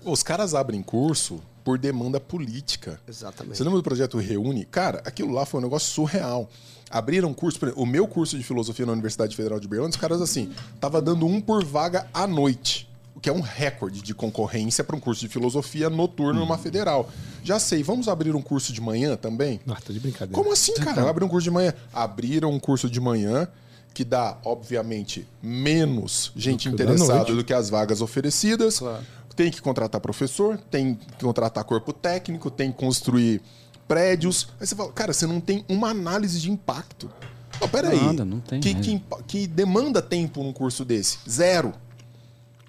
Os 0.04 0.22
caras 0.22 0.54
abrem 0.54 0.82
curso 0.82 1.40
por 1.64 1.78
demanda 1.78 2.20
política. 2.20 3.00
Exatamente. 3.08 3.56
Você 3.56 3.64
lembra 3.64 3.78
do 3.78 3.82
projeto 3.82 4.18
Reúne? 4.18 4.64
Cara, 4.64 5.02
aquilo 5.04 5.32
lá 5.32 5.46
foi 5.46 5.60
um 5.60 5.62
negócio 5.62 5.92
surreal. 5.92 6.48
Abriram 6.90 7.32
curso, 7.32 7.58
exemplo, 7.64 7.82
o 7.82 7.86
meu 7.86 8.06
curso 8.06 8.36
de 8.36 8.42
filosofia 8.42 8.84
na 8.84 8.92
Universidade 8.92 9.36
Federal 9.36 9.60
de 9.60 9.68
Berlândia, 9.68 9.96
os 9.96 10.00
caras 10.00 10.20
assim, 10.20 10.52
tava 10.80 11.00
dando 11.00 11.24
um 11.24 11.40
por 11.40 11.64
vaga 11.64 12.06
à 12.12 12.26
noite. 12.26 12.89
O 13.20 13.22
que 13.22 13.28
é 13.28 13.32
um 13.32 13.42
recorde 13.42 14.00
de 14.00 14.14
concorrência 14.14 14.82
para 14.82 14.96
um 14.96 15.00
curso 15.00 15.20
de 15.20 15.28
filosofia 15.28 15.90
noturno 15.90 16.40
numa 16.40 16.56
federal. 16.56 17.10
Já 17.44 17.60
sei, 17.60 17.82
vamos 17.82 18.08
abrir 18.08 18.34
um 18.34 18.40
curso 18.40 18.72
de 18.72 18.80
manhã 18.80 19.14
também? 19.14 19.60
Ah, 19.68 19.74
tá 19.74 19.92
de 19.92 20.00
brincadeira. 20.00 20.32
Como 20.32 20.50
assim, 20.50 20.72
cara? 20.72 21.06
Abrir 21.08 21.24
um 21.24 21.28
curso 21.28 21.44
de 21.44 21.50
manhã. 21.50 21.74
Abriram 21.92 22.50
um 22.50 22.58
curso 22.58 22.88
de 22.88 22.98
manhã 22.98 23.46
que 23.92 24.04
dá, 24.04 24.38
obviamente, 24.42 25.28
menos 25.42 26.32
gente 26.34 26.66
Do 26.70 26.74
interessada 26.74 27.34
do 27.34 27.44
que 27.44 27.52
as 27.52 27.68
vagas 27.68 28.00
oferecidas. 28.00 28.80
Tem 29.36 29.50
que 29.50 29.60
contratar 29.60 30.00
professor, 30.00 30.58
tem 30.70 30.94
que 30.94 31.22
contratar 31.22 31.62
corpo 31.64 31.92
técnico, 31.92 32.50
tem 32.50 32.72
que 32.72 32.78
construir 32.78 33.42
prédios. 33.86 34.48
Aí 34.58 34.66
você 34.66 34.74
fala, 34.74 34.92
cara, 34.92 35.12
você 35.12 35.26
não 35.26 35.40
tem 35.40 35.62
uma 35.68 35.90
análise 35.90 36.40
de 36.40 36.50
impacto. 36.50 37.10
Não, 37.60 37.68
peraí. 37.68 38.02
Nada, 38.02 38.24
não 38.24 38.40
tem, 38.40 38.60
Que, 38.60 38.74
que, 38.74 39.02
que 39.26 39.46
demanda 39.46 40.00
tempo 40.00 40.42
num 40.42 40.54
curso 40.54 40.86
desse? 40.86 41.18
Zero. 41.28 41.74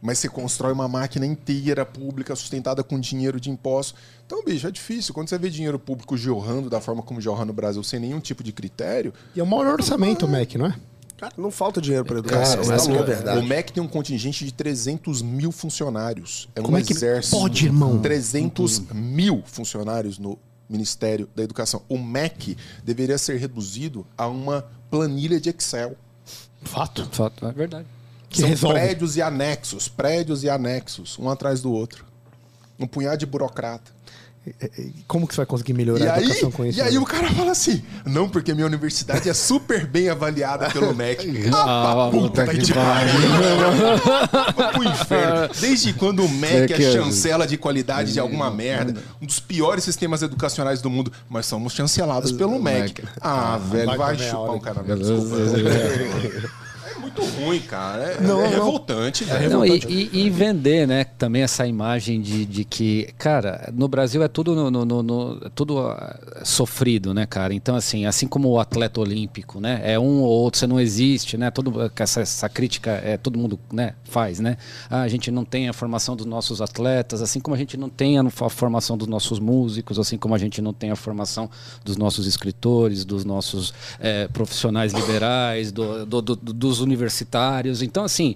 Mas 0.01 0.17
você 0.17 0.27
constrói 0.27 0.73
uma 0.73 0.87
máquina 0.87 1.25
inteira, 1.25 1.85
pública, 1.85 2.35
sustentada 2.35 2.83
com 2.83 2.99
dinheiro 2.99 3.39
de 3.39 3.51
impostos. 3.51 3.99
Então, 4.25 4.43
bicho, 4.43 4.67
é 4.67 4.71
difícil. 4.71 5.13
Quando 5.13 5.29
você 5.29 5.37
vê 5.37 5.49
dinheiro 5.49 5.77
público 5.77 6.17
jorrando 6.17 6.69
da 6.69 6.81
forma 6.81 7.03
como 7.03 7.21
jorra 7.21 7.45
no 7.45 7.53
Brasil, 7.53 7.83
sem 7.83 7.99
nenhum 7.99 8.19
tipo 8.19 8.43
de 8.43 8.51
critério, 8.51 9.13
E 9.35 9.39
é 9.39 9.43
o 9.43 9.47
maior 9.47 9.67
orçamento, 9.73 10.27
Mac, 10.27 10.55
não 10.55 10.65
é? 10.65 10.75
Cara, 11.17 11.33
não 11.37 11.51
falta 11.51 11.79
dinheiro 11.79 12.03
para 12.03 12.17
educação. 12.17 12.63
Cara, 12.63 12.75
essa 12.75 12.89
mas, 12.89 12.97
é 12.97 12.99
a 12.99 13.03
verdade. 13.03 13.39
o 13.39 13.43
MEC 13.47 13.71
tem 13.73 13.83
um 13.83 13.87
contingente 13.87 14.43
de 14.43 14.51
300 14.51 15.21
mil 15.21 15.51
funcionários. 15.51 16.49
É 16.55 16.61
um 16.61 16.63
Como 16.63 16.77
é 16.77 16.81
que 16.81 16.93
exército. 16.93 17.37
pode, 17.37 17.65
irmão? 17.67 17.99
300 17.99 18.79
mil 18.91 19.43
funcionários 19.45 20.17
no 20.17 20.39
Ministério 20.67 21.29
da 21.35 21.43
Educação. 21.43 21.83
O 21.87 21.99
MEC 21.99 22.57
deveria 22.83 23.19
ser 23.19 23.37
reduzido 23.37 24.03
a 24.17 24.27
uma 24.27 24.65
planilha 24.89 25.39
de 25.39 25.49
Excel. 25.51 25.95
Fato. 26.63 27.07
Fato, 27.11 27.45
é 27.45 27.51
verdade. 27.51 27.85
Que 28.31 28.39
São 28.39 28.49
resolve. 28.49 28.79
prédios 28.79 29.15
e 29.17 29.21
anexos, 29.21 29.87
prédios 29.89 30.43
e 30.43 30.49
anexos, 30.49 31.19
um 31.19 31.29
atrás 31.29 31.61
do 31.61 31.71
outro. 31.71 32.05
Um 32.79 32.87
punhado 32.87 33.17
de 33.17 33.25
burocrata. 33.25 33.91
Como 35.07 35.27
que 35.27 35.35
você 35.35 35.41
vai 35.41 35.45
conseguir 35.45 35.71
E 35.73 35.75
melhorar 35.75 36.13
a 36.13 36.15
aí, 36.15 36.23
educação 36.23 36.49
com 36.49 36.65
isso? 36.65 36.79
e 36.79 36.81
aí 36.81 36.93
né? 36.95 36.99
o 36.99 37.05
cara 37.05 37.29
fala 37.29 37.51
assim: 37.51 37.83
não, 38.07 38.27
porque 38.27 38.55
minha 38.55 38.65
universidade 38.65 39.29
é 39.29 39.33
super 39.35 39.85
bem 39.85 40.09
avaliada 40.09 40.67
pelo 40.71 40.95
MEC. 40.97 41.47
Ah, 41.53 42.07
Ah, 42.07 42.09
puta 42.09 42.47
que 42.47 42.57
que 42.57 42.73
pariu. 42.73 43.13
Vai 44.55 44.71
pro 44.73 44.83
inferno. 44.83 45.49
Desde 45.61 45.93
quando 45.93 46.25
o 46.25 46.29
MEC 46.29 46.73
É 46.73 46.81
é, 46.83 46.91
chancela 46.91 47.45
de 47.45 47.55
qualidade 47.55 48.13
de 48.13 48.19
alguma 48.19 48.49
merda, 48.49 48.99
um 49.21 49.27
dos 49.27 49.39
piores 49.39 49.83
sistemas 49.83 50.23
educacionais 50.23 50.81
do 50.81 50.89
mundo, 50.89 51.11
mas 51.29 51.45
somos 51.45 51.73
chancelados 51.73 52.31
pelo 52.31 52.57
MEC. 52.59 53.03
Ah, 53.21 53.59
velho, 53.59 53.85
vai 53.89 53.97
vai 53.97 54.15
a 54.15 54.17
chupar 54.17 54.55
um 54.55 54.59
cara. 54.59 54.81
Desculpa. 54.81 55.35
É 57.15 57.21
muito 57.21 57.35
ruim, 57.43 57.59
cara. 57.59 58.03
É, 58.03 58.21
Não, 58.21 58.39
é 58.41 58.43
não. 58.43 58.49
revoltante, 58.49 59.23
velho. 59.23 59.49
Não, 59.49 59.65
e, 59.65 59.79
e- 59.87 60.09
e 60.25 60.29
vender, 60.29 60.87
né? 60.87 61.03
Também 61.03 61.41
essa 61.41 61.67
imagem 61.67 62.21
de, 62.21 62.45
de 62.45 62.63
que, 62.63 63.09
cara, 63.17 63.69
no 63.73 63.87
Brasil 63.87 64.23
é 64.23 64.27
tudo 64.27 64.55
no, 64.55 64.71
no- 64.71 64.85
no- 64.85 65.03
no- 65.03 65.41
é 65.45 65.49
tudo 65.53 65.79
ah, 65.79 66.19
sofrido, 66.43 67.13
né, 67.13 67.25
cara? 67.25 67.53
Então, 67.53 67.75
assim, 67.75 68.05
assim 68.05 68.27
como 68.27 68.49
o 68.49 68.59
atleta 68.59 68.99
olímpico, 68.99 69.59
né? 69.59 69.81
É 69.83 69.99
um 69.99 70.21
ou 70.21 70.29
outro, 70.29 70.59
você 70.59 70.67
não 70.67 70.79
existe, 70.79 71.37
né? 71.37 71.51
Todo, 71.51 71.91
essa, 71.99 72.21
essa 72.21 72.47
crítica 72.49 72.91
é 72.91 73.17
todo 73.17 73.37
mundo 73.37 73.59
né, 73.71 73.93
faz, 74.03 74.39
né? 74.39 74.57
Ah, 74.89 75.01
a 75.01 75.07
gente 75.07 75.29
não 75.31 75.43
tem 75.43 75.67
a 75.67 75.73
formação 75.73 76.15
dos 76.15 76.25
nossos 76.25 76.61
atletas, 76.61 77.21
assim 77.21 77.39
como 77.39 77.55
a 77.55 77.57
gente 77.57 77.75
não 77.77 77.89
tem 77.89 78.17
a, 78.17 78.21
a 78.23 78.49
formação 78.49 78.97
dos 78.97 79.07
nossos 79.07 79.39
músicos, 79.39 79.99
assim 79.99 80.17
como 80.17 80.33
a 80.33 80.37
gente 80.37 80.61
não 80.61 80.73
tem 80.73 80.91
a 80.91 80.95
formação 80.95 81.49
dos 81.83 81.97
nossos 81.97 82.25
escritores, 82.25 83.03
dos 83.03 83.25
nossos 83.25 83.73
eh, 83.99 84.27
profissionais 84.31 84.93
liberais, 84.93 85.71
do- 85.71 86.05
do- 86.05 86.21
do- 86.21 86.35
dos 86.35 86.79
universitários. 86.79 87.00
Então, 87.81 88.03
assim, 88.03 88.35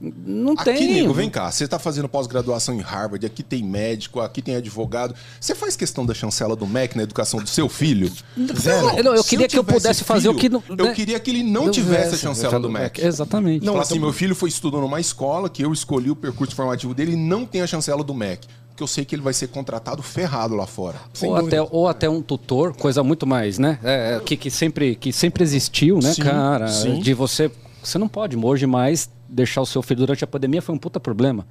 não 0.00 0.52
Aqui, 0.52 0.64
tem. 0.64 0.94
nego, 0.94 1.14
vem 1.14 1.30
cá. 1.30 1.50
Você 1.50 1.66
tá 1.66 1.78
fazendo 1.78 2.08
pós-graduação 2.08 2.74
em 2.74 2.80
Harvard, 2.80 3.24
aqui 3.24 3.42
tem 3.42 3.62
médico, 3.62 4.20
aqui 4.20 4.42
tem 4.42 4.56
advogado. 4.56 5.14
Você 5.40 5.54
faz 5.54 5.76
questão 5.76 6.04
da 6.04 6.12
chancela 6.12 6.56
do 6.56 6.66
MEC 6.66 6.96
na 6.96 7.02
educação 7.02 7.40
do 7.40 7.48
seu 7.48 7.68
filho? 7.68 8.10
Zero. 8.58 8.90
Eu, 8.98 9.14
eu 9.14 9.24
queria 9.24 9.48
que 9.48 9.58
eu 9.58 9.64
pudesse 9.64 10.04
fazer 10.04 10.28
o 10.28 10.34
que 10.34 10.42
filho, 10.42 10.62
não. 10.68 10.76
Eu 10.76 10.84
né? 10.86 10.94
queria 10.94 11.18
que 11.20 11.30
ele 11.30 11.42
não 11.42 11.66
Não 11.66 11.70
tivesse 11.70 12.14
a 12.14 12.18
chancela 12.18 12.58
do 12.58 12.68
MEC. 12.68 13.04
Exatamente. 13.04 13.64
Falar 13.64 13.82
assim, 13.82 13.98
meu 13.98 14.12
filho 14.12 14.34
foi 14.34 14.48
estudando 14.48 14.82
numa 14.82 15.00
escola 15.00 15.48
que 15.48 15.64
eu 15.64 15.72
escolhi 15.72 16.10
o 16.10 16.16
percurso 16.16 16.54
formativo 16.54 16.94
dele 16.94 17.12
e 17.12 17.16
não 17.16 17.46
tem 17.46 17.62
a 17.62 17.66
chancela 17.66 18.02
do 18.02 18.14
MEC. 18.14 18.46
Porque 18.68 18.82
eu 18.82 18.88
sei 18.88 19.04
que 19.04 19.14
ele 19.14 19.22
vai 19.22 19.32
ser 19.32 19.46
contratado 19.48 20.02
ferrado 20.02 20.56
lá 20.56 20.66
fora. 20.66 20.96
ou, 21.22 21.36
até, 21.36 21.62
ou 21.62 21.86
até 21.86 22.10
um 22.10 22.20
tutor, 22.20 22.74
coisa 22.74 23.04
muito 23.04 23.24
mais, 23.24 23.56
né? 23.56 23.78
É, 23.84 24.16
é, 24.16 24.20
que, 24.20 24.36
que, 24.36 24.50
sempre, 24.50 24.96
que 24.96 25.12
sempre 25.12 25.44
existiu, 25.44 26.00
né, 26.02 26.12
Sim, 26.12 26.22
cara? 26.22 26.66
sim. 26.66 26.98
De 26.98 27.14
você. 27.14 27.52
Você 27.88 27.98
não 27.98 28.08
pode 28.08 28.36
hoje 28.36 28.66
mais 28.66 29.10
deixar 29.28 29.60
o 29.60 29.66
seu 29.66 29.82
filho 29.82 30.00
durante 30.00 30.24
a 30.24 30.26
pandemia 30.26 30.62
foi 30.62 30.74
um 30.74 30.78
puta 30.78 30.98
problema. 30.98 31.46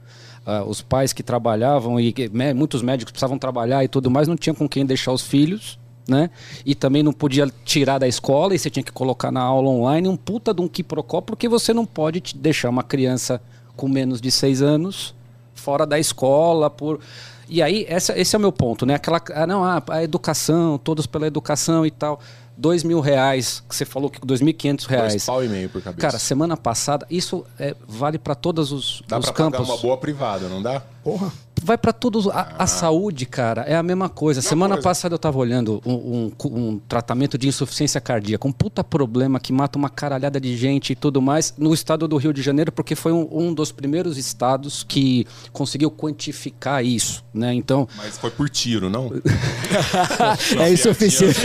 Ah, 0.46 0.64
os 0.64 0.82
pais 0.82 1.14
que 1.14 1.24
trabalhavam 1.24 2.00
e 2.00 2.12
que, 2.12 2.30
muitos 2.56 2.82
médicos 2.82 3.12
precisavam 3.12 3.38
trabalhar 3.38 3.84
e 3.84 3.88
tudo 3.88 4.10
mais, 4.10 4.28
não 4.28 4.36
tinham 4.36 4.56
com 4.56 4.68
quem 4.68 4.86
deixar 4.86 5.12
os 5.12 5.22
filhos. 5.22 5.80
Né? 6.06 6.30
E 6.66 6.76
também 6.76 7.02
não 7.02 7.14
podia 7.14 7.50
tirar 7.64 7.98
da 7.98 8.06
escola 8.06 8.54
e 8.54 8.60
você 8.60 8.70
tinha 8.70 8.84
que 8.84 8.92
colocar 8.92 9.32
na 9.32 9.40
aula 9.40 9.70
online 9.70 10.10
um 10.10 10.18
puta 10.18 10.54
de 10.54 10.62
um 10.62 10.68
quiprocó, 10.68 11.22
porque 11.22 11.48
você 11.48 11.74
não 11.74 11.86
pode 11.86 12.22
deixar 12.36 12.70
uma 12.70 12.84
criança 12.84 13.42
com 13.78 13.88
menos 13.88 14.20
de 14.20 14.30
seis 14.30 14.62
anos 14.62 15.16
fora 15.54 15.86
da 15.86 15.98
escola 15.98 16.70
por 16.70 17.00
e 17.48 17.62
aí 17.62 17.86
essa, 17.88 18.18
esse 18.20 18.36
é 18.36 18.38
o 18.38 18.42
meu 18.42 18.52
ponto 18.52 18.86
né 18.86 18.96
aquela 18.96 19.22
ah, 19.34 19.48
não 19.48 19.64
ah, 19.64 19.82
a 19.90 20.04
educação 20.04 20.78
todos 20.78 21.06
pela 21.06 21.28
educação 21.28 21.86
e 21.86 21.92
tal 21.92 22.20
dois 22.58 22.84
mil 22.84 23.00
reais 23.00 23.64
que 23.68 23.76
você 23.76 23.86
falou 23.86 24.10
que 24.10 24.20
dois 24.26 24.42
mil 24.42 24.52
e 24.52 24.54
quinhentos 24.54 24.86
Dois 24.86 25.00
reais 25.00 25.26
pau 25.26 25.44
e 25.44 25.50
meio 25.50 25.70
por 25.70 25.82
cabeça. 25.82 26.02
cara 26.02 26.20
semana 26.20 26.56
passada 26.56 27.06
isso 27.10 27.46
é, 27.60 27.76
vale 27.88 28.18
para 28.18 28.36
todos 28.36 28.72
os, 28.72 29.02
Dá 29.08 29.18
os 29.18 29.26
pra 29.26 29.34
campos 29.34 29.60
pagar 29.62 29.74
uma 29.74 29.78
boa 29.82 29.98
privada, 29.98 30.48
não 30.48 30.62
dá? 30.62 30.82
Porra. 31.04 31.32
Vai 31.64 31.78
para 31.78 31.94
todos 31.94 32.28
a, 32.28 32.56
a 32.60 32.68
saúde 32.68 33.26
cara 33.26 33.62
é 33.62 33.76
a 33.76 33.82
mesma 33.84 34.10
coisa 34.10 34.42
semana 34.42 34.76
coisa. 34.76 34.90
passada 34.90 35.16
eu 35.16 35.20
tava 35.20 35.38
olhando 35.38 35.82
um, 35.86 35.94
um- 35.94 36.32
um 36.58 36.80
tratamento 36.88 37.38
de 37.38 37.48
insuficiência 37.48 38.02
cardíaca 38.02 38.48
um 38.48 38.52
puta 38.52 38.84
problema 38.84 39.40
que 39.40 39.54
mata 39.54 39.78
uma 39.78 39.90
caralhada 39.90 40.40
de 40.40 40.56
gente 40.58 40.92
e 40.92 40.96
tudo 40.96 41.22
mais 41.22 41.54
no 41.58 41.74
estado 41.74 42.08
do 42.08 42.18
Rio 42.18 42.34
de 42.34 42.42
Janeiro 42.42 42.72
porque 42.72 42.96
foi 42.96 43.12
um, 43.12 43.28
um 43.32 43.54
dos 43.54 43.72
primeiros 43.72 44.18
estados 44.18 44.84
que 44.84 45.26
conseguiu 45.52 45.90
quantificar 45.90 46.84
isso 46.84 47.24
né 47.34 47.54
então 47.54 47.88
Mas 47.98 48.18
foi 48.18 48.30
por 48.32 48.50
tiro, 48.50 48.90
não? 48.90 49.12
é 50.60 50.72
insuficiente 50.72 51.40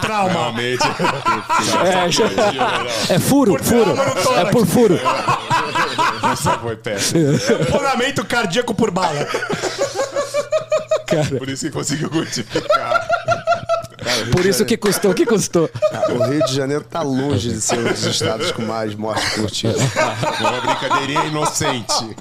Trauma. 0.00 0.32
Realmente. 0.32 0.82
é, 1.84 2.10
já- 2.10 2.26
é 3.14 3.18
furo 3.18 3.56
furo 3.62 3.94
é 4.38 4.44
por 4.50 4.66
furo 4.66 4.98
Essa 6.32 6.58
foi 6.58 6.76
péssima. 6.76 7.38
Pagamento 7.70 8.24
cardíaco 8.24 8.74
por 8.74 8.90
bala. 8.90 9.26
Por 11.38 11.48
isso 11.48 11.66
que 11.66 11.70
conseguiu 11.70 12.10
quantificar. 12.10 13.06
por 14.32 14.44
isso 14.44 14.64
que 14.64 14.76
custou 14.76 15.10
o 15.12 15.14
que 15.14 15.24
custou 15.24 15.70
O 16.10 16.24
Rio 16.24 16.44
de 16.46 16.54
Janeiro 16.54 16.84
tá 16.84 17.02
longe 17.02 17.50
de 17.50 17.60
ser 17.60 17.78
um 17.78 17.84
dos 17.84 18.04
estados 18.04 18.50
com 18.52 18.62
mais 18.62 18.94
mortes 18.94 19.34
por 19.34 19.50
tiro. 19.50 19.76
Uma 20.40 20.60
brincadeirinha 20.60 21.24
inocente. 21.26 22.16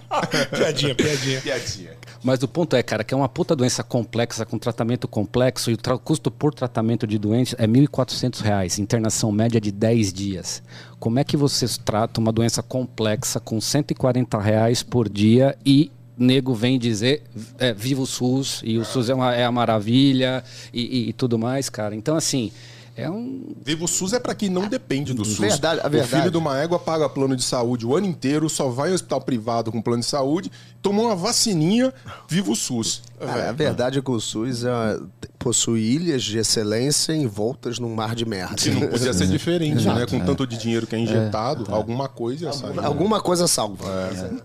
piadinha, 0.52 0.95
piadinha. 0.95 1.41
Piadinha. 1.41 1.95
Mas 2.26 2.42
o 2.42 2.48
ponto 2.48 2.76
é, 2.76 2.82
cara, 2.82 3.04
que 3.04 3.14
é 3.14 3.18
uma 3.18 3.30
puta 3.30 3.56
doença 3.56 3.84
complexa, 3.84 4.44
com 4.48 4.58
tratamento 4.58 5.08
complexo, 5.08 5.70
e 5.70 5.76
o 5.76 5.78
tra- 5.78 5.96
custo 5.96 6.32
por 6.32 6.56
tratamento 6.56 7.06
de 7.06 7.20
doença 7.20 7.56
é 7.60 7.68
1.400 7.68 8.42
reais, 8.42 8.80
internação 8.80 9.32
média 9.32 9.62
de 9.62 9.72
10 9.72 10.12
dias. 10.12 10.64
Como 11.00 11.20
é 11.20 11.24
que 11.24 11.38
vocês 11.38 11.78
tratam 11.78 12.24
uma 12.24 12.32
doença 12.32 12.64
complexa 12.64 13.40
com 13.40 13.62
140 13.62 14.40
reais 14.40 14.82
por 14.82 15.08
dia 15.08 15.56
e 15.64 15.92
nego 16.18 16.56
vem 16.56 16.80
dizer 16.80 17.22
é, 17.60 17.72
viva 17.74 18.02
o 18.02 18.08
SUS, 18.08 18.62
e 18.64 18.80
o 18.80 18.84
SUS 18.86 19.10
é, 19.10 19.14
uma, 19.14 19.36
é 19.36 19.46
a 19.46 19.52
maravilha 19.52 20.44
e, 20.74 20.82
e- 20.82 21.10
e 21.10 21.14
tudo 21.14 21.38
mais, 21.38 21.70
cara. 21.70 21.94
Então, 21.96 22.16
assim, 22.16 22.52
é 22.96 23.10
um... 23.10 23.54
Viva 23.62 23.84
o 23.84 23.88
SUS 23.88 24.14
é 24.14 24.20
pra 24.20 24.34
quem 24.34 24.50
não 24.50 24.68
depende 24.68 25.14
do 25.14 25.26
SUS. 25.26 25.40
Verdade, 25.40 25.82
a 25.82 25.88
O 25.88 25.90
verdade. 25.90 26.16
filho 26.16 26.32
de 26.32 26.38
uma 26.38 26.58
égua 26.58 26.80
paga 26.80 27.10
plano 27.10 27.36
de 27.36 27.44
saúde 27.44 27.86
o 27.86 27.96
ano 27.96 28.08
inteiro, 28.08 28.50
só 28.50 28.70
vai 28.70 28.90
ao 28.90 28.96
hospital 28.96 29.20
privado 29.22 29.72
com 29.72 29.82
plano 29.82 30.00
de 30.02 30.06
saúde, 30.08 30.52
tomou 30.82 31.06
uma 31.08 31.16
vacininha, 31.16 31.94
viva 32.30 32.52
o 32.52 32.56
SUS. 32.56 33.02
Cara, 33.20 33.50
a 33.50 33.52
verdade 33.52 34.00
é 34.00 34.02
que 34.02 34.12
o 34.12 34.20
SUS 34.20 34.64
é- 34.64 35.00
possui 35.38 35.82
ilhas 35.82 36.24
de 36.24 36.38
excelência 36.40 37.14
envoltas 37.14 37.78
num 37.80 37.94
mar 37.94 38.16
de 38.16 38.26
merda. 38.26 38.56
Se 38.60 38.72
não 38.72 38.88
podia 38.88 39.14
ser 39.14 39.28
diferente, 39.28 39.86
né? 39.86 40.04
É. 40.04 40.06
Com 40.08 40.20
tanto 40.22 40.48
de 40.48 40.58
dinheiro 40.58 40.88
que 40.88 40.96
é 40.96 41.00
injetado, 41.00 41.66
alguma 41.74 42.08
coisa 42.10 42.46
ia 42.46 42.54
sair. 42.54 42.80
Alguma 42.84 43.22
coisa 43.22 43.48
salva. 43.48 43.86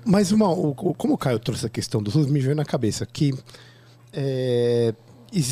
Mas 0.04 0.30
uma, 0.32 0.48
o- 0.50 0.70
o- 0.70 0.94
como 0.94 1.14
o 1.14 1.18
Caio 1.18 1.38
trouxe 1.38 1.64
a 1.64 1.70
questão 1.70 2.02
do 2.02 2.10
SUS, 2.10 2.26
me 2.26 2.40
veio 2.40 2.54
na 2.54 2.64
cabeça 2.64 3.06
que 3.06 3.32
é, 4.12 4.92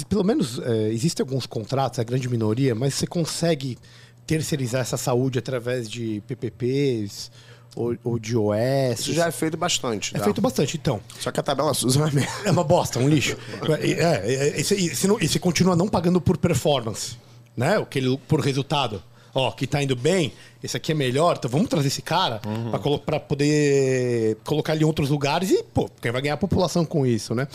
pelo 0.08 0.24
menos 0.24 0.58
é, 0.58 0.88
existem 0.88 1.24
alguns 1.24 1.46
contratos, 1.46 1.98
a 1.98 2.04
grande 2.04 2.28
minoria, 2.28 2.74
mas 2.74 2.94
você 2.94 3.06
consegue 3.06 3.78
terceirizar 4.26 4.80
essa 4.82 4.96
saúde 4.96 5.38
através 5.38 5.88
de 5.88 6.22
PPPs 6.26 7.30
ou, 7.76 7.96
ou 8.04 8.18
de 8.18 8.36
OS. 8.36 9.00
Isso 9.00 9.12
já 9.14 9.26
é 9.28 9.30
feito 9.30 9.56
bastante. 9.56 10.14
é 10.14 10.18
tá? 10.18 10.24
feito 10.24 10.40
bastante, 10.40 10.76
então. 10.76 11.00
Só 11.20 11.30
que 11.30 11.40
a 11.40 11.42
tabela 11.42 11.72
SUS 11.72 11.96
é 11.96 11.98
uma 12.00 12.10
merda. 12.10 12.32
É 12.44 12.50
uma 12.50 12.64
bosta, 12.64 12.98
um 12.98 13.08
lixo. 13.08 13.36
É, 13.80 13.90
é, 13.90 14.56
é, 14.56 14.60
e, 14.60 15.26
você, 15.28 15.38
continua 15.38 15.74
não 15.76 15.88
pagando 15.88 16.20
por 16.20 16.36
performance, 16.36 17.16
né? 17.56 17.78
O 17.78 17.86
que 17.86 17.98
ele, 17.98 18.18
por 18.28 18.40
resultado. 18.40 19.02
ó, 19.34 19.50
que 19.52 19.66
tá 19.66 19.82
indo 19.82 19.94
bem, 19.94 20.32
esse 20.62 20.76
aqui 20.76 20.90
é 20.92 20.94
melhor, 20.94 21.36
então 21.38 21.50
vamos 21.50 21.68
trazer 21.68 21.86
esse 21.88 22.02
cara 22.02 22.40
Uhum. 22.44 22.70
pra 22.70 22.78
colo- 22.80 22.98
pra 22.98 23.20
poder 23.20 24.36
colocar 24.44 24.74
ele 24.74 24.82
em 24.82 24.86
outros 24.86 25.08
lugares 25.10 25.50
e, 25.50 25.62
pô, 25.62 25.88
quem 26.02 26.10
vai 26.10 26.20
ganhar 26.20 26.34
a 26.34 26.38
população 26.38 26.84
com 26.84 27.06
isso, 27.06 27.34
né? 27.34 27.46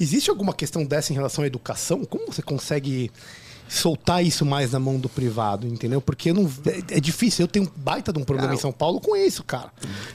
Existe 0.00 0.30
alguma 0.30 0.52
questão 0.52 0.84
dessa 0.84 1.12
em 1.12 1.16
relação 1.16 1.44
à 1.44 1.46
educação? 1.46 2.04
Como 2.04 2.26
você 2.26 2.42
consegue 2.42 3.10
soltar 3.68 4.24
isso 4.24 4.46
mais 4.46 4.72
na 4.72 4.80
mão 4.80 4.98
do 4.98 5.08
privado, 5.08 5.66
entendeu? 5.66 6.00
Porque 6.00 6.32
não, 6.32 6.50
é, 6.66 6.96
é 6.96 7.00
difícil. 7.00 7.44
Eu 7.44 7.48
tenho 7.48 7.66
um 7.66 7.70
baita 7.76 8.12
de 8.12 8.18
um 8.18 8.24
problema 8.24 8.54
em 8.54 8.58
São 8.58 8.72
Paulo 8.72 9.00
com 9.00 9.14
isso, 9.14 9.44
cara. 9.44 9.70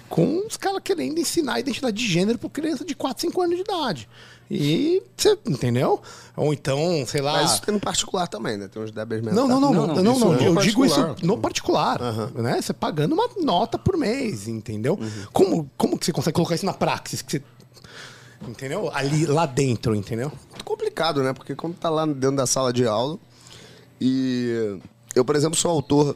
Com 0.09 0.45
os 0.47 0.57
caras 0.57 0.81
querendo 0.83 1.19
ensinar 1.19 1.55
a 1.55 1.59
identidade 1.59 1.95
de 1.95 2.07
gênero 2.07 2.39
pra 2.39 2.49
criança 2.49 2.83
de 2.83 2.95
4, 2.95 3.21
5 3.21 3.41
anos 3.41 3.55
de 3.55 3.61
idade. 3.61 4.09
E 4.49 5.01
você, 5.15 5.37
entendeu? 5.47 6.01
Ou 6.35 6.53
então, 6.53 6.77
sei 7.07 7.21
lá. 7.21 7.33
Mas 7.33 7.53
isso 7.53 7.61
tem 7.61 7.73
no 7.73 7.79
particular 7.79 8.27
também, 8.27 8.57
né? 8.57 8.67
Tem 8.67 8.81
uns 8.81 8.91
débeis 8.91 9.21
mentais. 9.21 9.35
Não, 9.35 9.47
não, 9.47 9.59
não, 9.59 9.73
não, 9.73 9.87
não, 9.87 10.19
não, 10.19 10.33
no 10.33 10.41
eu 10.41 10.55
digo 10.57 10.85
isso 10.85 11.15
no 11.21 11.37
particular, 11.37 11.99
né? 12.35 12.61
Você 12.61 12.73
pagando 12.73 13.13
uma 13.13 13.29
nota 13.41 13.77
por 13.77 13.97
mês, 13.97 14.47
entendeu? 14.47 14.99
Como, 15.31 15.69
como 15.77 15.97
que 15.97 16.05
você 16.05 16.11
consegue 16.11 16.35
colocar 16.35 16.55
isso 16.55 16.65
na 16.65 16.73
praxis? 16.73 17.21
Que 17.21 17.31
você, 17.33 17.43
entendeu? 18.49 18.89
Ali, 18.93 19.25
lá 19.25 19.45
dentro, 19.45 19.95
entendeu? 19.95 20.31
muito 20.49 20.63
complicado, 20.65 21.21
né? 21.23 21.33
Porque 21.33 21.55
quando 21.55 21.75
tá 21.75 21.89
lá 21.89 22.05
dentro 22.05 22.35
da 22.37 22.45
sala 22.47 22.71
de 22.73 22.85
aula 22.85 23.17
e 23.99 24.77
eu, 25.15 25.23
por 25.23 25.35
exemplo, 25.35 25.57
sou 25.57 25.71
autor 25.71 26.15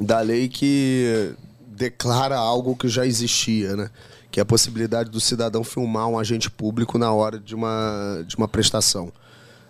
da 0.00 0.20
lei 0.20 0.48
que 0.48 1.34
declara 1.66 2.36
algo 2.36 2.74
que 2.76 2.88
já 2.88 3.06
existia, 3.06 3.76
né? 3.76 3.90
Que 4.30 4.38
é 4.40 4.42
a 4.42 4.46
possibilidade 4.46 5.10
do 5.10 5.20
cidadão 5.20 5.64
filmar 5.64 6.06
um 6.08 6.18
agente 6.18 6.50
público 6.50 6.96
na 6.98 7.12
hora 7.12 7.38
de 7.38 7.54
uma, 7.54 8.22
de 8.26 8.36
uma 8.36 8.46
prestação. 8.48 9.12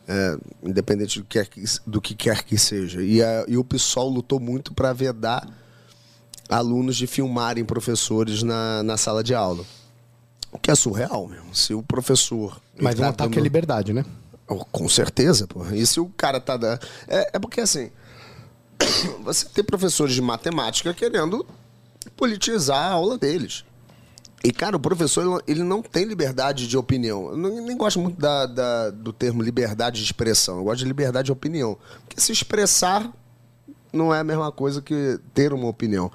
É, 0.09 0.37
independente 0.63 1.21
do 1.21 1.25
que, 1.25 1.39
quer 1.39 1.47
que, 1.47 1.65
do 1.87 2.01
que 2.01 2.15
quer 2.17 2.43
que 2.43 2.59
seja. 2.59 3.01
E, 3.01 3.23
a- 3.23 3.45
e 3.47 3.57
o 3.57 3.63
PSOL 3.65 4.09
lutou 4.09 4.41
muito 4.41 4.75
para 4.75 4.93
vedar 4.93 5.47
alunos 6.49 6.97
de 6.97 7.07
filmarem 7.07 7.65
professores 7.65 8.43
na, 8.43 8.83
na 8.83 8.97
sala 8.97 9.23
de 9.23 9.35
aula. 9.35 9.65
O 10.53 10.59
que 10.59 10.71
é 10.71 10.75
surreal, 10.75 11.27
mesmo. 11.29 11.55
Se 11.55 11.73
o 11.75 11.83
professor. 11.83 12.61
Mas 12.81 12.95
ele 12.95 13.03
um 13.03 13.05
tá 13.05 13.11
ataque 13.11 13.31
dando- 13.31 13.39
à 13.41 13.43
liberdade, 13.43 13.93
né? 13.93 14.05
Oh, 14.49 14.65
Com 14.65 14.89
certeza, 14.89 15.47
pô. 15.47 15.65
E 15.67 15.87
se 15.87 16.01
o 16.01 16.07
cara 16.17 16.41
tá 16.41 16.57
da. 16.57 16.79
É, 17.07 17.31
é 17.35 17.39
porque 17.39 17.61
assim. 17.61 17.91
Você 19.25 19.47
tem 19.47 19.63
professores 19.63 20.15
de 20.15 20.23
matemática 20.23 20.93
querendo 20.95 21.47
politizar 22.17 22.79
a 22.79 22.93
aula 22.93 23.19
deles. 23.19 23.65
E, 24.43 24.51
cara, 24.53 24.75
o 24.77 24.81
professor 24.81 25.43
ele- 25.47 25.63
não 25.63 25.83
tem 25.83 26.05
liberdade 26.05 26.67
de 26.67 26.77
opinião. 26.77 27.29
Eu 27.31 27.37
nem 27.37 27.77
gosto 27.77 28.01
muito 28.01 28.19
da, 28.19 28.47
da- 28.47 28.91
do 28.91 29.13
termo 29.13 29.43
liberdade 29.43 29.99
de 29.99 30.05
expressão. 30.05 30.57
Eu 30.59 30.65
gosto 30.65 30.79
de 30.79 30.87
liberdade 30.87 31.27
de 31.27 31.33
opinião. 31.33 31.77
Porque 32.07 32.21
se 32.21 32.33
expressar 32.33 33.13
não 33.93 34.15
é 34.15 34.21
a 34.21 34.25
mesma 34.25 34.51
coisa 34.51 34.81
que 34.81 35.21
ter 35.35 35.53
uma 35.53 35.69
opinião. 35.69 36.11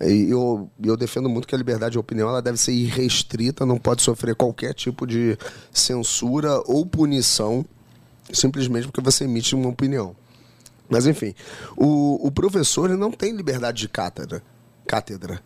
Eu, 0.00 0.70
eu 0.82 0.96
defendo 0.96 1.28
muito 1.28 1.48
que 1.48 1.54
a 1.54 1.58
liberdade 1.58 1.92
de 1.92 1.98
opinião 1.98 2.28
ela 2.28 2.40
deve 2.40 2.56
ser 2.56 2.72
irrestrita, 2.72 3.66
não 3.66 3.78
pode 3.78 4.02
sofrer 4.02 4.34
qualquer 4.34 4.72
tipo 4.72 5.06
de 5.06 5.36
censura 5.72 6.62
ou 6.66 6.86
punição 6.86 7.64
simplesmente 8.32 8.86
porque 8.86 9.00
você 9.00 9.24
emite 9.24 9.54
uma 9.54 9.68
opinião. 9.68 10.14
Mas 10.88 11.06
enfim, 11.06 11.34
o, 11.76 12.26
o 12.26 12.30
professor 12.30 12.88
não 12.90 13.10
tem 13.10 13.32
liberdade 13.32 13.78
de 13.78 13.88
cátedra. 13.88 14.42
cátedra. 14.86 15.42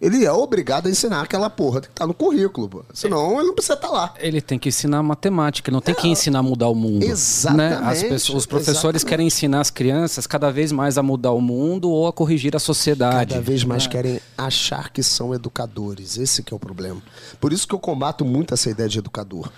Ele 0.00 0.24
é 0.24 0.32
obrigado 0.32 0.86
a 0.86 0.90
ensinar 0.90 1.20
aquela 1.20 1.50
porra 1.50 1.82
que 1.82 1.88
tá 1.90 2.06
no 2.06 2.14
currículo, 2.14 2.68
pô. 2.70 2.84
senão 2.94 3.38
ele 3.38 3.48
não 3.48 3.54
precisa 3.54 3.74
estar 3.74 3.90
lá. 3.90 4.14
Ele 4.18 4.40
tem 4.40 4.58
que 4.58 4.70
ensinar 4.70 5.02
matemática, 5.02 5.70
não 5.70 5.82
tem 5.82 5.94
que 5.94 6.08
ensinar 6.08 6.38
a 6.38 6.42
mudar 6.42 6.68
o 6.68 6.74
mundo. 6.74 7.02
Exatamente, 7.04 7.80
Né? 7.82 7.86
As 7.90 8.02
pessoas- 8.02 8.38
os 8.38 8.46
professores 8.46 8.76
exatamente. 9.02 9.04
querem 9.06 9.26
ensinar 9.26 9.60
as 9.60 9.68
crianças 9.70 10.26
cada 10.26 10.50
vez 10.50 10.72
mais 10.72 10.96
a 10.96 11.02
mudar 11.02 11.32
o 11.32 11.40
mundo 11.42 11.90
ou 11.90 12.06
a 12.06 12.12
corrigir 12.14 12.56
a 12.56 12.58
sociedade. 12.58 13.34
Cada 13.34 13.42
vez 13.42 13.62
mais 13.62 13.86
querem 13.86 14.18
achar 14.38 14.90
que 14.90 15.02
são 15.02 15.34
educadores. 15.34 16.16
Esse 16.16 16.42
que 16.42 16.54
é 16.54 16.56
o 16.56 16.60
problema. 16.60 17.02
Por 17.38 17.52
isso 17.52 17.68
que 17.68 17.74
eu 17.74 17.78
combato 17.78 18.24
muito 18.24 18.54
essa 18.54 18.70
ideia 18.70 18.88
de 18.88 18.98
educador. 18.98 19.50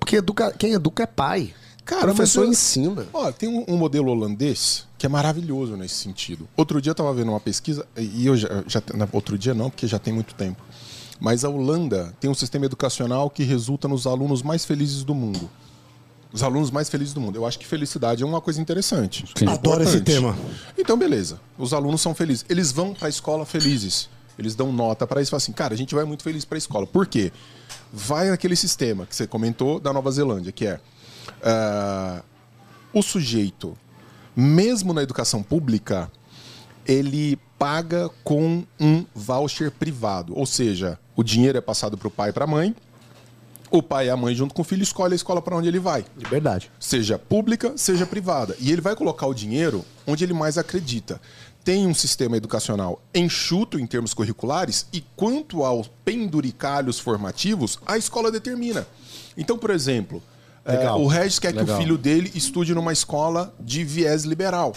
Porque 0.00 0.16
educa- 0.16 0.52
quem 0.58 0.72
educa 0.72 1.04
é 1.04 1.06
pai. 1.06 1.54
Cara, 1.84 2.02
professor 2.14 2.40
mas 2.40 2.46
eu- 2.46 2.52
ensina. 2.52 3.06
Ó, 3.12 3.30
tem 3.32 3.48
um, 3.48 3.64
um 3.68 3.76
modelo 3.76 4.10
holandês 4.10 4.86
que 4.96 5.04
é 5.04 5.08
maravilhoso 5.08 5.76
nesse 5.76 5.96
sentido. 5.96 6.48
Outro 6.56 6.80
dia 6.80 6.90
eu 6.90 6.94
tava 6.94 7.12
vendo 7.12 7.30
uma 7.30 7.40
pesquisa, 7.40 7.86
e 7.96 8.26
eu 8.26 8.36
já, 8.36 8.48
já 8.66 8.82
outro 9.12 9.36
dia 9.36 9.52
não, 9.54 9.68
porque 9.68 9.86
já 9.86 9.98
tem 9.98 10.12
muito 10.12 10.34
tempo. 10.34 10.62
Mas 11.20 11.44
a 11.44 11.48
Holanda 11.48 12.14
tem 12.20 12.30
um 12.30 12.34
sistema 12.34 12.64
educacional 12.66 13.28
que 13.30 13.44
resulta 13.44 13.86
nos 13.86 14.06
alunos 14.06 14.42
mais 14.42 14.64
felizes 14.64 15.04
do 15.04 15.14
mundo. 15.14 15.48
Os 16.32 16.42
alunos 16.42 16.70
mais 16.70 16.88
felizes 16.88 17.14
do 17.14 17.20
mundo. 17.20 17.36
Eu 17.36 17.46
acho 17.46 17.58
que 17.58 17.66
felicidade 17.66 18.22
é 18.22 18.26
uma 18.26 18.40
coisa 18.40 18.60
interessante. 18.60 19.24
Sim. 19.36 19.46
Adoro 19.46 19.84
esse 19.84 20.00
tema. 20.00 20.36
Então, 20.76 20.96
beleza. 20.98 21.38
Os 21.56 21.72
alunos 21.72 22.00
são 22.00 22.12
felizes. 22.14 22.44
Eles 22.48 22.72
vão 22.72 22.92
para 22.92 23.06
a 23.06 23.08
escola 23.08 23.46
felizes. 23.46 24.08
Eles 24.36 24.56
dão 24.56 24.72
nota 24.72 25.06
para 25.06 25.20
isso 25.22 25.28
e 25.28 25.30
falam 25.30 25.38
assim, 25.38 25.52
cara, 25.52 25.74
a 25.74 25.76
gente 25.76 25.94
vai 25.94 26.04
muito 26.04 26.24
feliz 26.24 26.44
para 26.44 26.56
a 26.56 26.58
escola. 26.58 26.86
Por 26.88 27.06
quê? 27.06 27.30
Vai 27.92 28.30
naquele 28.30 28.56
sistema 28.56 29.06
que 29.06 29.14
você 29.14 29.28
comentou 29.28 29.78
da 29.78 29.92
Nova 29.92 30.10
Zelândia, 30.10 30.50
que 30.50 30.66
é 30.66 30.80
ah, 31.42 32.22
o 32.92 33.02
sujeito, 33.02 33.76
mesmo 34.34 34.92
na 34.92 35.02
educação 35.02 35.42
pública, 35.42 36.10
ele 36.86 37.38
paga 37.58 38.10
com 38.22 38.64
um 38.78 39.04
voucher 39.14 39.70
privado. 39.70 40.36
Ou 40.36 40.46
seja, 40.46 40.98
o 41.16 41.22
dinheiro 41.22 41.58
é 41.58 41.60
passado 41.60 41.96
para 41.96 42.08
o 42.08 42.10
pai 42.10 42.30
e 42.30 42.32
para 42.32 42.44
a 42.44 42.46
mãe. 42.46 42.74
O 43.70 43.82
pai 43.82 44.06
e 44.06 44.10
a 44.10 44.16
mãe, 44.16 44.34
junto 44.34 44.54
com 44.54 44.62
o 44.62 44.64
filho, 44.64 44.82
escolhe 44.82 45.14
a 45.14 45.16
escola 45.16 45.42
para 45.42 45.56
onde 45.56 45.66
ele 45.66 45.80
vai 45.80 46.04
Liberdade. 46.16 46.70
seja 46.78 47.18
pública, 47.18 47.72
seja 47.76 48.06
privada. 48.06 48.54
E 48.60 48.70
ele 48.70 48.80
vai 48.80 48.94
colocar 48.94 49.26
o 49.26 49.34
dinheiro 49.34 49.84
onde 50.06 50.22
ele 50.22 50.32
mais 50.32 50.56
acredita. 50.58 51.20
Tem 51.64 51.86
um 51.86 51.94
sistema 51.94 52.36
educacional 52.36 53.02
enxuto 53.14 53.80
em 53.80 53.86
termos 53.86 54.12
curriculares 54.12 54.86
e 54.92 55.02
quanto 55.16 55.64
aos 55.64 55.90
penduricalhos 56.04 57.00
formativos, 57.00 57.78
a 57.86 57.96
escola 57.96 58.30
determina. 58.30 58.86
Então, 59.36 59.56
por 59.58 59.70
exemplo, 59.70 60.22
eh, 60.64 60.72
Legal. 60.76 61.00
o 61.00 61.06
Regis 61.06 61.38
quer 61.38 61.52
que 61.52 61.58
Legal. 61.58 61.76
o 61.76 61.80
filho 61.80 61.98
dele 61.98 62.30
estude 62.34 62.74
numa 62.74 62.92
escola 62.92 63.54
de 63.60 63.84
viés 63.84 64.24
liberal. 64.24 64.72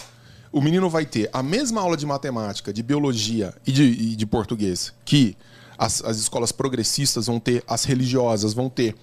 O 0.50 0.60
menino 0.60 0.88
vai 0.88 1.04
ter 1.04 1.28
a 1.32 1.42
mesma 1.42 1.80
aula 1.80 1.96
de 1.96 2.06
matemática, 2.06 2.72
de 2.72 2.82
biologia 2.82 3.54
e 3.66 3.72
de, 3.72 3.82
e 3.82 4.16
de 4.16 4.26
português 4.26 4.92
que 5.04 5.36
as, 5.76 6.02
as 6.02 6.16
escolas 6.18 6.50
progressistas 6.52 7.26
vão 7.26 7.38
ter, 7.38 7.62
as 7.68 7.84
religiosas 7.84 8.52
vão 8.54 8.68
ter, 8.68 8.96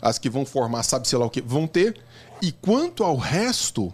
as 0.00 0.18
que 0.18 0.28
vão 0.30 0.44
formar, 0.44 0.82
sabe 0.82 1.08
sei 1.08 1.18
lá 1.18 1.26
o 1.26 1.30
que, 1.30 1.40
vão 1.40 1.66
ter. 1.66 1.96
E 2.42 2.52
quanto 2.52 3.02
ao 3.02 3.16
resto, 3.16 3.92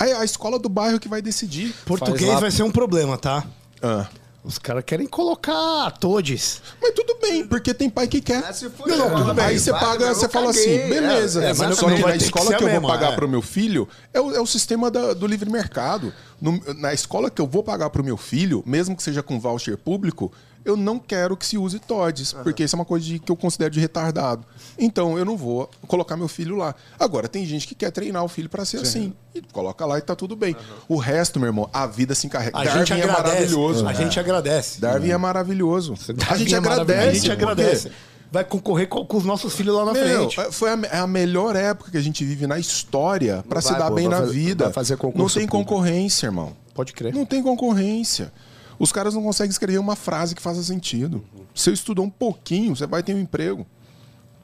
é 0.00 0.12
a 0.14 0.24
escola 0.24 0.58
do 0.58 0.68
bairro 0.68 0.98
que 0.98 1.08
vai 1.08 1.20
decidir. 1.20 1.74
Português 1.84 2.30
lá- 2.30 2.40
vai 2.40 2.50
ser 2.50 2.62
um 2.62 2.70
problema, 2.70 3.18
tá? 3.18 3.44
Ah. 3.82 4.08
Os 4.44 4.58
caras 4.58 4.84
querem 4.84 5.06
colocar 5.06 5.90
todes. 5.92 6.60
Mas 6.80 6.92
tudo 6.92 7.16
bem, 7.18 7.46
porque 7.46 7.72
tem 7.72 7.88
pai 7.88 8.06
que 8.06 8.20
quer. 8.20 8.44
Ah, 8.44 8.52
se 8.52 8.68
for 8.68 8.86
não, 8.86 8.98
não, 8.98 9.06
isso, 9.06 9.16
tudo 9.16 9.34
bem. 9.34 9.44
Aí 9.46 9.58
você 9.58 9.70
vai, 9.72 9.80
paga, 9.80 10.14
você 10.14 10.28
fala 10.28 10.46
caguei, 10.52 10.80
assim, 10.82 10.88
beleza. 10.90 11.42
é, 11.42 11.54
Só 11.54 11.64
exatamente. 11.64 11.96
que 11.96 12.02
Vai 12.02 12.12
na 12.12 12.18
que 12.18 12.24
escola 12.24 12.46
ser 12.50 12.56
que, 12.58 12.64
eu 12.64 12.68
a 12.68 12.78
vou 12.80 12.88
pagar 12.90 13.12
é. 13.12 13.16
pro 13.16 13.26
meu 13.26 13.40
filho 13.40 13.88
é 14.12 14.20
o, 14.20 14.34
é 14.36 14.40
o 14.40 14.46
sistema 14.46 14.90
da- 14.90 15.14
do 15.14 15.26
livre 15.26 15.48
mercado. 15.50 16.12
No- 16.42 16.60
na 16.76 16.92
escola 16.92 17.30
que 17.30 17.40
eu 17.40 17.46
vou 17.46 17.62
pagar 17.62 17.88
pro 17.88 18.04
meu 18.04 18.18
filho, 18.18 18.62
mesmo 18.66 18.94
que 18.94 19.02
seja 19.02 19.22
com 19.22 19.40
voucher 19.40 19.78
público, 19.78 20.30
eu 20.64 20.76
não 20.76 20.98
quero 20.98 21.36
que 21.36 21.44
se 21.46 21.58
use 21.58 21.78
TODs, 21.78 22.32
porque 22.42 22.64
isso 22.64 22.74
é 22.74 22.78
uma 22.78 22.84
coisa 22.84 23.04
de- 23.04 23.18
que 23.18 23.30
eu 23.30 23.36
considero 23.36 23.70
de 23.70 23.80
retardado. 23.80 24.44
Então 24.78 25.18
eu 25.18 25.24
não 25.24 25.36
vou 25.36 25.68
colocar 25.86 26.16
meu 26.16 26.28
filho 26.28 26.56
lá. 26.56 26.74
Agora, 26.98 27.28
tem 27.28 27.44
gente 27.44 27.66
que 27.66 27.74
quer 27.74 27.90
treinar 27.90 28.24
o 28.24 28.28
filho 28.28 28.48
para 28.48 28.64
ser 28.64 28.78
assim. 28.78 29.12
E 29.34 29.42
coloca 29.42 29.84
lá 29.84 29.98
e 29.98 30.00
tá 30.02 30.14
tudo 30.16 30.34
bem. 30.36 30.56
O 30.88 30.96
resto, 30.96 31.38
meu 31.38 31.48
irmão, 31.48 31.68
a 31.72 31.86
vida 31.86 32.14
se 32.14 32.26
encarrega. 32.26 32.56
A 32.58 32.64
Darwin 32.64 32.78
gente 32.86 32.92
é 32.92 33.02
agradece. 33.02 33.28
maravilhoso. 33.34 33.86
A 33.88 33.92
gente 33.92 34.20
agradece. 34.20 34.80
Darwin 34.80 35.10
é 35.10 35.16
maravilhoso. 35.16 35.94
a 36.30 36.36
gente 36.36 36.54
é 36.54 36.58
agradece. 36.58 37.08
A 37.08 37.12
gente 37.12 37.30
agradece. 37.32 37.92
Vai 38.32 38.42
concorrer 38.44 38.88
com, 38.88 39.04
com 39.06 39.16
os 39.16 39.24
nossos 39.24 39.54
filhos 39.54 39.72
lá 39.76 39.84
na 39.84 39.92
Meu, 39.92 40.02
frente. 40.28 40.40
é- 40.40 40.50
foi 40.50 40.70
a, 40.70 40.78
é 40.90 40.98
a 40.98 41.06
melhor 41.06 41.54
época 41.54 41.92
que 41.92 41.96
a 41.96 42.00
gente 42.00 42.24
vive 42.24 42.48
na 42.48 42.58
história 42.58 43.44
para 43.48 43.60
se 43.60 43.70
dar 43.72 43.90
pô, 43.90 43.94
bem 43.94 44.08
na 44.08 44.16
fazer- 44.18 44.32
vida. 44.32 44.64
vai 44.64 44.72
fazer 44.72 44.94
não 44.94 44.98
concurso 45.00 45.38
tem 45.38 45.46
público. 45.46 45.70
concorrência, 45.70 46.26
irmão. 46.26 46.52
Pode 46.74 46.92
crer. 46.94 47.14
Não 47.14 47.24
tem 47.24 47.40
concorrência. 47.40 48.32
Os 48.78 48.92
caras 48.92 49.14
não 49.14 49.22
conseguem 49.22 49.50
escrever 49.50 49.78
uma 49.78 49.96
frase 49.96 50.34
que 50.34 50.42
faça 50.42 50.62
sentido. 50.62 51.24
Se 51.54 51.70
eu 51.70 51.74
estudar 51.74 52.02
um 52.02 52.10
pouquinho, 52.10 52.74
você 52.74 52.86
vai 52.86 53.02
ter 53.02 53.14
um 53.14 53.20
emprego. 53.20 53.66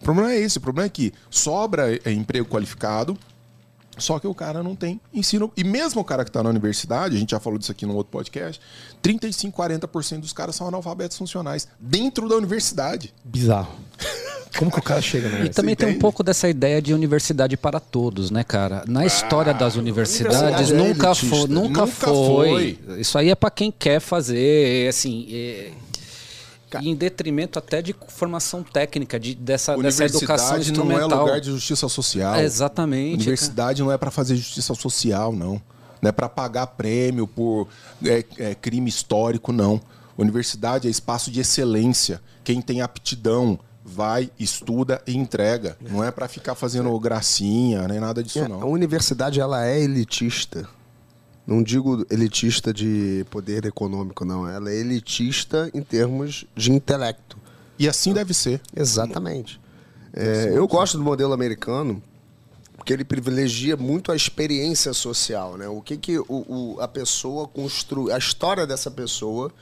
O 0.01 0.05
problema 0.05 0.33
é 0.33 0.39
esse. 0.39 0.59
O 0.59 0.61
problema 0.61 0.87
é 0.87 0.91
que 0.91 1.13
sobra 1.31 1.95
é, 2.05 2.13
emprego 2.13 2.49
qualificado, 2.49 3.19
só 3.99 4.19
que 4.19 4.27
o 4.27 4.35
cara 4.35 4.63
não 4.63 4.75
tem 4.75 5.01
ensino. 5.13 5.53
E 5.57 5.63
mesmo 5.65 6.01
o 6.01 6.05
cara 6.05 6.25
que 6.25 6.31
está 6.31 6.43
na 6.43 6.49
universidade, 6.51 7.17
a 7.17 7.19
gente 7.19 7.31
já 7.31 7.41
falou 7.41 7.59
disso 7.59 7.73
aqui 7.73 7.85
num 7.85 7.95
outro 7.97 8.11
podcast, 8.13 8.61
35, 9.03 9.61
40% 9.63 10.21
dos 10.21 10.33
caras 10.33 10.55
são 10.57 10.67
analfabetos 10.69 11.17
funcionais 11.19 11.69
dentro 11.79 12.29
da 12.29 12.37
universidade. 12.37 13.13
Bizarro. 13.25 13.75
Como 14.59 14.71
que 14.71 14.79
o 14.81 14.83
cara 14.83 15.01
chega, 15.01 15.29
né? 15.29 15.45
E 15.45 15.49
também 15.49 15.77
tem 15.77 15.87
um 15.87 15.91
entende? 15.91 16.01
pouco 16.01 16.23
dessa 16.25 16.49
ideia 16.49 16.83
de 16.83 16.93
universidade 16.93 17.57
para 17.57 17.79
todos, 17.79 18.31
né, 18.33 18.43
cara? 18.43 18.85
Na 18.89 19.07
história 19.07 19.55
das 19.55 19.77
universidades 19.77 20.41
universidade 20.41 20.73
é 20.73 20.77
nunca, 20.77 21.07
elitista. 21.07 21.27
foi, 21.37 21.49
nunca, 21.49 21.69
Nunca 21.69 21.87
foi. 21.87 22.79
foi. 22.87 22.99
Isso 23.01 23.17
aí 23.17 23.31
é 23.31 23.35
para 23.37 23.51
quem 23.51 23.71
quer 23.71 24.01
fazer, 24.01 24.89
assim, 24.89 25.29
é- 25.31 25.71
em 26.83 26.95
detrimento 26.95 27.59
até 27.59 27.81
de 27.83 27.95
formação 28.09 28.63
técnica, 28.63 29.19
de, 29.19 29.35
dessa, 29.35 29.77
dessa 29.77 30.05
educação 30.05 30.55
Universidade 30.57 30.73
não 30.73 30.91
é 30.93 30.95
instrumental. 30.95 31.25
lugar 31.27 31.41
de 31.41 31.51
justiça 31.51 31.89
social. 31.89 32.39
Exatamente. 32.41 33.15
Universidade 33.15 33.83
não 33.83 33.91
é 33.93 33.99
para 33.99 34.11
fazer 34.11 34.37
justiça 34.37 34.75
social, 34.75 35.33
não. 35.33 35.61
Não 36.03 36.09
é 36.09 36.13
para 36.13 36.29
pagar 36.29 36.67
prêmio 36.69 37.27
por 37.27 37.69
é, 38.05 38.25
é, 38.39 38.55
crime 38.55 38.89
histórico, 38.89 39.53
não. 39.53 39.81
Universidade 40.17 40.87
é 40.89 40.91
espaço 40.91 41.31
de 41.31 41.41
excelência. 41.41 42.21
Quem 42.45 42.61
tem 42.63 42.81
aptidão 42.81 43.59
vai, 43.85 44.31
estuda 44.39 45.03
e 45.07 45.17
entrega. 45.17 45.77
Não 45.81 46.05
é 46.05 46.11
para 46.11 46.29
ficar 46.29 46.55
fazendo 46.55 46.99
gracinha, 46.99 47.87
nem 47.89 47.99
nada 48.01 48.23
disso, 48.23 48.39
É, 48.39 48.45
A 48.45 48.49
não. 48.49 48.71
universidade 48.71 49.41
ela 49.41 49.67
é 49.67 49.81
elitista. 49.81 50.69
Não 51.51 51.65
digo 51.65 52.07
elitista 52.09 52.73
de 52.73 53.27
poder 53.29 53.65
econômico, 53.65 54.25
não. 54.25 54.49
Ela 54.49 54.71
é 54.71 54.77
elitista 54.77 55.69
em 55.75 55.83
termos 55.83 56.45
de 56.55 56.71
intelecto. 56.71 57.37
E 57.77 57.89
assim 57.89 58.13
deve 58.13 58.33
ser. 58.33 58.61
Exatamente. 58.75 59.61
É, 60.13 60.53
eu 60.55 60.69
gosto 60.69 60.97
do 60.97 61.03
modelo 61.03 61.33
americano 61.33 62.01
porque 62.77 62.93
ele 62.93 63.05
privilegia 63.05 63.77
muito 63.77 64.13
a 64.13 64.17
experiência 64.17 64.95
social, 64.95 65.57
né? 65.57 65.67
O 65.69 65.83
que, 65.83 65.97
que 65.97 66.19
o, 66.21 66.25
o- 66.29 66.77
a 66.81 66.87
pessoa 66.87 67.47
construi, 67.49 68.13
a 68.13 68.17
história 68.17 68.65
dessa 68.67 68.91
pessoa 68.91 69.53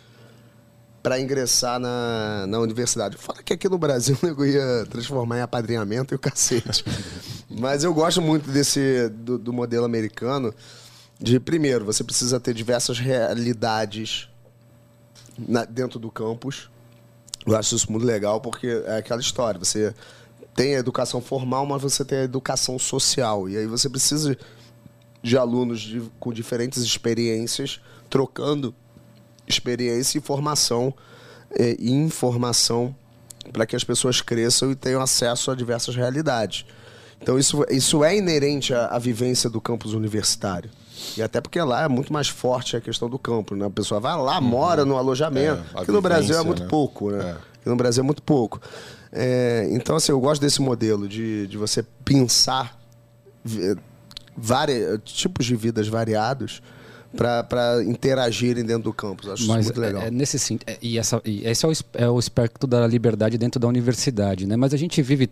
para 1.02 1.18
ingressar 1.18 1.80
na, 1.80 2.46
na 2.46 2.58
universidade. 2.60 3.16
Fala 3.16 3.42
que 3.42 3.52
aqui 3.54 3.68
no 3.68 3.78
Brasil 3.78 4.16
eu 4.22 4.46
ia 4.46 4.86
transformar 4.90 5.38
em 5.38 5.40
apadrinhamento 5.40 6.12
e 6.12 6.16
o 6.16 6.18
cacete. 6.18 6.84
Mas 7.48 7.82
eu 7.82 7.94
gosto 7.94 8.20
muito 8.20 8.50
desse 8.50 9.08
do, 9.08 9.38
do 9.38 9.52
modelo 9.54 9.84
americano. 9.86 10.52
De 11.18 11.40
primeiro, 11.40 11.84
você 11.84 12.04
precisa 12.04 12.38
ter 12.38 12.54
diversas 12.54 12.98
realidades 12.98 14.28
na- 15.36 15.64
dentro 15.64 15.98
do 15.98 16.10
campus. 16.10 16.70
Eu 17.46 17.56
acho 17.56 17.74
isso 17.74 17.90
muito 17.90 18.04
legal 18.06 18.40
porque 18.40 18.66
é 18.86 18.98
aquela 18.98 19.20
história. 19.20 19.58
Você 19.58 19.94
tem 20.54 20.76
a 20.76 20.78
educação 20.78 21.20
formal, 21.20 21.66
mas 21.66 21.82
você 21.82 22.04
tem 22.04 22.18
a 22.18 22.24
educação 22.24 22.78
social. 22.78 23.48
E 23.48 23.56
aí 23.56 23.66
você 23.66 23.88
precisa 23.88 24.36
de 25.22 25.36
alunos 25.36 25.80
de- 25.80 26.02
com 26.20 26.32
diferentes 26.32 26.82
experiências, 26.82 27.80
trocando 28.08 28.74
experiência 29.46 30.18
e 30.18 30.20
formação 30.20 30.94
eh, 31.58 31.76
e 31.78 31.90
informação 31.90 32.94
para 33.52 33.64
que 33.66 33.74
as 33.74 33.82
pessoas 33.82 34.20
cresçam 34.20 34.70
e 34.70 34.76
tenham 34.76 35.00
acesso 35.00 35.50
a 35.50 35.54
diversas 35.54 35.96
realidades. 35.96 36.66
Então 37.20 37.38
isso, 37.38 37.64
isso 37.70 38.04
é 38.04 38.14
inerente 38.16 38.74
à, 38.74 38.86
à 38.88 38.98
vivência 38.98 39.48
do 39.48 39.58
campus 39.60 39.94
universitário. 39.94 40.70
E 41.16 41.22
até 41.22 41.40
porque 41.40 41.60
lá 41.60 41.82
é 41.84 41.88
muito 41.88 42.12
mais 42.12 42.28
forte 42.28 42.76
a 42.76 42.80
questão 42.80 43.08
do 43.08 43.18
campo, 43.18 43.54
né? 43.54 43.66
A 43.66 43.70
pessoa 43.70 44.00
vai 44.00 44.16
lá, 44.16 44.40
mora 44.40 44.84
no 44.84 44.96
alojamento. 44.96 45.62
É, 45.74 45.80
Aqui 45.80 45.90
no 45.92 46.00
Brasil 46.02 46.38
é 46.38 46.42
muito 46.42 46.62
né? 46.62 46.68
pouco, 46.68 47.10
né? 47.10 47.24
É. 47.24 47.30
Aqui 47.32 47.68
no 47.68 47.76
Brasil 47.76 48.02
é 48.02 48.06
muito 48.06 48.22
pouco. 48.22 48.60
É, 49.12 49.66
então, 49.70 49.96
assim, 49.96 50.12
eu 50.12 50.20
gosto 50.20 50.40
desse 50.40 50.60
modelo 50.60 51.08
de, 51.08 51.46
de 51.46 51.56
você 51.56 51.82
pensar 52.04 52.78
vários 54.36 55.00
tipos 55.04 55.46
de 55.46 55.56
vidas 55.56 55.88
variados 55.88 56.62
para 57.16 57.82
interagirem 57.84 58.64
dentro 58.64 58.84
do 58.84 58.92
campus. 58.92 59.28
Acho 59.28 59.46
Mas 59.46 59.60
isso 59.66 59.74
muito 59.74 59.80
legal. 59.80 60.02
É, 60.02 60.08
é 60.08 60.10
nesse 60.10 60.38
sentido. 60.38 60.68
é- 60.68 60.78
E, 60.82 60.98
essa, 60.98 61.20
e 61.24 61.46
esse 61.46 61.64
é 61.64 61.68
o, 61.68 61.72
é 61.94 62.08
o 62.08 62.18
espectro 62.18 62.66
da 62.68 62.86
liberdade 62.86 63.38
dentro 63.38 63.58
da 63.58 63.66
universidade, 63.66 64.46
né? 64.46 64.56
Mas 64.56 64.74
a 64.74 64.76
gente 64.76 65.00
vive 65.02 65.30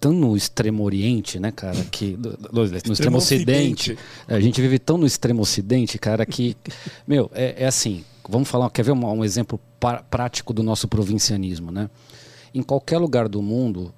tão 0.00 0.12
no 0.12 0.36
extremo 0.36 0.82
oriente, 0.82 1.38
né, 1.38 1.50
cara, 1.50 1.82
que 1.90 2.16
do- 2.16 2.36
do- 2.36 2.50
no 2.52 2.64
extremo, 2.94 3.18
ocidente. 3.18 3.92
ocidente. 3.92 3.98
A 4.26 4.40
gente 4.40 4.60
vive 4.60 4.78
tão 4.78 4.96
no 4.98 5.06
extremo 5.06 5.42
ocidente, 5.42 5.98
cara, 5.98 6.24
que 6.26 6.56
meu 7.06 7.30
é, 7.34 7.64
é 7.64 7.66
assim. 7.66 8.04
Vamos 8.28 8.48
falar, 8.48 8.68
quer 8.70 8.82
ver 8.84 8.92
um, 8.92 9.06
um 9.06 9.24
exemplo 9.24 9.58
prático 10.10 10.52
do 10.52 10.62
nosso 10.62 10.86
provincianismo, 10.86 11.70
né? 11.70 11.88
Em 12.54 12.62
qualquer 12.62 12.98
lugar 12.98 13.28
do 13.28 13.40
mundo, 13.40 13.92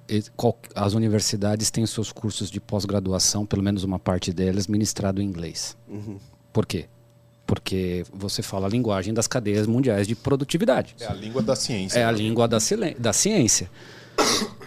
as 0.75 0.93
universidades 0.93 1.69
têm 1.71 1.85
seus 1.85 2.11
cursos 2.11 2.49
de 2.51 2.59
pós-graduação, 2.61 3.45
pelo 3.45 3.61
menos 3.63 3.83
uma 3.83 3.99
parte 3.99 4.31
deles, 4.31 4.67
ministrado 4.67 5.21
em 5.21 5.25
inglês. 5.25 5.75
Por 6.53 6.65
quê? 6.65 6.85
Porque 7.45 8.05
você 8.13 8.41
fala 8.41 8.67
a 8.67 8.69
linguagem 8.69 9.13
das 9.13 9.27
cadeias 9.27 9.67
mundiais 9.67 10.07
de 10.07 10.15
produtividade. 10.15 10.95
É 10.99 11.07
a 11.07 11.13
língua 11.13 11.41
da 11.41 11.55
ciência. 11.55 11.99
É 11.99 12.03
a 12.05 12.11
língua 12.11 12.47
da, 12.47 12.57
da 12.99 13.13
ciência. 13.13 13.69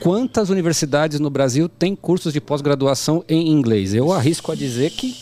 Quantas 0.01 0.51
universidades 0.51 1.19
no 1.21 1.31
Brasil 1.31 1.69
têm 1.69 1.95
cursos 1.97 2.33
de 2.33 2.41
pós-graduação 2.41 3.25
em 3.29 3.49
inglês? 3.51 3.95
Eu 3.95 4.13
arrisco 4.13 4.53
a 4.53 4.55
dizer 4.55 4.91
que, 4.91 5.17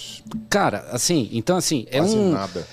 cara, 0.51 0.87
assim, 0.91 1.29
então 1.33 1.57
assim, 1.57 1.87
é 1.91 1.99
Quase 1.99 2.17
um 2.17 2.33
nada. 2.33 2.67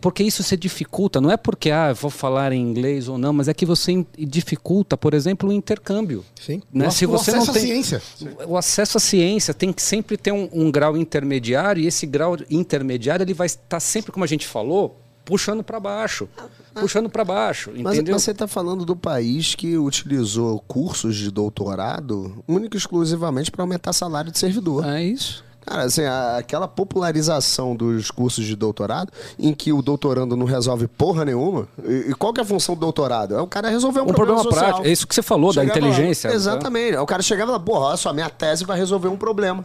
porque 0.00 0.22
isso 0.22 0.42
se 0.44 0.56
dificulta, 0.56 1.20
não 1.20 1.30
é 1.30 1.36
porque 1.36 1.70
ah, 1.72 1.92
vou 1.92 2.10
falar 2.10 2.52
em 2.52 2.60
inglês 2.60 3.08
ou 3.08 3.18
não, 3.18 3.32
mas 3.32 3.48
é 3.48 3.54
que 3.54 3.66
você 3.66 4.06
dificulta, 4.16 4.96
por 4.96 5.12
exemplo, 5.12 5.48
o 5.48 5.52
intercâmbio. 5.52 6.24
Sim. 6.40 6.62
Né? 6.72 6.86
O 6.86 6.90
Se 6.92 7.04
ac- 7.04 7.12
o 7.14 7.18
você 7.18 7.32
não 7.32 7.38
acesso 7.42 7.50
à 7.50 7.54
tem 7.54 7.66
ciência. 7.66 8.02
o 8.46 8.56
acesso 8.56 8.96
à 8.98 9.00
ciência 9.00 9.52
tem 9.54 9.72
que 9.72 9.82
sempre 9.82 10.16
ter 10.16 10.30
um, 10.32 10.48
um 10.52 10.70
grau 10.70 10.96
intermediário 10.96 11.82
e 11.82 11.86
esse 11.86 12.06
grau 12.06 12.36
intermediário 12.48 13.24
ele 13.24 13.34
vai 13.34 13.46
estar 13.46 13.80
sempre, 13.80 14.12
como 14.12 14.24
a 14.24 14.28
gente 14.28 14.46
falou, 14.46 15.00
puxando 15.30 15.62
para 15.62 15.78
baixo, 15.78 16.28
puxando 16.74 17.08
para 17.08 17.24
baixo, 17.24 17.70
Mas, 17.76 17.94
entendeu? 17.94 18.14
mas 18.14 18.22
você 18.22 18.32
está 18.32 18.46
falando 18.48 18.84
do 18.84 18.96
país 18.96 19.54
que 19.54 19.78
utilizou 19.78 20.58
cursos 20.66 21.16
de 21.16 21.30
doutorado 21.30 22.42
única 22.48 22.76
e 22.76 22.78
exclusivamente 22.78 23.50
para 23.50 23.62
aumentar 23.62 23.92
salário 23.92 24.32
de 24.32 24.38
servidor. 24.38 24.84
É 24.86 25.02
isso. 25.02 25.44
Cara, 25.64 25.84
assim, 25.84 26.02
aquela 26.36 26.66
popularização 26.66 27.76
dos 27.76 28.10
cursos 28.10 28.44
de 28.44 28.56
doutorado, 28.56 29.12
em 29.38 29.52
que 29.54 29.72
o 29.72 29.80
doutorando 29.82 30.34
não 30.34 30.46
resolve 30.46 30.88
porra 30.88 31.24
nenhuma. 31.24 31.68
E, 31.84 32.10
e 32.10 32.14
qual 32.14 32.32
que 32.32 32.40
é 32.40 32.42
a 32.42 32.46
função 32.46 32.74
do 32.74 32.80
doutorado? 32.80 33.34
É 33.34 33.40
o 33.40 33.46
cara 33.46 33.68
resolver 33.68 34.00
um, 34.00 34.04
Um 34.04 34.12
problema 34.12 34.42
social. 34.42 34.64
prático. 34.64 34.86
É 34.88 34.90
isso 34.90 35.06
que 35.06 35.14
você 35.14 35.22
falou 35.22 35.52
da 35.52 35.60
Chegava 35.60 35.80
lá- 35.80 35.86
inteligência. 35.88 36.30
né? 36.30 36.34
Exatamente. 36.36 36.96
Aí 36.96 37.02
O 37.02 37.06
cara 37.06 37.22
chegava 37.22 37.52
lá, 37.52 37.60
porra, 37.60 37.86
olha 37.88 37.96
só, 37.98 38.12
minha 38.12 38.30
tese 38.30 38.64
vai 38.64 38.76
resolver 38.78 39.08
um 39.08 39.16
problema. 39.18 39.64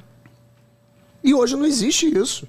E 1.24 1.34
hoje 1.34 1.56
não 1.56 1.66
existe 1.66 2.06
isso. 2.16 2.46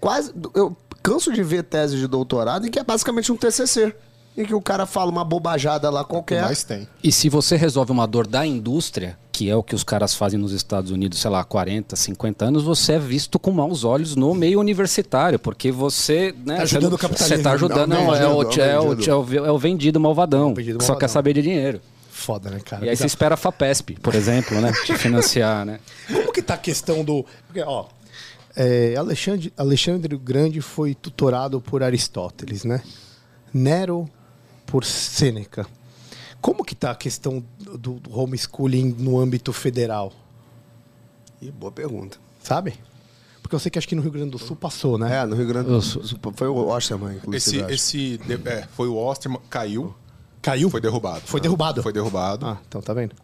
Quase. 0.00 0.32
Eu 0.54 0.76
canso 1.08 1.32
de 1.32 1.42
ver 1.42 1.62
tese 1.64 1.96
de 1.96 2.06
doutorado 2.06 2.66
em 2.66 2.70
que 2.70 2.78
é 2.78 2.84
basicamente 2.84 3.30
um 3.32 3.36
TCC. 3.36 3.94
Em 4.36 4.44
que 4.44 4.54
o 4.54 4.60
cara 4.60 4.86
fala 4.86 5.10
uma 5.10 5.24
bobajada 5.24 5.90
lá 5.90 6.04
qualquer. 6.04 6.42
Mas 6.42 6.62
tem. 6.62 6.86
E 7.02 7.10
se 7.10 7.28
você 7.28 7.56
resolve 7.56 7.90
uma 7.90 8.06
dor 8.06 8.24
da 8.24 8.46
indústria, 8.46 9.18
que 9.32 9.50
é 9.50 9.56
o 9.56 9.64
que 9.64 9.74
os 9.74 9.82
caras 9.82 10.14
fazem 10.14 10.38
nos 10.38 10.52
Estados 10.52 10.92
Unidos, 10.92 11.18
sei 11.18 11.28
lá, 11.28 11.42
40, 11.42 11.96
50 11.96 12.44
anos, 12.44 12.62
você 12.62 12.92
é 12.92 12.98
visto 13.00 13.36
com 13.40 13.50
maus 13.50 13.82
olhos 13.82 14.14
no 14.14 14.32
meio 14.34 14.60
universitário, 14.60 15.40
porque 15.40 15.72
você. 15.72 16.32
Né, 16.46 16.58
Tá 16.58 16.62
ajudando 16.62 16.90
você- 16.90 16.94
o 16.94 16.98
capitalismo. 16.98 17.36
Você 17.36 17.42
tá 17.42 17.50
ajudando, 17.50 17.88
Não, 17.90 18.04
não, 18.04 18.14
é, 18.14 18.28
o, 18.28 18.42
vendido, 18.44 18.62
é, 18.62 18.78
o, 18.78 18.88
vendido. 18.90 19.10
é, 19.10 19.14
o, 19.16 19.46
é 19.46 19.50
o 19.50 19.58
vendido 19.58 19.98
malvadão, 19.98 20.54
vendido 20.54 20.78
que 20.78 20.84
só 20.84 20.94
quer 20.94 21.08
saber 21.08 21.32
de 21.32 21.42
dinheiro. 21.42 21.80
Foda, 22.08 22.50
né, 22.50 22.60
cara? 22.64 22.84
E 22.86 22.88
aí 22.90 22.96
você 22.96 23.06
espera 23.06 23.34
a 23.34 23.36
FAPESP, 23.36 23.94
por 24.00 24.14
exemplo, 24.14 24.60
né? 24.60 24.72
Te 24.84 24.94
financiar, 24.96 25.64
né? 25.64 25.80
Como 26.06 26.32
que 26.32 26.42
tá 26.42 26.54
a 26.54 26.58
questão 26.58 27.02
do. 27.04 27.24
Porque, 27.46 27.60
ó. 27.62 27.86
É, 28.58 28.96
Alexandre, 28.96 29.52
Alexandre 29.56 30.14
o 30.14 30.18
Grande 30.18 30.60
foi 30.60 30.94
tutorado 30.94 31.60
por 31.60 31.82
Aristóteles, 31.82 32.64
né? 32.64 32.82
Nero 33.54 34.08
por 34.66 34.84
Sêneca. 34.84 35.66
Como 36.40 36.64
que 36.64 36.74
tá 36.74 36.90
a 36.90 36.94
questão 36.94 37.42
do, 37.58 37.94
do 37.94 38.18
homeschooling 38.18 38.94
no 38.98 39.18
âmbito 39.18 39.52
federal? 39.52 40.12
Ih, 41.40 41.50
boa 41.50 41.70
pergunta. 41.72 42.18
Sabe? 42.42 42.74
Porque 43.40 43.54
eu 43.54 43.58
sei 43.60 43.70
que 43.70 43.78
acho 43.78 43.88
que 43.88 43.94
no 43.94 44.02
Rio 44.02 44.10
Grande 44.10 44.30
do 44.32 44.38
Sul 44.38 44.54
passou, 44.56 44.98
né? 44.98 45.18
É, 45.22 45.24
no 45.24 45.34
Rio 45.34 45.46
Grande 45.46 45.68
do 45.70 45.80
Sul. 45.80 46.02
Foi 46.34 46.48
o 46.48 46.68
Osterman, 46.68 47.12
Esse, 47.12 47.18
inclusive. 47.56 47.72
esse 47.74 48.18
de- 48.18 48.48
é, 48.48 48.66
foi 48.76 48.88
o 48.88 48.96
Osterman, 48.96 49.40
caiu, 49.48 49.94
Caiu? 50.42 50.68
foi 50.68 50.80
derrubado. 50.80 51.22
Foi 51.24 51.40
derrubado? 51.40 51.82
Foi 51.82 51.92
derrubado. 51.92 52.46
Ah, 52.46 52.58
então 52.68 52.80
tá 52.82 52.92
vendo? 52.92 53.14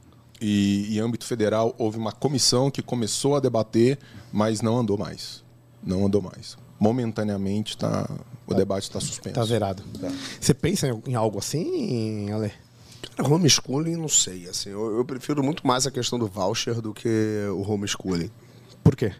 E 0.40 0.96
em 0.96 1.00
âmbito 1.00 1.24
federal 1.24 1.74
houve 1.78 1.96
uma 1.96 2.12
comissão 2.12 2.70
que 2.70 2.82
começou 2.82 3.36
a 3.36 3.40
debater, 3.40 3.98
mas 4.32 4.60
não 4.60 4.78
andou 4.78 4.98
mais. 4.98 5.42
Não 5.82 6.06
andou 6.06 6.20
mais. 6.20 6.56
Momentaneamente 6.78 7.76
tá, 7.76 8.08
o 8.46 8.54
debate 8.54 8.84
está 8.84 9.00
suspenso. 9.00 9.34
Tá 9.34 9.44
zerado. 9.44 9.82
Tá. 10.00 10.12
Você 10.40 10.52
pensa 10.52 10.88
em 10.88 11.02
em 11.06 11.14
algo 11.14 11.38
assim, 11.38 12.30
Ale? 12.30 12.52
Cara, 13.16 13.28
homeschooling, 13.32 13.96
não 13.96 14.08
sei. 14.08 14.48
Assim, 14.48 14.70
eu, 14.70 14.96
eu 14.96 15.04
prefiro 15.04 15.42
muito 15.42 15.66
mais 15.66 15.86
a 15.86 15.90
questão 15.90 16.18
do 16.18 16.26
voucher 16.26 16.80
do 16.80 16.92
que 16.92 17.46
o 17.50 17.70
homeschooling. 17.70 18.30
Por 18.82 18.96
quê? 18.96 19.12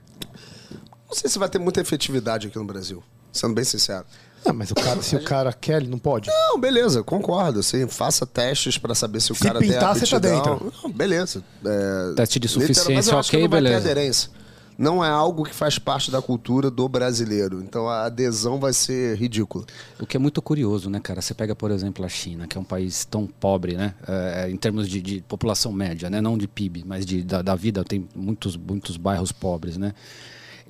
Não 1.06 1.14
sei 1.14 1.30
se 1.30 1.38
vai 1.38 1.48
ter 1.48 1.58
muita 1.58 1.80
efetividade 1.80 2.48
aqui 2.48 2.58
no 2.58 2.64
Brasil, 2.64 3.02
sendo 3.32 3.54
bem 3.54 3.64
sincero. 3.64 4.04
Ah, 4.46 4.52
mas 4.52 4.70
o 4.70 4.74
cara, 4.74 5.00
se 5.02 5.16
o 5.16 5.22
cara 5.22 5.52
quer, 5.52 5.80
ele 5.80 5.88
não 5.88 5.98
pode. 5.98 6.28
Não, 6.28 6.60
beleza, 6.60 7.02
concordo. 7.02 7.60
Assim, 7.60 7.86
faça 7.88 8.26
testes 8.26 8.76
para 8.78 8.94
saber 8.94 9.20
se 9.20 9.32
o 9.32 9.34
Se 9.34 9.42
cara 9.42 9.58
pintar, 9.58 9.94
tem 9.94 10.04
você 10.04 10.10
tá 10.10 10.18
dentro. 10.18 10.72
Não, 10.82 10.90
beleza. 10.90 11.42
É, 11.64 12.12
Teste 12.14 12.38
de 12.38 12.48
suficiência, 12.48 12.94
mas 12.94 13.08
eu 13.08 13.18
acho 13.18 13.30
que 13.30 13.36
ok, 13.36 13.44
não 13.44 13.50
vai 13.50 13.60
ter 13.60 13.64
beleza. 13.68 13.90
aderência. 13.90 14.30
Não 14.76 15.04
é 15.04 15.08
algo 15.08 15.44
que 15.44 15.54
faz 15.54 15.78
parte 15.78 16.10
da 16.10 16.20
cultura 16.20 16.68
do 16.70 16.88
brasileiro. 16.88 17.62
Então 17.62 17.88
a 17.88 18.06
adesão 18.06 18.58
vai 18.58 18.72
ser 18.72 19.16
ridícula. 19.16 19.64
O 20.00 20.06
que 20.06 20.16
é 20.16 20.20
muito 20.20 20.42
curioso, 20.42 20.90
né, 20.90 20.98
cara? 20.98 21.22
Você 21.22 21.32
pega, 21.32 21.54
por 21.54 21.70
exemplo, 21.70 22.04
a 22.04 22.08
China, 22.08 22.46
que 22.48 22.58
é 22.58 22.60
um 22.60 22.64
país 22.64 23.04
tão 23.04 23.26
pobre, 23.26 23.76
né? 23.76 23.94
É, 24.06 24.50
em 24.50 24.56
termos 24.56 24.88
de, 24.88 25.00
de 25.00 25.20
população 25.28 25.72
média, 25.72 26.10
né? 26.10 26.20
Não 26.20 26.36
de 26.36 26.48
PIB, 26.48 26.82
mas 26.84 27.06
de, 27.06 27.22
da, 27.22 27.40
da 27.40 27.54
vida. 27.54 27.84
Tem 27.84 28.06
muitos, 28.16 28.56
muitos 28.56 28.96
bairros 28.96 29.30
pobres, 29.30 29.76
né? 29.76 29.94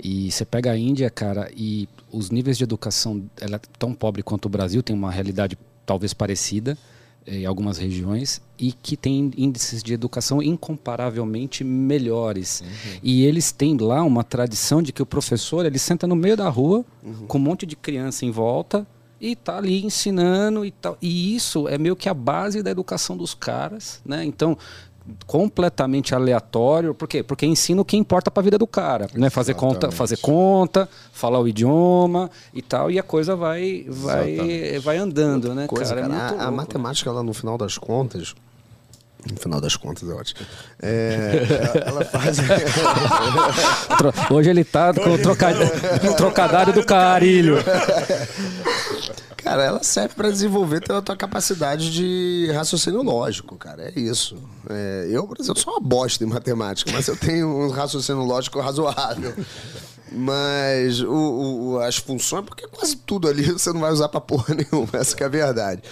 E 0.02 0.30
você 0.30 0.44
pega 0.44 0.72
a 0.72 0.76
Índia, 0.76 1.08
cara, 1.10 1.50
e 1.56 1.88
os 2.10 2.30
níveis 2.30 2.58
de 2.58 2.64
educação, 2.64 3.24
ela 3.40 3.56
é 3.56 3.60
tão 3.78 3.94
pobre 3.94 4.22
quanto 4.22 4.46
o 4.46 4.48
Brasil, 4.48 4.82
tem 4.82 4.94
uma 4.94 5.10
realidade 5.10 5.56
talvez 5.86 6.12
parecida. 6.12 6.76
em 7.26 7.46
algumas 7.46 7.78
regiões 7.78 8.40
e 8.58 8.72
que 8.72 8.96
tem 8.96 9.30
índices 9.36 9.82
de 9.82 9.94
educação 9.94 10.42
incomparavelmente 10.42 11.64
melhores. 11.64 12.62
E 13.02 13.24
eles 13.24 13.50
têm 13.50 13.76
lá 13.76 14.02
uma 14.02 14.22
tradição 14.22 14.82
de 14.82 14.92
que 14.92 15.02
o 15.02 15.06
professor 15.06 15.64
ele 15.64 15.78
senta 15.78 16.06
no 16.06 16.14
meio 16.14 16.36
da 16.36 16.48
rua 16.48 16.84
com 17.26 17.38
um 17.38 17.40
monte 17.40 17.66
de 17.66 17.76
criança 17.76 18.24
em 18.24 18.30
volta 18.30 18.86
e 19.20 19.34
tá 19.34 19.56
ali 19.56 19.84
ensinando 19.84 20.64
e 20.64 20.70
tal. 20.70 20.98
E 21.00 21.34
isso 21.34 21.66
é 21.68 21.78
meio 21.78 21.96
que 21.96 22.08
a 22.08 22.14
base 22.14 22.62
da 22.62 22.70
educação 22.70 23.16
dos 23.16 23.34
caras, 23.34 24.02
né? 24.04 24.24
Então 24.24 24.56
completamente 25.26 26.14
aleatório, 26.14 26.94
por 26.94 27.06
quê? 27.06 27.22
Porque 27.22 27.44
ensina 27.44 27.80
o 27.80 27.84
que 27.84 27.96
importa 27.96 28.30
para 28.30 28.40
a 28.40 28.44
vida 28.44 28.56
do 28.58 28.66
cara, 28.66 29.06
né? 29.14 29.28
Fazer 29.28 29.54
conta, 29.54 29.90
fazer 29.90 30.16
conta, 30.18 30.88
falar 31.12 31.40
o 31.40 31.46
idioma 31.48 32.30
e 32.54 32.62
tal, 32.62 32.90
e 32.90 32.98
a 32.98 33.02
coisa 33.02 33.36
vai 33.36 33.84
vai 33.88 34.30
Exatamente. 34.30 34.78
vai 34.78 34.96
andando, 34.96 35.54
né, 35.54 35.66
Coisa, 35.66 35.94
cara? 35.94 36.08
cara, 36.08 36.14
É 36.14 36.20
a, 36.22 36.28
a 36.28 36.36
louco. 36.44 36.52
matemática, 36.56 37.10
ela, 37.10 37.22
no 37.22 37.34
final 37.34 37.58
das 37.58 37.76
contas. 37.76 38.34
No 39.30 39.38
final 39.38 39.58
das 39.58 39.74
contas, 39.74 40.06
é 40.06 40.12
ótimo. 40.12 40.40
É, 40.82 41.42
ela 41.86 42.04
faz. 42.04 42.36
Hoje 44.30 44.50
ele 44.50 44.64
tá 44.64 44.92
com 44.92 45.14
o 45.14 45.18
troca... 45.18 45.48
o 46.10 46.14
trocadilho 46.14 46.74
do 46.74 46.84
carilho. 46.84 47.56
Cara, 49.44 49.62
ela 49.62 49.82
serve 49.84 50.14
para 50.14 50.30
desenvolver 50.30 50.82
a 50.90 51.02
tua 51.02 51.16
capacidade 51.16 51.92
de 51.92 52.50
raciocínio 52.54 53.02
lógico, 53.02 53.56
cara. 53.56 53.92
É 53.94 54.00
isso. 54.00 54.36
É, 54.70 55.06
eu, 55.10 55.26
por 55.28 55.36
exemplo, 55.38 55.60
sou 55.60 55.74
uma 55.74 55.80
bosta 55.80 56.24
em 56.24 56.26
matemática, 56.26 56.90
mas 56.90 57.06
eu 57.08 57.16
tenho 57.16 57.46
um 57.46 57.68
raciocínio 57.70 58.22
lógico 58.24 58.58
razoável. 58.60 59.34
Mas 60.10 61.00
o- 61.00 61.10
o- 61.74 61.78
as 61.80 61.96
funções, 61.96 62.44
porque 62.46 62.66
quase 62.68 62.96
tudo 62.96 63.28
ali 63.28 63.42
você 63.52 63.72
não 63.72 63.80
vai 63.80 63.92
usar 63.92 64.08
pra 64.08 64.20
porra 64.20 64.54
nenhuma, 64.54 64.88
essa 64.94 65.16
é 65.20 65.24
a 65.24 65.28
verdade. 65.28 65.82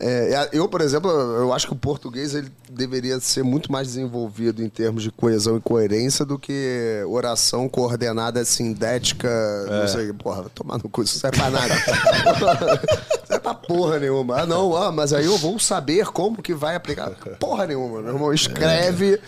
É, 0.00 0.48
eu, 0.52 0.68
por 0.68 0.80
exemplo, 0.80 1.10
eu 1.10 1.52
acho 1.52 1.66
que 1.66 1.72
o 1.72 1.76
português 1.76 2.34
ele 2.34 2.50
deveria 2.70 3.20
ser 3.20 3.42
muito 3.42 3.70
mais 3.70 3.88
desenvolvido 3.88 4.62
em 4.62 4.68
termos 4.68 5.02
de 5.02 5.10
coesão 5.10 5.56
e 5.56 5.60
coerência 5.60 6.24
do 6.24 6.38
que 6.38 7.02
oração 7.06 7.68
coordenada 7.68 8.44
sintética, 8.44 9.28
não 9.68 9.88
sei, 9.88 10.12
porra, 10.12 10.44
tomar 10.54 10.78
no 10.78 10.88
cu, 10.88 11.02
isso 11.02 11.14
não 11.16 11.20
serve 11.20 11.36
pra 11.38 11.50
nada. 11.50 11.74
não 13.20 13.26
serve 13.26 13.40
pra 13.42 13.54
porra 13.54 13.98
nenhuma. 13.98 14.40
Ah, 14.40 14.46
não, 14.46 14.76
ah, 14.76 14.90
mas 14.90 15.12
aí 15.12 15.26
eu 15.26 15.38
vou 15.38 15.58
saber 15.58 16.06
como 16.06 16.42
que 16.42 16.54
vai 16.54 16.74
aplicar. 16.74 17.10
Porra 17.38 17.66
nenhuma, 17.66 18.00
meu 18.00 18.14
irmão. 18.14 18.32
Escreve, 18.32 19.20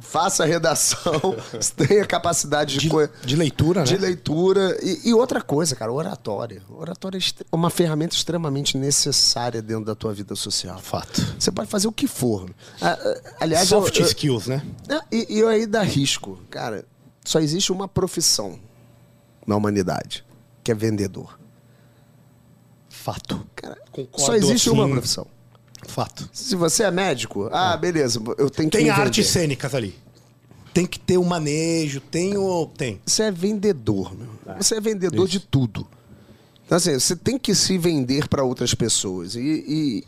faça 0.00 0.44
redação, 0.44 1.36
tenha 1.76 2.04
capacidade 2.04 2.78
de, 2.78 2.88
De, 2.88 3.26
de 3.26 3.36
leitura, 3.36 3.82
de 3.82 3.94
né? 3.94 4.00
leitura. 4.00 4.78
E, 4.82 5.08
e 5.10 5.14
outra 5.14 5.42
coisa, 5.42 5.74
cara, 5.74 5.92
oratória. 5.92 6.62
Oratória 6.70 7.18
é 7.18 7.54
uma 7.56 7.70
ferramenta 7.70 8.14
extremamente 8.14 8.76
necessária 8.76 9.60
dentro 9.60 9.84
da 9.84 9.94
tua 9.94 10.12
vida 10.14 10.34
social. 10.34 10.78
Fato. 10.78 11.20
Você 11.38 11.50
pode 11.50 11.68
fazer 11.68 11.88
o 11.88 11.92
que 11.92 12.06
for. 12.06 12.48
Aliás, 13.40 13.68
Soft 13.68 13.96
eu, 13.96 14.02
eu, 14.02 14.06
skills, 14.08 14.46
né? 14.46 14.62
é, 14.88 15.00
e, 15.10 15.36
e 15.36 15.38
eu 15.40 15.48
aí 15.48 15.66
dá 15.66 15.82
risco. 15.82 16.38
Cara, 16.50 16.84
só 17.24 17.40
existe 17.40 17.72
uma 17.72 17.88
profissão 17.88 18.58
na 19.46 19.56
humanidade, 19.56 20.24
que 20.62 20.70
é 20.70 20.74
vendedor. 20.74 21.38
Fato. 22.88 23.46
Cara, 23.54 23.78
Concordo, 23.90 24.26
só 24.26 24.34
existe 24.34 24.70
uma 24.70 24.84
assim. 24.84 24.92
profissão. 24.92 25.26
Fato. 25.88 26.28
Se 26.32 26.54
você 26.54 26.84
é 26.84 26.90
médico, 26.90 27.48
ah, 27.52 27.76
beleza, 27.76 28.20
eu 28.38 28.48
tenho 28.48 28.70
que 28.70 28.76
Tem 28.76 28.84
me 28.86 28.90
artes 28.90 29.26
vender. 29.26 29.28
cênicas 29.40 29.74
ali. 29.74 29.94
Tem 30.72 30.86
que 30.86 30.98
ter 31.00 31.18
um 31.18 31.24
manejo, 31.24 32.00
tem 32.00 32.36
o. 32.36 32.66
Tem. 32.66 33.00
Você 33.04 33.24
é 33.24 33.30
vendedor, 33.32 34.14
meu. 34.16 34.28
Você 34.60 34.76
é 34.76 34.80
vendedor 34.80 35.26
de 35.26 35.40
tudo. 35.40 35.86
Então, 36.64 36.76
assim, 36.76 36.92
você 36.98 37.16
tem 37.16 37.38
que 37.38 37.54
se 37.54 37.76
vender 37.78 38.28
para 38.28 38.44
outras 38.44 38.74
pessoas. 38.74 39.34
E, 39.34 39.40
e, 39.40 40.04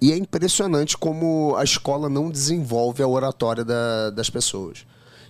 e 0.00 0.12
é 0.12 0.16
impressionante 0.16 0.96
como 0.96 1.54
a 1.56 1.64
escola 1.64 2.08
não 2.08 2.30
desenvolve 2.30 3.02
a 3.02 3.08
oratória 3.08 3.64
da- 3.64 4.10
das 4.10 4.30
pessoas. 4.30 4.86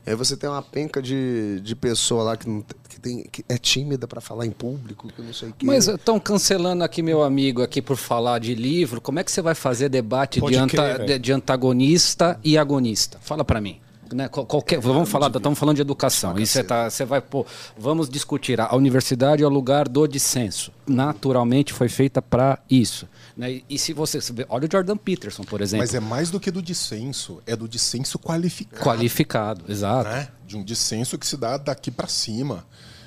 E 0.06 0.10
aí 0.10 0.14
você 0.16 0.36
tem 0.36 0.48
uma 0.48 0.62
penca 0.62 1.02
de, 1.02 1.60
de 1.62 1.74
pessoa 1.74 2.22
lá 2.22 2.36
que, 2.36 2.48
não, 2.48 2.64
que, 2.88 3.00
tem, 3.00 3.24
que 3.24 3.44
é 3.48 3.58
tímida 3.58 4.06
para 4.06 4.20
falar 4.20 4.46
em 4.46 4.52
público, 4.52 5.08
que 5.08 5.20
não 5.20 5.32
sei 5.32 5.48
o 5.48 5.52
quê. 5.52 5.66
Mas 5.66 5.88
estão 5.88 6.20
cancelando 6.20 6.84
aqui 6.84 7.02
meu 7.02 7.24
amigo 7.24 7.60
aqui 7.60 7.82
por 7.82 7.96
falar 7.96 8.38
de 8.38 8.54
livro. 8.54 9.00
Como 9.00 9.18
é 9.18 9.24
que 9.24 9.32
você 9.32 9.42
vai 9.42 9.54
fazer 9.54 9.88
debate 9.88 10.38
Pode 10.38 10.54
de, 10.54 10.58
anta- 10.60 10.94
crer, 10.94 11.06
de- 11.06 11.18
de 11.18 11.32
antagonista 11.32 12.38
e 12.44 12.56
agonista? 12.56 13.18
Fala 13.20 13.44
pra 13.44 13.60
mim. 13.60 13.80
Né? 14.12 14.28
Qual- 14.28 14.46
Qualquer, 14.46 14.78
vamos 14.80 15.08
falar, 15.08 15.28
estamos 15.28 15.58
falando 15.58 15.76
de 15.76 15.82
educação. 15.82 16.38
E 16.38 16.46
você 16.46 16.62
tá, 16.62 16.88
você 16.88 17.04
vai, 17.04 17.20
pô, 17.20 17.44
vamos 17.76 18.08
discutir. 18.08 18.60
A 18.60 18.74
universidade 18.76 19.42
é 19.42 19.46
o 19.46 19.50
lugar 19.50 19.88
do 19.88 20.06
dissenso. 20.06 20.70
Naturalmente 20.86 21.72
foi 21.72 21.88
feita 21.88 22.20
para 22.22 22.58
isso. 22.70 23.08
Né? 23.36 23.60
E, 23.68 23.78
se 23.78 23.92
você, 23.92 24.18
olha 24.48 24.66
o 24.66 24.68
Jordan 24.70 24.96
Peterson, 24.96 25.42
por 25.44 25.60
exemplo, 25.60 25.82
Mas 25.82 25.94
é 25.94 26.00
mais 26.00 26.30
do 26.30 26.40
que 26.40 26.50
do 26.50 26.62
dissenso, 26.62 27.42
é 27.46 27.54
do 27.54 27.68
dissenso 27.68 28.18
qualificado. 28.18 28.82
qualificado, 28.82 29.64
exato. 29.68 30.08
né? 30.08 30.28
De 30.46 30.56
um 30.56 30.64
dissenso 30.64 31.18
que 31.18 31.26
se 31.26 31.36
dá 31.36 31.56
daqui 31.56 31.90
pra 31.90 32.06
cima. 32.06 32.64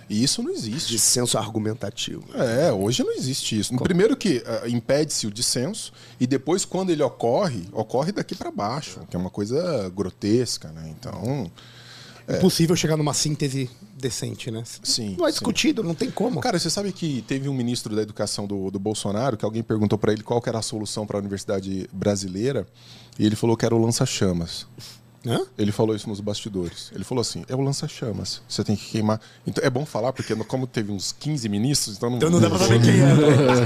E 0.10 0.24
isso 0.24 0.42
não 0.42 0.52
existe. 0.52 0.90
De 0.92 1.00
senso 1.00 1.38
argumentativo. 1.38 2.24
É, 2.34 2.72
hoje 2.72 3.04
não 3.04 3.14
existe 3.14 3.60
isso. 3.60 3.76
Primeiro 3.78 4.18
que 4.18 4.44
ah, 4.46 4.68
impede-se 4.68 5.28
o 5.28 5.32
dissenso 5.32 5.94
e 6.20 6.26
depois 6.26 6.66
quando 6.66 6.90
ele 6.90 7.04
ocorre, 7.04 7.68
ocorre 7.72 8.12
daqui 8.12 8.34
pra 8.34 8.50
baixo, 8.50 9.02
que 9.10 9.16
é 9.16 9.20
uma 9.20 9.30
coisa 9.30 9.90
grotesca, 9.96 10.70
né? 10.72 10.94
Então, 10.98 11.52
Impossível 12.38 12.76
chegar 12.76 12.96
numa 12.96 13.14
síntese 13.14 13.70
decente, 13.98 14.52
né? 14.52 14.64
Sim, 14.84 15.16
Não 15.18 15.26
é 15.26 15.30
sim. 15.32 15.34
discutido, 15.34 15.84
não 15.84 15.96
tem 15.96 16.12
como. 16.12 16.40
Cara, 16.40 16.60
você 16.60 16.70
sabe 16.70 16.92
que 16.92 17.24
teve 17.28 17.50
um 17.50 17.54
ministro 17.54 17.96
da 17.96 18.04
educação 18.04 18.46
do, 18.46 18.70
do 18.70 18.78
Bolsonaro 18.78 19.36
que 19.36 19.44
alguém 19.44 19.64
perguntou 19.64 19.98
pra 19.98 20.14
ele 20.14 20.22
qual 20.22 20.40
que 20.40 20.48
era 20.48 20.60
a 20.60 20.62
solução 20.62 21.08
para 21.08 21.18
a 21.18 21.20
universidade 21.20 21.90
brasileira 21.92 22.68
e 23.18 23.26
ele 23.26 23.36
falou 23.36 23.58
que 23.58 23.66
era 23.66 23.76
o 23.76 23.82
lança-chamas. 23.84 24.68
Hã? 25.28 25.42
Ele 25.58 25.72
falou 25.72 25.94
isso 25.96 26.08
nos 26.08 26.22
bastidores. 26.22 26.92
Ele 26.96 27.04
falou 27.04 27.22
assim: 27.22 27.44
é 27.50 27.56
o 27.56 27.60
lança-chamas. 27.62 28.42
Você 28.48 28.64
tem 28.64 28.74
que 28.76 28.86
queimar. 28.90 29.20
Então 29.46 29.62
é 29.64 29.70
bom 29.70 29.86
falar, 29.86 30.14
porque 30.14 30.34
no- 30.34 30.46
como 30.46 30.66
teve 30.66 30.92
uns 30.94 31.12
15 31.12 31.50
ministros, 31.50 31.98
então 31.98 32.10
não. 32.10 32.18
Então 32.18 32.30
não 32.30 32.40
dá 32.40 32.50
pra 32.50 32.58
saber 32.60 32.80
quem 32.82 33.02
é. 33.02 33.06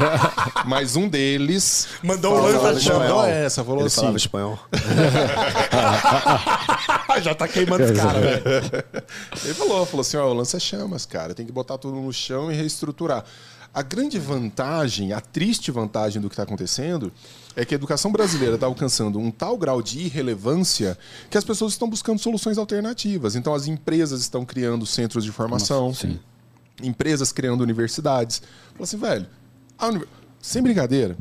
Mas 0.65 0.95
um 0.95 1.07
deles. 1.07 1.87
Mandou 2.01 2.35
falou- 2.37 2.51
lança-chamas. 2.51 2.99
Mandou 3.07 3.25
essa, 3.25 3.63
falou 3.63 3.79
Ele 3.81 3.87
assim. 3.87 3.95
falava 3.97 4.17
espanhol. 4.17 4.59
Já 7.21 7.35
tá 7.35 7.47
queimando 7.47 7.83
os 7.83 7.91
caras, 7.91 8.19
velho. 8.21 8.43
Ele 9.45 9.53
falou, 9.53 9.85
falou 9.85 10.01
assim, 10.01 10.17
ó, 10.17 10.27
o 10.29 10.33
lança-chamas, 10.33 11.05
cara, 11.05 11.33
tem 11.35 11.45
que 11.45 11.51
botar 11.51 11.77
tudo 11.77 11.95
no 11.95 12.11
chão 12.11 12.51
e 12.51 12.55
reestruturar. 12.55 13.23
A 13.73 13.81
grande 13.81 14.19
vantagem, 14.19 15.13
a 15.13 15.19
triste 15.19 15.71
vantagem 15.71 16.21
do 16.21 16.29
que 16.29 16.33
está 16.33 16.43
acontecendo 16.43 17.11
é 17.55 17.65
que 17.65 17.73
a 17.73 17.77
educação 17.77 18.11
brasileira 18.11 18.53
está 18.55 18.67
alcançando 18.67 19.17
um 19.17 19.31
tal 19.31 19.57
grau 19.57 19.81
de 19.81 19.99
irrelevância 19.99 20.95
que 21.29 21.37
as 21.37 21.43
pessoas 21.43 21.73
estão 21.73 21.89
buscando 21.89 22.19
soluções 22.19 22.57
alternativas. 22.59 23.35
Então 23.35 23.53
as 23.53 23.65
empresas 23.67 24.21
estão 24.21 24.45
criando 24.45 24.85
centros 24.85 25.23
de 25.23 25.31
formação, 25.31 25.91
empresas 26.83 27.31
criando 27.31 27.61
universidades. 27.61 28.43
Fala 28.73 28.83
assim, 28.83 28.97
velho, 28.97 29.27
uni- 29.81 30.05
sem 30.39 30.61
brincadeira, 30.61 31.17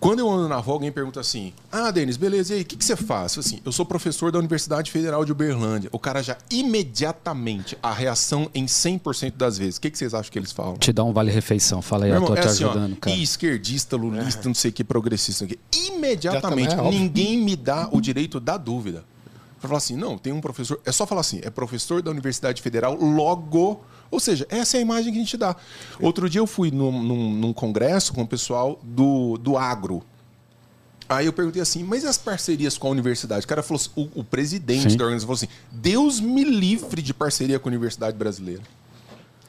quando 0.00 0.20
eu 0.20 0.30
ando 0.30 0.48
na 0.48 0.56
rua, 0.56 0.74
alguém 0.74 0.90
pergunta 0.90 1.20
assim: 1.20 1.52
Ah, 1.70 1.90
Denis, 1.90 2.16
beleza, 2.16 2.54
e 2.54 2.56
aí, 2.56 2.62
o 2.62 2.64
que, 2.64 2.76
que 2.76 2.84
você 2.84 2.96
faz? 2.96 3.36
Eu, 3.36 3.40
Assim, 3.40 3.60
eu 3.64 3.70
sou 3.70 3.84
professor 3.84 4.32
da 4.32 4.38
Universidade 4.38 4.90
Federal 4.90 5.24
de 5.24 5.32
Uberlândia. 5.32 5.90
O 5.92 5.98
cara 5.98 6.22
já 6.22 6.36
imediatamente, 6.50 7.76
a 7.82 7.92
reação 7.92 8.50
em 8.54 8.64
100% 8.66 9.34
das 9.36 9.58
vezes. 9.58 9.76
O 9.76 9.80
que, 9.80 9.90
que 9.90 9.98
vocês 9.98 10.14
acham 10.14 10.32
que 10.32 10.38
eles 10.38 10.52
falam? 10.52 10.76
Te 10.76 10.92
dá 10.92 11.04
um 11.04 11.12
vale-refeição. 11.12 11.82
Fala 11.82 12.06
aí, 12.06 12.10
Meu 12.10 12.20
eu 12.22 12.26
tô 12.26 12.32
irmão, 12.32 12.42
te 12.42 12.48
é 12.48 12.50
assim, 12.50 12.64
ó, 12.64 12.70
ajudando, 12.70 12.96
cara. 12.96 13.14
e 13.14 13.22
esquerdista, 13.22 13.96
lulista, 13.96 14.48
não 14.48 14.54
sei 14.54 14.70
o 14.70 14.74
que, 14.74 14.82
progressista. 14.82 15.44
não 15.44 15.48
sei 15.50 15.58
o 15.58 15.60
quê. 15.60 15.92
Imediatamente, 15.92 16.74
é 16.74 16.90
ninguém 16.90 17.36
me 17.38 17.54
dá 17.54 17.88
o 17.92 18.00
direito 18.00 18.40
da 18.40 18.56
dúvida. 18.56 19.04
Pra 19.60 19.68
falar 19.68 19.78
assim, 19.78 19.96
não, 19.96 20.16
tem 20.16 20.32
um 20.32 20.40
professor. 20.40 20.80
É 20.86 20.92
só 20.92 21.06
falar 21.06 21.20
assim, 21.20 21.40
é 21.42 21.50
professor 21.50 22.00
da 22.00 22.10
Universidade 22.10 22.62
Federal, 22.62 22.94
logo. 22.96 23.82
Ou 24.10 24.18
seja, 24.20 24.46
essa 24.50 24.76
é 24.76 24.78
a 24.78 24.82
imagem 24.82 25.12
que 25.12 25.18
a 25.18 25.22
gente 25.22 25.36
dá. 25.36 25.54
Outro 26.00 26.28
dia 26.28 26.40
eu 26.40 26.46
fui 26.46 26.70
num, 26.70 27.02
num- 27.02 27.32
num 27.34 27.52
congresso 27.52 28.12
com 28.12 28.22
o 28.22 28.26
pessoal 28.26 28.80
do, 28.82 29.38
do 29.38 29.56
agro. 29.56 30.02
Aí 31.08 31.26
eu 31.26 31.32
perguntei 31.32 31.60
assim, 31.60 31.82
mas 31.82 32.04
e 32.04 32.06
as 32.06 32.16
parcerias 32.18 32.78
com 32.78 32.86
a 32.88 32.90
universidade? 32.90 33.44
O 33.44 33.48
cara 33.48 33.62
falou 33.62 33.80
assim, 33.80 33.90
o, 33.96 34.20
o 34.20 34.24
presidente 34.24 34.90
Sim. 34.92 34.96
da 34.96 35.04
organização 35.04 35.26
falou 35.34 35.36
assim: 35.36 35.48
Deus 35.72 36.20
me 36.20 36.44
livre 36.44 37.02
de 37.02 37.12
parceria 37.12 37.58
com 37.58 37.68
a 37.68 37.70
universidade 37.70 38.16
brasileira. 38.16 38.62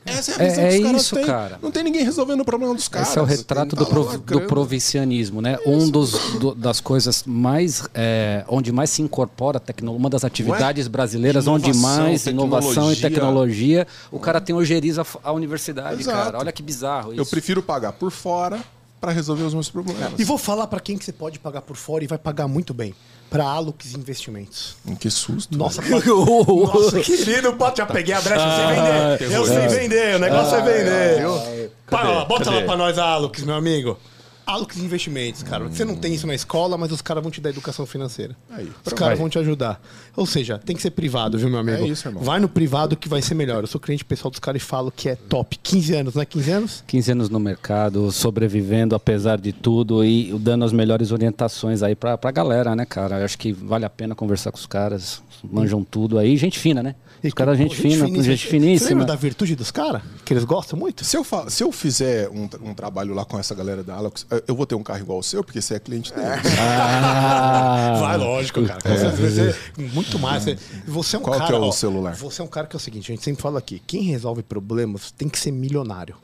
Essa 0.03 0.32
é 0.32 0.36
a 0.36 0.44
É- 0.44 0.49
visão 0.49 0.64
é 0.64 0.69
que 0.69 0.76
os 0.78 0.84
caras 0.84 1.02
isso, 1.03 1.15
têm. 1.15 1.26
cara. 1.26 1.60
Não 1.61 1.69
tem 1.72 1.84
ninguém 1.84 2.03
resolvendo 2.03 2.41
o 2.41 2.45
problema 2.45 2.73
dos 2.73 2.88
caras. 2.88 3.10
Esse 3.10 3.19
é 3.19 3.22
o 3.22 3.26
retrato 3.26 3.76
Tá 3.76 3.84
do, 3.84 3.88
prov- 3.88 4.07
lá 4.14 4.18
do 4.18 4.41
provincianismo, 4.41 5.41
né? 5.41 5.57
Um 5.65 5.90
dos 5.90 6.11
do- 6.40 6.56
das 6.56 6.80
coisas 6.80 7.23
mais 7.26 7.84
é, 7.94 8.44
onde 8.48 8.72
mais 8.72 8.90
se 8.90 9.02
incorpora 9.03 9.57
a 9.57 9.60
tecnologia, 9.60 9.99
uma 9.99 10.10
das 10.10 10.23
atividades 10.26 10.88
brasileiras 10.88 11.45
onde 11.48 11.72
mais 11.76 12.26
inovação 12.26 12.91
e 12.91 12.95
tecnologia. 12.95 13.86
o 14.11 14.19
cara 14.19 14.41
tem 14.41 14.56
ojeriza 14.56 15.03
a, 15.23 15.30
a 15.30 15.32
universidade, 15.32 16.02
Exato. 16.02 16.18
cara. 16.18 16.40
Olha 16.40 16.52
que 16.52 16.64
bizarro 16.64 17.11
isso. 17.14 17.22
Eu 17.22 17.26
prefiro 17.26 17.61
pagar 17.61 17.91
por 17.94 18.10
fora 18.11 18.60
para 18.99 19.11
resolver 19.11 19.44
os 19.44 19.53
meus 19.53 19.69
problemas. 19.69 20.14
E 20.19 20.23
vou 20.23 20.38
falar 20.38 20.65
pra 20.68 20.80
quem 20.80 20.98
que 20.98 21.06
você 21.06 21.11
pode 21.14 21.38
pagar 21.40 21.61
por 21.61 21.76
fora 21.76 22.03
e 22.03 22.07
vai 22.07 22.18
pagar 22.18 22.48
muito 22.48 22.73
bem. 22.73 22.94
Pra 23.32 23.45
Alux 23.45 23.95
Investimentos. 23.95 24.76
Que 24.99 25.10
susto. 25.10 25.58
Nossa, 25.58 25.82
pode... 25.82 26.06
Nossa 26.12 26.99
querido, 26.99 27.53
pode, 27.53 27.78
já 27.78 27.86
peguei 27.86 28.14
a 28.14 28.20
brecha, 28.20 28.44
eu 28.45 28.52
sei 28.52 28.76
vender. 28.76 29.36
Eu 29.38 29.45
sei 29.48 29.68
vender, 29.80 30.16
o 30.18 30.20
negócio 30.20 30.56
é 30.58 30.62
vender. 30.62 31.72
Pa- 31.90 32.10
ó, 32.10 32.26
bota 32.26 32.52
lá 32.52 32.62
pra 32.64 32.76
nós 32.76 32.99
a 32.99 33.06
Alux, 33.06 33.41
meu 33.44 33.56
amigo. 33.56 33.98
Alux 34.45 34.77
Investimentos, 34.77 35.43
cara. 35.43 35.68
Você 35.68 35.85
não 35.85 35.95
tem 35.95 36.13
isso 36.13 36.27
na 36.27 36.35
escola, 36.35 36.77
mas 36.77 36.91
os 36.91 37.01
caras 37.01 37.23
vão 37.23 37.31
te 37.31 37.39
dar 37.39 37.49
educação 37.49 37.85
financeira. 37.85 38.35
Aí, 38.49 38.69
os 38.85 38.93
caras 38.93 39.18
vão 39.18 39.30
te 39.30 39.39
ajudar. 39.39 39.81
Ou 40.15 40.26
seja, 40.26 40.57
tem 40.57 40.76
que 40.76 40.81
ser 40.81 40.91
privado, 40.91 41.38
viu, 41.38 41.49
meu 41.49 41.59
amigo? 41.59 41.84
É 41.84 41.88
isso, 41.88 42.07
irmão. 42.07 42.23
Vai 42.23 42.39
no 42.39 42.49
privado 42.49 42.95
que 42.95 43.07
vai 43.07 43.22
ser 43.22 43.35
melhor. 43.35 43.63
Eu 43.63 43.68
sou 43.68 43.80
cliente 43.80 44.03
pessoal 44.03 44.30
dos 44.30 44.39
caras 44.39 44.61
e 44.61 44.65
falo 44.65 44.91
que 44.91 45.09
é 45.09 45.15
top. 45.15 45.57
15 45.61 45.95
anos, 45.95 46.15
não 46.15 46.22
é 46.22 46.26
15 46.26 46.51
anos? 46.51 46.84
15 46.88 47.11
anos 47.11 47.30
no 47.30 47.39
mercado, 47.39 48.11
sobrevivendo 48.11 48.95
apesar 48.95 49.39
de 49.39 49.53
tudo 49.53 50.03
e 50.03 50.34
dando 50.39 50.65
as 50.65 50.73
melhores 50.73 51.11
orientações 51.11 51.81
aí 51.84 51.95
pra, 51.95 52.18
pra 52.18 52.31
galera, 52.31 52.76
né, 52.76 52.85
cara? 52.85 53.19
Eu 53.19 53.26
acho 53.26 53.38
que 53.38 53.51
vale 53.51 53.85
a 53.85 53.89
pena 53.89 54.15
conversar 54.15 54.51
com 54.51 54.57
os 54.57 54.65
caras, 54.65 55.22
manjam 55.43 55.84
tudo 55.84 56.18
aí. 56.18 56.35
Gente 56.38 56.59
fina, 56.59 56.81
né? 56.84 56.95
Os 57.23 57.34
caras, 57.35 57.57
gente, 57.57 57.76
Pô, 57.76 57.81
fina, 57.84 58.06
finíssima. 58.06 58.23
gente 58.23 58.41
Você 58.43 58.49
finíssima. 58.49 58.89
lembra 58.89 59.06
da 59.06 59.15
virtude 59.15 59.56
dos 59.56 59.69
caras? 59.69 60.02
Que 60.26 60.34
eles 60.34 60.43
gostam 60.43 60.77
muito? 60.80 61.06
Se 61.06 61.15
eu, 61.15 61.23
fa- 61.23 61.49
se 61.49 61.64
eu 61.64 61.72
fizer 61.72 62.27
um, 62.30 62.48
tra- 62.48 62.60
um 62.64 62.73
trabalho 62.73 63.14
lá 63.14 63.23
com 63.23 63.38
essa 63.38 63.53
galera 63.53 63.84
da 63.84 63.95
Alex, 63.95 64.26
eu 64.48 64.56
vou 64.56 64.65
ter 64.65 64.73
um 64.76 64.81
carro 64.81 64.99
igual 65.02 65.19
o 65.19 65.23
seu, 65.23 65.43
porque 65.43 65.61
você 65.61 65.76
é 65.76 65.80
cliente 65.80 66.11
dele. 66.14 66.26
Ah, 66.60 67.98
Vai, 67.99 68.18
lógico, 68.18 68.64
cara. 68.65 68.80
Você- 68.84 69.56
muito 69.93 70.18
mais. 70.19 70.43
Você, 70.43 70.57
você 70.88 71.15
é 71.15 71.19
um 71.19 71.22
Qual 71.22 71.38
cara. 71.38 71.48
que 71.49 71.56
é 71.56 71.60
o 71.60 71.64
ó, 71.64 71.72
celular? 71.72 72.15
Você 72.15 72.41
é 72.41 72.43
um 72.43 72.48
cara 72.48 72.68
que 72.68 72.76
é 72.76 72.77
o 72.77 72.80
seguinte: 72.80 73.11
a 73.11 73.15
gente 73.15 73.23
sempre 73.23 73.41
fala 73.41 73.60
aqui: 73.60 73.81
quem 73.85 74.02
resolve 74.03 74.41
problemas 74.43 75.11
tem 75.11 75.30
que 75.30 75.39
ser 75.39 75.52
milionário. 75.52 76.15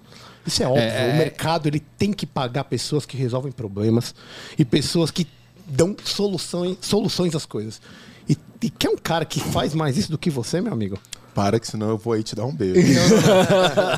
Isso 0.45 0.64
é 0.64 0.68
óbvio. 0.68 0.84
O 0.84 1.18
mercado 1.18 1.68
ele 1.68 1.82
tem 1.98 2.14
que 2.14 2.26
pagar 2.26 2.64
pessoas 2.64 3.06
que 3.06 3.18
resolvem 3.18 3.52
problemas 3.52 4.15
e 4.57 4.64
pessoas 4.64 5.11
que 5.11 5.28
dão 5.68 5.95
soluções, 6.03 6.78
soluções 6.82 7.36
às 7.36 7.45
coisas. 7.45 7.82
E, 8.30 8.38
e 8.62 8.70
quer 8.70 8.90
um 8.90 8.98
cara 8.98 9.24
que 9.26 9.40
faz 9.40 9.74
mais 9.74 9.98
isso 9.98 10.12
do 10.12 10.18
que 10.18 10.30
você, 10.30 10.60
meu 10.62 10.74
amigo? 10.74 10.98
Para 11.34 11.60
que 11.60 11.68
senão 11.68 11.90
eu 11.90 11.98
vou 11.99 12.14
aí 12.14 12.24
te 12.24 12.36
dar 12.36 12.45
um 12.45 12.56
beijo. 12.56 12.82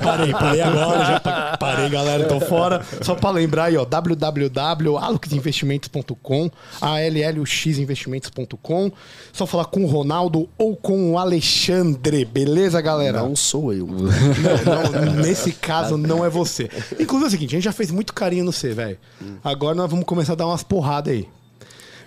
Parei, 0.03 0.31
parei 0.34 0.61
agora, 0.61 1.06
já 1.06 1.19
pa- 1.22 1.56
parei, 1.57 1.88
galera, 1.89 2.26
tô 2.26 2.39
fora. 2.41 2.85
Só 3.01 3.15
pra 3.15 3.30
lembrar 3.31 3.65
aí, 3.65 3.77
ó, 3.77 3.85
www.aluxinvestimentos.com, 3.85 6.49
alluxinvestimentos.com. 6.81 8.91
Só 9.31 9.45
falar 9.45 9.65
com 9.65 9.84
o 9.84 9.88
Ronaldo 9.88 10.49
ou 10.57 10.76
com 10.76 11.11
o 11.14 11.18
Alexandre, 11.18 12.26
beleza, 12.26 12.81
galera? 12.81 13.22
Não 13.22 13.35
sou 13.38 13.72
eu. 13.73 13.88
Não, 13.88 15.06
não, 15.06 15.14
nesse 15.22 15.51
caso 15.53 15.95
não 15.97 16.26
é 16.26 16.30
você. 16.30 16.69
Inclusive 16.99 17.23
é 17.23 17.27
o 17.27 17.31
seguinte, 17.31 17.56
a 17.56 17.57
gente 17.57 17.64
já 17.65 17.72
fez 17.72 17.89
muito 17.91 18.14
carinho 18.14 18.43
no 18.43 18.51
C, 18.51 18.73
velho. 18.73 18.97
Agora 19.43 19.76
nós 19.76 19.89
vamos 19.89 20.06
começar 20.06 20.34
a 20.34 20.35
dar 20.35 20.47
umas 20.47 20.64
porradas 20.64 21.14
aí. 21.14 21.27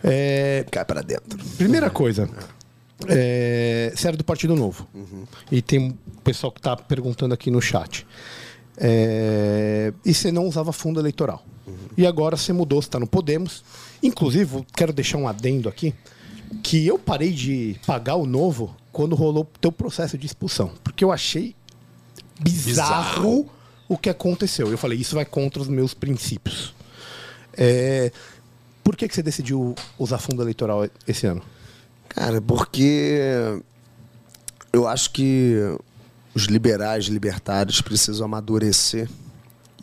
É, 0.02 0.64
Cai 0.70 0.84
pra 0.84 1.02
dentro. 1.02 1.38
Primeira 1.56 1.90
coisa, 1.90 2.28
é, 3.08 3.92
você 3.94 4.08
era 4.08 4.16
do 4.16 4.24
Partido 4.24 4.54
Novo. 4.54 4.86
E 5.50 5.62
tem 5.62 5.78
um 5.78 5.92
pessoal 6.22 6.52
que 6.52 6.58
está 6.58 6.76
perguntando 6.76 7.34
aqui 7.34 7.50
no 7.50 7.60
chat. 7.60 8.06
É, 8.76 9.92
e 10.04 10.14
você 10.14 10.32
não 10.32 10.46
usava 10.46 10.72
fundo 10.72 11.00
eleitoral. 11.00 11.44
E 11.96 12.06
agora 12.06 12.36
você 12.36 12.52
mudou, 12.52 12.80
você 12.80 12.88
está 12.88 12.98
no 12.98 13.06
Podemos. 13.06 13.62
Inclusive, 14.02 14.66
quero 14.74 14.92
deixar 14.92 15.18
um 15.18 15.28
adendo 15.28 15.68
aqui, 15.68 15.94
que 16.62 16.86
eu 16.86 16.98
parei 16.98 17.30
de 17.30 17.76
pagar 17.86 18.16
o 18.16 18.26
Novo 18.26 18.74
quando 18.90 19.14
rolou 19.14 19.44
o 19.44 19.58
teu 19.58 19.70
processo 19.70 20.18
de 20.18 20.26
expulsão. 20.26 20.72
Porque 20.82 21.04
eu 21.04 21.12
achei 21.12 21.54
bizarro, 22.40 23.48
o 23.88 23.96
que 23.96 24.10
aconteceu. 24.10 24.70
Eu 24.70 24.78
falei, 24.78 24.98
isso 24.98 25.14
vai 25.14 25.24
contra 25.24 25.62
os 25.62 25.68
meus 25.68 25.94
princípios. 25.94 26.74
É, 27.54 28.10
por 28.82 28.96
que, 28.96 29.08
que 29.08 29.14
você 29.14 29.22
decidiu 29.22 29.74
usar 29.98 30.18
fundo 30.18 30.42
eleitoral 30.42 30.88
esse 31.06 31.26
ano? 31.26 31.42
Cara, 32.08 32.40
porque 32.40 33.60
eu 34.72 34.86
acho 34.86 35.10
que 35.12 35.56
os 36.34 36.44
liberais, 36.44 37.06
libertários 37.06 37.80
precisam 37.80 38.26
amadurecer 38.26 39.08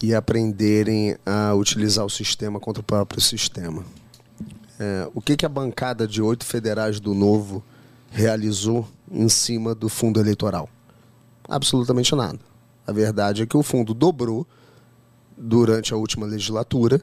e 0.02 0.14
aprenderem 0.14 1.18
a 1.26 1.54
utilizar 1.54 2.06
o 2.06 2.10
sistema 2.10 2.60
contra 2.60 2.82
o 2.82 2.84
próprio 2.84 3.22
sistema. 3.22 3.84
É, 4.80 5.10
o 5.14 5.22
que, 5.22 5.36
que 5.36 5.46
a 5.46 5.50
bancada 5.50 6.08
de 6.08 6.22
oito 6.22 6.46
federais 6.46 7.00
do 7.00 7.14
Novo 7.14 7.64
realizou 8.12 8.88
em 9.12 9.28
cima 9.28 9.76
do 9.76 9.90
fundo 9.90 10.20
eleitoral? 10.20 10.70
Absolutamente 11.48 12.16
nada. 12.16 12.40
A 12.88 12.92
verdade 12.92 13.44
é 13.44 13.46
que 13.46 13.58
o 13.58 13.64
fundo 13.64 13.94
dobrou 13.94 14.48
durante 15.38 15.94
a 15.94 15.98
última 15.98 16.26
legislatura 16.26 17.02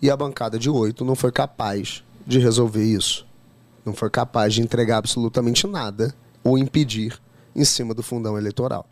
e 0.00 0.10
a 0.10 0.16
bancada 0.16 0.58
de 0.58 0.68
oito 0.68 1.04
não 1.04 1.14
foi 1.14 1.32
capaz 1.32 2.02
de 2.26 2.38
resolver 2.38 2.84
isso. 2.84 3.26
Não 3.84 3.94
foi 3.94 4.10
capaz 4.10 4.54
de 4.54 4.62
entregar 4.62 4.98
absolutamente 4.98 5.66
nada 5.66 6.14
ou 6.42 6.58
impedir 6.58 7.20
em 7.54 7.64
cima 7.64 7.94
do 7.94 8.02
fundão 8.02 8.36
eleitoral. 8.36 8.86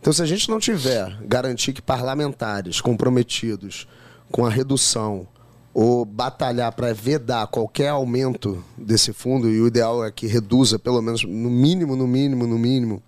Então, 0.00 0.12
se 0.12 0.22
a 0.22 0.26
gente 0.26 0.50
não 0.50 0.60
tiver 0.60 1.18
garantir 1.22 1.72
que 1.72 1.80
parlamentares 1.80 2.80
comprometidos 2.80 3.88
com 4.30 4.44
a 4.44 4.50
redução 4.50 5.26
ou 5.72 6.04
batalhar 6.04 6.70
para 6.72 6.92
vedar 6.92 7.46
qualquer 7.48 7.88
aumento 7.88 8.62
desse 8.76 9.12
fundo, 9.12 9.50
e 9.50 9.60
o 9.60 9.66
ideal 9.66 10.04
é 10.04 10.12
que 10.12 10.26
reduza 10.26 10.78
pelo 10.78 11.02
menos 11.02 11.24
no 11.24 11.50
mínimo, 11.50 11.96
no 11.96 12.06
mínimo, 12.06 12.46
no 12.46 12.58
mínimo, 12.58 13.02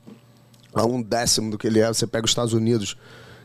a 0.74 0.84
um 0.84 1.00
décimo 1.00 1.50
do 1.50 1.58
que 1.58 1.66
ele 1.66 1.80
é. 1.80 1.86
Você 1.86 2.06
pega 2.06 2.24
os 2.24 2.30
Estados 2.30 2.52
Unidos, 2.52 2.96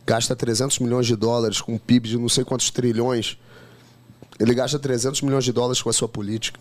gasta 0.06 0.36
300 0.36 0.80
milhões 0.80 1.08
de 1.08 1.16
dólares 1.16 1.62
com 1.62 1.74
um 1.74 1.78
PIB 1.78 2.10
de 2.10 2.18
não 2.18 2.30
sei 2.30 2.44
quantos 2.44 2.70
trilhões. 2.70 3.38
Ele 4.40 4.54
gasta 4.54 4.80
300 4.80 5.22
milhões 5.22 5.44
de 5.44 5.52
dólares 5.52 5.82
com 5.82 5.90
a 5.90 5.94
sua 5.94 6.08
política. 6.08 6.60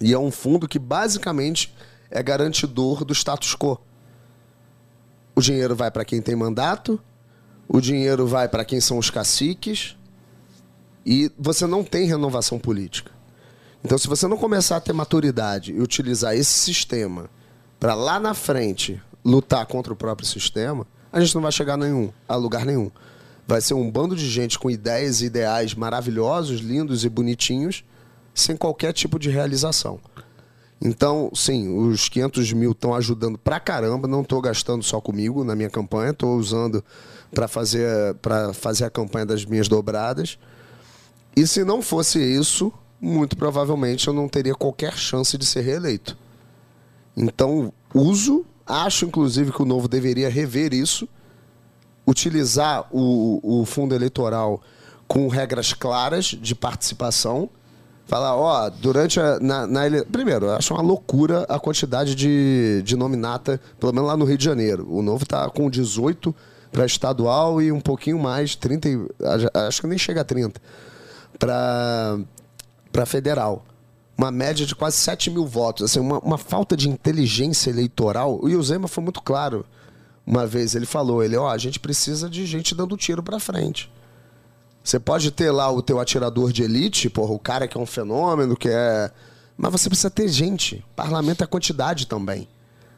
E 0.00 0.12
é 0.12 0.18
um 0.18 0.30
fundo 0.30 0.68
que 0.68 0.78
basicamente 0.78 1.74
é 2.10 2.22
garantidor 2.22 3.04
do 3.04 3.12
status 3.12 3.54
quo. 3.54 3.78
O 5.34 5.40
dinheiro 5.40 5.74
vai 5.74 5.90
para 5.90 6.04
quem 6.04 6.20
tem 6.20 6.34
mandato, 6.34 7.00
o 7.68 7.80
dinheiro 7.80 8.26
vai 8.26 8.48
para 8.48 8.64
quem 8.64 8.80
são 8.80 8.98
os 8.98 9.10
caciques, 9.10 9.96
e 11.04 11.30
você 11.38 11.66
não 11.66 11.82
tem 11.82 12.06
renovação 12.06 12.58
política. 12.58 13.12
Então, 13.84 13.96
se 13.96 14.08
você 14.08 14.26
não 14.26 14.36
começar 14.36 14.76
a 14.76 14.80
ter 14.80 14.92
maturidade 14.92 15.72
e 15.72 15.80
utilizar 15.80 16.34
esse 16.34 16.52
sistema 16.52 17.30
para 17.78 17.94
lá 17.94 18.18
na 18.18 18.34
frente 18.34 19.00
lutar 19.24 19.64
contra 19.66 19.92
o 19.92 19.96
próprio 19.96 20.26
sistema, 20.26 20.86
a 21.12 21.20
gente 21.20 21.34
não 21.34 21.42
vai 21.42 21.52
chegar 21.52 21.74
a 21.74 21.76
nenhum, 21.76 22.10
a 22.28 22.36
lugar 22.36 22.64
nenhum. 22.64 22.90
Vai 23.46 23.60
ser 23.60 23.74
um 23.74 23.90
bando 23.90 24.14
de 24.14 24.28
gente 24.28 24.58
com 24.58 24.70
ideias 24.70 25.22
e 25.22 25.26
ideais 25.26 25.74
maravilhosos, 25.74 26.60
lindos 26.60 27.04
e 27.04 27.08
bonitinhos, 27.08 27.84
sem 28.34 28.56
qualquer 28.56 28.92
tipo 28.92 29.18
de 29.18 29.30
realização. 29.30 29.98
Então, 30.80 31.30
sim, 31.34 31.76
os 31.76 32.08
500 32.08 32.52
mil 32.52 32.72
estão 32.72 32.94
ajudando 32.94 33.36
pra 33.36 33.58
caramba. 33.58 34.06
Não 34.06 34.22
estou 34.22 34.40
gastando 34.40 34.84
só 34.84 35.00
comigo 35.00 35.42
na 35.44 35.56
minha 35.56 35.70
campanha, 35.70 36.10
estou 36.10 36.36
usando 36.36 36.84
para 37.34 37.48
fazer, 37.48 38.14
pra 38.16 38.52
fazer 38.52 38.84
a 38.84 38.90
campanha 38.90 39.26
das 39.26 39.44
minhas 39.44 39.66
dobradas. 39.66 40.38
E 41.34 41.46
se 41.46 41.64
não 41.64 41.82
fosse 41.82 42.18
isso, 42.20 42.72
muito 43.00 43.36
provavelmente 43.36 44.08
eu 44.08 44.14
não 44.14 44.28
teria 44.28 44.54
qualquer 44.54 44.96
chance 44.96 45.36
de 45.36 45.46
ser 45.46 45.62
reeleito. 45.62 46.16
Então, 47.16 47.72
uso, 47.92 48.44
acho 48.68 49.04
inclusive 49.06 49.52
que 49.52 49.62
o 49.62 49.64
Novo 49.64 49.88
deveria 49.88 50.28
rever 50.28 50.72
isso, 50.74 51.08
utilizar 52.06 52.86
o, 52.90 53.60
o 53.60 53.64
fundo 53.64 53.94
eleitoral 53.94 54.60
com 55.06 55.28
regras 55.28 55.72
claras 55.72 56.26
de 56.26 56.54
participação. 56.54 57.48
Falar, 58.06 58.36
ó, 58.36 58.70
durante 58.70 59.20
a. 59.20 59.38
Na, 59.38 59.66
na 59.66 59.86
ele... 59.86 60.02
Primeiro, 60.04 60.46
eu 60.46 60.54
acho 60.54 60.72
uma 60.72 60.82
loucura 60.82 61.44
a 61.48 61.58
quantidade 61.58 62.14
de, 62.14 62.82
de 62.82 62.96
nominata, 62.96 63.60
pelo 63.78 63.92
menos 63.92 64.08
lá 64.08 64.16
no 64.16 64.24
Rio 64.24 64.38
de 64.38 64.44
Janeiro. 64.44 64.86
O 64.90 65.02
Novo 65.02 65.24
está 65.24 65.48
com 65.50 65.68
18 65.68 66.34
para 66.72 66.86
estadual 66.86 67.60
e 67.60 67.70
um 67.70 67.80
pouquinho 67.80 68.18
mais, 68.18 68.54
30, 68.56 68.88
e- 68.88 68.98
acho 69.66 69.80
que 69.82 69.86
nem 69.86 69.98
chega 69.98 70.22
a 70.22 70.24
30, 70.24 70.60
para 71.38 73.06
federal. 73.06 73.64
Uma 74.18 74.32
média 74.32 74.66
de 74.66 74.74
quase 74.74 74.96
7 74.96 75.30
mil 75.30 75.46
votos. 75.46 75.84
Assim, 75.84 76.00
uma, 76.00 76.18
uma 76.18 76.36
falta 76.36 76.76
de 76.76 76.88
inteligência 76.88 77.70
eleitoral. 77.70 78.40
O 78.42 78.62
Zema 78.62 78.88
foi 78.88 79.04
muito 79.04 79.22
claro. 79.22 79.64
Uma 80.26 80.44
vez 80.44 80.74
ele 80.74 80.86
falou, 80.86 81.22
ele, 81.22 81.36
ó, 81.36 81.48
a 81.48 81.56
gente 81.56 81.78
precisa 81.78 82.28
de 82.28 82.44
gente 82.44 82.74
dando 82.74 82.96
tiro 82.96 83.22
para 83.22 83.38
frente. 83.38 83.90
Você 84.82 84.98
pode 84.98 85.30
ter 85.30 85.50
lá 85.50 85.70
o 85.70 85.80
teu 85.80 86.00
atirador 86.00 86.52
de 86.52 86.62
elite, 86.62 87.08
porra, 87.08 87.32
o 87.32 87.38
cara 87.38 87.68
que 87.68 87.78
é 87.78 87.80
um 87.80 87.86
fenômeno, 87.86 88.56
que 88.56 88.68
é. 88.68 89.10
Mas 89.56 89.70
você 89.70 89.88
precisa 89.88 90.10
ter 90.10 90.28
gente. 90.28 90.84
Parlamento 90.96 91.44
é 91.44 91.46
quantidade 91.46 92.06
também. 92.06 92.48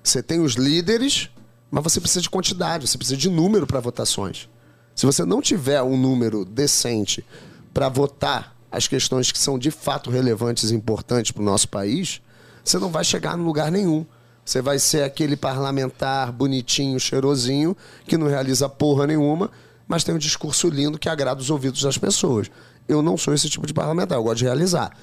Você 0.03 0.23
tem 0.23 0.41
os 0.41 0.55
líderes, 0.55 1.29
mas 1.71 1.85
você 1.85 2.01
precisa 2.01 2.23
de 2.23 2.31
quantidade, 2.31 2.89
você 2.89 2.97
precisa 2.97 3.17
de 3.17 3.29
número 3.29 3.67
para 3.67 3.79
votações. 3.79 4.49
Se 4.95 5.05
você 5.05 5.25
não 5.25 5.43
tiver 5.43 5.83
um 5.83 5.97
número 5.97 6.45
decente 6.45 7.25
para 7.73 7.89
votar 7.89 8.57
as 8.71 8.87
questões 8.87 9.33
que 9.33 9.39
são 9.39 9.59
de 9.59 9.71
fato 9.71 10.11
relevantes 10.11 10.71
e 10.71 10.75
importantes 10.75 11.33
para 11.33 11.43
o 11.43 11.45
nosso 11.45 11.69
país, 11.69 12.21
você 12.65 12.79
não 12.79 12.91
vai 12.91 13.05
chegar 13.05 13.37
em 13.39 13.43
lugar 13.43 13.71
nenhum. 13.71 14.07
Você 14.45 14.63
vai 14.63 14.79
ser 14.79 15.03
aquele 15.03 15.37
parlamentar 15.37 16.33
bonitinho, 16.33 16.99
cheirosinho, 16.99 17.77
que 18.07 18.17
não 18.17 18.27
realiza 18.27 18.69
porra 18.69 19.07
nenhuma, 19.07 19.51
mas 19.87 20.05
tem 20.05 20.15
um 20.15 20.19
discurso 20.19 20.69
lindo 20.69 20.99
que 20.99 21.09
agrada 21.09 21.41
os 21.41 21.51
ouvidos 21.51 21.83
das 21.83 21.99
pessoas. 21.99 22.51
Eu 22.89 23.03
não 23.03 23.17
sou 23.17 23.35
esse 23.35 23.49
tipo 23.49 23.67
de 23.67 23.75
parlamentar, 23.75 24.19
eu 24.19 24.23
gosto 24.23 24.39
de 24.39 24.45
realizar. 24.45 24.97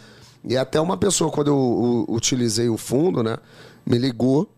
E 0.44 0.56
até 0.58 0.80
uma 0.80 0.98
pessoa, 0.98 1.32
quando 1.32 1.48
eu, 1.48 2.06
utilizei 2.10 2.70
o 2.70 2.78
fundo, 2.78 3.22
né, 3.22 3.38
me 3.86 3.98
ligou, 3.98 4.50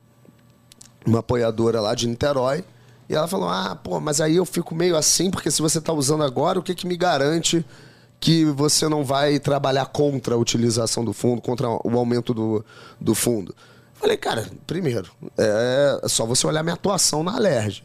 uma 1.06 1.20
apoiadora 1.20 1.82
lá 1.82 1.96
de 1.96 2.08
Niterói, 2.08 2.64
e 3.08 3.16
ela 3.16 3.28
falou: 3.28 3.50
Ah, 3.50 3.76
pô, 3.76 4.00
mas 4.00 4.22
aí 4.22 4.36
eu 4.36 4.46
fico 4.46 4.76
meio 4.76 4.96
assim, 4.96 5.32
porque 5.32 5.50
se 5.50 5.62
você 5.62 5.80
está 5.80 5.92
usando 5.92 6.24
agora, 6.24 6.60
o 6.60 6.64
que, 6.64 6.76
que 6.76 6.86
me 6.86 6.96
garante 6.96 7.66
que 8.20 8.46
você 8.46 8.88
não 8.88 9.04
vai 9.04 9.40
trabalhar 9.40 9.86
contra 9.86 10.36
a 10.36 10.38
utilização 10.38 11.06
do 11.06 11.14
fundo, 11.14 11.42
contra 11.42 11.70
o 11.70 11.98
aumento 11.98 12.34
do, 12.34 12.64
do 13.00 13.16
fundo. 13.16 13.56
Falei, 13.94 14.18
cara, 14.18 14.50
primeiro, 14.68 15.10
é 15.38 16.02
só 16.08 16.26
você 16.26 16.46
olhar 16.46 16.64
minha 16.64 16.74
atuação 16.74 17.24
na 17.24 17.36
Alerj. 17.36 17.84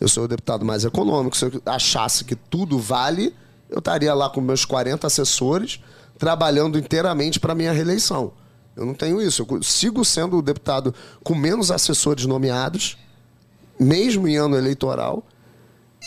Eu 0.00 0.08
sou 0.08 0.24
o 0.24 0.28
deputado 0.28 0.64
mais 0.64 0.84
econômico. 0.84 1.36
Se 1.36 1.46
eu 1.46 1.62
achasse 1.66 2.24
que 2.24 2.34
tudo 2.34 2.78
vale, 2.78 3.34
eu 3.70 3.78
estaria 3.78 4.12
lá 4.14 4.28
com 4.28 4.40
meus 4.40 4.64
40 4.64 5.06
assessores 5.06 5.80
trabalhando 6.18 6.78
inteiramente 6.78 7.40
para 7.40 7.54
minha 7.54 7.72
reeleição. 7.72 8.32
Eu 8.76 8.84
não 8.84 8.94
tenho 8.94 9.20
isso. 9.20 9.46
Eu 9.48 9.62
sigo 9.62 10.04
sendo 10.04 10.38
o 10.38 10.42
deputado 10.42 10.94
com 11.22 11.34
menos 11.34 11.70
assessores 11.70 12.26
nomeados, 12.26 12.96
mesmo 13.78 14.26
em 14.26 14.36
ano 14.36 14.56
eleitoral. 14.56 15.24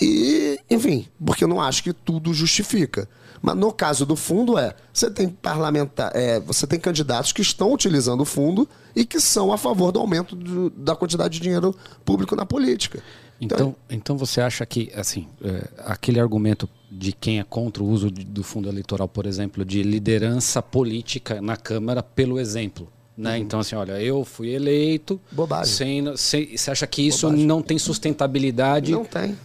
E, 0.01 0.59
enfim, 0.69 1.07
porque 1.23 1.43
eu 1.43 1.47
não 1.47 1.61
acho 1.61 1.83
que 1.83 1.93
tudo 1.93 2.33
justifica. 2.33 3.07
Mas 3.41 3.55
no 3.55 3.71
caso 3.71 4.05
do 4.05 4.15
fundo 4.15 4.57
é, 4.57 4.75
você 4.91 5.09
tem 5.09 5.29
parlamentar, 5.29 6.11
é, 6.15 6.39
você 6.39 6.65
tem 6.65 6.79
candidatos 6.79 7.31
que 7.31 7.41
estão 7.41 7.73
utilizando 7.73 8.21
o 8.21 8.25
fundo 8.25 8.67
e 8.95 9.05
que 9.05 9.19
são 9.19 9.51
a 9.51 9.57
favor 9.57 9.91
do 9.91 9.99
aumento 9.99 10.35
do, 10.35 10.69
da 10.69 10.95
quantidade 10.95 11.35
de 11.35 11.41
dinheiro 11.41 11.75
público 12.03 12.35
na 12.35 12.45
política. 12.45 13.01
Então, 13.39 13.75
então 13.89 14.17
você 14.17 14.41
acha 14.41 14.65
que 14.65 14.91
assim 14.95 15.27
é, 15.43 15.67
aquele 15.85 16.19
argumento 16.19 16.67
de 16.91 17.11
quem 17.11 17.39
é 17.39 17.43
contra 17.43 17.83
o 17.83 17.87
uso 17.87 18.09
de, 18.09 18.23
do 18.23 18.43
fundo 18.43 18.67
eleitoral, 18.67 19.07
por 19.07 19.25
exemplo, 19.25 19.63
de 19.63 19.83
liderança 19.83 20.61
política 20.61 21.41
na 21.41 21.55
Câmara 21.55 22.01
pelo 22.01 22.39
exemplo, 22.39 22.87
né? 23.17 23.31
Uhum. 23.31 23.37
Então 23.37 23.59
assim, 23.59 23.75
olha, 23.75 23.99
eu 24.01 24.23
fui 24.23 24.49
eleito. 24.49 25.19
Bobagem. 25.31 25.73
Sem, 25.73 26.15
sem, 26.17 26.55
você 26.57 26.69
acha 26.69 26.85
que 26.85 27.01
isso 27.01 27.25
Bobagem. 27.27 27.45
não 27.47 27.61
tem 27.63 27.79
sustentabilidade? 27.79 28.91
Não 28.91 29.03
tem. 29.03 29.35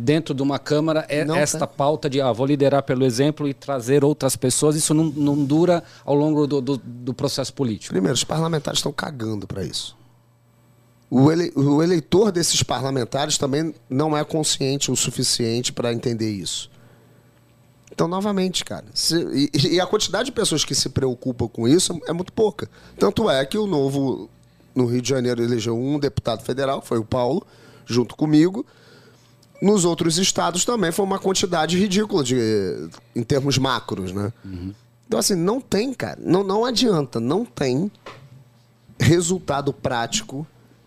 Dentro 0.00 0.34
de 0.34 0.42
uma 0.42 0.58
Câmara, 0.58 1.06
é 1.08 1.24
Não 1.24 1.36
esta 1.36 1.66
tem. 1.66 1.76
pauta 1.76 2.10
de 2.10 2.20
ah, 2.20 2.32
vou 2.32 2.46
liderar 2.46 2.82
pelo 2.82 3.04
exemplo 3.04 3.46
e 3.48 3.54
trazer 3.54 4.04
outras 4.04 4.34
pessoas, 4.34 4.74
isso 4.76 4.92
não, 4.92 5.04
não 5.04 5.44
dura 5.44 5.84
ao 6.04 6.14
longo 6.14 6.46
do, 6.46 6.60
do, 6.60 6.76
do 6.76 7.14
processo 7.14 7.52
político. 7.54 7.92
Primeiro, 7.92 8.14
os 8.14 8.24
parlamentares 8.24 8.78
estão 8.80 8.92
cagando 8.92 9.46
para 9.46 9.62
isso. 9.62 9.96
O, 11.10 11.30
ele- 11.30 11.52
o 11.54 11.80
eleitor 11.82 12.32
desses 12.32 12.62
parlamentares 12.64 13.38
também 13.38 13.72
não 13.88 14.16
é 14.16 14.24
consciente 14.24 14.90
o 14.90 14.96
suficiente 14.96 15.72
para 15.72 15.92
entender 15.92 16.30
isso. 16.32 16.68
Então, 17.94 18.08
novamente, 18.08 18.64
cara, 18.64 18.84
se- 18.92 19.50
e, 19.54 19.74
e 19.76 19.80
a 19.80 19.86
quantidade 19.86 20.26
de 20.26 20.32
pessoas 20.32 20.64
que 20.64 20.74
se 20.74 20.88
preocupam 20.88 21.46
com 21.46 21.68
isso 21.68 21.96
é 22.06 22.12
muito 22.12 22.32
pouca. 22.32 22.68
Tanto 22.98 23.30
é 23.30 23.44
que 23.46 23.56
o 23.56 23.66
novo, 23.68 24.28
no 24.74 24.86
Rio 24.86 25.00
de 25.00 25.08
Janeiro, 25.08 25.40
elegeu 25.42 25.78
um 25.78 25.98
deputado 25.98 26.42
federal, 26.42 26.82
que 26.82 26.88
foi 26.88 26.98
o 26.98 27.04
Paulo, 27.04 27.46
junto 27.86 28.16
comigo. 28.16 28.66
Nos 29.62 29.84
outros 29.84 30.18
estados 30.18 30.64
também 30.64 30.90
foi 30.90 31.04
uma 31.04 31.18
quantidade 31.20 31.78
ridícula 31.78 32.24
de, 32.24 32.36
em 33.14 33.22
termos 33.22 33.56
macros, 33.58 34.12
né? 34.12 34.32
Então, 35.06 35.20
assim, 35.20 35.36
não 35.36 35.60
tem, 35.60 35.94
cara. 35.94 36.18
Não, 36.20 36.42
não 36.42 36.64
adianta. 36.64 37.20
Não 37.20 37.44
tem 37.44 37.90
resultado 38.98 39.72
prático 39.72 40.46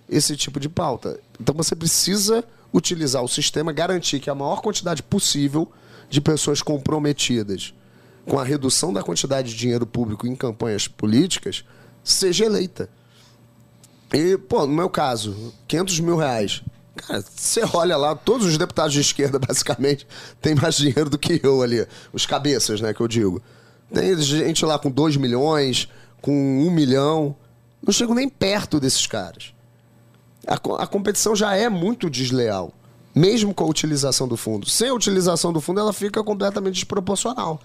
esse 0.10 0.36
tipo 0.36 0.60
de 0.60 0.70
pauta. 0.70 1.20
Então, 1.40 1.56
você 1.56 1.76
precisa 1.76 2.44
utilizar 2.74 3.24
o 3.24 3.28
sistema, 3.28 3.72
garantir 3.72 4.20
que 4.20 4.30
a 4.30 4.36
maior 4.36 4.62
quantidade 4.62 5.02
possível 5.02 5.72
de 6.10 6.22
pessoas 6.22 6.62
comprometidas 6.62 7.74
com 8.26 8.40
a 8.40 8.44
redução 8.44 8.92
da 8.92 9.02
quantidade 9.02 9.50
de 9.50 9.56
dinheiro 9.56 9.86
público 9.86 10.28
em 10.28 10.36
campanhas 10.36 10.88
políticas 10.88 11.64
seja 12.04 12.46
eleita. 12.46 12.90
E, 14.14 14.38
pô, 14.38 14.66
no 14.66 14.74
meu 14.74 14.90
caso, 14.90 15.54
500 15.68 16.00
mil 16.02 16.18
reais. 16.18 16.64
Cara, 16.96 17.22
você 17.22 17.62
olha 17.74 17.96
lá, 17.96 18.16
todos 18.16 18.48
os 18.48 18.58
deputados 18.58 18.94
de 18.94 19.02
esquerda, 19.02 19.38
basicamente, 19.40 20.08
têm 20.42 20.56
mais 20.56 20.76
dinheiro 20.76 21.10
do 21.10 21.18
que 21.18 21.40
eu 21.44 21.62
ali. 21.62 21.86
Os 22.12 22.26
cabeças, 22.26 22.82
né, 22.82 22.94
que 22.94 23.02
eu 23.02 23.08
digo. 23.08 23.42
Tem 23.94 24.18
gente 24.20 24.66
lá 24.66 24.78
com 24.78 24.90
2 24.92 25.16
milhões, 25.18 25.88
com 26.22 26.32
1 26.32 26.72
milhão. 26.72 27.36
Não 27.82 27.94
chego 27.94 28.14
nem 28.14 28.28
perto 28.28 28.80
desses 28.80 29.06
caras. 29.08 29.54
A, 30.46 30.56
a 30.84 30.88
competição 30.88 31.36
já 31.36 31.56
é 31.56 31.70
muito 31.70 32.10
desleal, 32.10 32.74
mesmo 33.18 33.54
com 33.54 33.64
a 33.64 33.68
utilização 33.68 34.28
do 34.28 34.38
fundo. 34.38 34.70
Sem 34.70 34.90
a 34.90 34.94
utilização 34.94 35.52
do 35.52 35.60
fundo, 35.60 35.80
ela 35.80 35.92
fica 35.92 36.24
completamente 36.24 36.76
desproporcional. 36.76 37.60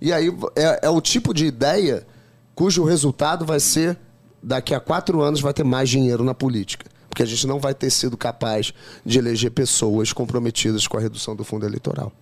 E 0.00 0.12
aí 0.12 0.28
é, 0.54 0.86
é 0.86 0.90
o 0.90 1.00
tipo 1.00 1.32
de 1.32 1.46
ideia 1.46 2.06
cujo 2.54 2.84
resultado 2.84 3.44
vai 3.46 3.58
ser 3.58 3.96
daqui 4.42 4.74
a 4.74 4.80
quatro 4.80 5.20
anos 5.20 5.40
vai 5.40 5.52
ter 5.52 5.64
mais 5.64 5.88
dinheiro 5.88 6.22
na 6.22 6.34
política. 6.34 6.86
Porque 7.08 7.22
a 7.22 7.26
gente 7.26 7.46
não 7.46 7.58
vai 7.58 7.74
ter 7.74 7.90
sido 7.90 8.16
capaz 8.16 8.72
de 9.04 9.18
eleger 9.18 9.50
pessoas 9.50 10.12
comprometidas 10.12 10.86
com 10.86 10.96
a 10.96 11.00
redução 11.00 11.34
do 11.34 11.42
fundo 11.42 11.66
eleitoral. 11.66 12.12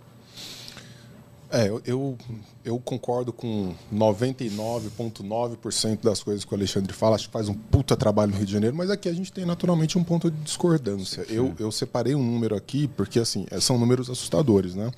É, 1.57 1.69
eu, 1.87 2.19
eu, 2.63 2.79
concordo 2.79 3.33
com 3.33 3.75
99,9% 3.91 6.03
das 6.03 6.23
coisas 6.23 6.45
que 6.45 6.53
o 6.53 6.55
Alexandre 6.55 6.93
fala. 6.93 7.17
Acho 7.17 7.29
que 7.29 7.33
faz 7.33 7.49
um 7.49 7.55
puta 7.55 7.97
trabalho 7.97 8.33
no 8.33 8.37
Rio 8.37 8.45
de 8.45 8.53
Janeiro, 8.53 8.77
mas 8.77 8.91
aqui 8.91 9.09
a 9.09 9.13
gente 9.15 9.33
tem 9.33 9.47
naturalmente 9.47 9.97
um 9.97 10.05
ponto 10.05 10.31
de 10.31 10.37
discordância. 10.43 11.25
Eu, 11.31 11.55
eu 11.59 11.73
separei 11.73 12.15
um 12.15 12.23
número 12.23 12.55
aqui, 12.55 12.87
porque 12.89 13.19
assim, 13.19 13.47
é, 13.51 13.59
são 13.59 13.79
números 13.79 14.11
assustadores, 14.11 14.75
né? 14.75 14.91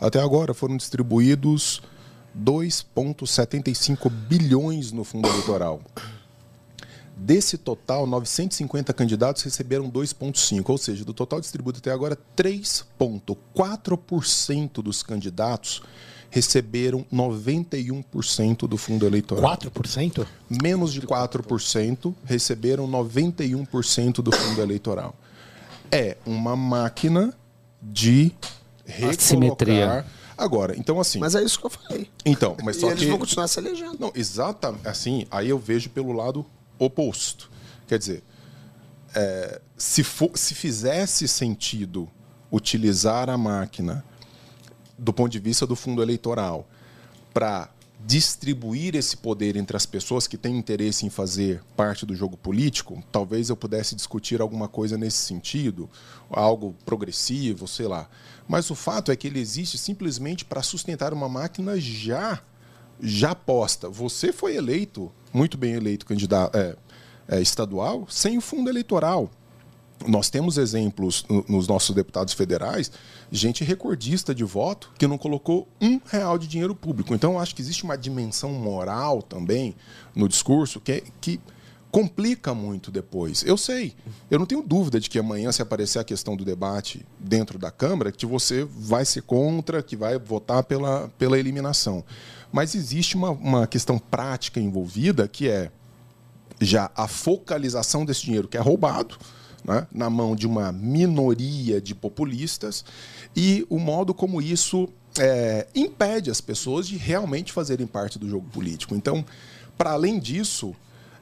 Até 0.00 0.18
agora 0.18 0.54
foram 0.54 0.78
distribuídos 0.78 1.82
2,75 2.34 4.10
bilhões 4.10 4.92
no 4.92 5.04
fundo 5.04 5.28
eleitoral. 5.28 5.82
Desse 7.16 7.56
total, 7.56 8.06
950 8.06 8.92
candidatos 8.92 9.42
receberam 9.42 9.90
2,5, 9.90 10.68
ou 10.68 10.76
seja, 10.76 11.02
do 11.02 11.14
total 11.14 11.40
distribuído 11.40 11.78
até 11.78 11.90
agora, 11.90 12.18
3,4% 12.36 14.82
dos 14.82 15.02
candidatos 15.02 15.80
receberam 16.28 17.06
91% 17.10 18.68
do 18.68 18.76
fundo 18.76 19.06
eleitoral. 19.06 19.56
4%? 19.56 20.26
Menos 20.62 20.92
de 20.92 21.00
4% 21.00 22.14
receberam 22.24 22.86
91% 22.86 24.16
do 24.16 24.30
fundo 24.30 24.60
eleitoral. 24.60 25.14
É 25.90 26.18
uma 26.26 26.54
máquina 26.54 27.32
de 27.80 28.30
recolocar. 28.84 29.18
Assimetria. 29.18 30.04
Agora, 30.36 30.76
então 30.76 31.00
assim. 31.00 31.18
Mas 31.18 31.34
é 31.34 31.42
isso 31.42 31.58
que 31.58 31.64
eu 31.64 31.70
falei. 31.70 32.10
Então, 32.24 32.56
mas 32.62 32.76
e 32.76 32.80
só 32.80 32.88
eles 32.88 33.00
que 33.00 33.06
vão 33.06 33.18
continuar 33.18 33.48
se 33.48 33.58
elegendo. 33.58 33.96
não, 33.98 34.12
exatamente. 34.14 34.86
Assim, 34.86 35.26
aí 35.30 35.48
eu 35.48 35.58
vejo 35.58 35.88
pelo 35.88 36.12
lado 36.12 36.44
oposto. 36.78 37.50
Quer 37.86 37.98
dizer, 37.98 38.24
é, 39.14 39.60
se, 39.76 40.02
for, 40.02 40.30
se 40.34 40.54
fizesse 40.54 41.26
sentido 41.28 42.08
utilizar 42.50 43.28
a 43.28 43.36
máquina 43.36 44.04
do 44.98 45.12
ponto 45.12 45.30
de 45.30 45.38
vista 45.38 45.66
do 45.66 45.76
fundo 45.76 46.02
eleitoral 46.02 46.68
para 47.32 47.70
distribuir 48.04 48.94
esse 48.94 49.16
poder 49.16 49.56
entre 49.56 49.76
as 49.76 49.84
pessoas 49.84 50.26
que 50.26 50.36
têm 50.36 50.56
interesse 50.56 51.04
em 51.04 51.10
fazer 51.10 51.62
parte 51.76 52.06
do 52.06 52.14
jogo 52.14 52.36
político, 52.36 53.02
talvez 53.10 53.48
eu 53.48 53.56
pudesse 53.56 53.94
discutir 53.94 54.40
alguma 54.40 54.68
coisa 54.68 54.96
nesse 54.96 55.18
sentido, 55.18 55.90
algo 56.30 56.74
progressivo, 56.84 57.66
sei 57.66 57.88
lá. 57.88 58.08
Mas 58.46 58.70
o 58.70 58.74
fato 58.74 59.10
é 59.10 59.16
que 59.16 59.26
ele 59.26 59.40
existe 59.40 59.76
simplesmente 59.76 60.44
para 60.44 60.62
sustentar 60.62 61.12
uma 61.12 61.28
máquina 61.28 61.80
já 61.80 62.40
já 63.00 63.34
posta. 63.34 63.88
Você 63.88 64.32
foi 64.32 64.56
eleito, 64.56 65.10
muito 65.32 65.56
bem 65.58 65.74
eleito 65.74 66.06
candidato 66.06 66.56
é, 66.56 66.76
é, 67.28 67.40
estadual, 67.40 68.06
sem 68.08 68.38
o 68.38 68.40
fundo 68.40 68.70
eleitoral. 68.70 69.30
Nós 70.06 70.28
temos 70.28 70.58
exemplos 70.58 71.24
no- 71.28 71.44
nos 71.48 71.66
nossos 71.66 71.94
deputados 71.94 72.34
federais, 72.34 72.90
gente 73.32 73.64
recordista 73.64 74.34
de 74.34 74.44
voto 74.44 74.92
que 74.98 75.06
não 75.06 75.16
colocou 75.16 75.66
um 75.80 75.98
real 76.06 76.36
de 76.38 76.46
dinheiro 76.46 76.74
público. 76.74 77.14
Então, 77.14 77.40
acho 77.40 77.54
que 77.54 77.62
existe 77.62 77.82
uma 77.84 77.96
dimensão 77.96 78.52
moral 78.52 79.22
também 79.22 79.74
no 80.14 80.28
discurso 80.28 80.80
que, 80.80 80.92
é- 80.92 81.02
que 81.20 81.40
complica 81.90 82.52
muito 82.52 82.90
depois. 82.90 83.42
Eu 83.46 83.56
sei, 83.56 83.94
eu 84.30 84.38
não 84.38 84.44
tenho 84.44 84.62
dúvida 84.62 85.00
de 85.00 85.08
que 85.08 85.18
amanhã, 85.18 85.50
se 85.50 85.62
aparecer 85.62 85.98
a 85.98 86.04
questão 86.04 86.36
do 86.36 86.44
debate 86.44 87.06
dentro 87.18 87.58
da 87.58 87.70
Câmara, 87.70 88.12
que 88.12 88.26
você 88.26 88.64
vai 88.64 89.04
ser 89.06 89.22
contra, 89.22 89.82
que 89.82 89.96
vai 89.96 90.18
votar 90.18 90.62
pela, 90.64 91.08
pela 91.16 91.38
eliminação. 91.38 92.04
Mas 92.52 92.74
existe 92.74 93.16
uma, 93.16 93.30
uma 93.30 93.66
questão 93.66 93.98
prática 93.98 94.60
envolvida 94.60 95.28
que 95.28 95.48
é 95.48 95.70
já 96.60 96.90
a 96.94 97.06
focalização 97.06 98.04
desse 98.04 98.22
dinheiro 98.22 98.48
que 98.48 98.56
é 98.56 98.60
roubado 98.60 99.18
né, 99.64 99.86
na 99.92 100.08
mão 100.08 100.34
de 100.34 100.46
uma 100.46 100.72
minoria 100.72 101.80
de 101.80 101.94
populistas 101.94 102.84
e 103.34 103.66
o 103.68 103.78
modo 103.78 104.14
como 104.14 104.40
isso 104.40 104.88
é, 105.18 105.66
impede 105.74 106.30
as 106.30 106.40
pessoas 106.40 106.86
de 106.86 106.96
realmente 106.96 107.52
fazerem 107.52 107.86
parte 107.86 108.18
do 108.18 108.28
jogo 108.28 108.48
político. 108.50 108.94
Então, 108.94 109.24
para 109.76 109.92
além 109.92 110.18
disso, 110.18 110.74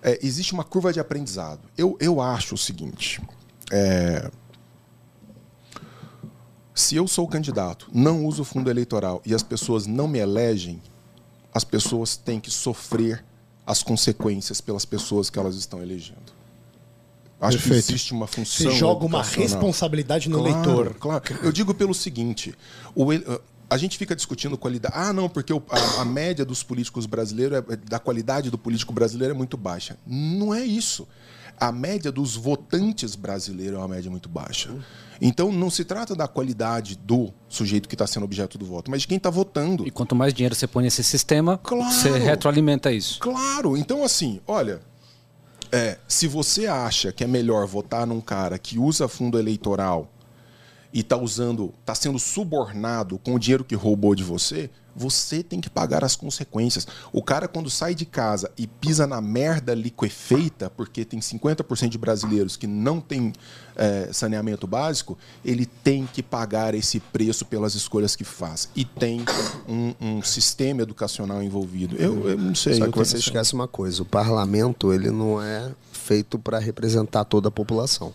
é, 0.02 0.18
existe 0.22 0.52
uma 0.52 0.64
curva 0.64 0.92
de 0.92 1.01
aprendizado. 1.01 1.60
Eu, 1.76 1.96
eu 2.01 2.20
acho 2.20 2.55
o 2.55 2.59
seguinte: 2.59 3.20
é, 3.72 4.30
se 6.74 6.96
eu 6.96 7.09
sou 7.09 7.26
candidato, 7.26 7.88
não 7.92 8.26
uso 8.26 8.44
fundo 8.44 8.68
eleitoral 8.68 9.22
e 9.24 9.34
as 9.34 9.42
pessoas 9.42 9.86
não 9.86 10.06
me 10.06 10.18
elegem, 10.18 10.82
as 11.55 11.64
pessoas 11.64 12.16
têm 12.16 12.40
que 12.40 12.51
sofrer 12.51 13.24
as 13.66 13.82
consequências 13.82 14.60
pelas 14.60 14.85
pessoas 14.85 15.31
que 15.31 15.39
elas 15.39 15.55
estão 15.56 15.81
elegendo. 15.81 16.35
Acho 17.40 17.59
Perfeito. 17.59 17.86
que 17.86 17.93
existe 17.93 18.12
uma 18.12 18.26
função. 18.26 18.70
Você 18.70 18.76
joga 18.78 19.05
uma 19.05 19.22
responsabilidade 19.22 20.28
no 20.28 20.39
Claro, 20.43 20.55
leitor. 20.55 20.94
Claro. 20.94 21.24
Eu 21.43 21.52
digo 21.52 21.74
pelo 21.74 21.94
seguinte: 21.94 22.55
o 22.94 23.12
ele- 23.12 23.24
a 23.68 23.76
gente 23.76 23.97
fica 23.98 24.14
discutindo 24.14 24.56
qualidade. 24.56 24.94
Ah, 24.97 25.12
não, 25.12 25.28
porque 25.28 25.52
o- 25.52 25.62
a, 25.70 26.02
a 26.02 26.05
média 26.05 26.44
dos 26.44 26.62
políticos 26.62 27.06
brasileiros, 27.06 27.59
é- 27.70 27.76
da 27.76 27.98
qualidade 27.98 28.51
do 28.51 28.56
político 28.59 28.93
brasileiro 28.93 29.35
é 29.35 29.36
muito 29.36 29.56
baixa. 29.56 29.97
Não 30.06 30.55
é 30.55 30.64
isso. 30.64 31.06
A 31.59 31.70
média 31.72 32.10
dos 32.10 32.35
votantes 32.36 33.14
brasileiros 33.14 33.76
é 33.76 33.78
uma 33.78 33.89
média 33.89 34.10
muito 34.10 34.28
baixa. 34.28 34.70
Então, 35.20 35.52
não 35.52 35.70
se 35.70 35.85
trata 35.85 36.14
da 36.14 36.26
qualidade 36.26 36.97
do 36.97 37.32
sujeito 37.48 37.89
que 37.89 37.94
está 37.94 38.06
sendo 38.06 38.24
objeto 38.24 38.59
do 38.59 38.66
voto, 38.66 38.90
mas 38.90 39.02
de 39.02 39.09
quem 39.09 39.16
está 39.16 39.31
votando. 39.31 39.86
E 39.86 39.90
quanto 39.90 40.14
mais 40.14 40.35
dinheiro 40.35 40.55
você 40.55 40.66
põe 40.66 40.85
nesse 40.85 41.05
sistema, 41.05 41.59
Claro. 41.62 41.90
você 41.93 42.10
retroalimenta 42.18 42.93
isso. 42.93 43.20
Claro, 43.20 43.76
então 43.76 44.02
assim, 44.05 44.40
olha, 44.47 44.81
é, 45.70 45.98
se 46.09 46.26
você 46.26 46.66
acha 46.66 47.12
que 47.12 47.22
é 47.22 47.26
melhor 47.26 47.66
votar 47.66 48.06
num 48.06 48.20
cara 48.20 48.59
que 48.59 48.78
usa 48.78 49.06
fundo 49.09 49.39
eleitoral 49.39 50.10
e 50.93 51.02
tá 51.02 51.16
usando, 51.16 51.72
tá 51.85 51.94
sendo 51.94 52.18
subornado 52.18 53.18
com 53.18 53.35
o 53.35 53.39
dinheiro 53.39 53.64
que 53.64 53.74
roubou 53.74 54.14
de 54.14 54.24
você, 54.24 54.68
você 54.94 55.42
tem 55.42 55.60
que 55.60 55.68
pagar 55.68 56.04
as 56.04 56.14
consequências. 56.16 56.86
O 57.12 57.22
cara 57.22 57.48
quando 57.48 57.68
sai 57.68 57.94
de 57.94 58.04
casa 58.04 58.50
e 58.56 58.66
pisa 58.66 59.06
na 59.06 59.20
merda 59.20 59.74
liquefeita, 59.74 60.70
porque 60.70 61.04
tem 61.04 61.20
50% 61.20 61.88
de 61.88 61.98
brasileiros 61.98 62.56
que 62.56 62.66
não 62.66 63.00
tem 63.00 63.32
é, 63.76 64.08
saneamento 64.12 64.66
básico, 64.66 65.18
ele 65.44 65.66
tem 65.66 66.06
que 66.06 66.22
pagar 66.22 66.74
esse 66.74 67.00
preço 67.00 67.44
pelas 67.44 67.74
escolhas 67.74 68.14
que 68.14 68.24
faz. 68.24 68.68
E 68.74 68.84
tem 68.84 69.24
um, 69.68 69.94
um 70.00 70.22
sistema 70.22 70.82
educacional 70.82 71.42
envolvido. 71.42 71.96
Eu, 71.96 72.28
eu 72.28 72.38
não 72.38 72.54
sei. 72.54 72.74
Só 72.74 72.90
que 72.90 72.96
você 72.96 73.16
esquece 73.16 73.54
uma 73.54 73.68
coisa: 73.68 74.02
o 74.02 74.06
parlamento 74.06 74.92
ele 74.92 75.10
não 75.10 75.42
é 75.42 75.72
feito 75.92 76.38
para 76.38 76.58
representar 76.58 77.24
toda 77.24 77.48
a 77.48 77.52
população. 77.52 78.12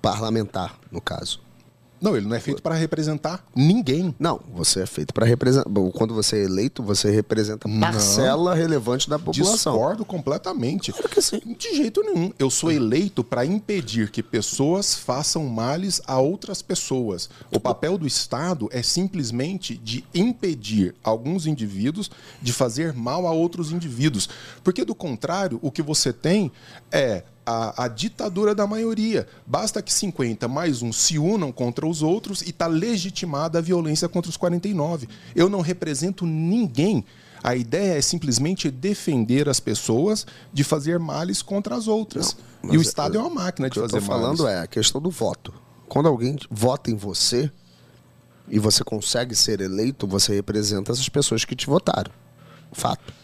Parlamentar, 0.00 0.78
no 0.90 1.00
caso. 1.00 1.45
Não, 2.00 2.16
ele 2.16 2.26
não 2.26 2.36
é 2.36 2.40
feito 2.40 2.62
para 2.62 2.74
representar 2.74 3.44
ninguém. 3.54 4.14
Não, 4.18 4.40
você 4.54 4.82
é 4.82 4.86
feito 4.86 5.14
para 5.14 5.24
representar. 5.24 5.70
Quando 5.94 6.14
você 6.14 6.36
é 6.36 6.44
eleito, 6.44 6.82
você 6.82 7.10
representa 7.10 7.68
parcela 7.80 8.54
relevante 8.54 9.08
da 9.08 9.18
população. 9.18 9.72
Discordo 9.72 10.04
completamente. 10.04 10.92
Claro 10.92 11.08
que 11.08 11.22
sim. 11.22 11.40
De 11.58 11.74
jeito 11.74 12.02
nenhum. 12.02 12.32
Eu 12.38 12.50
sou 12.50 12.70
eleito 12.70 13.24
para 13.24 13.44
impedir 13.46 14.10
que 14.10 14.22
pessoas 14.22 14.94
façam 14.94 15.44
males 15.46 16.00
a 16.06 16.18
outras 16.18 16.60
pessoas. 16.60 17.30
O 17.50 17.58
papel 17.58 17.96
do 17.96 18.06
Estado 18.06 18.68
é 18.72 18.82
simplesmente 18.82 19.76
de 19.76 20.04
impedir 20.14 20.94
alguns 21.02 21.46
indivíduos 21.46 22.10
de 22.42 22.52
fazer 22.52 22.92
mal 22.92 23.26
a 23.26 23.32
outros 23.32 23.72
indivíduos. 23.72 24.28
Porque, 24.62 24.84
do 24.84 24.94
contrário, 24.94 25.58
o 25.62 25.70
que 25.70 25.82
você 25.82 26.12
tem 26.12 26.52
é 26.92 27.22
a, 27.46 27.84
a 27.84 27.88
ditadura 27.88 28.54
da 28.54 28.66
maioria. 28.66 29.26
Basta 29.46 29.80
que 29.80 29.92
50 29.92 30.48
mais 30.48 30.82
um 30.82 30.92
se 30.92 31.18
unam 31.18 31.52
contra 31.52 31.86
os 31.86 32.02
outros 32.02 32.42
e 32.42 32.50
está 32.50 32.66
legitimada 32.66 33.58
a 33.58 33.62
violência 33.62 34.08
contra 34.08 34.28
os 34.28 34.36
49. 34.36 35.08
Eu 35.34 35.48
não 35.48 35.60
represento 35.60 36.26
ninguém. 36.26 37.04
A 37.42 37.54
ideia 37.54 37.96
é 37.96 38.02
simplesmente 38.02 38.70
defender 38.70 39.48
as 39.48 39.60
pessoas 39.60 40.26
de 40.52 40.64
fazer 40.64 40.98
males 40.98 41.40
contra 41.42 41.76
as 41.76 41.86
outras. 41.86 42.36
Não, 42.62 42.74
e 42.74 42.76
o 42.76 42.80
mas 42.80 42.88
Estado 42.88 43.16
é 43.16 43.20
uma 43.20 43.30
máquina 43.30 43.68
O 43.68 43.70
de 43.70 43.74
que 43.74 43.78
eu 43.78 43.88
fazer 43.88 44.00
tô 44.00 44.04
falando 44.04 44.42
males. 44.42 44.56
é 44.58 44.60
a 44.62 44.66
questão 44.66 45.00
do 45.00 45.10
voto. 45.10 45.54
Quando 45.88 46.08
alguém 46.08 46.36
vota 46.50 46.90
em 46.90 46.96
você 46.96 47.50
e 48.48 48.58
você 48.58 48.82
consegue 48.82 49.36
ser 49.36 49.60
eleito, 49.60 50.06
você 50.06 50.34
representa 50.34 50.90
essas 50.90 51.08
pessoas 51.08 51.44
que 51.44 51.54
te 51.54 51.66
votaram. 51.66 52.10
Fato. 52.72 53.14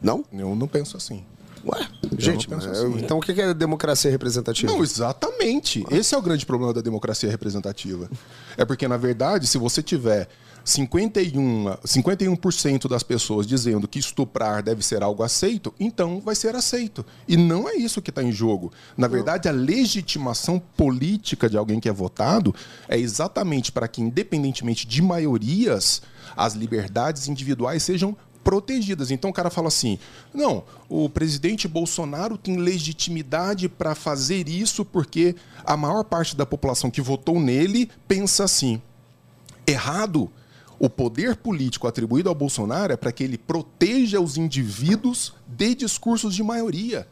Não? 0.00 0.24
Eu 0.32 0.54
não 0.54 0.68
penso 0.68 0.96
assim. 0.96 1.24
Ué, 1.66 1.88
gente, 2.18 2.48
mas, 2.50 2.66
assim. 2.66 2.98
então 2.98 3.18
o 3.18 3.20
que 3.20 3.40
é 3.40 3.54
democracia 3.54 4.10
representativa? 4.10 4.70
Não, 4.72 4.82
exatamente. 4.82 5.84
Esse 5.90 6.14
é 6.14 6.18
o 6.18 6.22
grande 6.22 6.44
problema 6.44 6.72
da 6.72 6.80
democracia 6.80 7.30
representativa. 7.30 8.10
É 8.56 8.64
porque, 8.64 8.86
na 8.86 8.96
verdade, 8.96 9.46
se 9.46 9.58
você 9.58 9.82
tiver 9.82 10.28
51, 10.64 11.76
51% 11.84 12.88
das 12.88 13.02
pessoas 13.02 13.46
dizendo 13.46 13.86
que 13.86 13.98
estuprar 13.98 14.62
deve 14.62 14.84
ser 14.84 15.02
algo 15.02 15.22
aceito, 15.22 15.74
então 15.78 16.20
vai 16.20 16.34
ser 16.34 16.54
aceito. 16.54 17.04
E 17.28 17.36
não 17.36 17.68
é 17.68 17.74
isso 17.74 18.00
que 18.00 18.10
está 18.10 18.22
em 18.22 18.32
jogo. 18.32 18.72
Na 18.96 19.06
verdade, 19.06 19.48
a 19.48 19.52
legitimação 19.52 20.58
política 20.76 21.50
de 21.50 21.58
alguém 21.58 21.78
que 21.78 21.88
é 21.88 21.92
votado 21.92 22.54
é 22.88 22.98
exatamente 22.98 23.70
para 23.70 23.86
que, 23.86 24.00
independentemente 24.00 24.86
de 24.86 25.02
maiorias, 25.02 26.00
as 26.34 26.54
liberdades 26.54 27.28
individuais 27.28 27.82
sejam 27.82 28.16
protegidas. 28.44 29.10
Então 29.10 29.30
o 29.30 29.32
cara 29.32 29.50
fala 29.50 29.68
assim: 29.68 29.98
não, 30.32 30.62
o 30.88 31.08
presidente 31.08 31.66
Bolsonaro 31.66 32.36
tem 32.38 32.58
legitimidade 32.58 33.68
para 33.68 33.94
fazer 33.94 34.48
isso 34.48 34.84
porque 34.84 35.34
a 35.64 35.76
maior 35.76 36.04
parte 36.04 36.36
da 36.36 36.46
população 36.46 36.90
que 36.90 37.00
votou 37.00 37.40
nele 37.40 37.90
pensa 38.06 38.44
assim. 38.44 38.80
Errado. 39.66 40.30
O 40.76 40.90
poder 40.90 41.36
político 41.36 41.86
atribuído 41.86 42.28
ao 42.28 42.34
Bolsonaro 42.34 42.92
é 42.92 42.96
para 42.96 43.12
que 43.12 43.22
ele 43.22 43.38
proteja 43.38 44.20
os 44.20 44.36
indivíduos 44.36 45.32
de 45.46 45.74
discursos 45.74 46.34
de 46.34 46.42
maioria. 46.42 47.06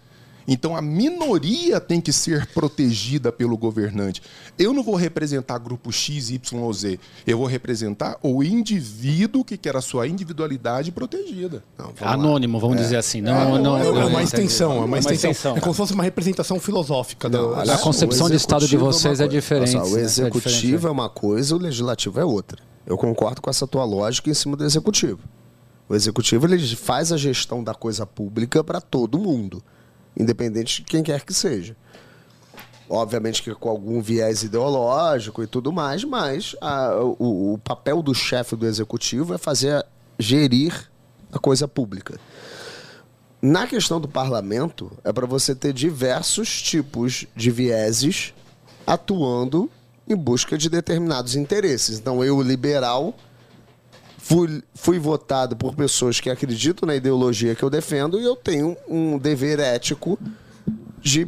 Então 0.46 0.76
a 0.76 0.82
minoria 0.82 1.80
tem 1.80 2.00
que 2.00 2.12
ser 2.12 2.46
protegida 2.48 3.30
pelo 3.30 3.56
governante. 3.56 4.22
Eu 4.58 4.72
não 4.72 4.82
vou 4.82 4.94
representar 4.96 5.58
grupo 5.58 5.92
X, 5.92 6.30
Y 6.30 6.60
ou 6.60 6.72
Z. 6.72 6.98
Eu 7.26 7.38
vou 7.38 7.46
representar 7.46 8.16
o 8.22 8.42
indivíduo 8.42 9.44
que 9.44 9.56
quer 9.56 9.76
a 9.76 9.80
sua 9.80 10.06
individualidade 10.08 10.90
protegida. 10.92 11.62
Anônimo, 12.00 12.58
vamos 12.58 12.76
dizer 12.78 12.96
assim. 12.96 13.20
Não, 13.20 13.58
não, 13.58 13.76
É, 13.78 13.84
não, 13.84 13.92
uma 13.92 14.10
não, 14.10 14.20
extensão, 14.20 14.72
é 14.72 14.76
uma 14.76 14.84
uma 14.84 14.98
extensão. 14.98 15.56
É 15.56 15.60
como 15.60 15.72
se 15.72 15.78
fosse 15.78 15.92
uma 15.94 16.02
representação 16.02 16.58
filosófica. 16.60 17.28
da- 17.28 17.38
Não, 17.40 17.64
da- 17.64 17.74
A 17.74 17.78
concepção 17.78 18.28
de 18.28 18.36
Estado 18.36 18.66
de 18.66 18.76
é 18.76 18.78
vocês 18.78 19.20
uma 19.20 19.24
é 19.24 19.28
coisa. 19.28 19.28
diferente, 19.28 19.70
só, 19.72 19.82
o 19.84 19.90
né? 19.94 20.00
É 20.00 20.04
executivo 20.04 20.88
é 20.88 20.90
uma 20.90 21.08
coisa, 21.08 21.54
o 21.54 21.58
legislativo 21.58 22.18
é 22.20 22.24
outra. 22.24 22.62
Eu 22.86 22.96
concordo 22.98 23.40
com 23.40 23.48
essa 23.48 23.66
tua 23.66 23.84
lógica 23.84 24.28
em 24.28 24.34
cima 24.34 24.56
do 24.56 24.64
executivo. 24.64 25.20
O 25.88 25.94
executivo 25.94 26.46
ele 26.46 26.58
faz 26.76 27.12
a 27.12 27.16
gestão 27.16 27.62
da 27.62 27.74
coisa 27.74 28.04
pública 28.06 28.64
para 28.64 28.80
todo 28.80 29.18
mundo, 29.18 29.62
independente 30.16 30.82
de 30.82 30.86
quem 30.86 31.02
quer 31.02 31.24
que 31.24 31.32
seja. 31.34 31.76
Obviamente 32.88 33.42
que 33.42 33.54
com 33.54 33.68
algum 33.70 34.02
viés 34.02 34.42
ideológico 34.42 35.42
e 35.42 35.46
tudo 35.46 35.72
mais, 35.72 36.04
mas 36.04 36.54
a- 36.60 36.96
o, 37.00 37.54
o 37.54 37.58
papel 37.58 38.02
do 38.02 38.14
chefe 38.14 38.54
do 38.54 38.66
executivo 38.66 39.32
é 39.34 39.38
fazer 39.38 39.84
gerir 40.18 40.90
a 41.32 41.38
coisa 41.38 41.66
pública. 41.66 42.18
Na 43.40 43.66
questão 43.66 44.00
do 44.00 44.06
parlamento, 44.06 44.92
é 45.02 45.12
para 45.12 45.26
você 45.26 45.54
ter 45.54 45.72
diversos 45.72 46.60
tipos 46.62 47.26
de 47.34 47.50
vieses 47.50 48.32
atuando 48.86 49.70
em 50.08 50.14
busca 50.14 50.58
de 50.58 50.68
determinados 50.68 51.34
interesses. 51.34 51.98
Então, 51.98 52.22
eu, 52.22 52.40
liberal, 52.42 53.14
fui, 54.22 54.62
fui 54.72 54.98
votado 55.00 55.56
por 55.56 55.74
pessoas 55.74 56.20
que 56.20 56.30
acreditam 56.30 56.86
na 56.86 56.94
ideologia 56.94 57.56
que 57.56 57.62
eu 57.62 57.68
defendo 57.68 58.20
e 58.20 58.24
eu 58.24 58.36
tenho 58.36 58.76
um 58.88 59.18
dever 59.18 59.58
ético 59.58 60.16
de 61.00 61.26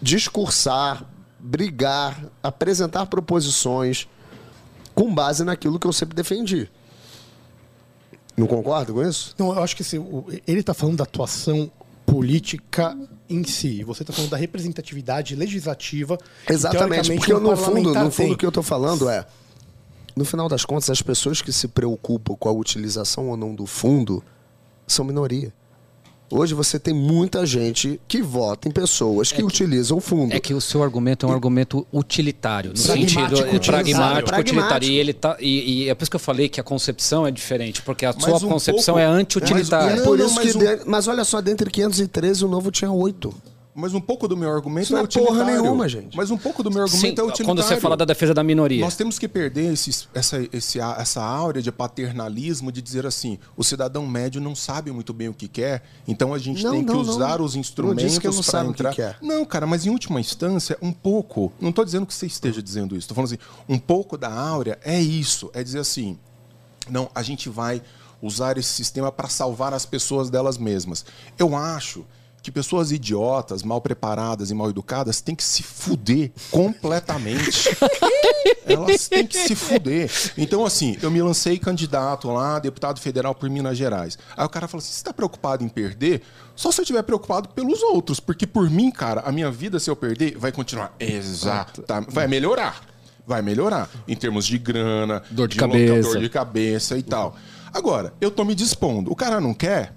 discursar, 0.00 1.04
brigar, 1.40 2.24
apresentar 2.40 3.06
proposições 3.06 4.06
com 4.94 5.12
base 5.12 5.42
naquilo 5.42 5.80
que 5.80 5.86
eu 5.86 5.92
sempre 5.92 6.14
defendi. 6.14 6.70
Não 8.36 8.46
concorda 8.46 8.92
com 8.92 9.02
isso? 9.02 9.34
Não, 9.36 9.52
eu 9.52 9.60
acho 9.60 9.74
que 9.74 9.82
assim, 9.82 9.98
ele 10.46 10.60
está 10.60 10.72
falando 10.72 10.98
da 10.98 11.04
atuação 11.04 11.68
política 12.06 12.96
em 13.28 13.42
si. 13.42 13.82
Você 13.82 14.04
está 14.04 14.12
falando 14.12 14.30
da 14.30 14.36
representatividade 14.36 15.34
legislativa. 15.34 16.16
Exatamente, 16.48 17.12
porque 17.16 17.34
no 17.34 17.56
fundo, 17.56 17.92
no 17.92 18.10
fundo 18.12 18.34
o 18.34 18.36
que 18.36 18.46
eu 18.46 18.52
tô 18.52 18.62
falando 18.62 19.10
é, 19.10 19.26
no 20.18 20.24
final 20.24 20.48
das 20.48 20.64
contas, 20.64 20.90
as 20.90 21.00
pessoas 21.00 21.40
que 21.40 21.52
se 21.52 21.68
preocupam 21.68 22.34
com 22.34 22.48
a 22.48 22.52
utilização 22.52 23.28
ou 23.28 23.36
não 23.36 23.54
do 23.54 23.64
fundo 23.66 24.22
são 24.86 25.04
minoria. 25.04 25.52
Hoje 26.30 26.52
você 26.52 26.78
tem 26.78 26.92
muita 26.92 27.46
gente 27.46 27.98
que 28.06 28.20
vota 28.20 28.68
em 28.68 28.70
pessoas 28.70 29.32
que, 29.32 29.42
utilizam 29.42 29.96
o 29.96 30.00
fundo. 30.00 30.34
É 30.34 30.38
que 30.38 30.52
o 30.52 30.60
seu 30.60 30.82
argumento 30.82 31.24
é 31.24 31.28
um 31.30 31.32
argumento 31.32 31.86
utilitário, 31.90 32.72
no 32.76 32.82
Pragmático, 32.82 33.10
sentido 33.10 33.20
é, 33.22 33.56
utilitário. 33.56 33.62
pragmático, 33.62 34.26
Pragmático. 34.28 34.40
utilitário. 34.58 34.88
E, 34.90 34.98
ele 34.98 35.12
tá, 35.14 35.36
e, 35.40 35.84
e 35.84 35.88
é 35.88 35.94
por 35.94 36.02
isso 36.02 36.10
que 36.10 36.16
eu 36.16 36.20
falei 36.20 36.48
que 36.50 36.60
a 36.60 36.62
concepção 36.62 37.26
é 37.26 37.30
diferente, 37.30 37.80
porque 37.80 38.04
a 38.04 38.12
Mas 38.12 38.24
sua 38.24 38.36
um 38.36 38.50
concepção 38.52 38.96
pouco- 38.96 38.98
é 38.98 39.04
E 39.04 39.06
anti-utilitária. 39.06 39.92
é 39.92 39.96
Não, 39.96 40.04
por 40.04 40.18
não, 40.18 40.26
isso 40.26 40.34
mas 40.34 40.52
que. 40.52 40.58
um- 40.58 40.60
de- 40.60 40.84
Mas 40.84 41.08
olha 41.08 41.24
só, 41.24 41.40
dentre 41.40 41.70
513, 41.70 42.44
o 42.44 42.48
novo 42.48 42.70
tinha 42.70 42.92
oito. 42.92 43.32
Mas 43.80 43.94
um 43.94 44.00
pouco 44.00 44.26
do 44.26 44.36
meu 44.36 44.50
argumento 44.52 44.84
Isso 44.84 44.92
não 44.92 45.00
é 45.00 45.04
é 45.04 45.06
porra 45.06 45.30
utilitário. 45.30 45.62
nenhuma, 45.62 45.88
gente. 45.88 46.16
Mas 46.16 46.30
um 46.32 46.36
pouco 46.36 46.64
do 46.64 46.70
meu 46.70 46.86
Sim, 46.88 46.96
argumento 46.96 47.20
é 47.20 47.24
utilitário. 47.24 47.46
quando 47.46 47.62
você 47.62 47.80
fala 47.80 47.96
da 47.96 48.04
defesa 48.04 48.34
da 48.34 48.42
minoria. 48.42 48.80
Nós 48.80 48.96
temos 48.96 49.18
que 49.18 49.28
perder 49.28 49.72
esse, 49.72 50.08
essa, 50.12 50.48
esse, 50.52 50.80
essa 50.80 51.22
áurea 51.22 51.62
de 51.62 51.70
paternalismo 51.70 52.72
de 52.72 52.82
dizer 52.82 53.06
assim: 53.06 53.38
o 53.56 53.62
cidadão 53.62 54.04
médio 54.06 54.40
não 54.40 54.54
sabe 54.56 54.90
muito 54.90 55.12
bem 55.12 55.28
o 55.28 55.34
que 55.34 55.46
quer, 55.46 55.84
então 56.08 56.34
a 56.34 56.38
gente 56.38 56.64
Não, 56.64 56.72
tem 56.72 56.84
que 56.84 56.92
não, 56.92 57.00
usar 57.00 57.38
não. 57.38 57.44
os 57.44 57.54
instrumentos 57.54 58.18
que 58.18 58.28
para 58.28 58.64
o 58.64 58.74
que 58.74 58.80
entrar. 58.82 58.94
quer. 58.94 59.18
Não, 59.22 59.44
cara, 59.44 59.64
mas 59.66 59.86
em 59.86 59.90
última 59.90 60.18
instância, 60.18 60.76
um 60.82 60.92
pouco. 60.92 61.52
Não 61.60 61.70
estou 61.70 61.84
dizendo 61.84 62.04
que 62.04 62.12
você 62.14 62.26
esteja 62.26 62.60
dizendo 62.60 62.96
isso. 62.96 63.04
Estou 63.04 63.14
falando 63.14 63.32
assim: 63.32 63.38
um 63.68 63.78
pouco 63.78 64.18
da 64.18 64.32
áurea 64.32 64.78
é 64.82 65.00
isso. 65.00 65.50
É 65.54 65.62
dizer 65.62 65.78
assim: 65.78 66.18
não, 66.90 67.08
a 67.14 67.22
gente 67.22 67.48
vai 67.48 67.80
usar 68.20 68.58
esse 68.58 68.70
sistema 68.72 69.12
para 69.12 69.28
salvar 69.28 69.72
as 69.72 69.86
pessoas 69.86 70.28
delas 70.30 70.58
mesmas. 70.58 71.04
Eu 71.38 71.54
acho 71.54 72.04
que 72.42 72.50
pessoas 72.52 72.92
idiotas, 72.92 73.62
mal 73.62 73.80
preparadas 73.80 74.50
e 74.50 74.54
mal 74.54 74.70
educadas 74.70 75.20
têm 75.20 75.34
que 75.34 75.44
se 75.44 75.62
fuder 75.62 76.30
completamente. 76.50 77.68
Elas 78.64 79.08
têm 79.08 79.26
que 79.26 79.36
se 79.36 79.54
fuder. 79.54 80.10
Então, 80.36 80.64
assim, 80.64 80.96
eu 81.02 81.10
me 81.10 81.20
lancei 81.22 81.58
candidato 81.58 82.28
lá, 82.30 82.58
deputado 82.58 83.00
federal 83.00 83.34
por 83.34 83.48
Minas 83.48 83.76
Gerais. 83.76 84.18
Aí 84.36 84.44
o 84.44 84.48
cara 84.48 84.68
falou 84.68 84.78
assim: 84.80 84.92
você 84.92 84.98
está 84.98 85.12
preocupado 85.12 85.64
em 85.64 85.68
perder? 85.68 86.22
Só 86.54 86.70
se 86.70 86.80
eu 86.80 86.82
estiver 86.82 87.02
preocupado 87.02 87.48
pelos 87.50 87.82
outros. 87.82 88.20
Porque 88.20 88.46
por 88.46 88.68
mim, 88.70 88.90
cara, 88.90 89.22
a 89.22 89.32
minha 89.32 89.50
vida, 89.50 89.78
se 89.80 89.88
eu 89.90 89.96
perder, 89.96 90.36
vai 90.36 90.52
continuar. 90.52 90.94
Exato. 90.98 91.84
Vai 92.08 92.26
melhorar. 92.26 92.82
Vai 93.26 93.42
melhorar. 93.42 93.90
Em 94.06 94.16
termos 94.16 94.46
de 94.46 94.58
grana, 94.58 95.22
Dor 95.30 95.48
de 95.48 95.56
local, 95.60 95.70
cabeça. 95.70 96.08
dor 96.08 96.20
de 96.20 96.28
cabeça 96.28 96.98
e 96.98 97.02
tal. 97.02 97.36
Agora, 97.72 98.12
eu 98.20 98.30
tô 98.30 98.44
me 98.44 98.54
dispondo. 98.54 99.12
O 99.12 99.16
cara 99.16 99.40
não 99.40 99.52
quer? 99.52 99.94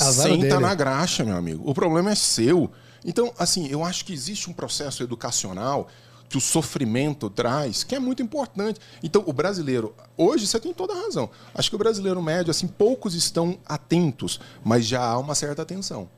Azar 0.00 0.28
Senta 0.28 0.40
dele. 0.40 0.58
na 0.58 0.74
graxa, 0.74 1.24
meu 1.24 1.36
amigo. 1.36 1.62
O 1.68 1.74
problema 1.74 2.10
é 2.10 2.14
seu. 2.14 2.70
Então, 3.04 3.32
assim, 3.38 3.66
eu 3.68 3.84
acho 3.84 4.04
que 4.04 4.12
existe 4.12 4.48
um 4.48 4.52
processo 4.52 5.02
educacional 5.02 5.88
que 6.28 6.38
o 6.38 6.40
sofrimento 6.40 7.28
traz, 7.28 7.84
que 7.84 7.94
é 7.94 7.98
muito 7.98 8.22
importante. 8.22 8.80
Então, 9.02 9.22
o 9.26 9.32
brasileiro, 9.32 9.94
hoje 10.16 10.46
você 10.46 10.58
tem 10.58 10.72
toda 10.72 10.94
a 10.94 11.02
razão. 11.02 11.28
Acho 11.54 11.68
que 11.68 11.76
o 11.76 11.78
brasileiro 11.78 12.22
médio, 12.22 12.50
assim, 12.50 12.66
poucos 12.66 13.14
estão 13.14 13.58
atentos, 13.66 14.40
mas 14.64 14.86
já 14.86 15.04
há 15.04 15.18
uma 15.18 15.34
certa 15.34 15.60
atenção 15.62 16.08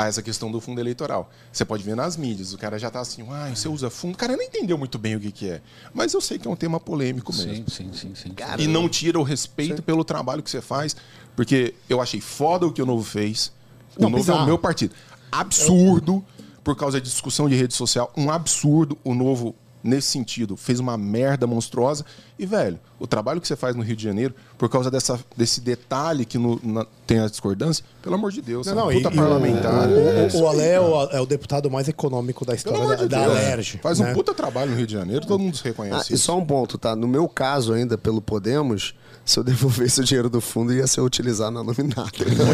a 0.00 0.06
essa 0.06 0.22
questão 0.22 0.50
do 0.50 0.60
fundo 0.60 0.80
eleitoral. 0.80 1.30
Você 1.52 1.64
pode 1.64 1.82
ver 1.82 1.94
nas 1.94 2.16
mídias, 2.16 2.52
o 2.54 2.58
cara 2.58 2.78
já 2.78 2.90
tá 2.90 3.00
assim, 3.00 3.24
ah, 3.30 3.50
você 3.54 3.68
usa 3.68 3.90
fundo. 3.90 4.14
O 4.14 4.16
cara 4.16 4.36
não 4.36 4.42
entendeu 4.42 4.78
muito 4.78 4.98
bem 4.98 5.16
o 5.16 5.20
que, 5.20 5.30
que 5.30 5.48
é. 5.50 5.60
Mas 5.92 6.14
eu 6.14 6.20
sei 6.20 6.38
que 6.38 6.48
é 6.48 6.50
um 6.50 6.56
tema 6.56 6.80
polêmico 6.80 7.34
mesmo. 7.34 7.68
Sim, 7.68 7.92
sim, 7.92 7.92
sim, 7.92 8.14
sim. 8.14 8.34
E 8.58 8.66
não 8.66 8.88
tira 8.88 9.18
o 9.18 9.22
respeito 9.22 9.82
pelo 9.82 10.02
trabalho 10.04 10.42
que 10.42 10.50
você 10.50 10.60
faz, 10.62 10.96
porque 11.36 11.74
eu 11.88 12.00
achei 12.00 12.20
foda 12.20 12.66
o 12.66 12.72
que 12.72 12.80
o 12.80 12.86
Novo 12.86 13.04
fez. 13.04 13.52
O 13.96 14.02
Não, 14.02 14.10
Novo 14.10 14.22
é 14.22 14.26
bizarro. 14.26 14.42
o 14.42 14.46
meu 14.46 14.58
partido. 14.58 14.94
Absurdo, 15.30 16.24
por 16.64 16.76
causa 16.76 17.00
de 17.00 17.08
discussão 17.08 17.48
de 17.48 17.54
rede 17.56 17.74
social, 17.74 18.12
um 18.16 18.30
absurdo. 18.30 18.96
O 19.04 19.14
Novo, 19.14 19.54
nesse 19.82 20.08
sentido, 20.08 20.56
fez 20.56 20.78
uma 20.80 20.96
merda 20.98 21.46
monstruosa. 21.46 22.04
E, 22.38 22.44
velho, 22.46 22.78
o 22.98 23.06
trabalho 23.06 23.40
que 23.40 23.48
você 23.48 23.56
faz 23.56 23.74
no 23.76 23.82
Rio 23.82 23.96
de 23.96 24.02
Janeiro, 24.04 24.34
por 24.58 24.68
causa 24.68 24.90
dessa, 24.90 25.18
desse 25.36 25.60
detalhe 25.60 26.24
que 26.24 26.38
no- 26.38 26.60
na- 26.62 26.86
tem 27.06 27.18
a 27.20 27.26
discordância, 27.26 27.84
pelo 28.02 28.14
amor 28.14 28.30
de 28.32 28.40
Deus, 28.42 28.66
Não, 28.66 28.72
é 28.72 28.76
não, 28.76 28.92
e, 28.92 28.96
puta 29.02 29.14
e 29.14 29.16
parlamentar. 29.16 29.88
o, 29.88 30.36
o, 30.38 30.40
o 30.42 30.48
Ale 30.48 30.62
é 30.62 30.80
o, 30.80 31.02
é 31.10 31.20
o 31.20 31.26
deputado 31.26 31.70
mais 31.70 31.88
econômico 31.88 32.44
da 32.44 32.54
história 32.54 32.86
da, 32.86 32.94
de 32.96 33.08
da. 33.08 33.24
Alerj. 33.24 33.78
Faz 33.82 33.98
né? 34.00 34.10
um 34.10 34.14
puta 34.14 34.32
trabalho 34.34 34.70
no 34.70 34.76
Rio 34.76 34.86
de 34.86 34.92
Janeiro, 34.92 35.26
todo 35.26 35.40
mundo 35.40 35.56
se 35.56 35.62
Ah, 35.64 35.68
reconhece. 35.70 36.12
e 36.12 36.16
isso. 36.16 36.24
só 36.24 36.38
um 36.38 36.44
ponto, 36.44 36.76
tá? 36.78 36.94
No 36.96 37.08
meu 37.08 37.28
caso, 37.28 37.72
ainda 37.72 37.96
pelo 37.98 38.20
Podemos, 38.22 38.94
se 39.30 39.38
eu 39.38 39.44
devolvesse 39.44 40.00
o 40.00 40.04
dinheiro 40.04 40.28
do 40.28 40.40
fundo, 40.40 40.72
ia 40.72 40.86
ser 40.86 41.00
utilizado 41.00 41.52
na 41.52 41.62
nominata. 41.62 42.10
ainda, 42.24 42.44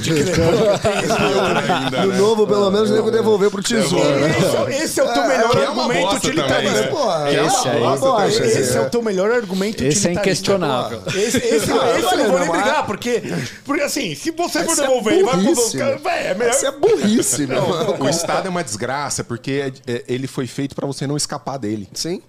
No 2.04 2.12
né? 2.12 2.18
novo, 2.18 2.46
pelo 2.46 2.70
menos, 2.70 2.90
eu 2.90 2.96
devo 2.96 3.10
devolver 3.10 3.50
pro 3.50 3.62
tesouro. 3.62 4.04
né? 4.20 4.28
Esse, 4.70 4.84
esse 4.84 5.00
é 5.00 5.04
o 5.04 5.12
teu 5.12 5.26
melhor 5.26 5.50
que 5.50 5.58
é 5.58 5.68
uma 5.70 5.82
argumento 5.82 6.02
bosta 6.02 6.16
utilitarista. 6.28 6.72
também, 6.74 6.82
né? 6.82 6.86
Porra, 6.88 7.30
Esse 7.32 7.68
é 7.68 7.70
aí- 7.72 7.80
uma 7.82 7.96
bosta, 7.96 8.26
Esse, 8.46 8.58
esse 8.60 8.76
é 8.76 8.80
o 8.80 8.90
teu 8.90 9.02
melhor 9.02 9.30
argumento 9.30 9.82
Esse 9.82 10.08
é 10.08 10.10
utilitarista. 10.12 10.20
inquestionável. 10.20 11.02
Esse, 11.08 11.36
esse, 11.38 11.46
esse 11.56 11.70
eu 11.70 12.18
não 12.18 12.30
vou 12.30 12.40
nem 12.40 12.50
brigar, 12.50 12.86
porque, 12.86 13.22
porque 13.64 13.82
assim, 13.82 14.14
se 14.14 14.30
você 14.30 14.62
for 14.64 14.72
Essa 14.72 14.82
é 14.84 14.86
devolver 14.86 15.18
e 15.18 15.22
vai 15.22 15.36
burrice, 15.36 15.76
né? 15.78 15.98
Véi, 16.02 16.26
é 16.26 16.34
melhor... 16.34 16.50
Essa 16.50 16.68
é 16.68 16.72
burrice, 16.72 17.46
meu. 17.46 17.62
O 18.00 18.08
Estado 18.08 18.46
é 18.46 18.50
uma 18.50 18.62
desgraça, 18.64 19.24
porque 19.24 19.72
é- 19.86 19.92
é- 19.92 20.04
ele 20.08 20.26
foi 20.26 20.46
feito 20.46 20.74
para 20.74 20.86
você 20.86 21.06
não 21.06 21.16
escapar 21.16 21.58
dele. 21.58 21.88
Sim. 21.94 22.20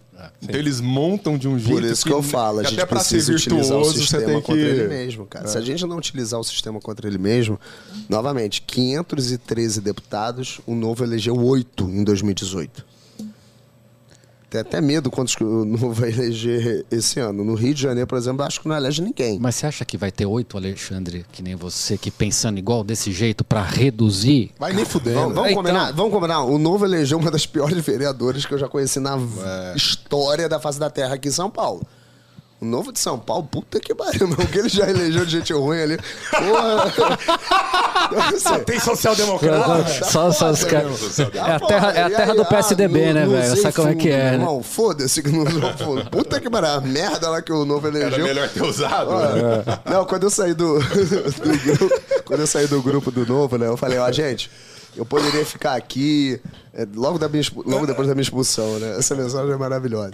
Então 0.42 0.60
eles 0.60 0.82
montam 0.82 1.38
de 1.38 1.48
um 1.48 1.60
jeito 1.60 1.72
Por 1.72 1.84
isso 1.84 2.06
que 2.06 2.12
eu 2.12 2.24
falo, 2.24 2.60
a 2.60 2.64
que 2.64 2.70
gente 2.70 2.80
até 2.80 2.88
pra 2.88 3.00
ser 3.00 3.16
precisa 3.16 3.34
utilizar 3.34 3.78
o 3.78 3.84
virtuoso, 3.84 3.94
você 3.94 4.00
sistema 4.00 4.26
tem 4.26 4.42
contra 4.42 4.62
ele 4.62 4.82
que... 4.82 4.88
mesmo, 4.88 5.26
cara. 5.26 5.48
Se 5.48 5.58
a 5.58 5.62
gente 5.62 5.86
não 5.86 5.98
utilizar 5.98 6.40
o 6.40 6.44
sistema 6.44 6.80
contra 6.80 7.08
ele 7.08 7.18
mesmo, 7.18 7.60
novamente, 8.10 8.62
513 8.62 9.82
deputados, 9.82 10.60
o 10.66 10.74
Novo 10.74 11.04
elegeu 11.04 11.36
8 11.36 11.84
em 11.86 12.04
2018. 12.04 12.97
Tem 14.50 14.62
até 14.62 14.80
medo 14.80 15.12
quantos 15.12 15.36
que 15.36 15.44
o 15.44 15.66
Novo 15.66 15.92
vai 15.92 16.10
eleger 16.10 16.86
esse 16.90 17.20
ano. 17.20 17.44
No 17.44 17.54
Rio 17.54 17.74
de 17.74 17.82
Janeiro, 17.82 18.08
por 18.08 18.18
exemplo, 18.18 18.44
acho 18.46 18.62
que 18.62 18.68
não 18.70 18.76
elege 18.78 19.02
ninguém. 19.02 19.38
Mas 19.40 19.56
você 19.56 19.66
acha 19.66 19.84
que 19.84 19.98
vai 19.98 20.10
ter 20.10 20.26
oito 20.26 20.56
Alexandre, 20.56 21.26
que 21.34 21.44
nem 21.44 21.54
você, 21.56 21.98
que 21.98 22.10
pensando 22.10 22.58
igual 22.58 22.82
desse 22.84 23.12
jeito 23.12 23.44
pra 23.44 23.62
reduzir? 23.62 24.52
Vai 24.58 24.72
nem 24.72 24.86
fudendo. 24.86 25.20
Vamos, 25.20 25.36
vamos 25.36 25.52
Então- 25.52 25.64
combinar? 25.64 25.92
Vamos 25.92 26.12
combinar. 26.14 26.42
O 26.44 26.58
Novo 26.58 26.86
elegeu 26.86 27.18
uma 27.18 27.30
das 27.30 27.46
piores 27.46 27.78
vereadoras 27.86 28.46
que 28.46 28.54
eu 28.54 28.58
já 28.58 28.70
conheci 28.70 29.00
na 29.02 29.18
É. 29.18 29.74
história 29.76 30.48
da 30.48 30.60
face 30.60 30.80
da 30.80 30.90
terra 30.90 31.16
aqui 31.16 31.28
em 31.28 31.32
São 31.32 31.50
Paulo. 31.50 31.86
O 32.60 32.66
Novo 32.66 32.92
de 32.92 33.00
São 33.00 33.20
Paulo, 33.20 33.44
puta 33.44 33.80
que 33.80 33.94
pariu, 33.94 34.28
meu. 34.28 34.40
O 34.40 34.48
que 34.48 34.58
ele 34.58 34.70
já 34.70 34.90
elegeu 34.90 35.24
de 35.24 35.32
gente 35.32 35.54
ruim 35.54 35.80
ali. 35.80 35.98
Porra. 36.32 36.94
Não. 38.50 38.60
Tem 38.64 38.80
social-democrata. 38.80 40.04
Só, 40.06 40.32
só 40.32 40.50
os 40.50 40.64
caras. 40.64 41.20
É 41.20 41.52
a 41.52 41.60
terra, 41.60 41.92
é 41.92 42.04
a 42.04 42.10
terra 42.10 42.34
do 42.34 42.44
PSDB, 42.46 43.14
né, 43.14 43.28
velho? 43.28 43.62
Sabe 43.62 43.76
como 43.76 43.90
é 43.90 43.96
que 43.96 44.10
é, 44.10 44.32
né? 44.32 44.34
Irmão, 44.34 44.64
foda-se 44.64 45.22
que 45.22 45.30
não 45.30 45.44
usou. 45.44 46.06
Puta 46.06 46.40
que 46.40 46.50
pariu. 46.50 46.70
A 46.70 46.82
merda 46.82 47.30
lá 47.30 47.44
que 47.44 47.54
o 47.54 47.64
Novo 47.64 47.88
elegeu. 47.88 48.08
Era 48.08 48.24
melhor 48.24 48.50
ter 48.50 48.64
usado. 48.64 49.12
Né? 49.12 49.80
Não, 49.86 50.06
quando 50.06 50.24
eu 50.24 50.30
saí 50.32 50.56
do, 50.56 50.80
do 50.82 51.78
grupo, 51.78 52.02
quando 52.26 52.40
eu 52.40 52.48
saí 52.48 52.66
do 52.66 52.82
grupo 52.82 53.12
do 53.12 53.26
Novo, 53.26 53.58
né, 53.58 53.68
eu 53.68 53.78
falei, 53.78 54.00
ó, 54.00 54.12
gente, 54.12 54.50
eu 54.96 55.06
poderia 55.06 55.46
ficar 55.46 55.76
aqui 55.76 56.42
é, 56.74 56.88
logo, 56.96 57.20
da 57.20 57.30
minha, 57.30 57.44
logo 57.66 57.86
depois 57.86 58.08
da 58.08 58.16
minha 58.16 58.24
expulsão, 58.24 58.80
né? 58.80 58.98
Essa 58.98 59.14
mensagem 59.14 59.52
é 59.52 59.58
maravilhosa. 59.58 60.14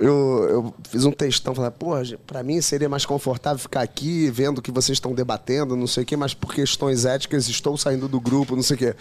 Eu, 0.00 0.46
eu 0.48 0.74
fiz 0.88 1.04
um 1.04 1.12
textão, 1.12 1.54
falei, 1.54 1.70
pô, 1.70 2.02
gente, 2.02 2.18
pra 2.26 2.42
mim 2.42 2.60
seria 2.62 2.88
mais 2.88 3.04
confortável 3.04 3.58
ficar 3.58 3.82
aqui 3.82 4.30
vendo 4.30 4.58
o 4.58 4.62
que 4.62 4.70
vocês 4.72 4.96
estão 4.96 5.12
debatendo, 5.14 5.76
não 5.76 5.86
sei 5.86 6.04
o 6.04 6.06
quê, 6.06 6.16
mas 6.16 6.32
por 6.32 6.54
questões 6.54 7.04
éticas 7.04 7.48
estou 7.48 7.76
saindo 7.76 8.08
do 8.08 8.18
grupo, 8.18 8.56
não 8.56 8.62
sei 8.62 8.76
o 8.76 8.78
quê. 8.78 8.94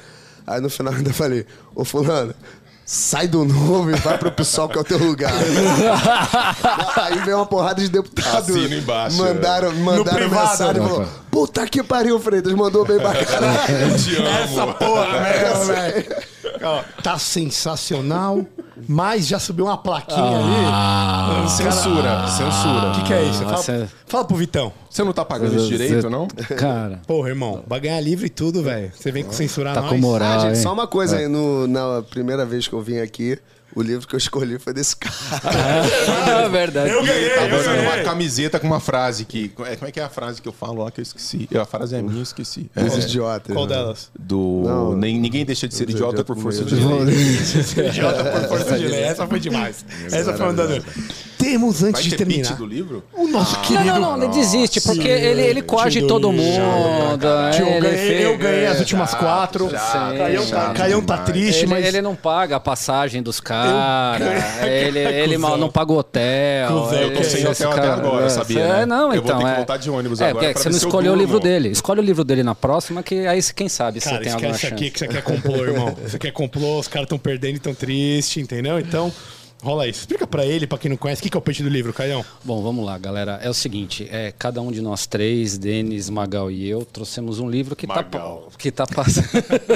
Aí 0.45 0.59
no 0.59 0.69
final 0.69 0.93
ainda 0.93 1.13
falei, 1.13 1.45
ô 1.73 1.85
fulano, 1.85 2.33
sai 2.85 3.27
do 3.29 3.45
novo 3.45 3.91
e 3.91 3.95
vai 3.95 4.17
pro 4.17 4.29
PSOL 4.31 4.67
que 4.67 4.77
é 4.77 4.81
o 4.81 4.83
teu 4.83 4.97
lugar. 4.97 5.31
Aí 6.97 7.19
veio 7.19 7.37
uma 7.37 7.45
porrada 7.45 7.81
de 7.81 7.87
deputados. 7.87 8.49
Assina 8.49 8.75
embaixo, 8.75 9.17
Mandaram, 9.17 9.73
mandaram 9.75 10.17
privado. 10.17 10.49
mensagem 10.49 10.83
e 10.83 10.87
falou, 10.87 11.07
puta 11.31 11.65
que 11.67 11.81
pariu, 11.83 12.19
Freitas, 12.19 12.51
mandou 12.53 12.85
bem 12.85 12.97
pra 12.97 13.13
caralho. 13.23 13.97
Te 13.97 14.15
amo. 14.17 14.27
Essa 14.27 14.67
porra 14.73 15.65
velho. 15.65 16.15
Tá 17.03 17.17
sensacional, 17.17 18.45
mas 18.87 19.27
já 19.27 19.39
subiu 19.39 19.65
uma 19.65 19.77
plaquinha 19.77 20.19
ali. 20.37 21.45
Os 21.45 21.57
cara- 21.57 21.71
Censura, 21.71 22.27
censura. 22.27 22.89
O 22.89 22.91
que, 22.93 23.03
que 23.03 23.13
é 23.13 23.23
isso? 23.23 23.43
Fala, 23.43 23.87
fala 24.05 24.25
pro 24.25 24.35
Vitão. 24.37 24.71
Você 24.89 25.03
não 25.03 25.13
tá 25.13 25.23
pagando 25.25 25.55
esse 25.55 25.67
direito, 25.67 26.09
não? 26.09 26.27
Cara, 26.57 27.01
Porra, 27.07 27.29
irmão, 27.29 27.63
vai 27.67 27.79
ganhar 27.79 27.99
livre 28.01 28.27
e 28.27 28.29
tudo, 28.29 28.63
velho. 28.63 28.91
Você 28.95 29.11
vem 29.11 29.23
com 29.23 29.31
censurar 29.31 29.73
tá 29.73 29.81
nós. 29.81 29.89
com 29.91 29.97
moral, 29.97 30.27
Ah, 30.31 30.39
gente, 30.39 30.57
hein? 30.57 30.63
só 30.63 30.73
uma 30.73 30.87
coisa 30.87 31.17
aí, 31.17 31.27
no- 31.27 31.67
na 31.67 32.01
primeira 32.09 32.45
vez 32.45 32.67
que 32.67 32.73
eu 32.73 32.81
vim 32.81 32.97
aqui, 32.99 33.37
o 33.79 33.83
livro 33.83 34.07
que 34.07 34.13
eu 34.13 34.17
escolhi 34.17 34.59
foi 34.59 34.73
desse 34.73 34.95
cara. 34.95 35.15
Ah, 35.43 36.47
verdade. 36.51 36.91
Eu 36.91 37.03
ganhei, 37.03 37.31
eu 37.37 37.45
uma 37.45 37.63
ganhei. 37.63 38.03
camiseta 38.03 38.59
com 38.59 38.67
uma 38.67 38.79
frase 38.79 39.25
que. 39.25 39.51
é, 39.65 39.75
Como 39.75 39.87
é 39.87 39.91
que 39.91 39.99
é 39.99 40.03
a 40.03 40.09
frase 40.09 40.41
que 40.41 40.47
eu 40.47 40.53
falo 40.53 40.83
lá 40.83 40.91
que 40.91 40.99
eu 40.99 41.03
esqueci? 41.03 41.47
A 41.59 41.65
frase 41.65 41.95
é 41.95 42.01
minha, 42.01 42.19
eu 42.19 42.23
esqueci. 42.23 42.69
É, 42.75 42.83
Os 42.83 42.97
idiotas. 43.05 43.53
Qual 43.53 43.65
né? 43.65 43.75
delas? 43.75 44.11
do. 44.19 44.63
Não. 44.65 44.95
nem, 44.95 45.19
ninguém 45.19 45.45
deixa 45.45 45.67
de 45.67 45.75
ser 45.75 45.83
idiota 45.83 45.99
idiota 46.09 46.23
por 46.25 46.37
força 46.37 46.63
de 46.63 46.75
lei. 46.75 47.87
Idiota 47.89 48.23
por 48.25 48.47
força 48.49 48.77
de 48.77 48.87
lei. 48.87 49.01
Essa 49.01 49.25
foi 49.27 49.39
demais. 49.39 49.85
Essa 50.11 50.33
foi 50.33 50.45
uma 50.45 50.53
das. 50.53 50.83
Temos, 51.39 51.81
antes 51.83 52.01
Vai 52.01 52.03
de 52.03 52.09
ter 52.09 52.17
terminar, 52.17 52.49
pitch 52.49 52.57
do 52.57 52.65
livro? 52.65 53.01
o 53.13 53.25
nosso 53.25 53.55
Não, 53.55 53.61
querido... 53.63 53.85
não, 53.85 54.17
não, 54.17 54.17
ele 54.23 54.27
desiste, 54.27 54.81
porque 54.81 55.07
ele, 55.07 55.41
ele 55.41 55.61
coage 55.61 56.01
todo 56.05 56.33
mundo. 56.33 57.19
Tio, 57.53 57.65
eu 57.65 57.75
ele 57.77 57.89
ganhei, 57.89 58.25
eu 58.25 58.37
ganhei 58.37 58.65
as 58.67 58.79
últimas 58.79 59.13
quatro. 59.15 59.69
chato, 59.69 60.17
Caião, 60.75 61.01
tá, 61.01 61.17
tá 61.17 61.23
triste, 61.23 61.61
Ele, 61.63 61.67
mas... 61.67 61.85
ele 61.85 62.01
não 62.01 62.13
paga 62.13 62.57
a 62.57 62.59
passagem 62.59 63.23
dos 63.23 63.39
caras, 63.39 64.21
Eu- 64.61 64.67
ele, 64.67 64.99
ele 65.07 65.35
Cusão. 65.35 65.49
mal 65.49 65.57
não 65.57 65.69
paga 65.71 65.91
o 65.93 65.97
hotel. 65.97 66.67
Cuzão, 66.67 66.99
eu 66.99 67.13
tô 67.13 67.23
sem 67.23 67.47
hotel 67.47 67.71
até 67.71 67.87
agora, 67.89 68.29
sabia, 68.29 68.59
É, 68.59 68.67
né? 68.79 68.85
não, 68.85 69.13
Eu 69.13 69.21
vou 69.21 69.31
então. 69.31 69.37
ter 69.39 69.45
que 69.45 69.49
é. 69.51 69.55
voltar 69.55 69.77
de 69.77 69.89
ônibus 69.89 70.19
é, 70.19 70.29
agora 70.31 70.53
você 70.53 70.69
não 70.69 70.77
se 70.77 70.83
eu 70.83 70.87
escolheu 70.89 71.13
o 71.13 71.15
livro 71.15 71.39
dele. 71.39 71.69
Escolhe 71.69 72.01
o 72.01 72.03
livro 72.03 72.25
dele 72.25 72.43
na 72.43 72.53
próxima, 72.53 73.01
que 73.01 73.25
aí 73.25 73.39
quem 73.55 73.69
sabe 73.69 74.01
você 74.01 74.09
Cara, 74.09 74.21
tem 74.23 74.33
alguma 74.33 74.53
chance. 74.53 74.73
aqui 74.73 74.91
que 74.91 74.99
você 74.99 75.07
quer 75.07 75.21
complô, 75.23 75.63
irmão. 75.63 75.95
Você 76.03 76.19
quer 76.19 76.31
complô, 76.31 76.79
os 76.79 76.87
caras 76.89 77.05
estão 77.05 77.17
perdendo 77.17 77.55
e 77.55 77.59
tão 77.59 77.73
tristes, 77.73 78.43
entendeu? 78.43 78.77
Então, 78.77 79.09
rola 79.61 79.87
isso. 79.87 80.01
Explica 80.01 80.25
pra 80.25 80.45
ele, 80.45 80.65
pra 80.67 80.77
quem 80.77 80.89
não 80.89 80.97
conhece, 80.97 81.21
o 81.21 81.23
que 81.23 81.29
que 81.29 81.37
é 81.37 81.39
o 81.39 81.41
peixe 81.41 81.61
do 81.63 81.69
livro, 81.69 81.93
Caião? 81.93 82.23
Bom, 82.43 82.61
vamos 82.61 82.85
lá, 82.85 82.97
galera. 82.97 83.39
É 83.43 83.49
o 83.49 83.53
seguinte, 83.53 84.07
é, 84.11 84.33
cada 84.37 84.61
um 84.61 84.71
de 84.71 84.81
nós 84.81 85.05
três, 85.05 85.57
Denis, 85.57 86.09
Magal 86.09 86.49
e 86.49 86.67
eu, 86.67 86.85
trouxemos 86.85 87.39
um 87.39 87.49
livro 87.49 87.75
que 87.75 87.85
está 87.85 88.03
que 88.57 88.71
tá 88.71 88.85
passando 88.87 89.29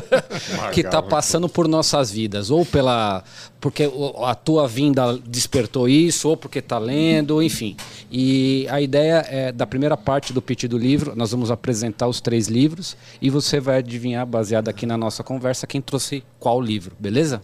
que 0.73 0.83
tá 0.83 1.01
passando 1.01 1.49
por 1.49 1.67
nossas 1.67 2.11
vidas, 2.11 2.49
ou 2.49 2.65
pela 2.65 3.23
porque 3.59 3.89
a 4.23 4.35
tua 4.35 4.67
vinda 4.67 5.17
despertou 5.17 5.87
isso, 5.87 6.27
ou 6.29 6.35
porque 6.35 6.61
tá 6.61 6.77
lendo, 6.77 7.41
enfim. 7.41 7.77
E 8.11 8.67
a 8.69 8.81
ideia 8.81 9.25
é 9.29 9.51
da 9.53 9.65
primeira 9.65 9.95
parte 9.95 10.33
do 10.33 10.41
pitch 10.41 10.65
do 10.65 10.77
livro, 10.77 11.13
nós 11.15 11.31
vamos 11.31 11.49
apresentar 11.49 12.07
os 12.07 12.19
três 12.19 12.47
livros 12.47 12.97
e 13.21 13.29
você 13.29 13.59
vai 13.61 13.77
adivinhar 13.77 14.25
baseado 14.25 14.67
aqui 14.67 14.85
na 14.85 14.97
nossa 14.97 15.23
conversa 15.23 15.65
quem 15.65 15.81
trouxe 15.81 16.23
qual 16.39 16.61
livro, 16.61 16.93
beleza? 16.99 17.41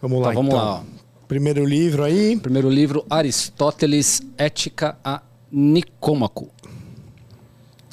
Vamos 0.00 0.22
lá, 0.22 0.30
Então, 0.30 0.42
vamos 0.42 0.54
então. 0.54 0.64
lá, 0.66 0.74
ó. 0.76 1.00
Primeiro 1.30 1.64
livro 1.64 2.02
aí. 2.02 2.36
Primeiro 2.36 2.68
livro, 2.68 3.06
Aristóteles, 3.08 4.20
Ética 4.36 4.98
a 5.04 5.22
Nicômaco. 5.52 6.50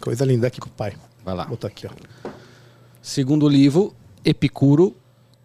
Coisa 0.02 0.26
linda 0.26 0.48
aqui 0.48 0.60
com 0.60 0.66
o 0.66 0.72
pai. 0.72 0.94
Vai 1.24 1.36
lá. 1.36 1.44
Vou 1.44 1.52
botar 1.52 1.68
aqui, 1.68 1.86
ó. 1.86 2.32
Segundo 3.00 3.48
livro, 3.48 3.94
Epicuro, 4.26 4.96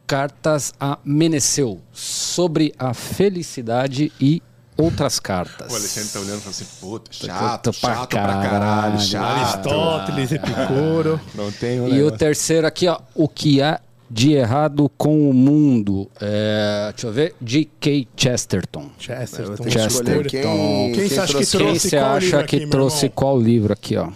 Cartas 0.06 0.72
a 0.80 0.98
Meneceu, 1.04 1.82
sobre 1.92 2.72
a 2.78 2.94
felicidade 2.94 4.10
e 4.18 4.42
outras 4.74 5.20
cartas. 5.20 5.70
O 5.70 5.76
Alexandre 5.76 6.08
tá 6.08 6.20
olhando 6.20 6.38
e 6.38 6.40
falando 6.40 6.54
assim, 6.54 6.66
puta, 6.80 7.12
chato, 7.12 7.72
pra 7.78 7.94
chato 7.94 8.08
pra 8.08 8.08
caralho, 8.08 8.50
caralho. 8.50 9.00
chato. 9.02 9.68
Aristóteles, 9.68 10.32
Epicuro. 10.32 11.20
Não 11.34 11.52
tem 11.52 11.78
um 11.78 11.88
E 11.88 12.02
o 12.02 12.10
terceiro 12.10 12.66
aqui, 12.66 12.88
ó, 12.88 12.98
o 13.14 13.28
que 13.28 13.60
há 13.60 13.78
de 14.12 14.32
errado 14.34 14.90
com 14.98 15.30
o 15.30 15.32
mundo. 15.32 16.06
É, 16.20 16.90
deixa 16.92 17.06
eu 17.06 17.12
ver, 17.12 17.34
G.K. 17.44 18.06
Chesterton. 18.14 18.90
Chesterton. 18.98 19.52
Escolher 19.66 19.70
Chesterton. 19.72 20.28
quem, 20.28 20.92
Quem 20.92 21.08
você 21.08 21.18
acha 21.20 21.38
que 21.38 21.46
trouxe- 21.46 21.58
Quem 21.58 21.78
você 21.78 21.96
qual 21.98 22.10
acha 22.14 22.26
livro 22.26 22.46
que 22.46 22.56
aqui, 22.56 22.66
trouxe 22.66 23.08
qual 23.08 23.40
livro 23.40 23.72
aqui, 23.72 23.96
ó? 23.96 24.08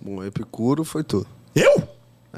Bom, 0.00 0.24
Epicuro 0.24 0.84
foi 0.84 1.04
tu. 1.04 1.26
Eu? 1.54 1.82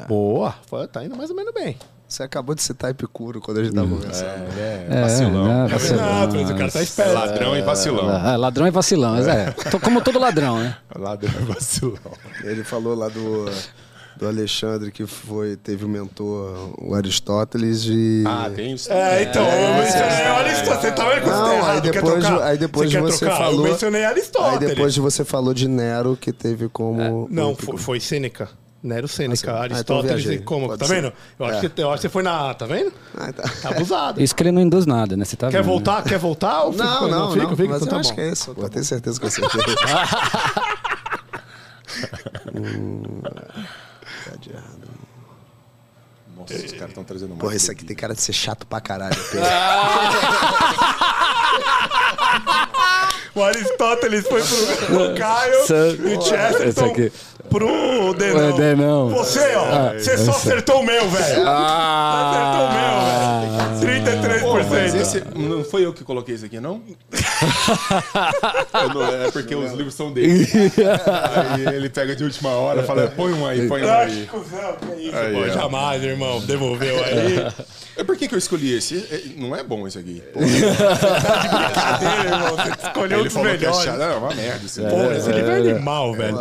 Boa. 0.09 0.55
Foi- 0.67 0.89
Tá 0.89 1.05
indo 1.05 1.17
mais 1.17 1.31
ou 1.31 1.37
menos 1.37 1.55
bem. 1.55 1.77
Você 2.07 2.23
acabou 2.23 2.55
de 2.55 2.63
citar 2.63 2.91
Epicuro 2.91 3.41
quando 3.41 3.59
a 3.61 3.65
gente 3.65 3.75
tava 3.75 3.89
conversando. 3.89 4.29
É, 4.59 4.87
é, 4.91 5.01
vacilão. 5.01 5.45
né, 5.49 5.63
Ah, 5.63 5.67
vacilão. 5.69 6.29
mas 6.33 6.51
o 6.51 6.55
cara 6.57 6.71
tá 6.71 6.79
É 6.79 6.83
esperto. 6.83 7.13
ladrão 7.15 7.57
e 7.57 7.63
vacilão. 7.63 8.11
É, 8.29 8.37
ladrão 8.37 8.67
e 8.67 8.71
vacilão, 8.71 9.13
mas 9.13 9.27
é. 9.27 9.51
Tô 9.71 9.81
como 9.81 10.01
todo 10.03 10.19
ladrão, 10.19 10.59
né? 10.59 10.77
Ladrão 10.97 11.33
e 11.41 11.45
vacilão. 11.45 11.97
Ele 12.43 12.63
falou 12.63 12.95
lá 12.95 13.09
do, 13.09 13.47
do 14.17 14.27
Alexandre 14.29 14.91
que 14.93 15.07
foi, 15.07 15.57
teve 15.57 15.85
o 15.85 15.89
mentor, 15.89 16.75
o 16.79 16.95
Aristóteles 16.95 17.85
e. 17.87 18.23
Ah, 18.27 18.51
tem 18.55 18.73
isso. 18.75 18.93
É, 18.93 19.23
então, 19.25 19.43
eu 19.45 19.75
mencionei 19.75 20.09
Aristóteles. 20.27 20.83
Você 20.83 20.93
tá 20.93 21.09
vendo 21.09 21.21
que 21.23 21.27
você 21.29 21.31
Não, 21.35 21.45
tá 21.45 21.55
errado? 21.55 21.75
aí 21.75 21.81
Quer 21.83 21.93
depois, 22.03 22.25
trocar? 22.25 22.43
aí 22.47 22.59
depois 22.59 22.93
você 22.93 23.01
você 23.01 23.27
falou. 23.27 23.67
Eu 23.67 23.73
mencionei 23.73 24.01
Aí 24.05 24.07
Aristóteles. 24.11 24.69
depois 24.69 24.95
de 24.95 25.01
você 25.01 25.25
falou 25.25 25.53
de 25.55 25.67
Nero, 25.69 26.17
que 26.21 26.33
teve 26.33 26.69
como. 26.69 27.01
É, 27.01 27.11
Não, 27.31 27.53
o 27.53 27.57
foi, 27.57 27.77
foi 27.77 28.01
Sêneca. 28.01 28.49
Nero 28.83 29.07
Ah, 29.07 29.09
Sêneca. 29.09 29.51
Ah, 29.51 29.55
então 29.55 29.63
Aristóteles 29.63 30.23
viajei. 30.25 30.35
e 30.37 30.45
como? 30.45 30.67
Pode 30.67 30.79
Tá 30.81 30.85
ser. 30.87 30.95
vendo? 31.01 31.13
Eu 31.39 31.47
acho, 31.47 31.65
É. 31.67 31.69
que, 31.71 31.83
eu 31.83 31.89
acho 31.89 31.97
que 31.97 32.03
você 32.03 32.09
foi 32.11 32.23
na. 32.23 32.53
Tá 32.53 32.67
vendo? 32.67 32.93
Ah, 33.17 33.33
tá. 33.33 33.43
Tá 33.63 33.69
abusado. 33.71 34.23
Isso 34.23 34.35
que 34.35 34.43
ele 34.43 34.53
não 34.53 34.61
induz 34.61 34.85
nada, 34.85 35.17
né? 35.17 35.25
Você 35.25 35.37
tá 35.37 35.49
Quer 35.49 35.57
vendo, 35.63 35.67
voltar? 35.67 36.03
Quer 36.05 36.19
voltar? 36.19 36.65
Ou 36.65 36.73
Não, 36.75 36.85
fica- 36.95 37.09
não, 37.09 37.33
fica, 37.33 37.47
não. 37.47 37.57
fica, 37.57 37.69
mas 37.71 37.83
então 37.83 37.87
eu 37.87 37.91
tá 37.95 37.97
acho 38.01 38.09
bom. 38.11 38.15
que 38.15 38.21
é 38.21 38.29
isso. 38.31 38.55
Eu 38.57 38.69
tenho 38.69 38.85
certeza 38.85 39.19
que 39.19 39.25
eu 39.25 39.29
acertei. 39.29 39.75
Errado. 44.51 44.89
Nossa, 46.37 46.55
os 46.55 46.73
caras 46.73 46.89
estão 46.89 47.05
trazendo 47.05 47.31
mais. 47.31 47.41
Porra, 47.41 47.55
esse 47.55 47.71
aqui 47.71 47.85
tem 47.85 47.95
cara 47.97 48.15
de 48.15 48.21
ser 48.21 48.33
chato 48.33 48.67
pra 48.67 48.81
caralho. 48.81 49.17
Pedro. 49.31 49.47
O 53.35 53.43
Aristóteles 53.43 54.27
foi 54.27 54.43
pro, 54.43 54.87
pro 54.87 55.15
Caio 55.17 55.55
e 56.05 56.17
o 56.17 56.23
Chesterton 56.23 56.69
esse 56.69 56.85
aqui. 56.85 57.13
Pro 57.51 58.15
Denão. 58.15 58.51
O 58.51 58.57
Denão. 58.57 59.09
Você, 59.11 59.55
ó, 59.57 59.93
você 59.93 60.19
só 60.19 60.31
acertou 60.33 60.81
o 60.81 60.85
meu, 60.85 61.09
velho. 61.09 61.49
Acertou 61.49 62.67
o 62.67 62.73
meu, 62.73 63.01
velho. 63.05 63.45
33%. 63.85 64.41
Pô, 64.41 64.55
mas 64.71 64.95
esse, 64.95 65.23
não 65.37 65.63
foi 65.65 65.85
eu 65.85 65.93
que 65.93 66.03
coloquei 66.05 66.35
esse 66.35 66.47
aqui, 66.47 66.59
não? 66.61 66.81
Não- 68.95 69.05
é 69.27 69.31
porque 69.31 69.55
os 69.55 69.73
livros 69.73 69.95
são 69.95 70.13
dele. 70.13 70.47
Aí 71.55 71.75
ele 71.75 71.89
pega 71.89 72.15
de 72.17 72.25
última 72.25 72.51
hora 72.51 72.83
e 72.83 72.87
fala, 72.87 73.09
põe 73.09 73.33
um 73.33 73.47
aí, 73.47 73.69
põe 73.69 73.83
um 73.85 73.89
Ah, 73.89 73.99
aí. 73.99 74.23
isso, 74.23 75.17
Aí, 75.17 75.33
pô. 75.35 75.49
Jamais, 75.49 76.03
irmão. 76.03 76.41
Devolveu 76.41 77.03
aí. 77.05 77.47
É 77.97 78.03
por 78.03 78.17
que, 78.17 78.27
que 78.27 78.35
eu 78.35 78.39
escolhi 78.41 78.77
esse? 78.77 79.07
É- 79.09 79.23
Não 79.41 79.55
é 79.55 79.63
bom 79.63 79.87
esse 79.87 79.97
aqui. 79.97 80.21
Cadê, 80.35 82.07
irmão? 82.29 82.57
Você 82.57 82.87
escolheu 82.89 83.19
Ele 83.21 83.29
os 83.29 83.35
que 83.35 83.39
é 83.39 83.43
melhores. 83.45 83.83
chato. 83.85 83.99
Não, 83.99 84.11
é 84.13 84.17
uma 84.17 84.35
merda 84.35 84.67
isso. 84.67 84.83
Pô, 84.83 85.13
esse 85.13 85.31
livro 85.31 85.53
é 85.53 85.57
animal, 85.59 86.13
velho. 86.13 86.41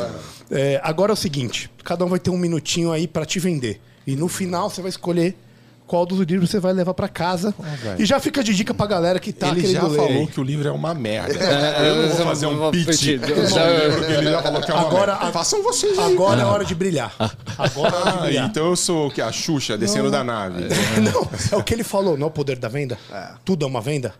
É, 0.51 0.79
agora 0.83 1.11
é 1.11 1.13
o 1.13 1.17
seguinte: 1.17 1.69
cada 1.83 2.03
um 2.05 2.09
vai 2.09 2.19
ter 2.19 2.29
um 2.29 2.37
minutinho 2.37 2.91
aí 2.91 3.07
pra 3.07 3.25
te 3.25 3.39
vender. 3.39 3.81
E 4.05 4.15
no 4.15 4.27
final 4.27 4.69
você 4.69 4.81
vai 4.81 4.89
escolher 4.89 5.35
qual 5.87 6.05
dos 6.05 6.19
livros 6.21 6.49
você 6.49 6.59
vai 6.59 6.73
levar 6.73 6.93
pra 6.93 7.07
casa. 7.07 7.53
velho. 7.81 8.01
e 8.01 8.05
já 8.05 8.19
fica 8.19 8.43
de 8.43 8.53
dica 8.55 8.73
pra 8.73 8.85
galera 8.87 9.19
que 9.19 9.31
tá 9.33 9.49
ele 9.49 9.61
já 9.61 9.67
querendo 9.67 9.87
ler. 9.89 9.97
falou 9.97 10.21
aí. 10.21 10.27
que 10.27 10.39
o 10.39 10.43
livro 10.43 10.67
é 10.67 10.71
uma 10.71 10.93
merda. 10.93 11.33
eu 11.33 11.95
não 12.07 12.15
vou 12.15 12.25
fazer 12.25 12.45
um 12.47 12.71
pitch 12.71 13.03
ele 13.07 14.31
já 14.31 14.41
falou 14.41 14.61
que 14.61 14.71
é 14.71 14.73
uma 14.73 14.87
Agora, 14.87 15.11
merda. 15.13 15.27
a- 15.27 15.31
Façam 15.31 15.61
vocês 15.63 15.97
aí. 15.99 16.13
Agora 16.13 16.41
é 16.41 16.45
hora 16.45 16.65
de 16.65 16.73
brilhar. 16.75 17.13
Agora 17.57 17.95
é 17.95 17.99
hora 17.99 18.11
de 18.11 18.17
Ah, 18.17 18.21
brilhar. 18.21 18.49
então 18.49 18.65
eu 18.67 18.75
sou 18.75 19.07
o 19.07 19.11
que? 19.11 19.21
A 19.21 19.31
Xuxa 19.31 19.77
descendo 19.77 20.09
da 20.09 20.23
nave. 20.23 20.63
Não, 21.01 21.29
é 21.51 21.55
o 21.57 21.63
que 21.63 21.73
ele 21.73 21.83
falou, 21.83 22.17
não 22.17 22.25
é 22.25 22.27
o 22.27 22.31
poder 22.31 22.57
da 22.57 22.67
venda? 22.69 22.97
Tudo 23.45 23.65
é 23.65 23.67
uma 23.67 23.81
venda? 23.81 24.13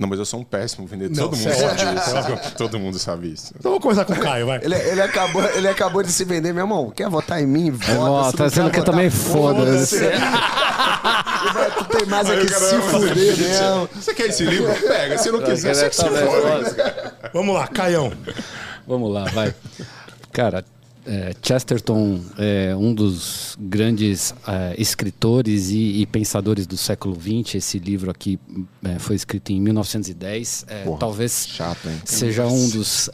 Não, 0.00 0.08
mas 0.08 0.18
eu 0.18 0.24
sou 0.24 0.40
um 0.40 0.44
péssimo 0.44 0.86
vendedor. 0.86 1.14
Não, 1.14 1.28
Todo 1.28 1.36
mundo 1.36 1.42
você 1.42 1.50
é 1.50 2.00
sabe 2.00 2.40
isso. 2.40 2.54
Todo 2.56 2.78
mundo 2.78 2.98
sabe 2.98 3.32
isso. 3.34 3.52
Então 3.58 3.70
vamos 3.70 3.82
começar 3.82 4.06
com 4.06 4.14
o 4.14 4.18
Caio, 4.18 4.46
vai. 4.46 4.58
Ele, 4.62 4.74
ele, 4.74 5.02
acabou, 5.02 5.44
ele 5.44 5.68
acabou 5.68 6.02
de 6.02 6.10
se 6.10 6.24
vender, 6.24 6.54
meu 6.54 6.62
irmão. 6.64 6.90
Quer 6.90 7.10
votar 7.10 7.38
em 7.38 7.46
mim? 7.46 7.70
Vota. 7.70 8.30
Se 8.30 8.36
tá 8.38 8.48
sendo 8.48 8.70
que 8.70 8.80
eu 8.80 8.84
também 8.84 9.10
foda-se. 9.10 10.00
Tu 11.76 11.84
tem 11.84 12.06
mais 12.06 12.30
é 12.30 12.32
o 12.32 12.46
cara 12.46 12.64
se 12.64 12.80
fuder 12.80 13.14
mesmo. 13.14 13.88
Você 13.94 14.14
quer 14.14 14.26
esse 14.28 14.42
livro? 14.42 14.72
Pega. 14.88 15.18
Se 15.18 15.30
não 15.30 15.42
quiser, 15.42 15.74
você 15.74 15.90
que 15.90 15.96
se 15.96 16.02
foda. 16.02 17.14
Vamos 17.34 17.54
lá, 17.54 17.68
Caião. 17.68 18.10
Vamos 18.88 19.12
lá, 19.12 19.24
vai. 19.24 19.54
Cara, 20.32 20.64
é, 21.10 21.34
Chesterton 21.42 22.20
é 22.38 22.74
um 22.76 22.94
dos 22.94 23.56
grandes 23.58 24.32
é, 24.46 24.74
escritores 24.78 25.70
e, 25.70 26.00
e 26.02 26.06
pensadores 26.06 26.66
do 26.68 26.76
século 26.76 27.16
XX. 27.20 27.56
Esse 27.56 27.78
livro 27.80 28.10
aqui 28.10 28.38
é, 28.84 28.98
foi 29.00 29.16
escrito 29.16 29.50
em 29.50 29.60
1910. 29.60 30.66
É, 30.68 30.84
Porra, 30.84 30.98
talvez 31.00 31.48
chato, 31.48 31.88
seja 32.04 32.46
um 32.46 32.68
dos 32.68 33.10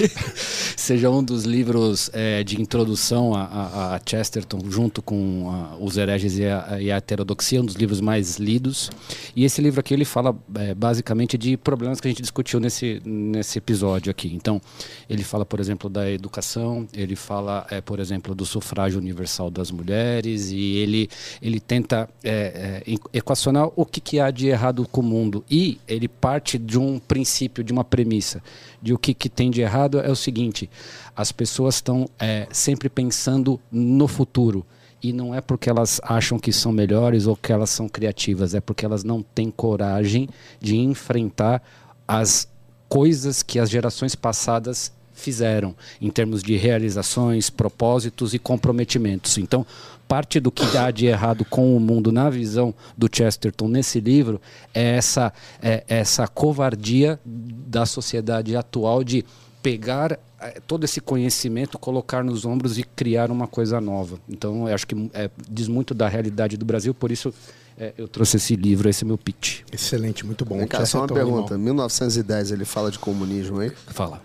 seja 0.76 1.10
um 1.10 1.22
dos 1.22 1.44
livros 1.44 2.10
de 2.44 2.60
introdução 2.60 3.34
a, 3.34 3.42
a- 3.44 3.94
a 3.96 4.00
Chesterton, 4.04 4.60
junto 4.70 5.02
com 5.02 5.50
a- 5.50 5.76
os 5.78 5.96
hereges 5.96 6.38
e 6.38 6.44
a, 6.46 6.78
e 6.80 6.90
a 6.90 6.96
heterodoxia, 6.96 7.60
um 7.60 7.64
dos 7.64 7.74
livros 7.74 8.00
mais 8.00 8.36
lidos. 8.38 8.90
E 9.34 9.44
esse 9.44 9.60
livro 9.60 9.80
aqui 9.80 9.92
ele 9.92 10.04
fala 10.04 10.34
é, 10.54 10.74
basicamente 10.74 11.36
de 11.36 11.56
problemas 11.56 12.00
que 12.00 12.08
a 12.08 12.10
gente 12.10 12.22
discutiu 12.22 12.58
nesse, 12.60 13.00
nesse 13.04 13.58
episódio 13.58 14.10
aqui. 14.10 14.32
Então, 14.34 14.60
ele 15.08 15.22
fala, 15.22 15.44
por 15.44 15.60
exemplo, 15.60 15.90
da 15.90 16.10
educação, 16.10 16.86
ele 16.92 17.16
fala, 17.26 17.66
é, 17.70 17.80
por 17.80 17.98
exemplo, 17.98 18.36
do 18.36 18.46
sufrágio 18.46 19.00
universal 19.00 19.50
das 19.50 19.72
mulheres 19.72 20.52
e 20.52 20.76
ele, 20.76 21.10
ele 21.42 21.58
tenta 21.58 22.08
é, 22.22 22.82
é, 22.86 22.94
equacionar 23.12 23.68
o 23.74 23.84
que, 23.84 24.00
que 24.00 24.20
há 24.20 24.30
de 24.30 24.46
errado 24.46 24.86
com 24.88 25.00
o 25.00 25.04
mundo. 25.04 25.44
E 25.50 25.80
ele 25.88 26.06
parte 26.06 26.56
de 26.56 26.78
um 26.78 27.00
princípio, 27.00 27.64
de 27.64 27.72
uma 27.72 27.82
premissa, 27.82 28.40
de 28.80 28.94
o 28.94 28.98
que, 28.98 29.12
que 29.12 29.28
tem 29.28 29.50
de 29.50 29.60
errado 29.60 29.98
é 29.98 30.08
o 30.08 30.14
seguinte: 30.14 30.70
as 31.16 31.32
pessoas 31.32 31.76
estão 31.76 32.08
é, 32.16 32.46
sempre 32.52 32.88
pensando 32.88 33.60
no 33.72 34.06
futuro. 34.06 34.64
E 35.02 35.12
não 35.12 35.34
é 35.34 35.40
porque 35.40 35.68
elas 35.68 36.00
acham 36.04 36.38
que 36.38 36.52
são 36.52 36.72
melhores 36.72 37.26
ou 37.26 37.36
que 37.36 37.52
elas 37.52 37.70
são 37.70 37.88
criativas, 37.88 38.54
é 38.54 38.60
porque 38.60 38.84
elas 38.84 39.02
não 39.02 39.20
têm 39.20 39.50
coragem 39.50 40.28
de 40.60 40.76
enfrentar 40.76 41.62
as 42.06 42.48
coisas 42.88 43.42
que 43.42 43.58
as 43.58 43.68
gerações 43.68 44.14
passadas 44.14 44.92
fizeram 45.16 45.74
em 46.00 46.10
termos 46.10 46.42
de 46.42 46.56
realizações, 46.56 47.50
propósitos 47.50 48.34
e 48.34 48.38
comprometimentos. 48.38 49.38
Então, 49.38 49.66
parte 50.06 50.38
do 50.38 50.52
que 50.52 50.76
há 50.76 50.90
de 50.90 51.06
errado 51.06 51.44
com 51.44 51.76
o 51.76 51.80
mundo 51.80 52.12
na 52.12 52.30
visão 52.30 52.72
do 52.96 53.08
Chesterton 53.12 53.66
nesse 53.66 53.98
livro 53.98 54.40
é 54.72 54.96
essa 54.96 55.32
é 55.60 55.82
essa 55.88 56.28
covardia 56.28 57.18
da 57.24 57.84
sociedade 57.84 58.54
atual 58.54 59.02
de 59.02 59.24
pegar 59.62 60.18
eh, 60.40 60.60
todo 60.66 60.84
esse 60.84 61.00
conhecimento, 61.00 61.76
colocar 61.78 62.22
nos 62.22 62.44
ombros 62.44 62.78
e 62.78 62.84
criar 62.84 63.32
uma 63.32 63.48
coisa 63.48 63.80
nova. 63.80 64.20
Então, 64.28 64.68
eu 64.68 64.74
acho 64.74 64.86
que 64.86 65.10
eh, 65.12 65.30
diz 65.48 65.66
muito 65.66 65.92
da 65.92 66.06
realidade 66.06 66.56
do 66.56 66.64
Brasil, 66.64 66.94
por 66.94 67.10
isso 67.10 67.34
eh, 67.78 67.92
eu 67.98 68.08
trouxe 68.08 68.36
esse 68.36 68.54
livro, 68.56 68.88
esse 68.88 69.04
é 69.04 69.06
meu 69.06 69.18
pitch. 69.18 69.60
Excelente, 69.72 70.24
muito 70.24 70.44
bom. 70.44 70.58
Vem 70.58 70.66
cá, 70.66 70.84
só 70.86 70.98
uma 70.98 71.02
é 71.06 71.12
um 71.12 71.14
pergunta. 71.14 71.58
1910 71.58 72.50
ele 72.52 72.64
fala 72.64 72.90
de 72.90 72.98
comunismo 72.98 73.60
aí? 73.60 73.72
Fala. 73.88 74.20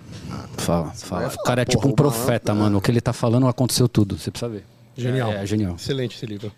Fala, 0.57 0.91
fala. 0.95 1.28
vai 1.28 1.36
O 1.36 1.44
cara 1.44 1.61
é 1.61 1.65
tipo 1.65 1.88
um 1.88 1.91
o 1.91 1.95
profeta, 1.95 2.52
malandro, 2.53 2.64
mano. 2.65 2.78
O 2.78 2.82
que 2.82 2.91
ele 2.91 3.02
tá 3.02 3.14
falando 3.14 3.48
aconteceu 3.48 3.88
tudo. 3.88 4.18
Você 4.18 4.32
precisa 4.32 4.49
ver. 4.49 4.64
Genial. 4.95 5.32
É, 5.32 5.44
é 5.44 5.45
genial. 5.45 5.76
Excelente 5.76 6.15
esse 6.18 6.26
livro. 6.26 6.52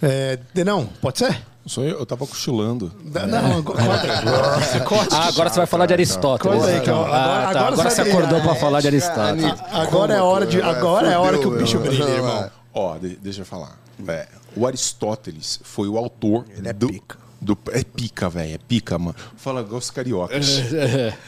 É, 0.00 0.38
Denão, 0.54 0.88
pode 1.00 1.18
ser? 1.18 1.42
Sou 1.66 1.84
eu, 1.84 1.98
eu 1.98 2.06
tava 2.06 2.26
cochilando. 2.26 2.90
Não, 3.04 3.26
não 3.48 3.62
corta. 3.62 3.82
Você 4.64 4.80
corta. 4.80 5.14
Ah, 5.16 5.26
agora 5.28 5.50
você 5.50 5.56
vai 5.58 5.66
falar 5.66 5.86
de 5.86 5.92
Aristóteles. 5.92 6.64
Aí, 6.64 6.78
então. 6.78 7.04
agora- 7.04 7.18
Ah, 7.18 7.42
tá. 7.42 7.48
agora 7.60 7.72
Agora 7.72 7.90
você 7.90 8.00
acordou 8.00 8.40
pra 8.40 8.54
falar 8.54 8.80
de 8.80 8.86
Aristóteles. 8.86 9.44
Agora 9.70 10.14
é 10.14 10.18
a 10.18 10.24
hora 10.24 10.46
de, 10.46 10.62
agora 10.62 11.12
é 11.12 11.18
hora 11.18 11.38
que 11.38 11.46
o 11.46 11.50
bicho 11.58 11.78
brilha, 11.78 12.02
irmão. 12.04 12.50
Ó, 12.72 12.96
de- 12.96 13.16
deixa 13.16 13.42
eu 13.42 13.44
falar. 13.44 13.78
É, 14.08 14.26
o 14.56 14.66
Aristóteles 14.66 15.60
foi 15.62 15.88
o 15.88 15.96
autor 15.96 16.44
é 16.64 16.72
do, 16.72 16.88
pica. 16.88 17.18
do- 17.40 17.58
é 17.72 17.82
pica, 17.84 18.28
velho. 18.28 18.54
É 18.54 18.58
pica, 18.58 18.98
mano. 18.98 19.16
Fala 19.36 19.60
igual 19.62 19.78
os 19.78 19.90
cariocas. 19.90 20.46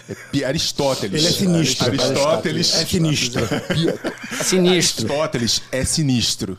É 0.09 0.15
pi- 0.31 0.45
Aristóteles. 0.45 1.25
Ele 1.25 1.29
é 1.29 1.33
sinistro. 1.37 1.87
Aristóteles. 1.87 2.75
É 2.75 2.85
sinistro. 2.87 3.49
Sinistro. 4.43 5.07
Aristóteles 5.07 5.63
é 5.71 5.85
sinistro. 5.85 6.57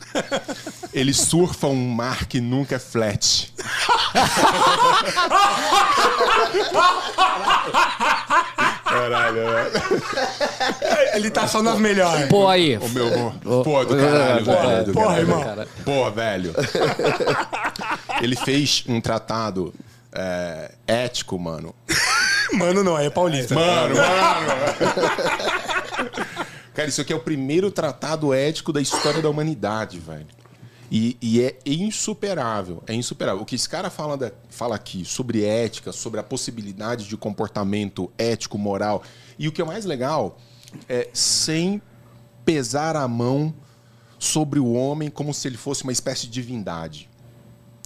Ele 0.92 1.12
surfa 1.12 1.66
um 1.66 1.88
mar 1.88 2.26
que 2.26 2.40
nunca 2.40 2.76
é 2.76 2.78
flat. 2.78 3.52
Caralho, 8.94 9.34
velho. 9.34 9.72
Ele 11.14 11.30
tá 11.30 11.48
só 11.48 11.62
nas 11.62 11.78
melhores. 11.78 12.26
Pô, 12.28 12.48
aí. 12.48 12.76
O 12.78 12.88
meu. 12.90 13.32
Pô, 13.64 13.84
do 13.84 13.96
caralho, 13.96 14.44
Porra, 14.44 14.68
velho. 14.68 14.84
do 14.84 14.92
porra, 14.92 15.06
caralho. 15.06 15.20
irmão. 15.22 15.66
Porra, 15.84 16.10
velho. 16.12 16.54
Ele 18.22 18.36
fez 18.36 18.84
um 18.88 19.00
tratado 19.00 19.74
é, 20.12 20.70
ético, 20.86 21.38
mano. 21.38 21.74
Mano, 22.52 22.84
não, 22.84 22.96
é 22.96 23.10
paulista. 23.10 23.52
Mano, 23.52 23.96
mano. 23.96 24.46
Cara, 26.72 26.88
isso 26.88 27.00
aqui 27.00 27.12
é 27.12 27.16
o 27.16 27.20
primeiro 27.20 27.68
tratado 27.68 28.32
ético 28.32 28.72
da 28.72 28.80
história 28.80 29.20
da 29.20 29.28
humanidade, 29.28 29.98
velho. 29.98 30.26
E, 30.96 31.16
e 31.20 31.42
é 31.42 31.58
insuperável, 31.66 32.80
é 32.86 32.94
insuperável. 32.94 33.42
O 33.42 33.44
que 33.44 33.56
esse 33.56 33.68
cara 33.68 33.90
fala, 33.90 34.16
da- 34.16 34.30
fala 34.48 34.76
aqui 34.76 35.04
sobre 35.04 35.42
ética, 35.44 35.90
sobre 35.90 36.20
a 36.20 36.22
possibilidade 36.22 37.08
de 37.08 37.16
comportamento 37.16 38.12
ético, 38.16 38.56
moral. 38.56 39.02
E 39.36 39.48
o 39.48 39.52
que 39.52 39.60
é 39.60 39.64
mais 39.64 39.84
legal 39.84 40.38
é 40.88 41.08
sem 41.12 41.82
pesar 42.44 42.94
a 42.94 43.08
mão 43.08 43.52
sobre 44.20 44.60
o 44.60 44.72
homem 44.72 45.10
como 45.10 45.34
se 45.34 45.48
ele 45.48 45.56
fosse 45.56 45.82
uma 45.82 45.90
espécie 45.90 46.26
de 46.26 46.32
divindade. 46.32 47.10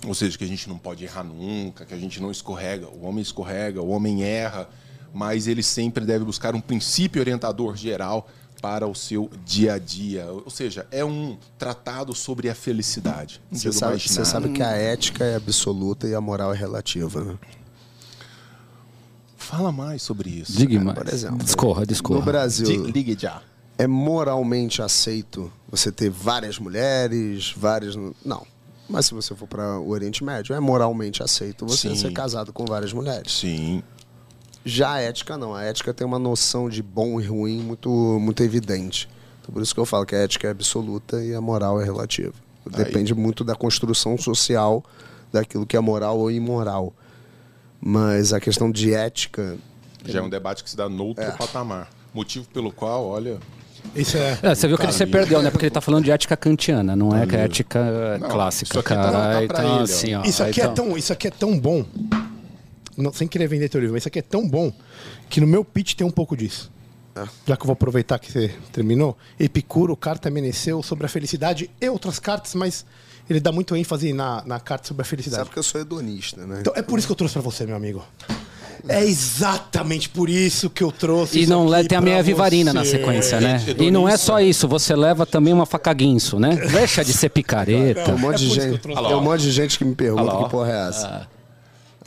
Ou 0.07 0.15
seja, 0.15 0.37
que 0.37 0.45
a 0.45 0.49
gente 0.49 0.69
não 0.69 0.77
pode 0.77 1.03
errar 1.03 1.25
nunca, 1.25 1.87
que 1.87 1.95
a 1.95 1.99
gente 1.99 2.21
não 2.21 2.31
escorrega. 2.31 2.89
O 2.89 3.07
homem 3.07 3.23
escorrega, 3.23 3.81
o 3.81 3.89
homem 3.89 4.23
erra, 4.23 4.69
mas 5.15 5.47
ele 5.47 5.63
sempre 5.63 6.05
deve 6.05 6.27
buscar 6.27 6.55
um 6.55 6.61
princípio 6.61 7.23
orientador 7.23 7.75
geral 7.75 8.29
para 8.61 8.87
o 8.87 8.95
seu 8.95 9.31
dia 9.45 9.75
a 9.75 9.79
dia. 9.79 10.27
Ou 10.27 10.51
seja, 10.51 10.87
é 10.91 11.05
um 11.05 11.37
tratado 11.59 12.15
sobre 12.15 12.49
a 12.49 12.55
felicidade. 12.55 13.41
Você 13.51 13.73
sabe, 13.73 13.99
você 14.01 14.25
sabe 14.25 14.49
que 14.51 14.63
a 14.63 14.71
ética 14.73 15.25
é 15.25 15.37
absoluta 15.37 16.07
e 16.09 16.15
a 16.15 16.21
moral 16.21 16.53
é 16.53 16.57
relativa, 16.57 17.23
né? 17.25 17.39
Fala 19.37 19.73
mais 19.73 20.03
sobre 20.03 20.29
isso. 20.31 20.53
Diga 20.53 20.79
por 20.79 21.05
mais. 21.05 21.13
exemplo, 21.13 21.39
Discorra, 21.39 21.81
No 21.81 21.87
discorra. 21.87 22.21
Brasil, 22.25 22.67
Di- 22.85 22.93
Ligue 22.93 23.17
já. 23.19 23.41
é 23.79 23.87
moralmente 23.87 24.83
aceito 24.83 25.51
você 25.71 25.91
ter 25.91 26.11
várias 26.11 26.59
mulheres, 26.59 27.55
várias. 27.57 27.95
Não. 28.25 28.47
Mas 28.89 29.07
se 29.07 29.15
você 29.15 29.35
for 29.35 29.47
para 29.47 29.79
o 29.79 29.89
Oriente 29.91 30.25
Médio, 30.25 30.55
é 30.55 30.61
moralmente 30.61 31.23
aceito 31.23 31.67
você 31.67 31.91
Sim. 31.91 31.97
ser 31.97 32.13
casado 32.13 32.53
com 32.53 32.65
várias 32.67 32.93
mulheres. 32.93 33.33
Sim. 33.33 33.83
Já 34.65 34.93
a 34.93 35.01
ética 35.01 35.37
não. 35.37 35.55
A 35.55 35.65
ética 35.65 35.95
tem 35.95 36.07
uma 36.07 36.19
noção 36.19 36.69
de 36.69 36.83
bom 36.83 37.21
e 37.21 37.25
ruim 37.27 37.59
muito, 37.61 37.89
muito 38.21 38.43
evidente. 38.43 39.09
Então, 39.41 39.53
por 39.53 39.63
isso 39.63 39.75
que 39.75 39.81
eu 39.81 39.87
falo 39.87 40.05
que 40.05 40.15
a 40.15 40.19
ética 40.19 40.49
é 40.49 40.51
absoluta 40.51 41.23
e 41.25 41.35
a 41.35 41.41
moral 41.41 41.81
é 41.81 41.85
relativa. 41.85 42.35
Depende 42.71 43.15
muito 43.15 43.45
da 43.45 43.55
construção 43.55 44.19
social 44.19 44.85
daquilo 45.33 45.65
que 45.67 45.77
é 45.77 45.81
moral 45.81 46.19
ou 46.19 46.31
imoral. 46.31 46.93
Mas 47.81 48.33
a 48.33 48.41
questão 48.41 48.71
de 48.71 48.93
ética 48.93 49.57
Já 50.05 50.19
é 50.19 50.23
um 50.23 50.29
debate 50.29 50.63
que 50.63 50.71
se 50.71 50.77
dá 50.77 50.89
noutro 50.89 51.25
patamar. 51.37 51.89
Motivo 52.13 52.47
pelo 52.49 52.73
qual, 52.73 53.07
olha. 53.07 53.39
Isso 53.95 54.17
é. 54.17 54.39
É, 54.43 54.55
você 54.55 54.67
viu 54.67 54.77
que 54.77 54.85
ele 54.85 54.93
se 54.93 55.07
perdeu, 55.07 55.41
né? 55.41 55.51
Porque 55.51 55.67
ele 55.67 55.71
tá 55.71 55.81
falando 55.81 56.05
de 56.05 56.11
ética 56.11 56.37
kantiana, 56.37 56.97
não 56.97 57.17
é 57.17 57.27
que 57.27 57.37
é 57.37 57.41
ética 57.45 58.19
Não, 58.19 58.29
clássica, 58.29 58.75
tá- 58.75 58.83
cara. 58.83 59.13
tá 59.13 59.45
então, 59.45 59.75
ele, 59.77 59.85
assim, 59.85 60.15
ó. 60.15 60.23
Isso 60.25 60.43
aqui, 60.43 60.61
é 60.61 60.69
tão, 60.69 60.97
isso 60.97 61.13
aqui 61.13 61.29
é 61.29 61.31
tão 61.31 61.59
bom. 61.59 61.85
Não, 62.99 63.13
sem 63.13 63.29
querer 63.29 63.47
vender 63.47 63.69
teu 63.69 63.81
livro, 63.81 63.95
mas 63.95 64.03
isso 64.03 64.09
aqui 64.09 64.19
é 64.19 64.23
tão 64.23 64.47
bom 64.49 64.73
que 65.31 65.41
no 65.41 65.47
meu 65.47 65.65
pitch 65.65 65.95
tem 65.95 66.07
um 66.07 66.11
pouco 66.11 66.37
disso. 66.37 66.71
Já 67.47 67.57
que 67.57 67.63
eu 67.63 67.67
vou 67.67 67.73
aproveitar 67.73 68.19
que 68.19 68.31
você 68.31 68.53
terminou, 68.73 69.17
Epicuro, 69.39 69.97
carta 69.97 70.31
meneceu 70.31 70.83
sobre 70.83 71.07
a 71.07 71.09
felicidade 71.09 71.71
e 71.81 71.89
outras 71.89 72.19
cartas, 72.19 72.55
mas 72.55 72.85
ele 73.29 73.41
dá 73.41 73.51
muito 73.51 73.75
ênfase 73.75 74.13
na, 74.13 74.43
na 74.45 74.61
carta 74.61 74.89
sobre 74.89 75.03
a 75.03 75.05
felicidade. 75.05 75.41
Sabe 75.43 75.51
que 75.51 75.59
eu 75.59 75.63
sou 75.63 75.81
hedonista, 75.81 76.47
né? 76.47 76.59
Então 76.61 76.73
é 76.77 76.83
por 76.83 76.99
isso 76.99 77.09
que 77.09 77.13
eu 77.13 77.17
trouxe 77.17 77.33
pra 77.33 77.43
você, 77.43 77.67
meu 77.67 77.77
amigo. 77.77 78.05
É 78.89 79.05
exatamente 79.05 80.09
por 80.09 80.29
isso 80.31 80.71
que 80.71 80.85
eu 80.85 80.93
trouxe. 80.93 81.41
E 81.41 81.47
não 81.47 81.63
aqui 81.63 81.71
leva 81.73 81.89
tem 81.89 81.99
a 81.99 82.01
meia 82.01 82.23
vivarina 82.23 82.73
na 82.73 82.85
sequência, 82.85 83.41
né? 83.41 83.57
Hedonista. 83.57 83.85
E 83.85 83.91
não 83.91 84.09
é 84.09 84.17
só 84.17 84.41
isso, 84.41 84.69
você 84.69 84.95
leva 84.95 85.27
também 85.27 85.53
uma 85.53 85.67
faca 85.67 85.93
guinso, 85.93 86.39
né? 86.39 86.55
Deixa 86.71 87.05
de 87.05 87.13
ser 87.13 87.29
picareta. 87.31 88.05
Tem 88.05 88.15
um 88.15 88.19
monte 88.19 88.37
É 88.37 88.39
de 88.39 88.45
isso 88.47 88.55
que 88.55 88.61
eu 88.61 88.73
gente, 88.73 88.83
tem 89.09 89.17
um 89.17 89.23
monte 89.23 89.43
de 89.43 89.51
gente 89.51 89.79
que 89.79 89.85
me 89.85 89.95
pergunta 89.97 90.33
ó. 90.33 90.45
que 90.45 90.51
porra 90.51 90.71
é 90.73 90.89
essa. 90.89 91.38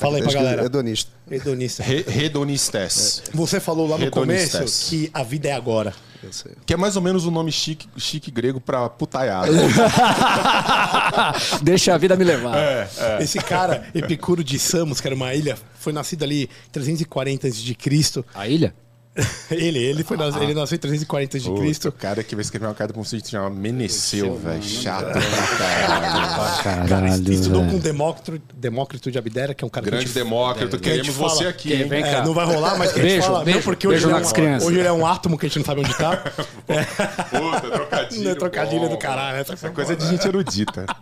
Fala 0.02 0.18
aí 0.18 0.24
pra 0.24 0.34
galera. 0.34 0.66
Hedonista. 0.66 1.12
Hedonista. 1.30 1.84
Re 1.84 2.02
Redonistes. 2.02 3.22
Você 3.32 3.60
falou 3.60 3.88
lá 3.88 4.00
no 4.00 4.10
começo 4.10 4.90
que 4.90 5.12
a 5.14 5.22
vida 5.22 5.50
é 5.50 5.52
agora. 5.52 5.94
Eu 6.24 6.34
sei. 6.34 6.54
Que 6.66 6.74
é 6.74 6.78
mais 6.78 6.96
ou 6.96 7.02
menos 7.02 7.26
o 7.26 7.32
nome 7.32 7.52
chique, 7.52 7.88
chique 7.98 8.32
grego 8.32 8.60
pra 8.60 8.90
putaiada. 8.90 9.52
Deixa 11.62 11.94
a 11.94 11.98
vida 11.98 12.16
me 12.16 12.24
levar. 12.24 12.58
É. 12.58 12.88
Esse 13.22 13.40
cara, 13.40 13.88
Epicuro 13.94 14.44
de 14.44 14.58
Samos, 14.58 15.02
que 15.02 15.08
era 15.08 15.16
uma 15.16 15.34
ilha, 15.34 15.58
foi 15.80 15.94
nascido 15.94 16.24
ali 16.24 16.44
em 16.44 16.72
340 16.72 17.48
a.C. 17.48 18.24
A 18.36 18.48
ilha? 18.48 18.74
Ele, 19.52 19.78
ele, 19.80 20.04
foi 20.06 20.16
nas- 20.16 20.34
ele 20.38 20.54
nasceu 20.54 20.78
em 20.78 20.80
340 20.80 21.38
a.C. 21.38 21.50
Puta, 21.50 21.90
o 21.90 21.92
cara 21.92 22.24
que 22.24 22.34
vai 22.34 22.42
escrever 22.42 22.66
uma 22.68 22.74
carta 22.74 22.94
pra 22.94 23.04
você 23.04 23.20
se 23.20 23.32
chama 23.32 23.50
Meneceu, 23.50 24.38
velho. 24.38 24.64
Chato 24.64 25.12
pra 25.12 25.22
caralho. 25.22 26.64
Cara, 26.64 26.88
Caralho, 26.88 27.34
estudou 27.34 27.62
velho. 27.62 27.74
com 27.74 27.80
Demócrito, 27.80 28.42
Demócrito 28.56 29.12
de 29.12 29.18
Abdera, 29.18 29.54
que 29.54 29.66
é 29.66 29.68
um 29.68 29.70
cara 29.70 29.84
que 29.84 29.90
Grande 29.92 30.06
gente- 30.06 30.14
Demócrito, 30.16 30.80
que 30.80 30.90
a 30.90 30.96
gente 30.96 31.08
queremos 31.12 31.18
fala- 31.30 31.30
você 31.42 31.48
aqui, 31.48 31.70
que 31.78 31.84
vem 31.84 32.04
É, 32.04 32.24
não 32.24 32.34
vai 32.34 32.46
rolar, 32.46 32.78
mas 32.78 32.94
que 32.94 33.00
a 33.00 33.04
gente 33.04 33.12
Beijo, 33.12 33.28
fala. 33.28 33.44
beijo, 33.44 33.60
não, 33.60 33.64
porque 33.66 33.88
hoje 33.88 33.96
beijo 33.96 34.08
ele, 34.08 34.16
é 34.16 34.20
nas 34.22 34.30
um, 34.30 34.34
crianças. 34.34 34.68
hoje 34.70 34.80
ele 34.80 34.88
é 34.88 34.92
um 34.94 35.06
átomo 35.06 35.38
que 35.38 35.46
a 35.46 35.50
gente 35.50 35.60
não 35.60 35.66
sabe 35.66 35.82
onde 35.82 35.94
tá. 35.98 36.24
É, 36.70 36.84
Puta, 37.38 37.70
trocadilho. 37.70 38.24
não 38.24 38.32
é 38.32 38.36
trocadilho 38.36 38.82
bom, 38.84 38.90
do 38.90 38.98
caralho. 38.98 39.38
Essa, 39.40 39.54
Essa 39.54 39.70
coisa 39.72 39.94
de 39.94 40.08
gente 40.08 40.26
erudita. 40.26 40.86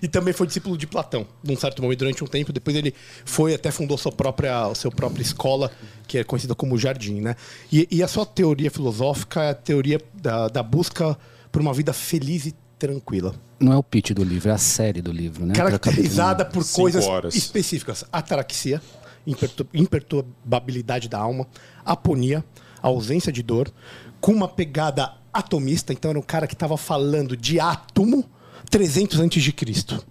E 0.00 0.06
também 0.06 0.32
foi 0.32 0.46
discípulo 0.46 0.76
de 0.78 0.86
Platão, 0.86 1.26
num 1.42 1.56
certo 1.56 1.82
momento, 1.82 1.98
durante 1.98 2.22
um 2.22 2.26
tempo. 2.26 2.52
Depois 2.52 2.76
ele 2.76 2.94
foi 3.24 3.54
até 3.54 3.70
fundou 3.72 3.98
sua 3.98 4.12
própria, 4.12 4.72
sua 4.74 4.90
própria 4.92 5.22
escola, 5.22 5.72
que 6.06 6.18
é 6.18 6.24
conhecida 6.24 6.54
como 6.54 6.78
Jardim, 6.78 7.20
né? 7.20 7.34
E, 7.72 7.86
e 7.90 8.02
a 8.02 8.08
sua 8.08 8.24
teoria 8.26 8.70
filosófica 8.70 9.42
é 9.42 9.50
a 9.50 9.54
teoria 9.54 10.00
da, 10.14 10.48
da 10.48 10.62
busca 10.62 11.18
por 11.50 11.60
uma 11.60 11.72
vida 11.74 11.92
feliz 11.92 12.46
e 12.46 12.54
tranquila. 12.78 13.34
Não 13.58 13.72
é 13.72 13.76
o 13.76 13.82
pitch 13.82 14.10
do 14.12 14.22
livro, 14.22 14.50
é 14.50 14.52
a 14.52 14.58
série 14.58 15.00
do 15.00 15.10
livro, 15.10 15.46
né? 15.46 15.54
Caracterizada 15.54 16.44
por 16.44 16.64
coisas 16.70 17.06
horas. 17.06 17.34
específicas. 17.34 18.04
Ataraxia, 18.12 18.82
impertu- 19.26 19.66
imperturbabilidade 19.72 21.08
da 21.08 21.18
alma, 21.18 21.46
aponia, 21.84 22.44
ausência 22.82 23.32
de 23.32 23.42
dor, 23.42 23.72
com 24.20 24.32
uma 24.32 24.48
pegada 24.48 25.12
atomista. 25.32 25.92
Então 25.92 26.10
era 26.10 26.18
um 26.18 26.22
cara 26.22 26.46
que 26.46 26.54
estava 26.54 26.76
falando 26.76 27.36
de 27.36 27.58
átomo 27.58 28.24
300 28.70 29.20
antes 29.20 29.42
de 29.42 29.52
Cristo. 29.52 30.04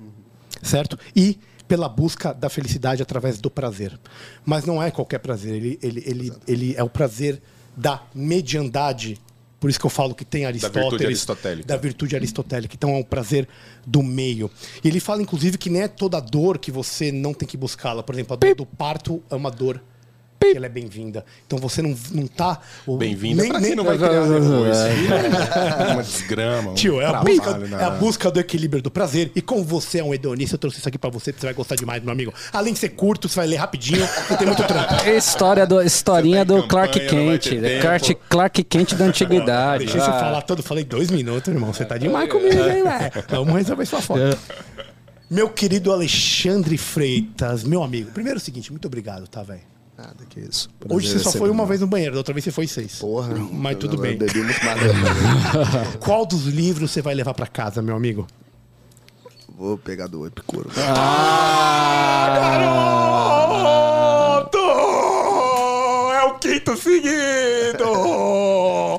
Certo? 0.61 0.97
E 1.15 1.37
pela 1.67 1.89
busca 1.89 2.33
da 2.33 2.49
felicidade 2.49 3.01
através 3.01 3.39
do 3.39 3.49
prazer. 3.49 3.99
Mas 4.45 4.65
não 4.65 4.81
é 4.81 4.91
qualquer 4.91 5.19
prazer. 5.19 5.55
Ele, 5.55 5.79
ele, 5.81 6.03
ele, 6.05 6.33
ele 6.47 6.75
é 6.75 6.83
o 6.83 6.89
prazer 6.89 7.41
da 7.75 8.01
mediandade. 8.13 9.19
Por 9.59 9.69
isso 9.69 9.79
que 9.79 9.85
eu 9.85 9.89
falo 9.89 10.13
que 10.13 10.23
tem 10.23 10.45
Aristóteles. 10.45 10.83
virtude 10.83 11.05
aristotélica. 11.05 11.67
Da 11.67 11.77
virtude 11.77 12.15
aristotélica. 12.15 12.75
Então 12.75 12.91
é 12.91 12.97
um 12.97 13.03
prazer 13.03 13.47
do 13.85 14.03
meio. 14.03 14.49
E 14.83 14.87
ele 14.87 14.99
fala, 14.99 15.21
inclusive, 15.21 15.57
que 15.57 15.69
nem 15.69 15.83
é 15.83 15.87
toda 15.87 16.19
dor 16.19 16.57
que 16.57 16.71
você 16.71 17.11
não 17.11 17.33
tem 17.33 17.47
que 17.47 17.57
buscá-la. 17.57 18.03
Por 18.03 18.13
exemplo, 18.13 18.33
a 18.33 18.37
dor 18.37 18.55
do 18.55 18.65
parto 18.65 19.23
é 19.29 19.35
uma 19.35 19.49
dor 19.49 19.81
ela 20.55 20.67
é 20.67 20.69
bem-vinda. 20.69 21.25
Então 21.47 21.57
você 21.57 21.81
não, 21.81 21.95
não 22.11 22.27
tá... 22.27 22.59
o- 22.85 22.97
Bem-vinda 22.97 23.41
nem- 23.41 23.51
pra 23.51 23.59
nem- 23.59 23.69
quem 23.69 23.75
não 23.75 23.83
vai 23.83 23.97
criar 23.97 24.21
depois. 24.21 25.91
Uma 25.91 26.03
desgrama. 26.03 26.71
um 26.71 26.73
Tio, 26.75 27.01
é 27.01 27.05
a, 27.05 27.09
trabalho 27.09 27.35
busca, 27.35 27.59
é 27.79 27.83
a 27.83 27.89
busca 27.89 28.31
do 28.31 28.39
equilíbrio 28.39 28.81
do 28.81 28.91
prazer. 28.91 29.31
E 29.35 29.41
como 29.41 29.63
você 29.63 29.99
é 29.99 30.03
um 30.03 30.13
hedonista, 30.13 30.55
eu 30.55 30.59
trouxe 30.59 30.77
isso 30.79 30.87
aqui 30.87 30.97
pra 30.99 31.09
você, 31.09 31.31
porque 31.31 31.41
você 31.41 31.47
vai 31.47 31.53
gostar 31.55 31.75
demais, 31.75 32.03
meu 32.03 32.11
amigo. 32.11 32.33
Além 32.53 32.73
de 32.73 32.79
ser 32.79 32.89
curto, 32.89 33.27
você 33.27 33.35
vai 33.37 33.47
ler 33.47 33.55
rapidinho, 33.55 34.07
não 34.29 34.37
tem 34.37 34.45
muito 34.47 34.63
trampo. 34.63 34.93
É 35.03 35.15
História 35.17 35.65
do, 35.65 35.81
historinha 35.81 36.45
tá 36.45 36.53
do 36.53 36.67
Clark 36.67 36.99
campanha, 36.99 37.25
vai 37.29 37.39
Kent. 37.39 37.61
tempo. 37.61 37.81
Clark, 37.81 38.15
Clark 38.29 38.63
Kent 38.65 38.93
da 38.93 39.05
antiguidade. 39.05 39.85
Deixei 39.85 39.99
você 40.01 40.09
Ah. 40.11 40.19
falar 40.19 40.41
todo, 40.43 40.61
falei 40.61 40.83
dois 40.83 41.09
minutos, 41.09 41.51
irmão. 41.51 41.73
Você 41.73 41.85
tá 41.85 41.97
demais 41.97 42.29
comigo, 42.29 42.53
hein, 42.53 42.83
velho? 42.83 43.25
Vamos 43.29 43.55
resolver 43.55 43.85
sua 43.85 44.01
foto. 44.01 44.37
Meu 45.29 45.49
querido 45.49 45.91
Alexandre 45.91 46.77
Freitas, 46.77 47.63
meu 47.63 47.81
amigo. 47.81 48.11
Primeiro 48.11 48.37
é 48.37 48.41
o 48.41 48.43
seguinte, 48.43 48.71
muito 48.71 48.85
obrigado, 48.85 49.27
tá, 49.27 49.41
velho? 49.41 49.61
Nada 49.97 50.25
que 50.29 50.41
isso. 50.41 50.69
Hoje 50.89 51.07
Prazer 51.07 51.21
você 51.23 51.29
é 51.29 51.31
só 51.31 51.37
foi 51.37 51.49
uma 51.49 51.65
vez 51.65 51.79
no 51.79 51.87
banheiro, 51.87 52.13
da 52.13 52.19
outra 52.19 52.33
vez 52.33 52.43
você 52.43 52.51
foi 52.51 52.67
seis. 52.67 52.99
Porra. 52.99 53.33
Mas 53.33 53.77
tudo 53.77 53.95
eu, 53.95 54.01
bem. 54.01 54.11
Eu 54.13 54.19
bebi 54.19 54.43
muito 54.43 54.59
mais. 54.65 55.95
Qual 56.03 56.25
dos 56.25 56.45
livros 56.47 56.91
você 56.91 57.01
vai 57.01 57.15
levar 57.15 57.33
pra 57.33 57.47
casa, 57.47 57.81
meu 57.81 57.95
amigo? 57.95 58.27
Vou 59.57 59.77
pegar 59.77 60.07
do 60.07 60.27
Epicuro. 60.27 60.69
Garoto! 62.35 63.84
É 66.45 66.53
quinto 66.59 66.77
seguido! 66.77 67.85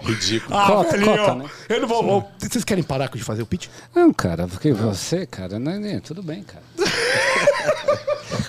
Ridículo. 0.04 0.56
Ah, 0.56 0.66
Cota, 0.66 0.90
velhinho, 0.92 1.16
cota, 1.16 1.34
né? 1.36 1.44
eu 1.68 1.80
não 1.80 1.88
vou, 1.88 2.02
vou- 2.02 2.30
Vocês 2.40 2.64
querem 2.64 2.82
parar 2.82 3.08
de 3.08 3.22
fazer 3.22 3.42
o 3.42 3.46
pitch? 3.46 3.68
Não, 3.94 4.12
cara, 4.12 4.46
porque 4.48 4.72
você, 4.72 5.26
cara, 5.26 5.58
não, 5.58 5.72
é- 5.72 6.00
tudo 6.00 6.22
bem, 6.22 6.42
cara. 6.42 6.62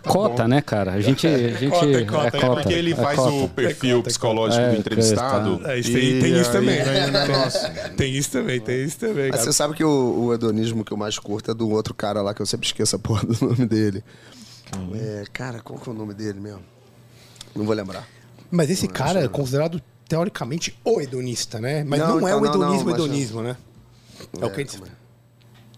Cota, 0.08 0.48
né, 0.48 0.62
cara? 0.62 0.94
A 0.94 1.02
gente. 1.02 1.28
A 1.28 1.50
gente 1.52 1.70
Cota, 1.72 1.86
é 1.86 2.06
cota, 2.06 2.32
cota. 2.32 2.46
é 2.46 2.50
Porque 2.64 2.74
ele 2.74 2.94
é 2.94 2.96
faz 2.96 3.18
cota. 3.20 3.32
o 3.32 3.50
perfil 3.50 4.02
psicológico 4.04 4.62
É, 4.64 4.72
do 4.72 4.78
entrevistado. 4.78 5.62
É, 5.66 5.78
isso 5.80 5.92
tem, 5.92 6.02
e 6.04 6.22
tem 6.22 6.40
isso 6.42 6.52
também. 6.52 6.80
na 7.12 7.26
nossa. 7.28 7.70
Tem 7.98 8.12
isso 8.16 8.32
também, 8.32 8.60
tem 8.60 8.84
isso 8.84 8.98
também. 9.00 9.28
Mas 9.30 9.32
cara. 9.40 9.44
você 9.44 9.54
sabe 9.54 9.74
que 9.76 9.84
o, 9.84 10.26
o 10.26 10.34
hedonismo 10.34 10.84
que 10.86 10.92
eu 10.94 10.98
mais 10.98 11.18
curto 11.20 11.52
é 11.52 11.54
do 11.54 11.70
outro 11.70 11.94
cara 11.94 12.22
lá, 12.22 12.34
que 12.34 12.42
eu 12.42 12.46
sempre 12.46 12.68
esqueço 12.68 12.96
a 12.96 13.00
porra 13.00 13.26
do 13.26 13.46
nome 13.48 13.66
dele. 13.66 14.04
É, 14.96 15.24
cara, 15.34 15.60
qual 15.62 15.80
que 15.80 15.90
é 15.90 15.92
o 15.92 15.96
nome 15.96 16.14
dele 16.14 16.40
mesmo? 16.40 16.62
Não 17.56 17.66
vou 17.66 17.74
lembrar. 17.76 18.08
Mas 18.52 18.70
esse 18.70 18.88
cara 18.88 19.24
é 19.24 19.28
considerado, 19.28 19.82
teoricamente, 20.08 20.78
o 20.84 21.02
hedonista, 21.02 21.60
né? 21.60 21.84
Mas 21.84 22.00
não, 22.00 22.20
Não, 22.20 22.28
é 22.28 22.36
o 22.36 22.40
então, 22.40 22.52
não, 22.54 22.60
não, 22.60 22.74
hedonismo, 22.76 22.90
hedonismo, 22.92 23.42
né? 23.42 23.58
É, 24.42 24.46
o 24.46 24.50
que 24.50 24.62
a 24.62 24.64
gente... 24.64 24.82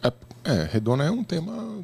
É, 0.04 0.14
é, 0.46 0.70
Redona 0.72 1.04
é 1.06 1.12
um 1.12 1.24
tema 1.24 1.80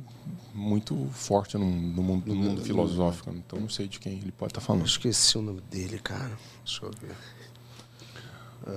muito 0.53 1.07
forte 1.11 1.57
no, 1.57 1.65
no 1.65 2.01
mundo, 2.01 2.27
no 2.27 2.35
mundo 2.35 2.61
filosófico, 2.63 3.29
então 3.35 3.59
não 3.59 3.67
sei 3.67 3.87
de 3.87 3.99
quem 3.99 4.13
ele 4.13 4.31
pode 4.31 4.51
estar 4.51 4.61
Eu 4.61 4.65
falando. 4.65 4.85
esqueci 4.85 5.37
o 5.37 5.41
nome 5.41 5.61
dele, 5.69 5.99
cara. 5.99 6.31
Deixa 6.63 6.85
eu 6.85 6.91
ver. 7.01 7.15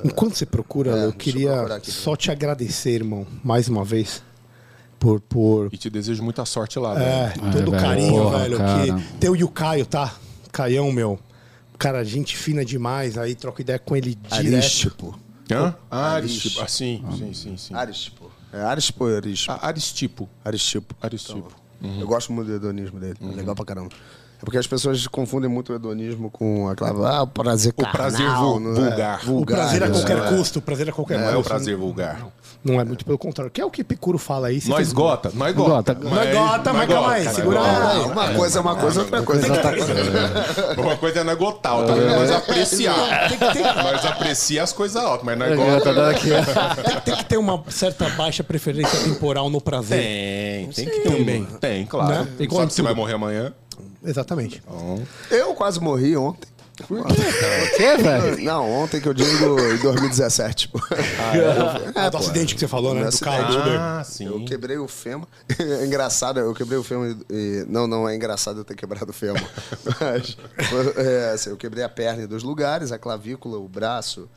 Enquanto 0.04 0.34
você 0.34 0.44
procura, 0.44 0.90
É, 0.90 0.94
eu 0.94 0.98
eu 1.04 1.12
queria 1.12 1.62
aqui. 1.76 1.90
só 1.90 2.14
te 2.16 2.30
agradecer, 2.30 2.90
irmão, 2.90 3.26
mais 3.42 3.68
uma 3.68 3.84
vez, 3.84 4.22
por... 4.98 5.20
por 5.20 5.68
E 5.72 5.78
te 5.78 5.88
desejo 5.88 6.22
muita 6.22 6.44
sorte 6.44 6.78
lá, 6.78 7.00
é, 7.00 7.28
velho. 7.28 7.40
todo 7.52 7.68
o 7.68 7.70
velho, 7.70 7.72
carinho, 7.82 8.22
porra, 8.24 8.38
velho. 8.40 8.58
cara. 8.58 8.84
Que 8.98 9.02
teu 9.18 9.34
e 9.36 9.44
o 9.44 9.48
Caio, 9.48 9.86
tá? 9.86 10.14
Caião, 10.52 10.90
meu. 10.92 11.18
Cara, 11.78 12.04
gente 12.04 12.36
fina 12.36 12.64
demais. 12.64 13.16
Aí 13.16 13.34
troca 13.34 13.62
ideia 13.62 13.78
com 13.78 13.96
ele 13.96 14.14
direto. 14.14 14.54
Aristipo. 14.56 15.18
Hã? 15.50 15.74
Aris. 15.90 16.30
Aristipo. 16.32 16.60
Ah, 16.60 16.68
sim, 16.68 17.04
sim, 17.16 17.32
sim, 17.34 17.56
sim. 17.56 17.74
Aristipo. 17.74 18.30
É 18.52 18.60
Aristipo 18.62 19.04
ou 19.04 19.14
Aristipo? 19.16 19.52
Ah, 19.52 19.66
Aristipo. 19.66 20.28
Aristipo. 20.44 20.94
Aristipo. 21.00 21.48
Eu 22.00 22.06
gosto 22.06 22.32
muito 22.32 22.48
do 22.48 22.54
hedonismo 22.56 22.98
dele. 22.98 23.16
É 23.22 23.26
legal 23.36 23.54
pra 23.54 23.64
caramba. 23.64 23.90
É 24.40 24.44
porque 24.44 24.56
as 24.58 24.66
pessoas 24.66 25.06
confundem 25.06 25.50
muito 25.50 25.72
o 25.72 25.76
hedonismo 25.76 26.30
com 26.30 26.68
aquela. 26.68 27.08
Ah, 27.18 27.22
o 27.22 27.26
prazer 27.26 27.72
O 27.76 27.82
carnal, 27.82 27.92
prazer 27.94 28.28
vul- 28.30 28.60
não 28.60 28.70
é? 28.70 28.74
vulgar. 28.84 29.30
O 29.30 29.44
prazer 29.46 29.82
a 29.82 29.86
isso, 29.88 29.94
qualquer 30.00 30.18
é. 30.18 30.36
custo, 30.36 30.58
o 30.58 30.62
prazer 30.62 30.88
a 30.88 30.92
qualquer 30.92 31.18
Não 31.18 31.24
custo. 31.24 31.36
é 31.36 31.40
o 31.40 31.44
prazer 31.44 31.76
vulgar. 31.76 32.18
Não 32.20 32.32
é 32.66 32.84
muito 32.84 33.04
pelo 33.04 33.18
contrário. 33.18 33.50
Que 33.50 33.60
é 33.60 33.64
o 33.64 33.70
que 33.70 33.82
Epicuro 33.82 34.18
fala 34.18 34.48
aí. 34.48 34.60
Nós 34.66 34.92
gota, 34.92 35.30
nós 35.34 35.54
gota. 35.54 35.94
Nós 35.94 36.32
gota, 36.32 36.72
mas 36.72 36.88
calma 36.88 37.12
aí, 37.12 37.28
segura 37.28 37.60
aí. 37.60 38.00
Uma 38.00 38.34
coisa 38.34 38.58
é 38.58 38.62
uma 38.62 38.76
coisa, 38.76 39.00
outra 39.00 39.22
coisa 39.22 39.46
é 39.46 39.50
outra 39.50 39.76
coisa. 39.76 40.80
Uma 40.80 40.96
coisa 40.96 41.20
é 41.20 41.24
nós 41.24 41.38
gotar, 41.38 41.76
outra 41.76 41.94
coisa 41.94 42.10
é 42.10 42.16
nós 42.16 42.30
apreciar. 42.30 42.96
Nós 43.82 44.04
aprecia 44.04 44.62
as 44.62 44.72
coisas 44.72 44.96
altas, 44.96 45.24
mas 45.24 45.38
nós 45.38 45.56
gota. 45.56 45.94
Tem, 46.18 47.00
tem 47.04 47.16
que 47.16 47.24
ter 47.24 47.36
uma 47.36 47.62
certa 47.68 48.08
baixa 48.10 48.42
preferência 48.42 48.98
temporal 49.04 49.48
no 49.48 49.60
prazer. 49.60 49.98
Tem, 49.98 50.66
tem 50.68 50.84
que 50.86 51.00
ter 51.00 51.16
Também. 51.16 51.44
Tem, 51.60 51.86
claro. 51.86 52.10
Né? 52.10 52.18
Sabe 52.24 52.48
que 52.48 52.54
você 52.54 52.82
vai 52.82 52.94
morrer 52.94 53.14
amanhã? 53.14 53.52
Exatamente. 54.04 54.62
Eu 55.30 55.54
quase 55.54 55.80
morri 55.80 56.16
ontem. 56.16 56.48
O 56.84 57.76
quê, 57.76 57.96
velho? 57.96 58.44
Não, 58.44 58.70
ontem 58.70 59.00
que 59.00 59.08
eu 59.08 59.14
digo 59.14 59.58
em 59.60 59.78
2017. 59.78 60.68
pô. 60.68 60.78
É, 61.94 62.10
do 62.10 62.16
acidente 62.16 62.54
que 62.54 62.60
você 62.60 62.68
falou, 62.68 62.94
né? 62.94 63.08
Do 63.08 63.18
carro. 63.18 63.44
acidente. 63.44 63.76
Ah, 63.78 64.02
sim. 64.04 64.26
Eu 64.26 64.44
quebrei 64.44 64.76
o 64.76 64.86
fêmur. 64.86 65.26
É 65.58 65.84
engraçado, 65.86 66.38
eu 66.38 66.54
quebrei 66.54 66.78
o 66.78 66.82
fêmur 66.84 67.16
e... 67.30 67.64
Não, 67.68 67.86
não 67.86 68.08
é 68.08 68.14
engraçado 68.14 68.60
eu 68.60 68.64
ter 68.64 68.74
quebrado 68.74 69.10
o 69.10 69.12
fêmur. 69.12 69.40
Mas, 70.00 70.36
é, 70.96 71.32
assim, 71.34 71.50
eu 71.50 71.56
quebrei 71.56 71.82
a 71.82 71.88
perna 71.88 72.22
em 72.24 72.26
dois 72.26 72.42
lugares, 72.42 72.92
a 72.92 72.98
clavícula, 72.98 73.58
o 73.58 73.68
braço, 73.68 74.28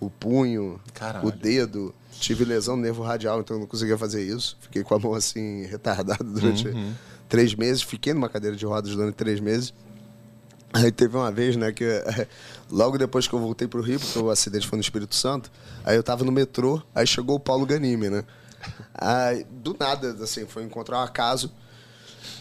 o 0.00 0.08
punho, 0.08 0.80
Caralho. 0.94 1.26
o 1.26 1.32
dedo. 1.32 1.94
Tive 2.12 2.44
lesão 2.44 2.76
no 2.76 2.82
nervo 2.82 3.02
radial, 3.02 3.40
então 3.40 3.56
eu 3.56 3.60
não 3.60 3.66
conseguia 3.66 3.98
fazer 3.98 4.22
isso. 4.22 4.56
Fiquei 4.60 4.84
com 4.84 4.94
a 4.94 4.98
mão 4.98 5.14
assim, 5.14 5.64
retardada 5.66 6.22
durante 6.22 6.68
três 7.28 7.54
meses. 7.54 7.82
Fiquei 7.82 8.12
numa 8.14 8.28
cadeira 8.28 8.56
de 8.56 8.64
rodas 8.64 8.94
durante 8.94 9.14
três 9.14 9.40
meses. 9.40 9.74
Aí 10.72 10.90
teve 10.90 11.16
uma 11.16 11.30
vez, 11.30 11.56
né, 11.56 11.70
que 11.70 11.84
logo 12.70 12.96
depois 12.96 13.28
que 13.28 13.34
eu 13.34 13.38
voltei 13.38 13.68
pro 13.68 13.82
Rio, 13.82 14.00
porque 14.00 14.18
o 14.18 14.30
acidente 14.30 14.66
foi 14.66 14.76
no 14.76 14.80
Espírito 14.80 15.14
Santo, 15.14 15.50
aí 15.84 15.96
eu 15.96 16.02
tava 16.02 16.24
no 16.24 16.32
metrô, 16.32 16.82
aí 16.94 17.06
chegou 17.06 17.36
o 17.36 17.40
Paulo 17.40 17.66
Ganime, 17.66 18.08
né? 18.08 18.24
Aí, 18.94 19.44
do 19.50 19.76
nada, 19.78 20.16
assim, 20.22 20.46
foi 20.46 20.62
encontrar 20.62 20.98
um 20.98 21.02
acaso. 21.02 21.52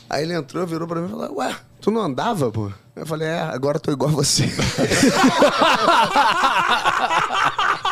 Aí 0.09 0.23
ele 0.23 0.33
entrou, 0.33 0.65
virou 0.67 0.87
pra 0.87 1.01
mim 1.01 1.07
e 1.07 1.09
falou, 1.09 1.37
ué, 1.37 1.55
tu 1.79 1.89
não 1.89 2.01
andava, 2.01 2.51
pô? 2.51 2.71
Eu 2.95 3.05
falei, 3.05 3.27
é, 3.27 3.39
agora 3.39 3.79
tô 3.79 3.91
igual 3.91 4.11
a 4.11 4.13
você. 4.13 4.45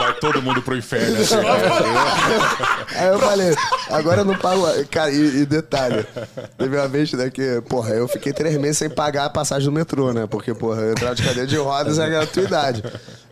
Vai 0.00 0.14
todo 0.14 0.40
mundo 0.40 0.62
pro 0.62 0.74
inferno. 0.74 1.20
Assim, 1.20 1.34
Aí 2.96 3.08
eu 3.08 3.18
falei, 3.18 3.54
agora 3.90 4.22
eu 4.22 4.24
não 4.24 4.34
pago. 4.34 4.64
Cara, 4.90 5.10
e, 5.12 5.42
e 5.42 5.46
detalhe, 5.46 6.06
teve 6.56 6.74
uma 6.74 6.88
vez, 6.88 7.12
né, 7.12 7.28
que, 7.28 7.60
porra, 7.68 7.90
eu 7.90 8.08
fiquei 8.08 8.32
três 8.32 8.56
meses 8.56 8.78
sem 8.78 8.88
pagar 8.88 9.26
a 9.26 9.30
passagem 9.30 9.66
do 9.68 9.72
metrô, 9.72 10.10
né? 10.12 10.26
Porque, 10.26 10.54
porra, 10.54 10.80
eu 10.80 10.92
entrava 10.92 11.14
de 11.14 11.22
cadeira 11.22 11.46
de 11.46 11.56
rodas 11.56 11.98
é 11.98 12.08
gratuidade. 12.08 12.82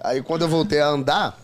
Aí 0.05 0.23
quando 0.23 0.43
eu 0.43 0.49
voltei 0.49 0.81
a 0.81 0.89
andar, 0.89 1.39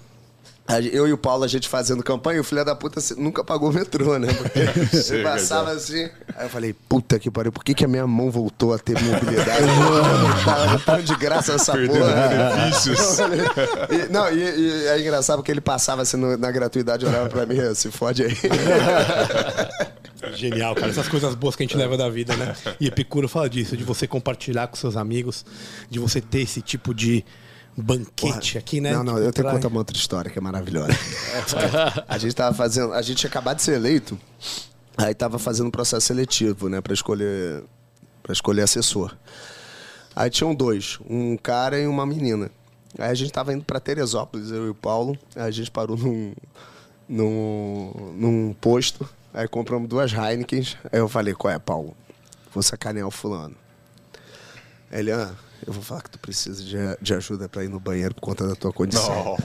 eu 0.92 1.06
e 1.06 1.12
o 1.12 1.18
Paulo, 1.18 1.44
a 1.44 1.48
gente 1.48 1.68
fazendo 1.68 2.02
campanha, 2.02 2.40
o 2.40 2.44
filho 2.44 2.64
da 2.64 2.74
puta 2.74 3.00
nunca 3.16 3.42
pagou 3.42 3.70
o 3.70 3.72
metrô, 3.72 4.18
né? 4.18 4.28
Porque 4.32 4.58
ele 5.12 5.22
passava 5.22 5.72
assim. 5.72 6.08
Aí 6.36 6.46
eu 6.46 6.50
falei, 6.50 6.72
puta 6.88 7.16
que 7.18 7.30
pariu, 7.30 7.52
por 7.52 7.62
que, 7.62 7.74
que 7.74 7.84
a 7.84 7.88
minha 7.88 8.06
mão 8.08 8.28
voltou 8.30 8.74
a 8.74 8.78
ter 8.78 9.00
mobilidade? 9.00 9.66
Tava 10.44 10.78
tão 10.80 11.00
de 11.00 11.14
graça 11.14 11.52
essa 11.52 11.72
Perdendo 11.72 12.00
porra. 12.00 12.28
benefícios. 12.28 13.18
E- 13.90 14.12
não, 14.12 14.28
e, 14.32 14.40
e 14.42 14.86
é 14.88 15.00
engraçado 15.00 15.38
porque 15.38 15.52
ele 15.52 15.60
passava 15.60 16.02
assim 16.02 16.16
no- 16.16 16.36
na 16.36 16.50
gratuidade, 16.50 17.06
olhava 17.06 17.28
pra 17.28 17.46
mim, 17.46 17.56
se 17.76 17.88
fode 17.90 18.24
aí. 18.24 18.36
Genial, 20.34 20.74
cara. 20.74 20.88
Essas 20.90 21.06
coisas 21.08 21.34
boas 21.34 21.54
que 21.54 21.62
a 21.62 21.66
gente 21.66 21.76
leva 21.76 21.96
da 21.96 22.08
vida, 22.08 22.34
né? 22.36 22.54
E 22.80 22.86
Epicuro 22.86 23.28
fala 23.28 23.48
disso, 23.48 23.76
de 23.76 23.84
você 23.84 24.06
compartilhar 24.06 24.66
com 24.68 24.76
seus 24.76 24.96
amigos, 24.96 25.44
de 25.90 25.98
você 25.98 26.20
ter 26.20 26.40
esse 26.40 26.60
tipo 26.62 26.94
de 26.94 27.24
banquete 27.76 28.56
aqui, 28.56 28.80
né? 28.80 28.92
Não, 28.92 29.04
não, 29.04 29.18
eu 29.18 29.32
tenho 29.32 29.46
que 29.46 29.54
contar 29.54 29.68
uma 29.68 29.78
outra 29.78 29.96
história 29.96 30.30
que 30.30 30.38
é 30.38 30.42
maravilhosa. 30.42 30.96
a 32.08 32.18
gente 32.18 32.34
tava 32.34 32.54
fazendo, 32.56 32.92
a 32.92 33.02
gente 33.02 33.18
tinha 33.18 33.30
acabado 33.30 33.56
de 33.58 33.62
ser 33.62 33.74
eleito, 33.74 34.18
aí 34.96 35.14
tava 35.14 35.38
fazendo 35.38 35.70
processo 35.70 36.06
seletivo, 36.06 36.68
né, 36.68 36.80
para 36.80 36.94
escolher 36.94 37.64
para 38.22 38.32
escolher 38.32 38.62
assessor. 38.62 39.14
Aí 40.16 40.30
tinham 40.30 40.54
dois, 40.54 40.98
um 41.08 41.36
cara 41.36 41.78
e 41.78 41.86
uma 41.86 42.06
menina. 42.06 42.50
Aí 42.98 43.10
a 43.10 43.14
gente 43.14 43.32
tava 43.32 43.52
indo 43.52 43.64
para 43.64 43.78
Teresópolis, 43.78 44.50
eu 44.50 44.66
e 44.66 44.70
o 44.70 44.74
Paulo, 44.74 45.18
aí 45.36 45.42
a 45.42 45.50
gente 45.50 45.70
parou 45.70 45.96
num 45.96 46.32
num, 47.08 48.14
num 48.16 48.54
posto, 48.54 49.08
aí 49.32 49.46
compramos 49.46 49.88
duas 49.88 50.12
Heinekens. 50.12 50.76
Aí 50.90 50.98
eu 50.98 51.08
falei, 51.08 51.34
qual 51.34 51.52
é, 51.52 51.58
Paulo? 51.58 51.94
Vou 52.52 52.62
sacanear 52.62 53.06
o 53.06 53.10
fulano. 53.10 53.56
Ele, 54.90 55.12
ah, 55.12 55.34
eu 55.66 55.72
vou 55.72 55.82
falar 55.82 56.02
que 56.02 56.10
tu 56.10 56.18
precisa 56.18 56.62
de, 56.62 56.76
de 57.00 57.14
ajuda 57.14 57.48
pra 57.48 57.64
ir 57.64 57.68
no 57.68 57.80
banheiro 57.80 58.14
por 58.14 58.20
conta 58.20 58.46
da 58.46 58.54
tua 58.54 58.72
condição. 58.72 59.36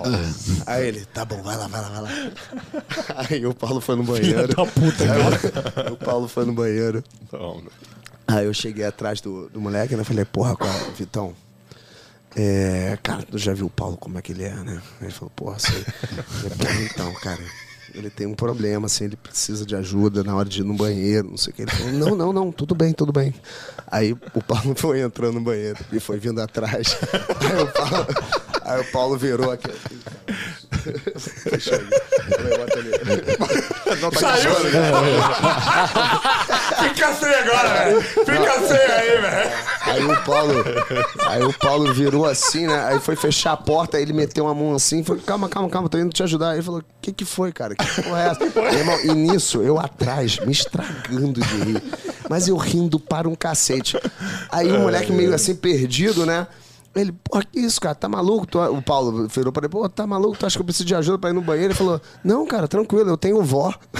Aí 0.65 0.87
ele, 0.87 1.05
tá 1.05 1.23
bom, 1.25 1.41
vai 1.41 1.57
lá, 1.57 1.67
vai 1.67 1.81
lá, 1.81 1.89
vai 1.89 2.01
lá. 2.01 2.09
Aí 3.29 3.45
o 3.45 3.53
Paulo 3.53 3.79
foi 3.79 3.95
no 3.95 4.03
banheiro. 4.03 4.47
da 4.47 4.65
puta, 4.65 5.03
Aí 5.75 5.91
o 5.91 5.97
Paulo 5.97 6.27
foi 6.27 6.45
no 6.45 6.53
banheiro. 6.53 7.03
Não, 7.31 7.63
Aí 8.27 8.45
eu 8.45 8.53
cheguei 8.53 8.85
atrás 8.85 9.21
do, 9.21 9.49
do 9.49 9.59
moleque, 9.59 9.95
né? 9.95 10.03
Falei, 10.03 10.23
porra, 10.23 10.55
qual 10.55 10.69
é, 10.69 10.91
Vitão? 10.91 11.33
É, 12.35 12.97
cara, 13.01 13.23
tu 13.23 13.37
já 13.39 13.53
viu 13.53 13.65
o 13.65 13.71
Paulo 13.71 13.97
como 13.97 14.19
é 14.19 14.21
que 14.21 14.31
ele 14.33 14.43
é, 14.43 14.53
né? 14.53 14.81
Aí 14.99 15.07
ele 15.07 15.11
falou, 15.11 15.31
porra, 15.35 15.57
sei. 15.57 15.83
Falei, 15.83 16.57
porra, 16.57 16.81
então, 16.83 17.13
cara, 17.15 17.41
ele 17.93 18.09
tem 18.09 18.27
um 18.27 18.33
problema, 18.33 18.87
assim, 18.87 19.05
ele 19.05 19.15
precisa 19.15 19.65
de 19.65 19.75
ajuda 19.75 20.23
na 20.23 20.35
hora 20.35 20.47
de 20.47 20.61
ir 20.61 20.63
no 20.63 20.73
banheiro, 20.73 21.29
não 21.29 21.37
sei 21.37 21.51
o 21.51 21.55
que. 21.55 21.61
Ele 21.63 21.71
falou, 21.71 21.93
não, 21.93 22.15
não, 22.15 22.33
não, 22.33 22.51
tudo 22.51 22.75
bem, 22.75 22.93
tudo 22.93 23.11
bem. 23.11 23.33
Aí 23.87 24.13
o 24.33 24.41
Paulo 24.41 24.73
foi 24.77 25.01
entrando 25.01 25.35
no 25.35 25.41
banheiro 25.41 25.77
e 25.91 25.99
foi 25.99 26.19
vindo 26.19 26.41
atrás. 26.41 26.97
Aí 27.49 27.61
o 27.63 27.67
Paulo, 27.67 28.07
aí 28.63 28.81
o 28.81 28.91
Paulo 28.91 29.17
virou 29.17 29.51
aqui. 29.51 29.71
Deixa 31.49 31.75
aí. 31.75 31.87
Não, 34.01 34.11
tá 34.11 34.19
Saiu. 34.19 34.51
Fica 36.89 37.13
sem 37.13 37.33
agora, 37.33 37.69
velho. 37.69 38.01
Fica 38.01 38.67
sem 38.67 38.77
aí, 38.77 39.21
velho. 39.21 39.51
Aí 39.81 40.05
o 40.05 40.23
Paulo, 40.23 40.53
aí 41.27 41.43
o 41.43 41.53
Paulo 41.53 41.93
virou 41.93 42.25
assim, 42.25 42.67
né? 42.67 42.85
Aí 42.85 42.99
foi 42.99 43.15
fechar 43.15 43.53
a 43.53 43.57
porta, 43.57 43.97
aí 43.97 44.03
ele 44.03 44.13
meteu 44.13 44.45
uma 44.45 44.53
mão 44.53 44.75
assim, 44.75 45.03
falou: 45.03 45.21
"Calma, 45.23 45.49
calma, 45.49 45.69
calma, 45.69 45.89
tô 45.89 45.97
indo 45.97 46.13
te 46.13 46.23
ajudar". 46.23 46.51
Aí 46.51 46.57
ele 46.57 46.63
falou: 46.63 46.83
"Que 47.01 47.11
que 47.11 47.25
foi, 47.25 47.51
cara? 47.51 47.75
Que 47.95 48.01
porra 48.03 48.21
é 48.23 48.27
essa?" 48.29 48.39
Meu 48.45 48.73
irmão, 48.73 48.99
e 49.03 49.13
nisso 49.13 49.61
eu 49.61 49.79
atrás, 49.79 50.39
me 50.39 50.51
estragando 50.51 51.41
de 51.41 51.55
rir. 51.63 51.83
Mas 52.29 52.47
eu 52.47 52.57
rindo 52.57 52.99
para 52.99 53.27
um 53.27 53.35
cacete. 53.35 53.97
Aí 54.51 54.71
o 54.71 54.79
moleque 54.81 55.11
meio 55.11 55.33
assim 55.33 55.55
perdido, 55.55 56.25
né? 56.25 56.47
Ele, 56.95 57.11
porra, 57.11 57.43
que 57.43 57.59
isso, 57.59 57.79
cara? 57.79 57.93
Tá 57.95 58.09
maluco? 58.09 58.47
Tu- 58.47 58.59
O 58.59 58.81
Paulo 58.81 59.27
virou 59.27 59.51
pra 59.53 59.61
ele, 59.61 59.69
pô, 59.69 59.87
tá 59.87 60.07
maluco? 60.07 60.35
Tu 60.37 60.45
acha 60.45 60.57
que 60.57 60.61
eu 60.61 60.65
preciso 60.65 60.85
de 60.85 60.95
ajuda 60.95 61.19
pra 61.19 61.29
ir 61.29 61.33
no 61.33 61.41
banheiro? 61.41 61.71
Ele 61.71 61.77
falou, 61.77 62.01
não, 62.23 62.45
cara, 62.47 62.67
tranquilo, 62.67 63.09
eu 63.09 63.17
tenho 63.17 63.41
vó. 63.43 63.73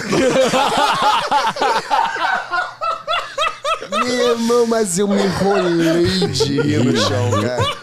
Meu 3.90 4.30
irmão, 4.32 4.66
mas 4.66 4.98
eu 4.98 5.08
me 5.08 5.22
enrolei 5.22 6.28
de 6.28 6.60
rir 6.60 6.84
no 6.84 6.96
chão, 6.96 7.30
cara. 7.42 7.76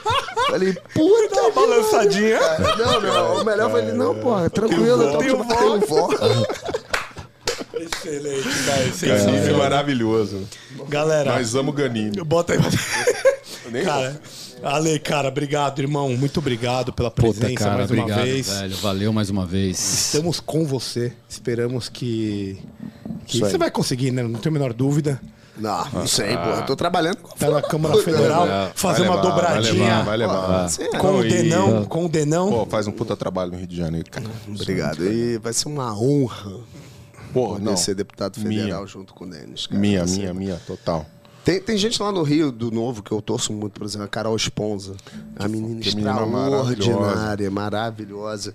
Falei, 0.47 0.73
puta. 0.93 1.35
Dá 1.35 1.41
uma 1.43 1.51
balançadinha. 1.51 2.39
cara. 2.39 2.75
Não, 2.77 3.01
não, 3.01 3.41
o 3.41 3.45
melhor 3.45 3.69
foi 3.71 3.81
ele, 3.81 3.93
não, 3.93 4.15
porra, 4.15 4.49
tranquilo, 4.49 5.03
eu 5.03 5.11
tô 5.11 5.17
Tenho 5.19 5.37
tipo, 5.37 5.55
tenho 5.55 5.79
vó. 5.87 6.09
Excelente, 7.73 8.47
cara. 8.65 8.83
Isso 8.85 9.05
é 9.05 9.19
Sensível. 9.19 9.57
maravilhoso. 9.57 10.47
Galera, 10.89 11.33
Nós 11.35 11.53
amo 11.55 11.71
Ganini. 11.71 12.21
bota 12.23 12.53
aí. 12.53 12.59
Nem 13.71 13.83
Cara, 13.83 14.19
Ale, 14.63 14.97
cara, 14.99 15.27
obrigado, 15.27 15.79
irmão. 15.79 16.09
Muito 16.15 16.39
obrigado 16.39 16.93
pela 16.93 17.11
Puta, 17.11 17.39
presença 17.39 17.63
cara, 17.65 17.77
mais 17.77 17.91
uma 17.91 18.01
obrigado, 18.03 18.25
vez. 18.25 18.47
velho. 18.49 18.75
Valeu 18.77 19.13
mais 19.13 19.29
uma 19.29 19.45
vez. 19.45 19.77
Estamos 19.77 20.39
com 20.39 20.65
você. 20.65 21.11
Esperamos 21.29 21.89
que, 21.89 22.57
que 23.25 23.39
você 23.39 23.57
vai 23.57 23.69
conseguir, 23.69 24.11
né? 24.11 24.23
Não 24.23 24.39
tenho 24.39 24.55
a 24.55 24.59
menor 24.59 24.73
dúvida. 24.73 25.21
Não, 25.57 25.85
não 25.91 26.07
sei, 26.07 26.35
pô. 26.37 26.49
Eu 26.49 26.65
tô 26.65 26.75
trabalhando 26.75 27.17
com 27.17 27.35
Tá 27.35 27.49
na 27.49 27.61
Câmara 27.61 27.97
Federal, 28.03 28.47
fazer 28.75 28.99
Vai 29.05 29.09
uma 29.09 29.21
dobradinha 29.21 30.03
Vai 30.03 30.17
levar, 30.17 30.33
vai 30.41 30.47
levar. 30.47 30.69
Sim, 30.69 30.89
com 30.91 31.11
o 31.13 31.25
e- 31.25 31.29
Denão, 31.29 31.85
com 31.85 32.05
o 32.05 32.09
Denão. 32.09 32.49
Pô, 32.49 32.65
faz 32.65 32.87
um 32.87 32.91
puta 32.91 33.15
trabalho 33.15 33.51
no 33.51 33.57
Rio 33.57 33.67
de 33.67 33.75
Janeiro, 33.75 34.09
cara. 34.09 34.25
Obrigado. 34.47 35.03
E 35.05 35.37
vai 35.39 35.53
ser 35.53 35.67
uma 35.67 35.91
honra 35.97 36.53
Porra, 37.33 37.53
poder 37.53 37.65
não. 37.65 37.77
ser 37.77 37.95
deputado 37.95 38.35
federal 38.39 38.79
Minha. 38.81 38.87
junto 38.87 39.13
com 39.13 39.25
o 39.25 39.29
Denis. 39.29 39.67
cara. 39.67 39.79
Minha, 39.79 40.07
ser- 40.07 40.19
minha, 40.19 40.33
minha, 40.33 40.55
total. 40.67 41.05
Tem, 41.43 41.61
tem 41.61 41.77
gente 41.77 42.01
lá 42.03 42.11
no 42.11 42.23
Rio 42.23 42.51
do 42.51 42.69
Novo 42.71 43.01
que 43.01 43.11
eu 43.11 43.21
torço 43.21 43.53
muito, 43.53 43.79
por 43.79 43.85
exemplo, 43.85 44.05
a 44.05 44.09
Carol 44.09 44.35
Esponza. 44.35 44.95
A 45.39 45.47
menina 45.47 45.79
que 45.81 45.95
menina 45.95 46.11
extraordinária, 46.11 47.49
maravilhosa. 47.49 48.53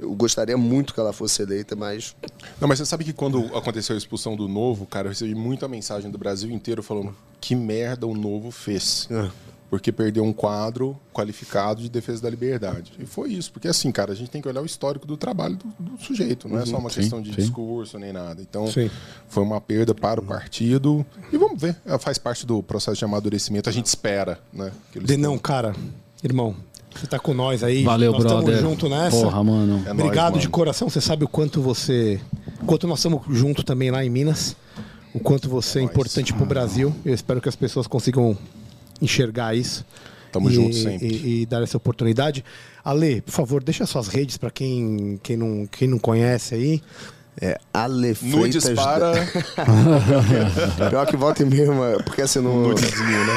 Eu 0.00 0.14
gostaria 0.14 0.56
muito 0.56 0.94
que 0.94 1.00
ela 1.00 1.12
fosse 1.12 1.42
eleita, 1.42 1.76
mas 1.76 2.16
Não, 2.60 2.66
mas 2.66 2.78
você 2.78 2.86
sabe 2.86 3.04
que 3.04 3.12
quando 3.12 3.56
aconteceu 3.56 3.94
a 3.94 3.98
expulsão 3.98 4.34
do 4.34 4.48
Novo, 4.48 4.86
cara, 4.86 5.06
eu 5.06 5.10
recebi 5.10 5.34
muita 5.34 5.68
mensagem 5.68 6.10
do 6.10 6.18
Brasil 6.18 6.50
inteiro 6.50 6.82
falando 6.82 7.14
que 7.40 7.54
merda 7.54 8.06
o 8.06 8.14
Novo 8.14 8.50
fez. 8.50 9.08
É. 9.10 9.30
Porque 9.68 9.92
perdeu 9.92 10.24
um 10.24 10.32
quadro 10.32 10.98
qualificado 11.12 11.80
de 11.80 11.88
defesa 11.88 12.20
da 12.22 12.28
liberdade. 12.28 12.92
E 12.98 13.06
foi 13.06 13.32
isso. 13.32 13.52
Porque 13.52 13.68
assim, 13.68 13.92
cara, 13.92 14.10
a 14.10 14.16
gente 14.16 14.28
tem 14.28 14.42
que 14.42 14.48
olhar 14.48 14.60
o 14.60 14.66
histórico 14.66 15.06
do 15.06 15.16
trabalho 15.16 15.56
do, 15.56 15.92
do 15.92 16.02
sujeito. 16.02 16.48
Não 16.48 16.58
é 16.58 16.66
só 16.66 16.76
uma 16.76 16.90
sim, 16.90 17.02
questão 17.02 17.22
de 17.22 17.30
sim. 17.30 17.36
discurso 17.36 17.96
nem 17.96 18.12
nada. 18.12 18.42
Então, 18.42 18.66
Sim. 18.66 18.90
foi 19.28 19.44
uma 19.44 19.60
perda 19.60 19.94
para 19.94 20.20
o 20.20 20.24
partido. 20.24 21.06
E 21.32 21.36
vamos 21.36 21.60
ver. 21.60 21.76
Ela 21.86 22.00
faz 22.00 22.18
parte 22.18 22.44
do 22.44 22.60
processo 22.64 22.98
de 22.98 23.04
amadurecimento. 23.04 23.68
A 23.68 23.72
gente 23.72 23.86
espera, 23.86 24.40
né? 24.52 24.72
que 24.90 24.98
eles 24.98 25.06
Denão, 25.06 25.38
cara, 25.38 25.72
irmão, 26.20 26.56
você 26.94 27.06
tá 27.06 27.18
com 27.18 27.32
nós 27.32 27.62
aí. 27.62 27.82
Valeu, 27.82 28.12
nós 28.12 28.22
brother. 28.24 28.56
Tamo 28.56 28.68
junto 28.68 28.88
nessa. 28.88 29.16
Porra, 29.16 29.44
mano. 29.44 29.82
É 29.84 29.92
nóis, 29.92 30.00
Obrigado 30.00 30.32
mano. 30.32 30.40
de 30.42 30.48
coração. 30.48 30.88
Você 30.88 31.00
sabe 31.00 31.24
o 31.24 31.28
quanto 31.28 31.60
você. 31.60 32.20
Quanto 32.66 32.86
nós 32.86 32.98
estamos 32.98 33.22
junto 33.30 33.62
também 33.62 33.90
lá 33.90 34.04
em 34.04 34.10
Minas. 34.10 34.56
O 35.12 35.18
quanto 35.18 35.48
você 35.48 35.80
é 35.80 35.82
importante 35.82 36.32
pro 36.32 36.46
Brasil. 36.46 36.94
Eu 37.04 37.14
espero 37.14 37.40
que 37.40 37.48
as 37.48 37.56
pessoas 37.56 37.86
consigam 37.86 38.36
enxergar 39.00 39.56
isso. 39.56 39.84
Tamo 40.30 40.50
e, 40.50 40.54
junto 40.54 40.74
sempre. 40.74 41.08
E, 41.08 41.42
e 41.42 41.46
dar 41.46 41.62
essa 41.62 41.76
oportunidade. 41.76 42.44
Ale, 42.84 43.20
por 43.20 43.32
favor, 43.32 43.62
deixa 43.62 43.84
suas 43.86 44.08
redes 44.08 44.36
para 44.36 44.50
quem, 44.50 45.18
quem, 45.22 45.36
não, 45.36 45.66
quem 45.66 45.88
não 45.88 45.98
conhece 45.98 46.54
aí. 46.54 46.82
É 47.42 47.58
Ale 47.72 48.16
Nudes 48.20 48.64
Freitas. 48.64 48.84
para. 48.84 49.12
Pior 50.90 51.06
que 51.06 51.16
volta 51.16 51.42
e 51.42 51.46
meia, 51.46 51.66
porque 52.04 52.20
assim, 52.22 52.38
no, 52.40 52.68
né? 52.68 52.74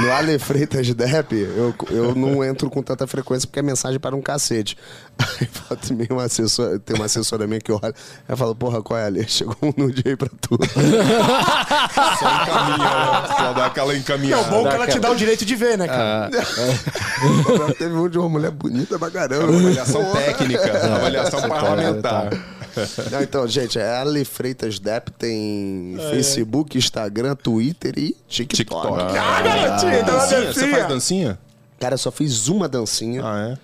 no 0.02 0.12
Ale 0.12 0.38
Freitas 0.38 0.94
Dep, 0.94 1.32
eu, 1.34 1.74
eu 1.90 2.14
não 2.14 2.44
entro 2.44 2.70
com 2.70 2.84
tanta 2.84 3.08
frequência 3.08 3.48
porque 3.48 3.60
é 3.60 3.62
mensagem 3.62 4.00
para 4.00 4.16
um 4.16 4.22
cacete. 4.22 4.78
Aí 5.40 5.48
volta 5.70 5.94
e 5.94 5.96
meia, 5.96 6.10
uma 6.12 6.24
assessora, 6.24 6.80
tem 6.80 6.96
uma 6.96 7.06
assessora 7.06 7.48
minha 7.48 7.62
que 7.62 7.72
olha, 7.72 7.94
ela 8.28 8.38
fala, 8.38 8.54
porra, 8.54 8.82
qual 8.82 9.00
é 9.00 9.06
Ale? 9.06 9.24
Chegou 9.28 9.56
um 9.62 9.74
nude 9.78 10.04
aí 10.06 10.16
pra 10.18 10.28
tu. 10.42 10.58
Só 12.20 12.30
encaminha, 12.44 12.90
né? 12.90 13.28
Só 13.38 13.54
dá 13.54 13.66
aquela 13.68 13.94
É 13.94 13.98
encaminhada. 13.98 14.42
o 14.48 14.50
bom 14.50 14.64
que 14.68 14.76
ela 14.76 14.88
te 14.88 15.00
dá 15.00 15.12
o 15.12 15.16
direito 15.16 15.46
de 15.46 15.56
ver, 15.56 15.78
né, 15.78 15.88
cara? 15.88 16.30
Teve 17.78 17.94
um 17.96 18.10
de 18.10 18.18
uma 18.18 18.28
mulher 18.28 18.52
bonita 18.52 18.98
pra 19.00 19.10
caramba. 19.12 19.54
Avaliação 19.56 20.12
técnica, 20.12 20.96
avaliação 20.96 21.42
parlamentar. 21.48 22.30
Não, 23.12 23.22
então, 23.22 23.48
gente, 23.48 23.78
é 23.80 23.88
Ale 23.98 24.24
Freitas 24.26 24.80
Dep, 24.80 25.10
tem 25.12 25.96
É. 26.00 26.10
Facebook, 26.12 26.78
Instagram, 26.78 27.36
Twitter 27.36 27.94
e 27.98 28.16
TikTok. 28.28 28.56
TikTok. 28.56 29.18
Ah, 29.18 29.42
garotinho, 29.42 30.06
dá 30.06 30.14
uma 30.14 30.20
Dancinha? 30.28 30.54
Você 30.54 30.68
faz 30.72 30.88
dancinha? 30.88 31.40
Cara, 31.80 31.94
eu 31.96 31.98
só 32.00 32.12
fiz 32.12 32.48
uma 32.48 32.68
dancinha. 32.68 33.22
Ah, 33.24 33.50
é? 33.54 33.58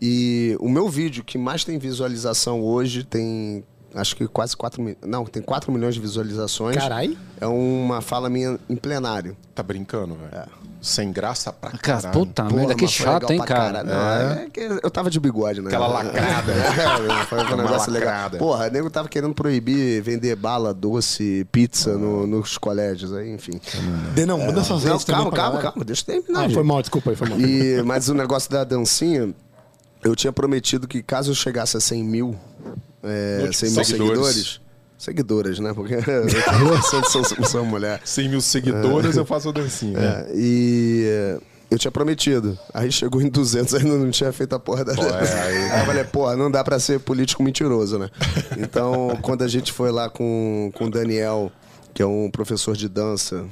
E 0.00 0.56
o 0.58 0.68
meu 0.68 0.88
vídeo 0.88 1.22
que 1.22 1.38
mais 1.38 1.62
tem 1.64 1.78
visualização 1.78 2.60
hoje 2.60 3.04
tem. 3.04 3.64
Acho 3.94 4.16
que 4.16 4.26
quase 4.26 4.56
4 4.56 4.80
milhões. 4.80 4.98
Não, 5.06 5.24
tem 5.26 5.42
4 5.42 5.70
milhões 5.70 5.94
de 5.94 6.00
visualizações. 6.00 6.76
Carai. 6.76 7.16
É 7.40 7.46
uma 7.46 8.00
fala 8.00 8.30
minha 8.30 8.58
em 8.68 8.76
plenário. 8.76 9.36
Tá 9.54 9.62
brincando, 9.62 10.14
velho? 10.16 10.44
Sem 10.80 11.12
graça 11.12 11.52
pra 11.52 11.70
Cara, 11.70 11.78
caralho. 12.02 12.12
puta 12.12 12.42
Porra, 12.44 12.56
merda, 12.56 12.74
que 12.74 12.88
chato, 12.88 13.28
legal 13.28 13.30
hein, 13.32 13.36
pra 13.38 13.46
cara. 13.46 13.84
caralho. 13.84 13.88
Não, 13.88 14.42
é. 14.42 14.50
que 14.50 14.60
eu 14.60 14.90
tava 14.90 15.10
de 15.10 15.20
bigode, 15.20 15.60
né? 15.60 15.68
Aquela 15.68 15.86
lacrada. 15.86 16.52
É, 17.22 17.24
foi 17.26 17.38
um 17.44 17.56
negócio 17.56 17.92
legal. 17.92 18.30
Porra, 18.30 18.66
o 18.66 18.70
nego 18.70 18.90
tava 18.90 19.08
querendo 19.08 19.34
proibir 19.34 20.02
vender 20.02 20.34
bala, 20.34 20.72
doce, 20.74 21.46
pizza 21.52 21.96
no- 21.96 22.26
nos 22.26 22.56
colégios, 22.58 23.12
aí, 23.12 23.30
enfim. 23.32 23.60
Denão, 24.14 24.38
manda 24.38 24.64
suas 24.64 24.82
Não, 24.84 24.92
redes 24.92 25.04
calma, 25.04 25.30
calma, 25.30 25.60
calma, 25.60 25.84
deixa 25.84 26.02
eu 26.02 26.06
terminar. 26.20 26.40
Ah, 26.40 26.42
gente. 26.44 26.54
foi 26.54 26.64
mal, 26.64 26.80
desculpa 26.80 27.10
aí, 27.10 27.16
foi 27.16 27.28
mal. 27.28 27.38
E, 27.40 27.82
mas 27.84 28.08
o 28.08 28.14
negócio 28.14 28.50
da 28.50 28.64
dancinha, 28.64 29.32
eu 30.02 30.16
tinha 30.16 30.32
prometido 30.32 30.88
que 30.88 31.00
caso 31.02 31.30
eu 31.30 31.34
chegasse 31.34 31.76
a 31.76 31.80
100 31.80 32.02
mil, 32.02 32.36
é, 33.02 33.50
100 33.52 33.70
mil 33.70 33.84
Seguidores. 33.84 33.86
seguidores. 33.86 34.60
Seguidoras, 34.98 35.58
né? 35.58 35.72
Porque 35.74 35.94
eu 36.06 36.82
sou, 36.82 37.04
sou, 37.04 37.24
sou, 37.24 37.44
sou 37.44 37.64
mulher. 37.64 38.00
100 38.04 38.28
mil 38.28 38.40
seguidores, 38.40 39.16
eu 39.16 39.24
faço 39.26 39.48
a 39.48 39.52
dancinha. 39.52 39.98
É, 39.98 40.30
e 40.34 41.04
é, 41.06 41.38
eu 41.70 41.78
tinha 41.78 41.90
prometido. 41.90 42.56
Aí 42.72 42.92
chegou 42.92 43.20
em 43.20 43.28
200, 43.28 43.74
ainda 43.74 43.96
não 43.96 44.10
tinha 44.10 44.32
feito 44.32 44.54
a 44.54 44.58
porra 44.60 44.84
da 44.84 44.92
dança. 44.92 45.34
é, 45.34 45.42
aí- 45.42 45.70
Aí 45.72 45.80
eu 45.80 45.86
falei, 45.86 46.04
porra, 46.04 46.36
não 46.36 46.50
dá 46.50 46.62
pra 46.62 46.78
ser 46.78 47.00
político 47.00 47.42
mentiroso, 47.42 47.98
né? 47.98 48.10
Então, 48.56 49.18
quando 49.22 49.42
a 49.42 49.48
gente 49.48 49.72
foi 49.72 49.90
lá 49.90 50.08
com, 50.08 50.70
com 50.74 50.84
o 50.84 50.90
Daniel, 50.90 51.50
que 51.92 52.00
é 52.02 52.06
um 52.06 52.30
professor 52.30 52.76
de 52.76 52.88
dança 52.88 53.44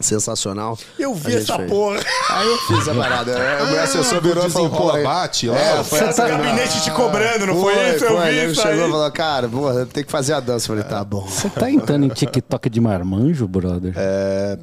sensacional. 0.00 0.78
Eu 0.98 1.14
vi 1.14 1.36
essa 1.36 1.56
fez. 1.56 1.70
porra. 1.70 2.00
Aí 2.30 2.46
eu 2.48 2.58
fiz 2.58 2.88
a 2.88 2.94
parada. 2.94 3.32
É, 3.32 3.62
o 3.62 3.66
meu 3.66 3.82
assessor 3.82 4.20
virou 4.20 4.46
e 4.46 4.50
falou, 4.50 4.70
pô, 4.70 4.92
bate 5.02 5.48
lá. 5.48 5.58
É, 5.58 5.84
foi 5.84 5.98
Essa 5.98 6.08
essa 6.08 6.28
gabinete 6.28 6.82
te 6.82 6.90
cobrando, 6.90 7.46
não 7.46 7.60
foi, 7.60 7.72
isso? 7.94 8.04
Eu 8.04 8.16
foi, 8.16 8.30
vi 8.30 8.36
ele 8.38 8.52
isso 8.52 8.60
chegou 8.62 8.78
e 8.78 8.84
aí. 8.84 8.90
falou, 8.90 9.10
cara, 9.10 9.48
porra, 9.48 9.86
tem 9.86 10.04
que 10.04 10.10
fazer 10.10 10.32
a 10.34 10.40
dança. 10.40 10.64
Eu 10.66 10.76
falei, 10.76 10.84
tá 10.84 11.04
bom. 11.04 11.26
Você 11.26 11.48
tá 11.48 11.70
entrando 11.70 12.04
em 12.04 12.08
TikTok 12.08 12.68
de 12.70 12.80
marmanjo, 12.80 13.46
brother? 13.48 13.92
É, 13.96 14.56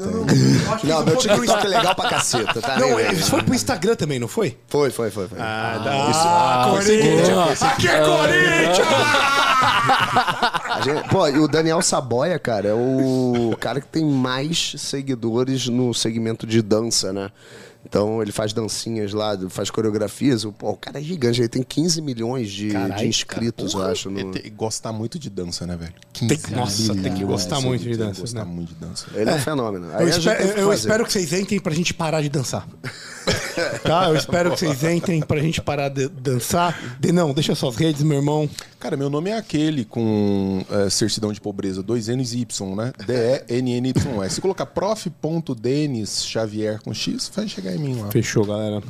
Não, 0.83 1.03
meu 1.05 1.15
TikTok 1.17 1.65
é 1.65 1.69
legal 1.69 1.95
pra 1.95 2.09
caceta, 2.09 2.61
tá? 2.61 2.77
Não, 2.79 2.99
isso 2.99 3.29
foi 3.29 3.43
pro 3.43 3.53
Instagram 3.53 3.95
também, 3.95 4.19
não 4.19 4.27
foi? 4.27 4.57
Foi, 4.67 4.89
foi, 4.89 5.09
foi. 5.11 5.27
foi. 5.27 5.37
Ah, 5.39 6.67
Corinthians! 6.71 7.63
Aqui 7.63 7.87
é 7.87 7.99
Corinthians! 7.99 8.87
Gente- 10.81 11.09
pô, 11.09 11.27
e 11.27 11.39
o 11.39 11.47
Daniel 11.47 11.81
Saboia, 11.81 12.37
cara, 12.39 12.69
é 12.69 12.73
o 12.73 13.55
cara 13.59 13.79
que 13.81 13.87
tem 13.87 14.03
mais 14.05 14.73
seguidores 14.77 15.67
no 15.67 15.93
segmento 15.93 16.45
de 16.45 16.61
dança, 16.61 17.11
né? 17.13 17.29
Então 17.87 18.21
ele 18.21 18.31
faz 18.31 18.51
dancinhas 18.53 19.13
lá, 19.13 19.37
faz 19.49 19.69
coreografias. 19.69 20.43
O, 20.43 20.51
pô, 20.51 20.71
o 20.71 20.77
cara 20.77 20.99
é 20.99 21.03
gigante, 21.03 21.41
ele 21.41 21.47
tem 21.47 21.63
15 21.63 22.01
milhões 22.01 22.49
de, 22.51 22.69
Carai, 22.69 22.99
de 22.99 23.07
inscritos, 23.07 23.73
eu 23.73 23.83
acho. 23.83 24.09
No... 24.09 24.19
É 24.19 24.31
ter- 24.31 24.49
gostar 24.49 24.91
muito 24.91 25.19
de 25.19 25.29
dança, 25.29 25.65
né, 25.65 25.75
velho? 25.75 25.93
Tem 26.13 26.37
que- 26.37 26.51
nossa, 26.51 26.93
tem 26.95 27.13
que 27.13 27.23
gostar 27.23 27.61
muito 27.61 27.83
de 27.83 27.95
dança, 27.95 28.21
Gostar 28.21 28.45
né? 28.45 28.51
muito 28.51 28.73
de 28.73 28.75
dança. 28.75 29.05
Ele 29.13 29.29
é, 29.29 29.33
um 29.33 29.39
fenômeno. 29.39 29.87
Aí 29.93 30.03
Eu, 30.03 30.09
espero, 30.09 30.43
eu 30.59 30.73
espero 30.73 31.05
que 31.05 31.11
vocês 31.13 31.33
entrem 31.33 31.59
pra 31.59 31.73
gente 31.73 31.93
parar 31.93 32.21
de 32.21 32.29
dançar. 32.29 32.67
tá? 33.83 34.09
Eu 34.09 34.15
espero 34.15 34.51
que 34.51 34.59
vocês 34.59 34.83
entrem 34.83 35.21
pra 35.21 35.39
gente 35.39 35.61
parar 35.61 35.89
de 35.89 36.07
dançar. 36.07 36.97
De, 36.99 37.11
não, 37.11 37.33
deixa 37.33 37.55
suas 37.55 37.75
redes, 37.75 38.01
meu 38.03 38.17
irmão. 38.17 38.49
Cara, 38.79 38.95
meu 38.95 39.09
nome 39.09 39.29
é 39.31 39.37
aquele 39.37 39.83
com 39.83 40.63
é, 40.69 40.89
certidão 40.89 41.33
de 41.33 41.41
pobreza, 41.41 41.81
dois 41.81 42.07
N's 42.07 42.33
e 42.33 42.39
Y, 42.41 42.75
né? 42.75 42.93
D-E-N-N-Y-S. 43.07 44.35
Se 44.35 44.41
colocar 44.41 44.65
prof.denis 44.67 46.25
Xavier 46.25 46.79
com 46.81 46.93
X, 46.93 47.31
vai 47.33 47.47
chegar 47.47 47.73
em 47.75 47.79
mim 47.79 48.01
lá. 48.01 48.09
Fechou, 48.11 48.45
galera. 48.45 48.81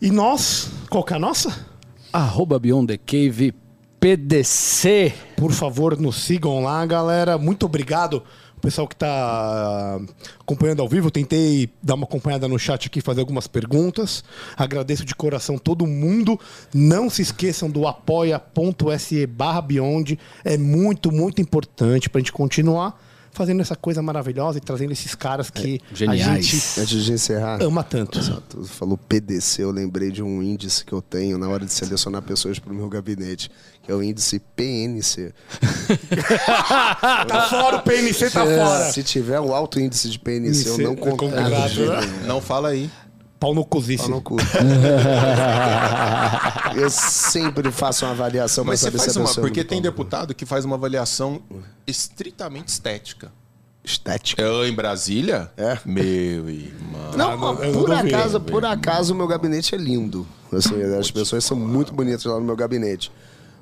E 0.00 0.10
nós, 0.10 0.70
qual 0.90 1.04
que 1.04 1.12
é 1.12 1.16
a 1.16 1.18
nossa? 1.18 1.66
Arroba 2.12 2.58
Beyond 2.58 2.86
the 2.86 2.98
Cave 2.98 3.54
PDC. 3.98 5.14
Por 5.36 5.50
favor, 5.50 5.98
nos 5.98 6.16
sigam 6.16 6.62
lá, 6.62 6.84
galera. 6.84 7.38
Muito 7.38 7.64
obrigado. 7.64 8.22
O 8.56 8.60
pessoal 8.60 8.86
que 8.86 8.94
está 8.94 9.98
acompanhando 10.40 10.80
ao 10.80 10.88
vivo, 10.88 11.10
tentei 11.10 11.70
dar 11.82 11.94
uma 11.94 12.04
acompanhada 12.04 12.46
no 12.46 12.58
chat 12.58 12.86
aqui, 12.86 13.00
fazer 13.00 13.20
algumas 13.20 13.46
perguntas. 13.46 14.22
Agradeço 14.56 15.04
de 15.04 15.14
coração 15.14 15.58
todo 15.58 15.86
mundo. 15.86 16.38
Não 16.74 17.08
se 17.08 17.22
esqueçam 17.22 17.70
do 17.70 17.86
apoia.se 17.86 19.26
barra 19.26 19.60
Beyond. 19.60 20.18
É 20.44 20.56
muito, 20.56 21.10
muito 21.10 21.40
importante 21.40 22.08
para 22.08 22.18
a 22.18 22.22
gente 22.22 22.32
continuar 22.32 22.98
fazendo 23.34 23.60
essa 23.60 23.74
coisa 23.76 24.00
maravilhosa 24.00 24.58
e 24.58 24.60
trazendo 24.60 24.92
esses 24.92 25.14
caras 25.14 25.50
que 25.50 25.80
a 25.90 25.94
geniais. 25.94 26.46
gente 26.46 26.80
Antes 26.80 27.04
de 27.04 27.12
encerrar, 27.12 27.60
ama 27.62 27.82
tanto. 27.82 28.18
Tu 28.48 28.64
falou 28.64 28.96
PDC, 28.96 29.62
eu 29.62 29.70
lembrei 29.70 30.10
de 30.10 30.22
um 30.22 30.42
índice 30.42 30.84
que 30.84 30.92
eu 30.92 31.02
tenho 31.02 31.36
na 31.36 31.48
hora 31.48 31.64
de 31.66 31.72
selecionar 31.72 32.22
pessoas 32.22 32.58
para 32.58 32.72
o 32.72 32.74
meu 32.74 32.88
gabinete, 32.88 33.50
que 33.82 33.90
é 33.90 33.94
o 33.94 34.02
índice 34.02 34.38
PNC. 34.56 35.34
Tá 37.28 37.48
fora 37.50 37.76
o 37.76 37.82
PNC, 37.82 38.30
tá 38.30 38.44
fora. 38.44 38.92
Se 38.92 39.02
tiver 39.02 39.40
um 39.40 39.52
alto 39.54 39.80
índice 39.80 40.08
de 40.08 40.18
PNC, 40.18 40.68
eu 40.68 40.78
não 40.78 40.94
PNC, 40.94 41.16
contrato. 41.16 41.80
né? 41.80 42.24
Não 42.26 42.40
fala 42.40 42.68
aí. 42.68 42.90
Pau 43.44 43.54
no 43.54 43.62
cozice. 43.62 44.04
Pau 44.04 44.16
no 44.16 44.22
cu. 44.22 44.38
eu 46.74 46.88
sempre 46.88 47.70
faço 47.70 48.06
uma 48.06 48.12
avaliação 48.12 48.64
Mas 48.64 48.80
você 48.80 48.86
saber 48.86 48.98
se 49.00 49.04
faz 49.04 49.16
a 49.18 49.20
uma. 49.20 49.26
pessoa 49.26 49.42
é 49.42 49.46
Porque 49.46 49.60
muito 49.60 49.68
tem 49.68 49.82
deputado 49.82 50.34
que 50.34 50.46
faz 50.46 50.64
uma 50.64 50.76
avaliação 50.76 51.42
estritamente 51.86 52.68
estética. 52.68 53.30
estética. 53.84 54.40
Eu, 54.40 54.66
em 54.66 54.72
Brasília? 54.72 55.50
É. 55.58 55.76
Meu 55.84 56.48
irmão. 56.48 57.10
Não, 57.14 57.36
não, 57.36 57.54
por 57.54 57.92
acaso, 57.92 58.40
por 58.40 58.64
acaso 58.64 59.12
o 59.12 59.16
meu 59.16 59.26
gabinete 59.26 59.74
é 59.74 59.78
lindo. 59.78 60.26
Assim, 60.50 60.82
as 60.98 61.10
pessoas 61.10 61.44
são 61.44 61.54
muito 61.54 61.92
bonitas 61.92 62.24
lá 62.24 62.36
no 62.36 62.44
meu 62.46 62.56
gabinete. 62.56 63.12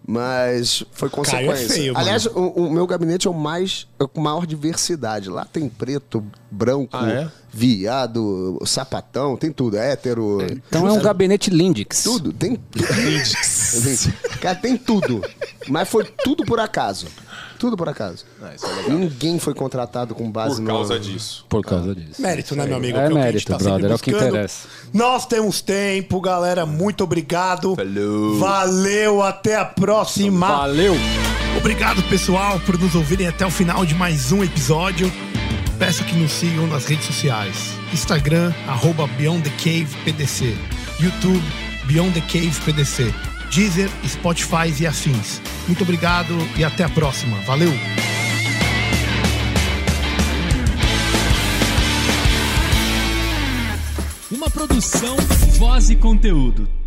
Mas 0.07 0.83
foi 0.93 1.09
consequência. 1.09 1.69
feio, 1.69 1.93
mano. 1.95 2.05
Aliás, 2.05 2.27
o, 2.27 2.31
o 2.49 2.70
meu 2.73 2.87
gabinete 2.87 3.29
é 3.29 3.31
o 3.31 3.35
mais 3.35 3.87
é 4.01 4.07
com 4.07 4.20
maior 4.20 4.47
diversidade. 4.47 5.29
Lá 5.31 5.45
tem 5.45 5.69
preto, 5.69 6.24
branco, 6.51 6.97
Ah, 6.97 7.09
é? 7.09 7.29
viado, 7.53 8.59
sapatão, 8.66 9.37
tem 9.37 9.53
tudo. 9.53 9.77
Hétero. 9.77 10.39
Então 10.66 10.89
é 10.89 10.93
um 10.93 11.01
gabinete 11.01 11.51
Lindix. 11.51 12.03
Tudo, 12.03 12.33
tem 12.33 12.59
Cara, 14.41 14.57
tem 14.57 14.77
tudo. 14.77 15.23
Mas 15.69 15.89
foi 15.89 16.05
tudo 16.24 16.45
por 16.45 16.59
acaso. 16.59 17.07
Tudo 17.63 17.77
por 17.77 17.89
acaso. 17.89 18.25
Ah, 18.43 18.53
isso 18.57 18.67
é 18.67 18.69
legal. 18.75 18.99
Ninguém 18.99 19.39
foi 19.39 19.55
contratado 19.55 20.17
com 20.17 20.29
base 20.29 20.57
Por 20.57 20.63
no. 20.63 20.67
causa 20.67 20.99
disso. 20.99 21.47
Por 21.49 21.63
causa 21.63 21.95
disso. 21.95 22.21
Mérito, 22.21 22.57
né, 22.57 22.67
meu 22.67 22.77
amigo? 22.77 22.99
É 22.99 23.07
Que 23.07 23.07
o 23.07 23.13
que 23.13 23.19
a 23.19 23.23
gente 23.23 23.25
mérito, 23.33 23.47
tá 23.53 23.59
sempre 23.61 23.73
brother, 23.73 23.91
é 23.93 23.95
o 23.95 23.99
que 24.01 24.11
buscando. 24.11 24.29
interessa. 24.31 24.69
Nós 24.93 25.27
temos 25.27 25.61
tempo, 25.61 26.21
galera. 26.21 26.67
Muito 26.67 27.05
obrigado. 27.05 27.77
Falou. 27.77 28.39
Valeu, 28.41 29.23
até 29.23 29.55
a 29.57 29.65
próxima. 29.65 30.49
Valeu! 30.49 30.97
Obrigado, 31.57 32.03
pessoal, 32.09 32.59
por 32.67 32.77
nos 32.77 32.97
ouvirem 32.97 33.29
até 33.29 33.47
o 33.47 33.51
final 33.51 33.87
de 33.87 33.95
mais 33.95 34.33
um 34.33 34.43
episódio. 34.43 35.09
Peço 35.79 36.03
que 36.03 36.17
nos 36.17 36.33
sigam 36.33 36.67
nas 36.67 36.87
redes 36.87 37.07
sociais. 37.07 37.75
Instagram, 37.93 38.53
arroba 38.67 39.07
Beyond 39.07 39.49
the 39.49 39.57
Cave 39.57 39.87
PDC. 40.05 40.57
YouTube, 40.99 41.45
Beyond 41.87 42.13
the 42.15 42.21
Cave 42.23 42.61
PDC. 42.65 43.32
Deezer, 43.53 43.91
Spotify 44.09 44.73
e 44.81 44.87
afins. 44.87 45.43
Muito 45.66 45.83
obrigado 45.83 46.35
e 46.57 46.65
até 46.65 46.85
a 46.85 46.89
próxima. 46.89 47.37
Valeu! 47.43 47.70
Uma 54.31 54.49
produção, 54.49 55.16
voz 55.59 55.91
e 55.91 55.97
conteúdo. 55.97 56.82